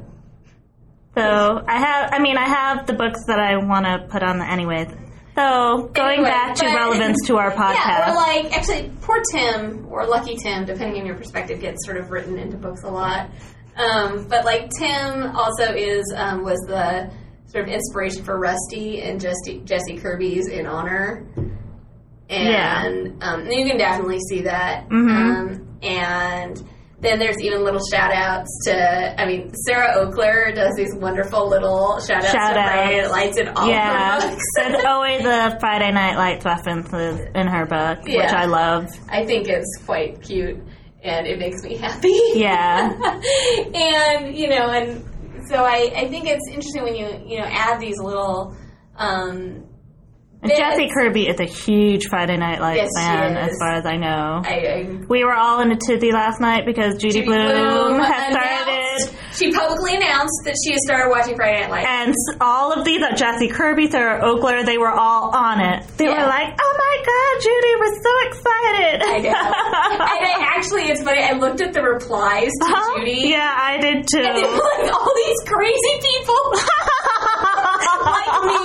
So 1.16 1.64
I 1.68 1.78
have, 1.80 2.14
I 2.14 2.20
mean, 2.20 2.38
I 2.38 2.48
have 2.48 2.88
the 2.88 2.94
books 2.94 3.26
that 3.28 3.40
I 3.40 3.58
want 3.58 3.86
to 3.86 4.08
put 4.10 4.24
on 4.24 4.40
the 4.40 4.46
anyways. 4.46 4.88
So 5.36 5.90
going 5.94 6.20
Anyway, 6.20 6.30
back 6.30 6.56
to 6.56 6.66
but- 6.66 6.76
relevance 6.76 7.18
to 7.28 7.38
our 7.38 7.52
podcast, 7.52 7.74
Yeah, 7.76 8.12
or 8.12 8.16
like 8.16 8.56
actually, 8.56 8.92
poor 9.02 9.22
Tim 9.32 9.88
or 9.90 10.06
Lucky 10.06 10.36
Tim, 10.36 10.66
depending 10.66 11.02
on 11.02 11.08
your 11.08 11.16
perspective, 11.16 11.60
gets 11.60 11.84
sort 11.86 11.98
of 11.98 12.12
written 12.12 12.38
into 12.38 12.58
books 12.58 12.84
a 12.84 12.90
lot. 12.90 13.30
Um, 13.76 14.28
but 14.28 14.46
like 14.46 14.70
Tim 14.78 15.36
also 15.36 15.74
is 15.74 16.04
um, 16.16 16.44
was 16.44 16.60
the 16.68 17.12
sort 17.48 17.68
of 17.68 17.74
inspiration 17.74 18.24
for 18.24 18.38
Rusty 18.40 19.02
and 19.02 19.20
Jesse, 19.20 19.62
Jessi 19.66 20.00
Kirby's 20.00 20.48
In 20.48 20.68
Honor, 20.68 21.26
and 22.30 23.24
um, 23.24 23.42
and 23.42 23.54
you 23.54 23.66
can 23.66 23.78
definitely 23.78 24.20
see 24.30 24.42
that. 24.44 24.88
Mhm. 24.90 25.10
Um, 25.10 25.78
and 25.82 26.64
then 27.04 27.20
there's 27.20 27.40
even 27.42 27.64
little 27.64 27.82
shout 27.92 28.12
outs 28.14 28.50
to, 28.66 29.22
I 29.22 29.26
mean, 29.28 29.54
Sarah 29.68 30.06
Ockler 30.06 30.56
does 30.56 30.74
these 30.76 30.96
wonderful 30.96 31.50
little 31.50 32.00
shout 32.00 32.24
outs 32.24 32.32
Shout 32.32 32.54
to 32.54 32.60
outs. 32.60 32.72
Friday 32.72 33.02
Night 33.02 33.12
Lights 33.12 33.38
in 33.38 33.48
all 33.50 33.68
Yeah, 33.70 34.22
her 34.22 34.30
books. 34.30 34.44
there's 34.56 34.86
always 34.88 35.22
the 35.24 35.58
Friday 35.60 35.92
Night 35.92 36.16
Lights 36.16 36.46
references 36.46 37.20
in 37.36 37.48
her 37.48 37.66
book, 37.66 38.04
which 38.06 38.18
I 38.34 38.46
love. 38.46 38.88
I 39.10 39.26
think 39.26 39.48
it's 39.48 39.78
quite 39.86 40.22
cute 40.22 40.58
and 41.04 41.28
it 41.28 41.38
makes 41.38 41.62
me 41.64 41.76
happy. 41.76 42.18
Yeah. 42.36 42.90
and, 43.74 44.36
you 44.36 44.48
know, 44.50 44.70
and 44.70 45.04
so 45.50 45.64
I, 45.64 45.92
I 45.96 46.08
think 46.08 46.26
it's 46.28 46.48
interesting 46.48 46.84
when 46.84 46.96
you, 46.96 47.08
you 47.28 47.40
know, 47.40 47.46
add 47.48 47.80
these 47.82 48.00
little, 48.00 48.56
um, 48.96 49.66
And 50.44 50.52
bits. 50.52 50.60
Jessi 50.60 50.94
Kirby 50.94 51.28
is 51.28 51.40
a 51.40 51.46
huge 51.46 52.08
Friday 52.10 52.36
Night 52.36 52.60
Lights 52.60 52.78
Yes, 52.84 52.90
fan, 52.98 53.38
as 53.38 53.56
far 53.60 53.76
as 53.76 53.86
I 53.86 53.96
know. 53.96 54.42
I, 54.44 54.54
I 54.54 55.00
we 55.08 55.24
were 55.24 55.34
all 55.34 55.62
in 55.62 55.72
a 55.72 55.78
tizzy 55.78 56.12
last 56.12 56.42
night 56.42 56.66
because 56.66 56.96
Judy, 56.96 57.22
Judy 57.22 57.26
Bloom, 57.28 57.48
Blume 57.48 58.00
has 58.02 58.34
started. 58.34 59.20
She 59.34 59.52
publicly 59.52 59.96
announced 59.96 60.36
that 60.46 60.56
she 60.64 60.74
has 60.74 60.82
started 60.86 61.10
watching 61.10 61.36
Friday 61.36 61.62
Night 61.62 61.72
Lights. 61.72 61.88
And 61.90 62.16
all 62.42 62.72
of 62.74 62.84
these, 62.86 63.02
uh, 63.02 63.16
Jessi 63.16 63.50
Kirby, 63.50 63.90
Sarah 63.90 64.22
Ockler, 64.22 64.64
they 64.66 64.78
were 64.78 64.92
all 64.92 65.32
on 65.36 65.60
it. 65.62 65.88
They 65.98 66.06
Yeah. 66.06 66.22
were 66.22 66.28
like, 66.30 66.54
oh 66.54 66.74
my 66.78 66.96
god, 67.08 67.34
Judy, 67.42 67.74
we're 67.80 67.98
so 68.04 68.14
excited. 68.28 68.96
I 69.02 69.18
know. 69.24 69.30
and 70.04 70.26
I 70.28 70.54
actually, 70.56 70.84
it's 70.92 71.02
funny. 71.02 71.24
I 71.24 71.32
looked 71.34 71.62
at 71.62 71.74
the 71.74 71.82
replies 71.82 72.52
to 72.62 72.66
Huh? 72.68 73.00
Judy. 73.00 73.30
Yeah, 73.30 73.48
I 73.58 73.80
did 73.80 74.06
too. 74.12 74.20
And 74.20 74.38
they 74.38 74.44
were 74.44 74.60
like 74.60 74.92
all 74.94 75.12
these 75.16 75.40
crazy 75.48 75.96
people 76.04 76.42
like 78.06 78.44
me, 78.44 78.60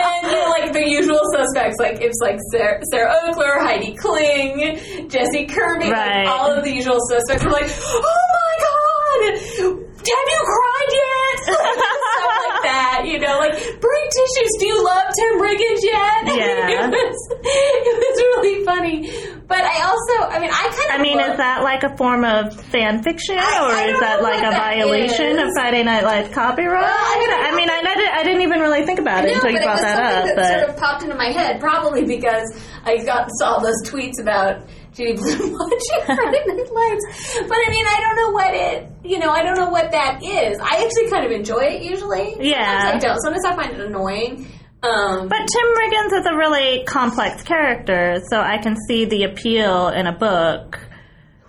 and 0.00 0.20
you 0.26 0.36
know, 0.36 0.48
like 0.58 0.72
the 0.72 0.84
usual 0.88 1.20
suspects. 1.34 1.76
Like 1.78 2.00
it's 2.00 2.18
like 2.22 2.38
Sarah, 2.52 2.80
Sarah 2.90 3.14
Ockler, 3.24 3.60
Heidi 3.60 3.94
Kling, 3.96 4.76
Jessi 5.08 5.48
Kirby, 5.48 5.90
Right. 5.90 6.24
like 6.24 6.28
all 6.28 6.52
of 6.52 6.64
the 6.64 6.72
usual 6.72 6.98
suspects. 7.08 7.44
Were 7.44 7.50
like, 7.50 7.70
oh 7.70 8.02
my 8.36 8.54
god, 8.66 9.89
have 10.08 10.28
you 10.32 10.40
cried 10.44 10.90
yet? 10.92 11.36
Stuff 11.44 12.36
like 12.40 12.62
that, 12.64 13.02
you 13.06 13.18
know, 13.18 13.38
like 13.38 13.52
bring 13.80 14.04
tissues. 14.10 14.52
Do 14.58 14.66
you 14.66 14.84
love 14.84 15.04
Tim 15.16 15.40
Riggins 15.40 15.82
yet? 15.82 16.20
Yeah. 16.40 16.68
it 16.70 16.90
was 16.90 17.18
it 17.42 17.96
was 18.00 18.16
really 18.20 18.64
funny. 18.64 19.10
But 19.46 19.58
I 19.66 19.82
also, 19.82 20.30
I 20.30 20.38
mean, 20.38 20.50
I 20.52 20.62
kind 20.70 20.94
of. 20.94 21.00
I 21.00 21.02
mean, 21.02 21.16
love- 21.18 21.30
is 21.32 21.36
that 21.38 21.62
like 21.64 21.82
a 21.82 21.96
form 21.96 22.24
of 22.24 22.54
fan 22.66 23.02
fiction, 23.02 23.36
I- 23.36 23.58
or 23.58 23.72
I 23.74 23.86
is 23.90 24.00
that 24.00 24.22
like 24.22 24.38
a 24.38 24.50
that 24.50 24.56
violation 24.78 25.38
is. 25.38 25.42
of 25.42 25.48
Friday 25.54 25.82
Night 25.82 26.04
Lights 26.04 26.32
copyright? 26.32 26.82
Well, 26.82 26.86
I 26.86 27.50
I, 27.50 27.56
mean, 27.56 27.68
I, 27.68 27.82
didn't, 27.82 28.14
I 28.14 28.22
didn't 28.22 28.42
even 28.42 28.60
really 28.60 28.86
think 28.86 29.00
about 29.00 29.24
it 29.24 29.28
No, 29.28 29.34
until 29.34 29.50
you 29.50 29.58
brought 29.60 29.80
that 29.80 29.98
up. 29.98 30.24
that 30.24 30.36
But 30.36 30.46
sort 30.46 30.70
of 30.70 30.76
popped 30.76 31.02
into 31.02 31.16
my 31.16 31.32
head, 31.32 31.60
probably 31.60 32.04
because 32.04 32.46
I 32.84 32.98
got 33.04 33.28
saw 33.38 33.58
those 33.58 33.82
tweets 33.90 34.20
about 34.20 34.62
Judy 35.00 35.14
Blume 35.14 35.52
watching 35.52 36.04
Friday 36.04 36.44
Night 36.46 36.70
Lights. 36.72 37.40
But 37.48 37.56
I 37.56 37.70
mean, 37.70 37.86
I 37.86 38.00
don't 38.00 38.16
know 38.16 38.30
what 38.32 38.54
it, 38.54 38.92
you 39.04 39.18
know, 39.18 39.30
I 39.30 39.42
don't 39.42 39.56
know 39.56 39.70
what 39.70 39.90
that 39.92 40.22
is. 40.22 40.58
I 40.60 40.84
actually 40.84 41.08
kind 41.10 41.24
of 41.24 41.32
enjoy 41.32 41.60
it 41.60 41.82
usually. 41.82 42.36
Yeah. 42.40 42.82
Sometimes 42.82 43.04
I 43.04 43.08
don't. 43.08 43.18
Sometimes 43.20 43.44
I 43.46 43.56
find 43.56 43.72
it 43.72 43.80
annoying. 43.80 44.46
Um, 44.82 45.28
But 45.28 45.38
Tim 45.38 45.68
Riggins 45.76 46.20
is 46.20 46.26
a 46.26 46.36
really 46.36 46.84
complex 46.84 47.42
character, 47.42 48.20
so 48.30 48.40
I 48.40 48.58
can 48.58 48.76
see 48.88 49.04
the 49.06 49.24
appeal 49.24 49.88
in 49.88 50.06
a 50.06 50.12
book. 50.16 50.78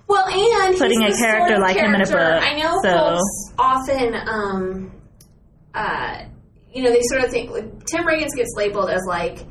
Well, 0.08 0.28
and 0.28 0.78
Putting 0.78 1.04
a 1.04 1.16
character 1.16 1.48
sort 1.48 1.52
of 1.52 1.60
like 1.62 1.78
him 1.78 1.96
in 1.96 2.02
a 2.02 2.06
book, 2.06 2.16
I 2.44 2.56
know 2.60 2.74
so- 2.84 2.90
folks 2.92 3.54
often, 3.58 4.16
um, 4.28 4.92
uh, 5.74 6.24
you 6.74 6.84
know, 6.84 6.92
they 6.92 7.02
sort 7.04 7.24
of 7.24 7.32
think 7.32 7.52
like, 7.52 7.86
Tim 7.86 8.06
Riggins 8.06 8.36
gets 8.36 8.54
labeled 8.58 8.90
as 8.90 9.02
like, 9.08 9.46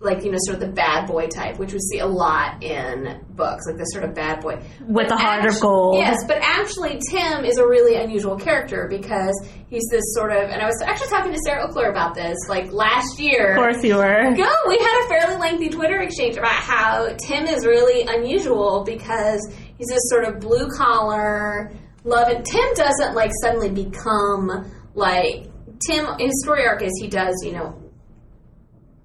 like 0.00 0.24
you 0.24 0.30
know, 0.30 0.38
sort 0.40 0.56
of 0.56 0.60
the 0.60 0.72
bad 0.72 1.06
boy 1.06 1.26
type, 1.26 1.58
which 1.58 1.72
we 1.72 1.78
see 1.78 1.98
a 1.98 2.06
lot 2.06 2.62
in 2.62 3.24
books, 3.30 3.64
like 3.66 3.78
the 3.78 3.84
sort 3.84 4.04
of 4.04 4.14
bad 4.14 4.40
boy 4.40 4.56
With 4.86 5.08
But 5.08 5.12
a 5.12 5.16
heart 5.16 5.46
of 5.46 5.58
gold. 5.60 5.96
Yes, 5.98 6.18
but 6.26 6.38
actually, 6.42 7.00
Tim 7.10 7.44
is 7.44 7.58
a 7.58 7.66
really 7.66 7.96
unusual 7.96 8.36
character 8.36 8.86
because 8.88 9.34
he's 9.68 9.84
this 9.90 10.04
sort 10.14 10.32
of, 10.32 10.50
and 10.50 10.60
I 10.60 10.66
was 10.66 10.80
actually 10.82 11.08
talking 11.08 11.32
to 11.32 11.38
Sarah 11.44 11.66
Ockler 11.66 11.88
about 11.88 12.14
this, 12.14 12.36
like 12.48 12.70
last 12.72 13.18
year. 13.18 13.52
Of 13.52 13.56
course 13.56 13.82
you 13.82 13.96
were. 13.96 14.34
Go. 14.34 14.54
We 14.68 14.78
had 14.78 15.04
a 15.04 15.08
fairly 15.08 15.36
lengthy 15.36 15.70
Twitter 15.70 16.00
exchange 16.02 16.36
about 16.36 16.52
how 16.52 17.14
Tim 17.26 17.46
is 17.46 17.64
really 17.64 18.02
unusual 18.06 18.84
because 18.84 19.40
he's 19.78 19.88
this 19.88 20.08
sort 20.08 20.24
of 20.24 20.38
blue 20.40 20.68
collar, 20.76 21.72
love 22.04 22.28
it. 22.28 22.44
Tim 22.44 22.74
doesn't 22.74 23.14
like 23.14 23.30
suddenly 23.42 23.70
become 23.70 24.70
like 24.94 25.46
Tim. 25.86 26.06
His 26.18 26.42
story 26.42 26.66
arc 26.66 26.82
is 26.82 26.92
he 27.00 27.08
does, 27.08 27.34
you 27.42 27.52
know, 27.52 27.80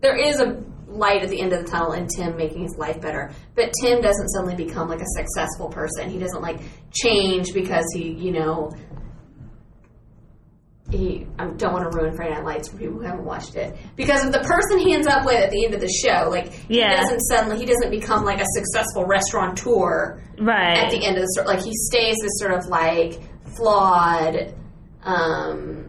there 0.01 0.15
is 0.15 0.39
a 0.39 0.63
light 0.89 1.23
at 1.23 1.29
the 1.29 1.39
end 1.41 1.53
of 1.53 1.63
the 1.65 1.71
tunnel 1.71 1.91
and 1.93 2.09
Tim 2.09 2.35
making 2.35 2.63
his 2.63 2.75
life 2.77 2.99
better. 3.01 3.31
But 3.55 3.71
Tim 3.81 4.01
doesn't 4.01 4.29
suddenly 4.29 4.55
become 4.55 4.89
like 4.89 5.01
a 5.01 5.05
successful 5.17 5.69
person. 5.69 6.09
He 6.09 6.17
doesn't 6.19 6.41
like 6.41 6.59
change 6.91 7.53
because 7.53 7.85
he, 7.93 8.11
you 8.13 8.31
know, 8.31 8.71
he 10.89 11.27
I 11.37 11.45
don't 11.45 11.71
want 11.73 11.91
to 11.91 11.95
ruin 11.97 12.15
Friday 12.15 12.33
Night 12.33 12.43
Lights 12.45 12.67
for 12.69 12.77
people 12.77 12.95
who 12.95 13.01
haven't 13.01 13.23
watched 13.23 13.55
it 13.55 13.77
because 13.95 14.25
of 14.25 14.31
the 14.31 14.39
person 14.39 14.79
he 14.79 14.93
ends 14.95 15.05
up 15.05 15.23
with 15.23 15.35
at 15.35 15.51
the 15.51 15.63
end 15.63 15.75
of 15.75 15.81
the 15.81 15.87
show. 15.87 16.29
Like 16.29 16.51
he 16.51 16.79
Yeah. 16.79 16.99
doesn't 17.01 17.19
suddenly 17.21 17.57
he 17.59 17.65
doesn't 17.65 17.91
become 17.91 18.25
like 18.25 18.41
a 18.41 18.45
successful 18.55 19.05
restaurateur 19.05 20.19
Right. 20.39 20.77
at 20.79 20.89
the 20.89 21.05
end 21.05 21.17
of 21.17 21.21
the 21.21 21.27
story. 21.33 21.47
Like 21.47 21.63
he 21.63 21.71
stays 21.75 22.15
this 22.21 22.39
sort 22.39 22.53
of 22.53 22.65
like 22.67 23.19
flawed, 23.55 24.53
um, 25.03 25.88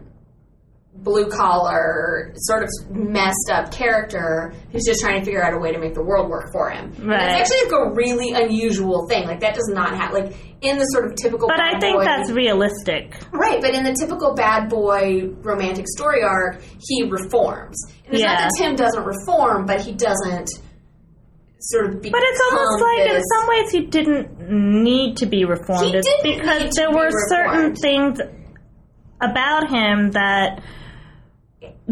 blue 1.03 1.27
collar, 1.29 2.31
sort 2.35 2.61
of 2.63 2.69
messed 2.91 3.49
up 3.51 3.71
character 3.71 4.53
who's 4.71 4.85
just 4.85 5.01
trying 5.01 5.19
to 5.19 5.25
figure 5.25 5.43
out 5.43 5.53
a 5.53 5.57
way 5.57 5.71
to 5.71 5.79
make 5.79 5.93
the 5.95 6.03
world 6.03 6.29
work 6.29 6.51
for 6.51 6.69
him. 6.69 6.93
Right. 6.99 7.39
it's 7.39 7.51
actually 7.51 7.71
like 7.71 7.87
a 7.87 7.93
really 7.95 8.31
unusual 8.33 9.07
thing. 9.09 9.25
Like 9.25 9.39
that 9.39 9.55
does 9.55 9.69
not 9.73 9.95
have 9.97 10.13
like 10.13 10.33
in 10.61 10.77
the 10.77 10.85
sort 10.85 11.05
of 11.05 11.15
typical. 11.15 11.47
but 11.47 11.59
I 11.59 11.79
think 11.79 11.97
boy- 11.97 12.03
that's 12.05 12.29
realistic. 12.29 13.15
Right, 13.31 13.59
but 13.59 13.73
in 13.73 13.83
the 13.83 13.93
typical 13.99 14.35
bad 14.35 14.69
boy 14.69 15.29
romantic 15.41 15.85
story 15.87 16.21
arc, 16.23 16.61
he 16.79 17.03
reforms. 17.09 17.77
And 18.05 18.13
it's 18.13 18.23
not 18.23 18.31
Yeah. 18.39 18.41
that 18.47 18.51
Tim 18.59 18.75
doesn't 18.75 19.03
reform, 19.03 19.65
but 19.65 19.81
he 19.81 19.93
doesn't 19.93 20.49
sort 21.61 21.85
of 21.95 22.01
become 22.01 22.11
But 22.19 22.27
it's 22.27 22.41
almost 22.51 22.81
like 22.83 23.09
in 23.09 23.21
some 23.23 23.47
ways 23.47 23.71
he 23.71 23.79
didn't 23.87 24.83
need 24.83 25.17
to 25.17 25.25
be 25.25 25.45
reformed. 25.45 25.85
He 25.85 25.91
didn't 25.93 26.23
need 26.23 26.37
because 26.37 26.73
there 26.75 26.91
were 26.91 27.09
certain 27.29 27.75
things 27.75 28.19
about 29.19 29.69
him 29.69 30.11
that 30.11 30.61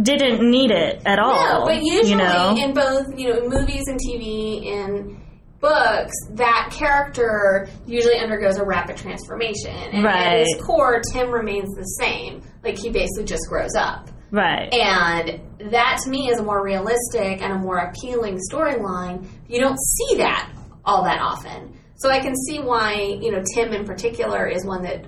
didn't 0.01 0.49
need 0.49 0.72
it 0.72 1.01
at 1.05 1.20
all. 1.20 1.59
No, 1.59 1.65
but 1.65 1.84
usually 1.84 2.09
you 2.11 2.15
know? 2.17 2.55
in 2.57 2.74
both 2.74 3.05
you 3.17 3.30
know 3.34 3.47
movies 3.47 3.84
and 3.88 3.99
TV 3.99 4.67
and 4.74 5.17
books, 5.59 6.13
that 6.36 6.70
character 6.72 7.67
usually 7.86 8.17
undergoes 8.17 8.57
a 8.57 8.63
rapid 8.65 8.95
transformation, 8.97 9.76
and 9.76 10.05
at 10.07 10.13
Right. 10.15 10.39
his 10.47 10.61
core, 10.65 11.01
Tim 11.13 11.30
remains 11.30 11.74
the 11.76 11.84
same. 11.99 12.41
Like 12.63 12.78
he 12.78 12.89
basically 12.89 13.26
just 13.26 13.43
grows 13.49 13.76
up. 13.76 14.09
right. 14.32 14.72
And 14.74 15.41
that 15.72 15.99
to 16.03 16.09
me 16.09 16.30
is 16.30 16.39
a 16.39 16.43
more 16.43 16.63
realistic 16.63 17.41
and 17.41 17.51
a 17.53 17.57
more 17.57 17.78
appealing 17.78 18.38
storyline. 18.51 19.26
You 19.47 19.59
don't 19.59 19.78
see 19.80 20.17
that 20.17 20.51
all 20.86 21.03
that 21.03 21.20
often. 21.20 21.74
So 21.97 22.09
I 22.09 22.20
can 22.20 22.34
see 22.47 22.59
why, 22.59 22.93
you 23.22 23.32
know, 23.32 23.41
Tim 23.55 23.74
in 23.74 23.86
particular 23.86 24.47
is 24.47 24.65
one 24.65 24.84
that, 24.84 25.03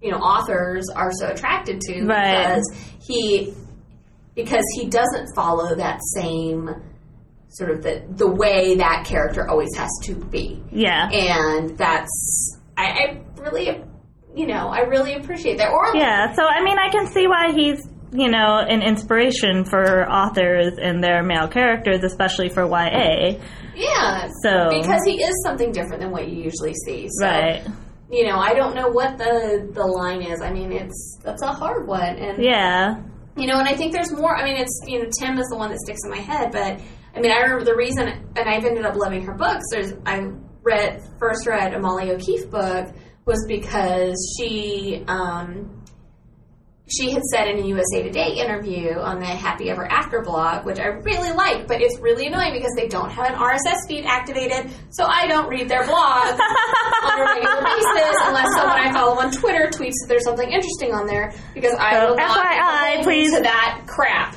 you 0.00 0.10
know, 0.10 0.16
authors 0.18 0.88
are 0.88 1.10
so 1.12 1.28
attracted 1.28 1.80
to 1.82 2.04
Right. 2.06 2.38
because 2.38 2.64
he 3.06 3.52
because 4.34 4.64
he 4.74 4.88
doesn't 4.88 5.28
follow 5.34 5.74
that 5.76 6.00
same 6.14 6.70
sort 7.48 7.70
of 7.70 7.82
the 7.82 8.04
the 8.10 8.28
way 8.28 8.76
that 8.76 9.04
character 9.06 9.48
always 9.48 9.74
has 9.76 9.90
to 10.02 10.14
be. 10.14 10.62
yeah. 10.70 11.08
And 11.10 11.78
that's 11.78 12.58
I, 12.76 12.84
I 12.84 13.20
really 13.40 13.84
you 14.34 14.46
know, 14.46 14.68
I 14.68 14.80
really 14.80 15.14
appreciate 15.14 15.58
that. 15.58 15.70
Or 15.70 15.94
Yeah, 15.94 16.34
so 16.34 16.42
I 16.42 16.62
mean, 16.62 16.76
I 16.78 16.90
can 16.90 17.06
see 17.06 17.26
why 17.28 17.52
he's, 17.52 17.88
you 18.12 18.28
know, 18.28 18.58
an 18.58 18.82
inspiration 18.82 19.64
for 19.64 20.10
authors 20.10 20.74
and 20.80 21.02
their 21.02 21.22
male 21.22 21.48
characters, 21.48 22.02
especially 22.02 22.48
for 22.48 22.64
YA. 22.64 23.38
Yeah. 23.76 24.28
So, 24.42 24.70
Because 24.70 25.02
he 25.04 25.22
is 25.22 25.32
something 25.44 25.72
different 25.72 26.00
than 26.00 26.10
what 26.10 26.28
you 26.28 26.42
usually 26.42 26.74
see. 26.84 27.08
So, 27.20 27.26
right. 27.26 27.64
you 28.10 28.26
know, 28.26 28.38
I 28.38 28.54
don't 28.54 28.74
know 28.74 28.88
what 28.88 29.18
the 29.18 29.68
the 29.72 29.86
line 29.86 30.22
is. 30.22 30.40
I 30.40 30.52
mean, 30.52 30.72
it's 30.72 31.18
that's 31.22 31.42
a 31.42 31.52
hard 31.52 31.86
one, 31.86 32.16
and 32.16 32.42
Yeah. 32.42 33.02
You 33.36 33.46
know, 33.46 33.58
and 33.58 33.68
I 33.68 33.74
think 33.74 33.92
there's 33.92 34.12
more. 34.12 34.36
I 34.36 34.44
mean, 34.44 34.56
it's 34.56 34.80
you 34.86 35.02
know, 35.02 35.10
Tim 35.18 35.38
is 35.38 35.46
the 35.48 35.56
one 35.56 35.70
that 35.70 35.78
sticks 35.80 36.00
in 36.04 36.10
my 36.10 36.20
head, 36.20 36.52
but 36.52 36.80
I 37.14 37.20
mean, 37.20 37.30
I 37.30 37.40
remember 37.40 37.64
the 37.64 37.76
reason, 37.76 38.08
and 38.08 38.48
I've 38.48 38.64
ended 38.64 38.84
up 38.84 38.96
loving 38.96 39.24
her 39.24 39.34
books. 39.34 39.64
There's 39.70 39.92
I 40.06 40.30
read 40.62 41.02
first 41.18 41.46
read 41.46 41.74
a 41.74 41.78
Molly 41.78 42.10
O'Keefe 42.10 42.50
book 42.50 42.94
was 43.26 43.44
because 43.46 44.16
she 44.36 45.04
um, 45.08 45.83
she 46.86 47.10
had 47.10 47.22
said 47.24 47.48
in 47.48 47.58
a 47.64 47.66
USA 47.68 48.02
Today 48.02 48.34
interview 48.34 48.92
on 48.98 49.18
the 49.18 49.24
Happy 49.26 49.70
Ever 49.70 49.90
After 49.90 50.20
blog, 50.20 50.66
which 50.66 50.78
I 50.78 50.86
really 50.88 51.32
like, 51.32 51.66
but 51.66 51.80
it's 51.80 51.98
really 52.00 52.26
annoying 52.26 52.52
because 52.52 52.72
they 52.76 52.88
don't 52.88 53.10
have 53.10 53.26
an 53.30 53.34
RSS 53.36 53.88
feed 53.88 54.04
activated, 54.04 54.70
so 54.90 55.04
I 55.04 55.26
don't 55.26 55.48
read 55.48 55.68
their 55.68 55.84
blog 55.86 55.94
on 56.38 57.20
a 57.20 57.24
regular 57.24 57.62
basis 57.62 58.16
unless 58.24 58.52
someone 58.54 58.78
I 58.78 58.92
follow 58.92 59.18
on 59.18 59.32
Twitter 59.32 59.68
tweets 59.72 59.94
that 60.02 60.06
there's 60.08 60.24
something 60.24 60.50
interesting 60.50 60.92
on 60.92 61.06
there 61.06 61.32
because 61.54 61.74
I 61.78 62.04
will 62.04 62.16
not 62.16 62.36
FYI, 62.38 63.02
please- 63.02 63.32
to 63.34 63.40
that 63.42 63.84
crap. 63.86 64.36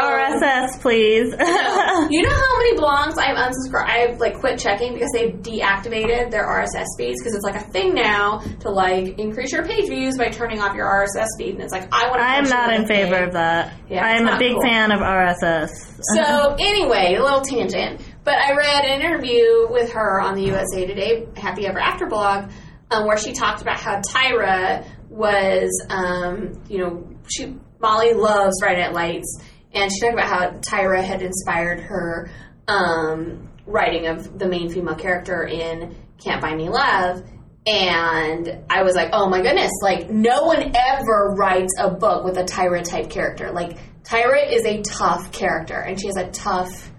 RSS, 0.00 0.80
please. 0.80 1.30
you 2.10 2.22
know 2.22 2.30
how 2.30 2.58
many 2.58 2.76
blogs 2.76 3.18
I've 3.18 3.36
unsubscribed? 3.36 3.88
I've 3.88 4.20
like 4.20 4.38
quit 4.38 4.58
checking 4.58 4.94
because 4.94 5.10
they've 5.12 5.34
deactivated 5.34 6.30
their 6.30 6.46
RSS 6.46 6.86
feeds 6.96 7.20
because 7.20 7.34
it's 7.34 7.44
like 7.44 7.56
a 7.56 7.70
thing 7.70 7.94
now 7.94 8.38
to 8.60 8.70
like 8.70 9.18
increase 9.18 9.52
your 9.52 9.64
page 9.64 9.88
views 9.88 10.16
by 10.16 10.28
turning 10.28 10.60
off 10.60 10.74
your 10.74 10.86
RSS 10.86 11.28
feed, 11.38 11.54
and 11.54 11.62
it's 11.62 11.72
like 11.72 11.88
I 11.92 12.08
want. 12.08 12.20
to 12.20 12.24
I'm 12.24 12.44
not 12.48 12.74
in 12.74 12.86
favor 12.86 13.24
of 13.24 13.32
that. 13.34 13.74
Yeah, 13.88 14.04
I'm 14.04 14.26
a 14.26 14.38
big 14.38 14.54
cool. 14.54 14.62
fan 14.62 14.92
of 14.92 15.00
RSS. 15.00 15.68
So 16.14 16.56
anyway, 16.58 17.16
a 17.18 17.22
little 17.22 17.42
tangent. 17.42 18.00
But 18.24 18.34
I 18.34 18.54
read 18.54 18.84
an 18.84 19.00
interview 19.00 19.68
with 19.68 19.92
her 19.92 20.20
on 20.20 20.36
the 20.36 20.44
USA 20.44 20.86
Today 20.86 21.26
Happy 21.36 21.66
Ever 21.66 21.80
After 21.80 22.06
blog, 22.06 22.50
um, 22.90 23.06
where 23.06 23.18
she 23.18 23.32
talked 23.32 23.62
about 23.62 23.80
how 23.80 24.00
Tyra 24.00 24.86
was, 25.08 25.86
um, 25.90 26.62
you 26.68 26.78
know, 26.78 27.08
she 27.28 27.56
Molly 27.80 28.14
loves 28.14 28.54
Friday 28.60 28.80
Night 28.80 28.92
Lights, 28.92 29.42
and 29.74 29.90
she 29.90 30.00
talked 30.00 30.14
about 30.14 30.28
how 30.28 30.50
Tyra 30.60 31.02
had 31.02 31.22
inspired 31.22 31.80
her 31.80 32.30
um, 32.68 33.48
writing 33.66 34.06
of 34.06 34.38
the 34.38 34.48
main 34.48 34.70
female 34.70 34.94
character 34.94 35.44
in 35.44 35.94
Can't 36.22 36.40
Buy 36.40 36.54
Me 36.54 36.68
Love. 36.68 37.22
And 37.64 38.64
I 38.68 38.82
was 38.82 38.96
like, 38.96 39.10
oh 39.12 39.28
my 39.28 39.40
goodness, 39.40 39.70
like 39.82 40.10
no 40.10 40.42
one 40.42 40.72
ever 40.74 41.34
writes 41.36 41.72
a 41.78 41.90
book 41.90 42.24
with 42.24 42.36
a 42.36 42.44
Tyra 42.44 42.82
type 42.82 43.08
character. 43.08 43.52
Like 43.52 43.78
Tyra 44.02 44.52
is 44.52 44.64
a 44.64 44.82
tough 44.82 45.30
character 45.32 45.78
and 45.78 46.00
she 46.00 46.08
has 46.08 46.16
a 46.16 46.30
tough 46.30 46.90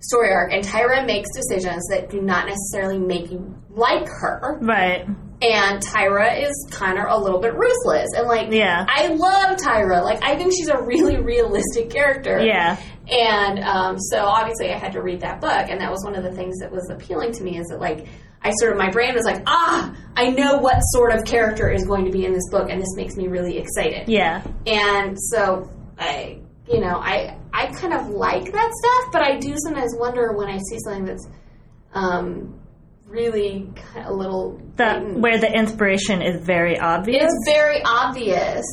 story 0.00 0.30
arc 0.30 0.52
and 0.52 0.64
Tyra 0.64 1.06
makes 1.06 1.28
decisions 1.34 1.86
that 1.90 2.10
do 2.10 2.20
not 2.20 2.46
necessarily 2.46 2.98
make 2.98 3.30
you 3.30 3.54
like 3.70 4.06
her. 4.06 4.58
Right. 4.60 5.06
And 5.42 5.82
Tyra 5.82 6.42
is 6.42 6.68
kind 6.70 6.98
of 6.98 7.06
a 7.08 7.18
little 7.18 7.40
bit 7.40 7.54
ruthless. 7.54 8.08
And 8.16 8.28
like 8.28 8.52
Yeah. 8.52 8.84
I 8.88 9.08
love 9.08 9.56
Tyra. 9.56 10.02
Like 10.02 10.22
I 10.22 10.36
think 10.36 10.52
she's 10.52 10.68
a 10.68 10.80
really 10.82 11.16
realistic 11.18 11.90
character. 11.90 12.40
Yeah. 12.44 12.78
And 13.10 13.58
um, 13.60 13.98
so 13.98 14.24
obviously 14.24 14.70
I 14.70 14.78
had 14.78 14.92
to 14.92 15.02
read 15.02 15.20
that 15.22 15.40
book, 15.40 15.66
and 15.68 15.80
that 15.80 15.90
was 15.90 16.04
one 16.04 16.14
of 16.14 16.22
the 16.22 16.30
things 16.32 16.58
that 16.60 16.70
was 16.70 16.88
appealing 16.90 17.32
to 17.32 17.42
me 17.42 17.58
is 17.58 17.66
that 17.68 17.80
like 17.80 18.06
I 18.42 18.52
sort 18.52 18.72
of 18.72 18.78
my 18.78 18.90
brain 18.90 19.14
was 19.14 19.24
like, 19.24 19.42
ah, 19.46 19.94
I 20.16 20.30
know 20.30 20.58
what 20.58 20.78
sort 20.80 21.12
of 21.12 21.24
character 21.24 21.70
is 21.70 21.84
going 21.86 22.04
to 22.04 22.10
be 22.10 22.24
in 22.24 22.32
this 22.32 22.48
book, 22.50 22.70
and 22.70 22.80
this 22.80 22.94
makes 22.96 23.16
me 23.16 23.28
really 23.28 23.58
excited. 23.58 24.08
Yeah. 24.08 24.42
And 24.66 25.18
so 25.18 25.68
I, 25.98 26.40
you 26.70 26.80
know, 26.80 26.98
I 26.98 27.36
I 27.52 27.66
kind 27.72 27.92
of 27.92 28.08
like 28.08 28.44
that 28.52 28.72
stuff, 28.72 29.12
but 29.12 29.22
I 29.22 29.38
do 29.38 29.54
sometimes 29.58 29.94
wonder 29.98 30.32
when 30.34 30.48
I 30.48 30.58
see 30.58 30.78
something 30.84 31.04
that's 31.04 31.28
um, 31.92 32.59
really 33.10 33.72
a 33.96 34.12
little 34.12 34.60
That 34.76 35.00
blatant. 35.00 35.20
where 35.20 35.38
the 35.38 35.52
inspiration 35.52 36.22
is 36.22 36.44
very 36.44 36.78
obvious. 36.78 37.24
It's 37.24 37.44
very 37.52 37.82
obvious. 37.84 38.64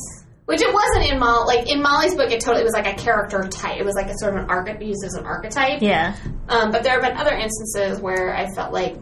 Which 0.46 0.62
it 0.62 0.72
wasn't 0.72 1.12
in 1.12 1.18
Molly. 1.18 1.56
Like 1.56 1.70
in 1.70 1.82
Molly's 1.82 2.14
book, 2.14 2.30
it 2.30 2.40
totally 2.40 2.62
it 2.62 2.64
was 2.64 2.72
like 2.72 2.86
a 2.86 2.94
character 2.94 3.42
type. 3.48 3.78
It 3.78 3.84
was 3.84 3.94
like 3.94 4.06
a 4.08 4.14
sort 4.18 4.34
of 4.34 4.44
an 4.44 4.50
archetype 4.50 4.80
used 4.82 5.04
as 5.04 5.14
an 5.14 5.26
archetype. 5.26 5.82
yeah. 5.82 6.16
Um, 6.48 6.70
but 6.70 6.82
there 6.82 6.92
have 6.94 7.02
been 7.02 7.18
other 7.18 7.34
instances 7.36 8.00
where 8.00 8.34
I 8.34 8.46
felt 8.54 8.72
like 8.72 8.96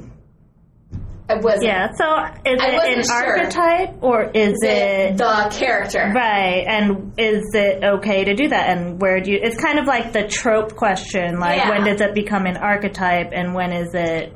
I 1.29 1.35
wasn't. 1.37 1.65
Yeah. 1.65 1.89
So 1.97 2.07
is 2.45 2.61
it 2.61 2.99
an 2.99 3.05
sure. 3.05 3.15
archetype 3.39 4.03
or 4.03 4.25
is 4.33 4.57
it 4.63 5.19
the 5.19 5.49
character. 5.57 6.13
Right, 6.15 6.65
and 6.69 7.13
is 7.19 7.45
it 7.55 7.83
okay 7.83 8.25
to 8.25 8.35
do 8.35 8.49
that? 8.49 8.69
And 8.77 9.01
where 9.01 9.21
do 9.21 9.33
you? 9.33 9.39
It's 9.43 9.61
kind 9.61 9.79
of 9.79 9.87
like 9.87 10.13
the 10.13 10.27
trope 10.29 10.75
question, 10.77 11.39
like 11.41 11.59
Yeah. 11.59 11.71
when 11.71 11.85
does 11.85 12.01
it 12.01 12.15
become 12.15 12.47
an 12.47 12.57
archetype, 12.57 13.31
and 13.33 13.55
when 13.55 13.73
is 13.73 13.93
it, 13.95 14.33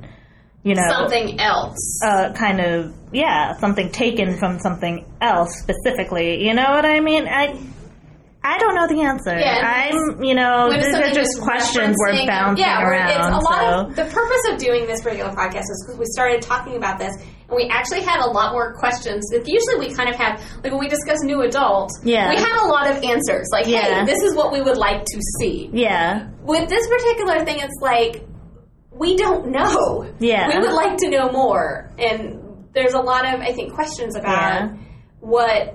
you 0.62 0.74
know, 0.74 0.88
Something 0.88 1.40
else. 1.40 2.00
uh, 2.04 2.32
kind 2.34 2.60
of 2.60 2.94
yeah, 3.12 3.56
something 3.58 3.90
taken 3.90 4.36
from 4.38 4.58
something 4.60 5.04
else 5.20 5.50
specifically. 5.62 6.44
You 6.46 6.54
know 6.54 6.70
what 6.70 6.84
I 6.84 7.00
mean? 7.00 7.26
I 7.26 7.58
I 8.42 8.56
don't 8.58 8.74
know 8.74 8.86
the 8.88 9.02
answer. 9.02 9.38
Yeah, 9.38 9.60
I'm, 9.60 10.22
you 10.24 10.34
know, 10.34 10.70
these 10.72 10.94
are 10.94 11.10
just 11.12 11.40
questions 11.42 11.94
we're 12.00 12.26
bouncing 12.26 12.64
yeah, 12.64 12.82
around. 12.88 13.10
It's 13.10 13.26
a 13.26 13.40
lot 13.44 13.60
so. 13.60 13.86
of 13.90 13.96
the 13.96 14.04
purpose 14.04 14.42
of 14.50 14.58
doing 14.58 14.86
this 14.86 15.02
particular 15.02 15.30
podcast 15.32 15.68
is 15.68 15.84
because 15.84 15.98
we 15.98 16.06
started 16.06 16.40
talking 16.40 16.76
about 16.76 16.98
this, 16.98 17.12
and 17.16 17.54
we 17.54 17.68
actually 17.68 18.00
had 18.00 18.20
a 18.20 18.30
lot 18.30 18.52
more 18.52 18.72
questions. 18.74 19.28
Usually, 19.30 19.76
we 19.78 19.94
kind 19.94 20.08
of 20.08 20.16
have 20.16 20.40
like 20.64 20.72
when 20.72 20.80
we 20.80 20.88
discuss 20.88 21.18
new 21.22 21.42
adult, 21.42 21.90
Yeah. 22.02 22.30
we 22.30 22.36
had 22.36 22.64
a 22.64 22.68
lot 22.68 22.90
of 22.90 23.02
answers. 23.04 23.46
Like, 23.52 23.66
Yeah. 23.66 24.00
hey, 24.00 24.06
this 24.06 24.22
is 24.22 24.34
what 24.34 24.52
we 24.52 24.62
would 24.62 24.78
like 24.78 25.04
to 25.04 25.20
see. 25.38 25.68
yeah, 25.74 26.28
With 26.42 26.66
this 26.70 26.86
particular 26.88 27.44
thing, 27.44 27.58
it's 27.60 27.78
like 27.82 28.24
we 29.00 29.16
don't 29.16 29.48
know. 29.50 30.12
Yeah. 30.20 30.48
we 30.48 30.58
would 30.58 30.72
like 30.74 30.96
to 30.98 31.08
know 31.10 31.32
more, 31.32 31.90
and 31.98 32.66
there's 32.74 32.92
a 32.94 33.00
lot 33.00 33.24
of 33.34 33.40
I 33.40 33.52
think 33.52 33.72
questions 33.74 34.14
about 34.14 34.30
Yeah. 34.62 34.68
what. 35.20 35.74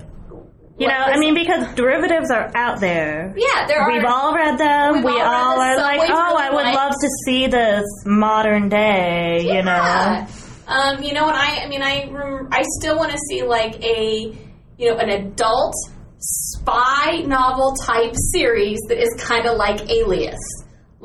you 0.77 0.87
what 0.87 0.93
know, 0.93 1.03
I 1.13 1.17
mean, 1.19 1.33
because 1.33 1.73
derivatives 1.75 2.29
are 2.31 2.51
out 2.55 2.79
there. 2.79 3.33
yeah, 3.35 3.65
there 3.67 3.81
are. 3.81 3.91
We've 3.91 4.05
all 4.05 4.33
read 4.33 4.57
them. 4.57 5.03
We've 5.03 5.13
all 5.15 5.55
all 5.55 5.59
are 5.59 5.75
like, 5.77 5.99
oh, 6.01 6.05
really 6.05 6.43
I 6.43 6.49
would 6.53 6.73
love 6.75 6.91
to 6.91 7.09
see 7.25 7.47
this 7.47 7.83
modern 8.05 8.69
day. 8.69 9.41
You 9.55 9.61
know, 9.63 10.27
Um, 10.67 11.03
you 11.03 11.13
know 11.13 11.25
what 11.25 11.35
I? 11.35 11.63
I 11.63 11.67
mean, 11.67 11.81
I 11.83 12.07
rem- 12.11 12.49
I 12.51 12.63
still 12.79 12.97
want 12.97 13.11
to 13.11 13.17
see 13.29 13.43
like 13.43 13.83
a 13.83 14.33
you 14.77 14.89
know 14.91 14.97
an 14.97 15.09
adult 15.09 15.73
spy 16.19 17.21
novel 17.25 17.75
type 17.75 18.13
series 18.33 18.79
that 18.89 18.99
is 19.01 19.09
kind 19.19 19.45
of 19.45 19.57
like 19.57 19.89
Alias. 19.89 20.39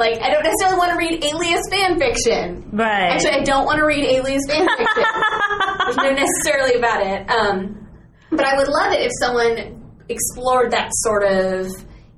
Like 0.01 0.21
I 0.23 0.31
don't 0.31 0.43
necessarily 0.43 0.79
want 0.79 0.91
to 0.93 0.97
read 0.99 1.23
Alias 1.23 1.63
fan 1.71 1.99
fiction. 1.99 2.71
right? 2.73 3.13
Actually, 3.13 3.33
I 3.33 3.43
don't 3.45 3.67
want 3.67 3.79
to 3.79 3.85
read 3.87 4.03
Alias 4.05 4.43
fan 4.49 4.67
fiction. 4.79 5.05
There's 5.85 5.97
no 5.97 6.11
necessarily 6.11 6.75
about 6.79 7.07
it. 7.07 7.31
Um, 7.31 7.87
but 8.31 8.45
I 8.47 8.57
would 8.57 8.69
love 8.69 8.93
it 8.95 9.01
if 9.03 9.13
someone 9.21 9.77
explored 10.09 10.71
that 10.73 10.89
sort 10.93 11.25
of, 11.25 11.67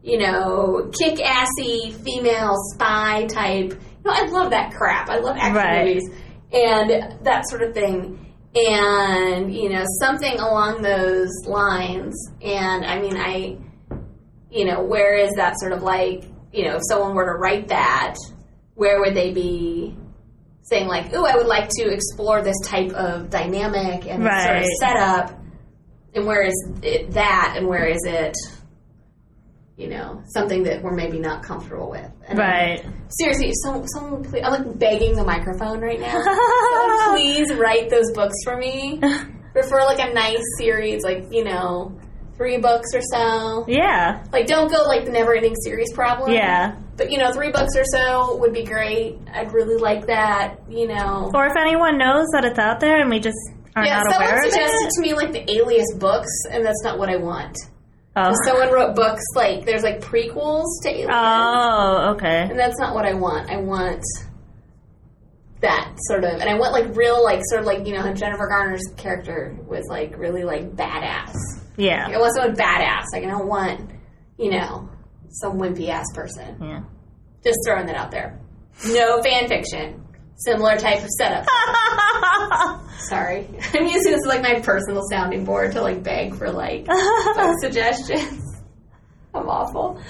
you 0.02 0.18
know, 0.18 0.90
kick-assy 0.98 1.92
female 2.04 2.54
spy 2.72 3.26
type. 3.26 3.70
You 3.72 4.04
know, 4.04 4.12
I 4.12 4.26
love 4.28 4.50
that 4.50 4.72
crap. 4.74 5.08
I 5.10 5.18
love 5.18 5.36
action 5.36 5.54
Right. 5.56 5.86
movies 5.86 6.10
and 6.52 7.24
that 7.24 7.48
sort 7.48 7.62
of 7.62 7.74
thing. 7.74 8.18
And 8.54 9.54
you 9.54 9.70
know, 9.70 9.84
something 10.00 10.38
along 10.38 10.82
those 10.82 11.30
lines. 11.46 12.14
And 12.42 12.84
I 12.84 13.00
mean, 13.00 13.16
I, 13.16 13.56
you 14.50 14.66
know, 14.66 14.82
where 14.84 15.16
is 15.16 15.32
that 15.36 15.54
sort 15.58 15.72
of 15.72 15.82
like, 15.82 16.24
you 16.52 16.64
know, 16.64 16.76
if 16.76 16.82
someone 16.88 17.14
were 17.14 17.32
to 17.32 17.38
write 17.38 17.68
that, 17.68 18.14
where 18.74 19.00
would 19.00 19.14
they 19.14 19.32
be? 19.32 19.96
saying 20.62 20.86
like, 20.86 21.12
"Ooh, 21.12 21.26
I 21.26 21.36
would 21.36 21.46
like 21.46 21.68
to 21.70 21.92
explore 21.92 22.42
this 22.42 22.56
type 22.64 22.90
of 22.92 23.30
dynamic 23.30 24.06
and 24.06 24.24
this 24.24 24.44
sort 24.44 24.58
of 24.58 24.64
setup." 24.80 25.38
And 26.14 26.26
where 26.26 26.42
is 26.42 26.54
it 26.82 27.12
that, 27.12 27.54
and 27.56 27.66
where 27.66 27.86
is 27.86 28.00
it, 28.04 28.34
you 29.76 29.88
know, 29.88 30.22
something 30.26 30.62
that 30.64 30.82
we're 30.82 30.94
maybe 30.94 31.18
not 31.18 31.42
comfortable 31.42 31.90
with? 31.90 32.10
And 32.26 32.38
right. 32.38 32.84
Seriously, 33.08 33.52
someone, 33.62 33.88
someone 33.88 34.24
please, 34.24 34.42
I'm 34.44 34.52
like 34.52 34.78
begging 34.78 35.16
the 35.16 35.24
microphone 35.24 35.80
right 35.80 36.00
now. 36.00 36.12
someone 36.22 37.14
please 37.14 37.52
write 37.54 37.90
those 37.90 38.12
books 38.12 38.36
for 38.44 38.56
me. 38.56 39.00
Prefer 39.52 39.84
like 39.84 40.00
a 40.00 40.12
nice 40.14 40.42
series, 40.58 41.02
like 41.02 41.24
you 41.30 41.44
know, 41.44 41.98
three 42.42 42.58
books 42.58 42.88
or 42.92 43.00
so. 43.12 43.64
Yeah. 43.68 44.24
Like, 44.32 44.48
don't 44.48 44.68
go 44.68 44.82
like 44.82 45.04
the 45.04 45.12
never-ending 45.12 45.54
series 45.62 45.92
problem. 45.92 46.32
Yeah. 46.32 46.76
But 46.96 47.12
you 47.12 47.18
know, 47.18 47.32
three 47.32 47.52
books 47.52 47.76
or 47.76 47.84
so 47.84 48.36
would 48.38 48.52
be 48.52 48.64
great. 48.64 49.16
I'd 49.32 49.52
really 49.52 49.76
like 49.76 50.06
that. 50.06 50.56
You 50.68 50.88
know. 50.88 51.30
Or 51.34 51.46
if 51.46 51.56
anyone 51.56 51.98
knows 51.98 52.26
that 52.32 52.44
it's 52.44 52.58
out 52.58 52.80
there 52.80 53.00
and 53.00 53.08
we 53.08 53.20
just 53.20 53.38
are 53.76 53.86
yeah, 53.86 54.02
not 54.02 54.16
aware 54.16 54.38
of 54.40 54.44
it. 54.44 54.52
someone 54.52 54.68
suggested 54.70 54.90
to 54.96 55.00
me 55.02 55.14
like 55.14 55.32
the 55.32 55.50
Alias 55.52 55.94
books, 55.94 56.30
and 56.50 56.66
that's 56.66 56.82
not 56.82 56.98
what 56.98 57.08
I 57.08 57.16
want. 57.16 57.56
Oh. 58.14 58.34
Someone 58.44 58.70
wrote 58.70 58.94
books 58.94 59.22
like 59.34 59.64
there's 59.64 59.82
like 59.82 60.00
prequels 60.00 60.66
to 60.82 60.90
Alias, 60.90 61.08
oh, 61.10 62.14
okay. 62.16 62.48
and 62.50 62.58
that's 62.58 62.78
not 62.78 62.94
what 62.94 63.06
I 63.06 63.14
want. 63.14 63.50
I 63.50 63.56
want 63.56 64.04
that 65.60 65.94
sort 66.08 66.24
of, 66.24 66.40
and 66.40 66.50
I 66.50 66.58
want 66.58 66.72
like 66.72 66.94
real 66.94 67.22
like 67.24 67.40
sort 67.44 67.60
of 67.60 67.66
like 67.66 67.86
you 67.86 67.94
know 67.94 68.12
Jennifer 68.12 68.48
Garner's 68.48 68.84
character 68.98 69.56
was 69.66 69.86
like 69.88 70.18
really 70.18 70.44
like 70.44 70.76
badass. 70.76 71.32
Yeah. 71.76 72.06
Like, 72.06 72.16
I 72.16 72.18
want 72.18 72.34
someone 72.34 72.56
badass. 72.56 73.04
Like 73.12 73.24
I 73.24 73.28
don't 73.28 73.46
want 73.48 73.90
you 74.38 74.50
know 74.50 74.88
some 75.30 75.58
wimpy 75.58 75.88
ass 75.88 76.06
person. 76.14 76.58
Yeah. 76.60 76.82
Just 77.44 77.58
throwing 77.66 77.86
that 77.86 77.96
out 77.96 78.10
there. 78.10 78.38
No 78.86 79.22
fan 79.22 79.48
fiction. 79.48 80.04
Similar 80.36 80.76
type 80.76 81.02
of 81.02 81.08
setup. 81.18 81.44
Sorry. 83.08 83.46
I'm 83.74 83.84
using 83.84 84.12
this 84.12 84.20
as 84.24 84.26
like 84.26 84.42
my 84.42 84.60
personal 84.60 85.02
sounding 85.10 85.44
board 85.44 85.72
to 85.72 85.82
like 85.82 86.02
beg 86.02 86.36
for 86.36 86.50
like 86.50 86.86
suggestions. 87.60 88.40
I'm 89.34 89.48
awful. 89.48 90.00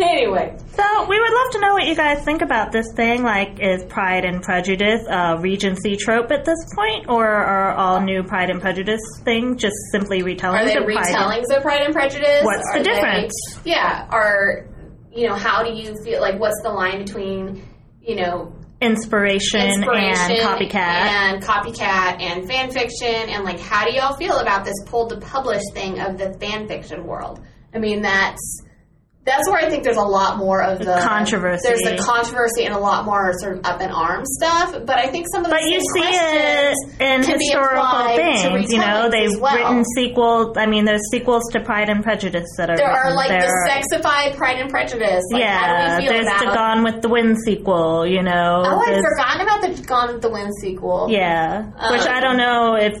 Anyway. 0.00 0.56
So 0.76 1.06
we 1.08 1.20
would 1.20 1.32
love 1.32 1.50
to 1.52 1.60
know 1.60 1.72
what 1.74 1.86
you 1.86 1.94
guys 1.94 2.24
think 2.24 2.42
about 2.42 2.72
this 2.72 2.86
thing. 2.96 3.22
Like, 3.22 3.58
is 3.60 3.84
Pride 3.84 4.24
and 4.24 4.42
Prejudice 4.42 5.02
a 5.08 5.38
Regency 5.40 5.96
trope 5.96 6.30
at 6.30 6.44
this 6.44 6.58
point, 6.74 7.08
or 7.08 7.26
are 7.26 7.72
all 7.74 8.00
new 8.00 8.22
Pride 8.22 8.50
and 8.50 8.60
Prejudice 8.60 9.00
thing 9.24 9.56
just 9.56 9.76
simply 9.92 10.22
retellings 10.22 10.60
Are 10.60 10.64
they 10.64 10.76
of 10.76 10.84
Pride? 10.84 10.96
and- 11.06 11.16
retellings 11.16 11.56
of 11.56 11.62
Pride 11.62 11.82
and 11.82 11.94
Prejudice? 11.94 12.42
What's 12.44 12.70
the 12.72 12.80
Are 12.80 12.82
they- 12.82 12.90
difference? 12.94 13.60
yeah. 13.64 14.06
Are 14.10 14.66
you 15.12 15.28
know, 15.28 15.34
how 15.36 15.62
do 15.62 15.72
you 15.72 15.94
feel 16.04 16.20
like 16.20 16.40
what's 16.40 16.60
the 16.64 16.70
line 16.70 16.98
between, 17.04 17.62
you 18.02 18.16
know, 18.16 18.52
Inspiration, 18.80 19.60
inspiration 19.60 20.32
and 20.32 20.40
copycat. 20.40 20.74
and 20.74 21.42
copycat 21.42 22.20
and 22.20 22.48
fan 22.48 22.70
fiction 22.72 23.06
and 23.30 23.44
like 23.44 23.58
how 23.60 23.86
do 23.86 23.92
y'all 23.94 24.16
feel 24.16 24.38
about 24.38 24.64
this 24.64 24.74
pulled 24.86 25.10
to 25.10 25.16
publish 25.20 25.62
thing 25.72 26.00
of 26.00 26.18
the 26.18 26.34
fan 26.40 26.66
fiction 26.68 27.06
world 27.06 27.40
i 27.72 27.78
mean 27.78 28.02
that's 28.02 28.62
that's 29.24 29.48
where 29.48 29.58
I 29.58 29.70
think 29.70 29.84
there's 29.84 29.96
a 29.96 30.02
lot 30.02 30.36
more 30.36 30.62
of 30.62 30.78
the 30.80 31.00
Controversy. 31.00 31.62
There's 31.66 31.80
the 31.80 31.96
controversy 31.96 32.64
and 32.64 32.74
a 32.74 32.78
lot 32.78 33.06
more 33.06 33.32
sort 33.38 33.58
of 33.58 33.64
up 33.64 33.80
in 33.80 33.90
arms 33.90 34.28
stuff. 34.36 34.72
But 34.84 34.98
I 34.98 35.06
think 35.08 35.26
some 35.32 35.44
of 35.44 35.50
the 35.50 35.56
But 35.56 35.64
you 35.64 35.80
see 35.80 36.10
it 36.12 36.74
in 37.00 37.22
historical 37.22 38.16
things. 38.16 38.70
You 38.70 38.78
know, 38.78 39.08
they've 39.10 39.40
well. 39.40 39.56
written 39.56 39.84
sequels. 39.96 40.56
I 40.58 40.66
mean, 40.66 40.84
there's 40.84 41.08
sequels 41.10 41.42
to 41.52 41.60
Pride 41.60 41.88
and 41.88 42.02
Prejudice 42.02 42.48
that 42.58 42.68
are 42.68 42.76
There 42.76 42.90
are 42.90 43.14
like 43.14 43.28
There 43.28 43.40
the 43.40 43.70
sexified 43.70 44.36
Pride 44.36 44.58
and 44.58 44.70
Prejudice. 44.70 45.24
Like, 45.32 45.40
yeah, 45.40 45.58
how 45.58 45.96
do 45.96 46.02
we 46.02 46.08
feel 46.08 46.22
there's 46.22 46.40
the? 46.40 46.54
Gone 46.54 46.84
with 46.84 47.02
the 47.02 47.08
Wind 47.08 47.38
sequel. 47.44 48.06
You 48.06 48.22
know, 48.22 48.62
oh, 48.64 48.78
I'd 48.78 49.02
forgotten 49.02 49.40
about 49.40 49.62
the 49.62 49.82
Gone 49.86 50.12
with 50.12 50.22
the 50.22 50.30
Wind 50.30 50.52
sequel. 50.60 51.08
Yeah, 51.10 51.64
which 51.90 52.02
Um, 52.02 52.14
I 52.14 52.20
don't 52.20 52.36
know 52.36 52.76
if 52.76 53.00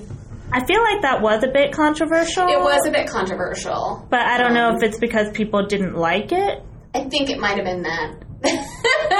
I 0.52 0.64
feel 0.66 0.80
like 0.82 1.02
that 1.02 1.20
was 1.20 1.42
a 1.42 1.48
bit 1.48 1.72
controversial. 1.72 2.46
It 2.48 2.60
was 2.60 2.86
a 2.86 2.90
bit 2.90 3.08
controversial. 3.08 4.06
but 4.10 4.20
I 4.20 4.38
don't 4.38 4.54
know 4.54 4.70
um, 4.70 4.76
if 4.76 4.82
it's 4.82 4.98
because 4.98 5.30
people 5.32 5.66
didn't 5.66 5.94
like 5.94 6.32
it. 6.32 6.62
I 6.94 7.04
think 7.04 7.28
it 7.30 7.40
might 7.40 7.56
have 7.56 7.64
been 7.64 7.82
that. 7.82 8.24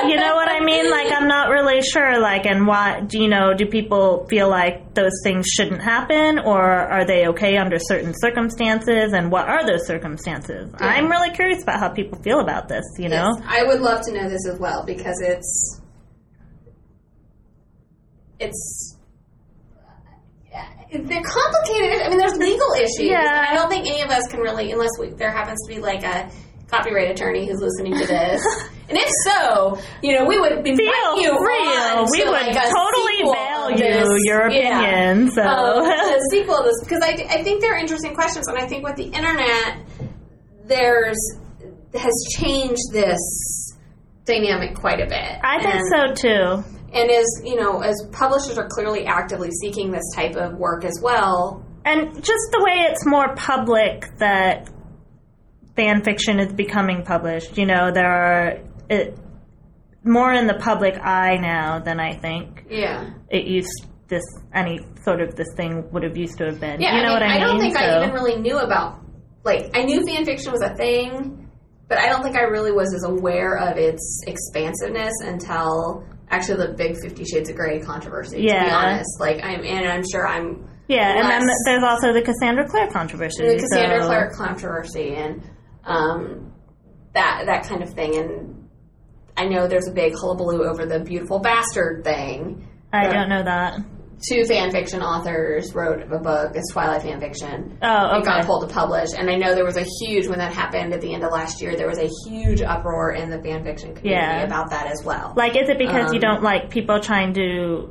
You 0.06 0.16
know 0.16 0.34
what 0.34 0.48
I 0.50 0.60
mean? 0.62 0.90
Like 0.90 1.10
I'm 1.12 1.28
not 1.28 1.48
really 1.48 1.80
sure. 1.80 2.20
Like, 2.20 2.46
and 2.46 2.66
why? 2.66 3.00
Do 3.00 3.20
you 3.20 3.28
know? 3.28 3.54
Do 3.54 3.64
people 3.66 4.26
feel 4.28 4.50
like 4.50 4.94
those 4.94 5.12
things 5.22 5.46
shouldn't 5.46 5.80
happen, 5.82 6.38
or 6.38 6.62
are 6.62 7.06
they 7.06 7.28
okay 7.28 7.56
under 7.56 7.78
certain 7.78 8.12
circumstances? 8.14 9.12
And 9.12 9.30
what 9.30 9.48
are 9.48 9.66
those 9.66 9.86
circumstances? 9.86 10.74
Yeah. 10.78 10.86
I'm 10.86 11.10
really 11.10 11.30
curious 11.30 11.62
about 11.62 11.80
how 11.80 11.88
people 11.90 12.20
feel 12.22 12.40
about 12.40 12.68
this. 12.68 12.84
You 12.98 13.08
know? 13.08 13.40
I 13.46 13.62
would 13.64 13.80
love 13.80 14.04
to 14.06 14.12
know 14.12 14.28
this 14.28 14.46
as 14.46 14.58
well 14.58 14.84
because 14.84 15.20
it's 15.22 15.80
it's 18.38 18.93
they're 21.02 21.22
complicated. 21.22 22.02
I 22.02 22.08
mean, 22.08 22.18
there's 22.18 22.36
legal 22.36 22.72
issues. 22.76 23.10
Yeah. 23.10 23.20
and 23.20 23.46
I 23.46 23.54
don't 23.54 23.68
think 23.68 23.86
any 23.86 24.02
of 24.02 24.10
us 24.10 24.26
can 24.28 24.40
really, 24.40 24.72
unless 24.72 24.90
we, 24.98 25.10
there 25.10 25.30
happens 25.30 25.58
to 25.66 25.74
be 25.74 25.80
like 25.80 26.02
a 26.04 26.30
copyright 26.68 27.10
attorney 27.10 27.46
who's 27.46 27.60
listening 27.60 27.92
to 27.98 28.06
this. 28.06 28.42
and 28.88 28.98
if 28.98 29.08
so, 29.24 29.78
you 30.02 30.16
know, 30.16 30.24
we 30.24 30.38
would 30.40 30.52
invite 30.52 30.76
Feel 30.76 31.20
you 31.20 31.28
free. 31.38 31.68
on 31.76 32.06
We 32.10 32.20
to, 32.20 32.24
would 32.26 32.32
like, 32.32 32.54
totally 32.54 33.22
value 33.32 34.16
your 34.24 34.50
Yeah. 34.50 35.28
So. 35.30 35.42
um, 35.42 35.84
the 35.84 36.28
sequel 36.30 36.58
of 36.58 36.64
this 36.64 36.80
because 36.82 37.02
I, 37.02 37.38
I 37.38 37.42
think 37.42 37.60
they're 37.60 37.76
interesting 37.78 38.14
questions, 38.14 38.48
and 38.48 38.58
I 38.58 38.66
think 38.66 38.84
with 38.84 38.96
the 38.96 39.04
internet, 39.04 39.78
there's 40.64 41.18
has 41.94 42.12
changed 42.38 42.90
this 42.92 43.20
dynamic 44.24 44.74
quite 44.74 45.00
a 45.00 45.06
bit. 45.06 45.38
I 45.44 45.62
think 45.62 45.74
and, 45.74 46.16
so 46.18 46.62
too. 46.62 46.64
And 46.94 47.10
as 47.10 47.26
you 47.44 47.56
know, 47.56 47.80
as 47.80 47.96
publishers 48.12 48.56
are 48.56 48.68
clearly 48.68 49.04
actively 49.06 49.50
seeking 49.50 49.90
this 49.90 50.04
type 50.14 50.36
of 50.36 50.54
work 50.56 50.84
as 50.84 51.00
well. 51.02 51.64
And 51.84 52.14
just 52.14 52.46
the 52.52 52.62
way 52.64 52.86
it's 52.90 53.04
more 53.04 53.34
public 53.34 54.04
that 54.18 54.70
fan 55.76 56.02
fiction 56.04 56.38
is 56.38 56.52
becoming 56.52 57.02
published, 57.04 57.58
you 57.58 57.66
know, 57.66 57.90
there 57.92 58.10
are 58.10 58.58
it, 58.88 59.18
more 60.04 60.32
in 60.32 60.46
the 60.46 60.54
public 60.54 60.94
eye 60.98 61.36
now 61.36 61.80
than 61.80 61.98
I 61.98 62.14
think 62.14 62.66
Yeah, 62.70 63.10
it 63.28 63.46
used 63.46 63.86
this 64.08 64.22
any 64.54 64.78
sort 65.04 65.20
of 65.20 65.34
this 65.34 65.48
thing 65.56 65.90
would 65.92 66.02
have 66.04 66.16
used 66.16 66.38
to 66.38 66.44
have 66.46 66.60
been. 66.60 66.80
yeah. 66.80 66.96
you 66.96 67.02
know 67.02 67.08
I, 67.08 67.12
what 67.14 67.22
mean, 67.22 67.30
I 67.30 67.38
don't 67.40 67.58
think 67.58 67.74
So- 67.74 67.80
I 67.80 68.02
even 68.02 68.14
really 68.14 68.36
knew 68.40 68.58
about 68.58 69.00
like 69.44 69.76
I 69.76 69.82
knew 69.82 70.06
fan 70.06 70.24
fiction 70.24 70.52
was 70.52 70.62
a 70.62 70.74
thing, 70.76 71.50
but 71.88 71.98
I 71.98 72.08
don't 72.08 72.22
think 72.22 72.36
I 72.36 72.42
really 72.42 72.72
was 72.72 72.94
as 72.94 73.04
aware 73.04 73.56
of 73.58 73.76
its 73.78 74.22
expansiveness 74.26 75.12
until 75.22 76.04
actually 76.34 76.66
the 76.66 76.74
big 76.74 76.96
Fifty 77.02 77.24
Shades 77.24 77.48
of 77.50 77.56
Grey 77.56 77.80
controversy. 77.80 78.42
Yeah. 78.42 78.60
To 78.60 78.64
be 78.64 78.72
honest, 78.72 79.20
like 79.20 79.42
I'm 79.42 79.64
and 79.64 79.86
I'm 79.86 80.02
sure 80.10 80.26
I'm 80.26 80.68
yeah, 80.86 81.18
and 81.18 81.30
then 81.30 81.48
there's 81.64 81.82
also 81.82 82.12
the 82.12 82.20
Cassandra 82.20 82.68
Clare 82.68 82.90
controversy. 82.90 83.46
the 83.46 83.58
Cassandra 83.58 84.02
so- 84.02 84.06
Clare 84.08 84.30
controversy 84.36 85.14
and 85.14 85.42
um, 85.84 86.52
that 87.14 87.44
that 87.46 87.66
kind 87.66 87.82
of 87.82 87.90
thing. 87.94 88.16
And 88.16 88.68
I 89.36 89.46
know 89.46 89.66
there's 89.66 89.88
a 89.88 89.92
big 89.92 90.14
hullabaloo 90.14 90.64
over 90.64 90.84
the 90.84 91.00
beautiful 91.00 91.38
bastard 91.38 92.04
thing. 92.04 92.68
I 92.92 93.08
don't 93.08 93.28
know 93.28 93.42
that. 93.42 93.80
Two 94.28 94.44
fan 94.44 94.70
fiction 94.70 95.02
authors 95.02 95.74
wrote 95.74 96.00
a 96.02 96.18
book, 96.18 96.52
it's 96.54 96.72
Twilight 96.72 97.02
fan 97.02 97.20
fiction. 97.20 97.78
Oh, 97.82 98.06
okay. 98.06 98.18
It 98.20 98.24
got 98.24 98.46
pulled 98.46 98.68
to 98.68 98.72
publish, 98.74 99.08
and 99.16 99.28
I 99.28 99.34
know 99.36 99.54
there 99.54 99.64
was 99.64 99.76
a 99.76 99.84
huge 100.00 100.28
when 100.28 100.38
that 100.38 100.52
happened 100.52 100.92
at 100.94 101.00
the 101.00 101.12
end 101.12 101.24
of 101.24 101.32
last 101.32 101.60
year. 101.60 101.76
There 101.76 101.88
was 101.88 101.98
a 101.98 102.08
huge 102.28 102.62
uproar 102.62 103.12
in 103.12 103.28
the 103.30 103.42
fan 103.42 103.64
fiction 103.64 103.94
community 103.94 104.10
Yeah. 104.24 104.42
about 104.44 104.70
that 104.70 104.86
as 104.86 105.02
well. 105.04 105.34
Like, 105.36 105.56
is 105.60 105.68
it 105.68 105.78
because 105.78 106.12
you 106.12 106.18
Um, 106.18 106.20
don't 106.20 106.42
like 106.42 106.70
people 106.70 107.00
trying 107.00 107.34
to 107.34 107.90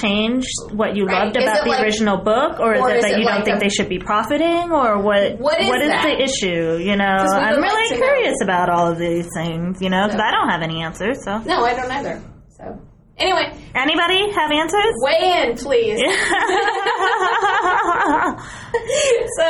change 0.00 0.46
what 0.72 0.96
you 0.96 1.06
Right. 1.06 1.24
loved 1.24 1.36
Is 1.38 1.44
about 1.44 1.64
the 1.64 1.70
like- 1.70 1.82
original 1.82 2.18
book, 2.18 2.60
or 2.60 2.74
is 2.74 2.80
or 2.80 2.90
it 2.90 2.96
is 2.96 3.02
that 3.04 3.12
it 3.12 3.18
you 3.20 3.24
don't 3.26 3.44
think 3.44 3.56
a- 3.56 3.60
they 3.60 3.68
should 3.70 3.88
be 3.88 3.98
profiting, 3.98 4.70
or 4.72 4.98
what? 5.00 5.38
What 5.38 5.60
is 5.60 5.88
that? 5.88 6.02
the 6.04 6.22
issue? 6.22 6.76
You 6.82 6.96
know, 6.96 7.04
I'm 7.04 7.60
like 7.60 7.70
really 7.72 7.90
know. 7.92 7.96
curious 8.06 8.34
about 8.42 8.68
all 8.68 8.90
of 8.90 8.98
these 8.98 9.28
things. 9.34 9.80
You 9.80 9.88
know, 9.90 10.02
because 10.06 10.18
Yeah. 10.20 10.28
I 10.28 10.30
don't 10.32 10.48
have 10.50 10.62
any 10.62 10.82
answers. 10.82 11.24
So, 11.24 11.38
no, 11.38 11.64
I 11.64 11.72
don't 11.74 11.90
either. 11.90 12.20
So 12.58 12.78
anyway, 13.18 13.52
anybody 13.74 14.30
have 14.32 14.50
answers? 14.50 14.94
weigh 15.02 15.42
in, 15.48 15.56
please. 15.56 15.98
so 19.38 19.48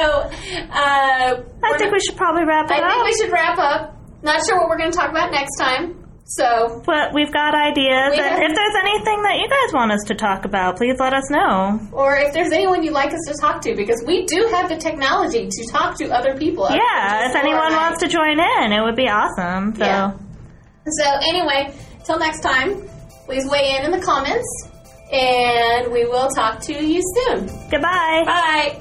uh, 0.71 1.43
I 1.65 1.79
think 1.79 1.93
we 1.93 2.01
should 2.01 2.17
probably 2.17 2.45
wrap 2.45 2.67
it 2.71 2.73
I 2.75 2.79
up. 2.79 2.85
I 2.85 2.91
think 2.93 3.05
we 3.05 3.15
should 3.23 3.33
wrap 3.33 3.59
up. 3.59 3.95
Not 4.23 4.41
sure 4.47 4.59
what 4.59 4.69
we're 4.69 4.79
going 4.79 4.91
to 4.91 4.97
talk 4.97 5.11
about 5.11 5.31
next 5.31 5.57
time. 5.59 5.95
So, 6.31 6.83
but 6.85 7.15
we've 7.15 7.33
got 7.33 7.55
ideas, 7.55 8.11
We 8.13 8.19
and 8.19 8.27
have- 8.27 8.43
if 8.43 8.55
there's 8.55 8.75
anything 8.83 9.23
that 9.23 9.39
you 9.41 9.49
guys 9.49 9.73
want 9.73 9.93
us 9.93 10.05
to 10.09 10.15
talk 10.15 10.45
about, 10.45 10.77
please 10.77 10.97
let 11.01 11.15
us 11.15 11.31
know. 11.31 11.81
or 11.93 12.17
if 12.19 12.35
there's 12.35 12.53
anyone 12.53 12.83
you'd 12.83 12.93
like 12.93 13.15
us 13.15 13.21
to 13.29 13.35
talk 13.41 13.63
to, 13.63 13.75
because 13.75 14.05
we 14.07 14.27
do 14.27 14.47
have 14.53 14.69
the 14.69 14.77
technology 14.77 15.49
to 15.49 15.67
talk 15.73 15.97
to 15.99 16.11
other 16.11 16.37
people. 16.37 16.69
Yeah, 16.71 17.31
if 17.31 17.35
anyone 17.35 17.57
Laura 17.61 17.67
and 17.69 17.77
I. 17.77 17.89
wants 17.89 18.01
to 18.03 18.09
join 18.09 18.39
in, 18.39 18.73
it 18.73 18.83
would 18.83 18.97
be 18.97 19.09
awesome. 19.09 19.75
So, 19.77 19.85
Yeah. 19.85 20.13
So, 20.87 21.05
anyway, 21.31 21.73
till 22.05 22.19
next 22.19 22.41
time, 22.41 22.83
please 23.29 23.47
weigh 23.47 23.77
in 23.77 23.85
in 23.85 23.91
the 23.91 24.01
comments, 24.01 24.71
and 25.13 25.93
we 25.93 26.07
will 26.07 26.31
talk 26.31 26.61
to 26.63 26.73
you 26.73 27.03
soon. 27.15 27.47
goodbye. 27.71 28.23
Bye. 28.25 28.79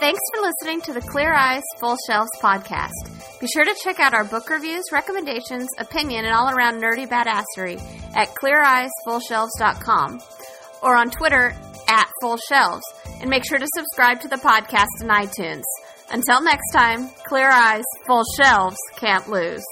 Thanks 0.00 0.20
for 0.34 0.42
listening 0.42 0.80
to 0.82 0.92
the 0.92 1.02
Clear 1.02 1.32
Eyes 1.32 1.62
Full 1.78 1.96
Shelves 2.08 2.30
podcast. 2.42 2.90
Be 3.38 3.46
sure 3.46 3.64
to 3.64 3.74
check 3.84 4.00
out 4.00 4.12
our 4.12 4.24
book 4.24 4.50
reviews, 4.50 4.82
recommendations, 4.90 5.68
opinion, 5.78 6.24
and 6.24 6.34
all 6.34 6.50
around 6.50 6.82
nerdy 6.82 7.06
badassery 7.06 7.80
at 8.16 8.34
cleareyesfullshelves.com 8.34 10.20
or 10.82 10.96
on 10.96 11.10
Twitter 11.10 11.54
at 11.86 12.10
Full 12.20 12.38
Shelves. 12.38 12.82
And 13.20 13.30
make 13.30 13.46
sure 13.46 13.58
to 13.58 13.66
subscribe 13.76 14.20
to 14.22 14.28
the 14.28 14.36
podcast 14.36 14.88
in 15.00 15.08
iTunes. 15.08 15.62
Until 16.12 16.42
next 16.42 16.72
time, 16.72 17.08
Clear 17.24 17.48
Eyes, 17.48 17.84
Full 18.06 18.24
Shelves 18.36 18.76
can't 18.96 19.28
lose. 19.28 19.64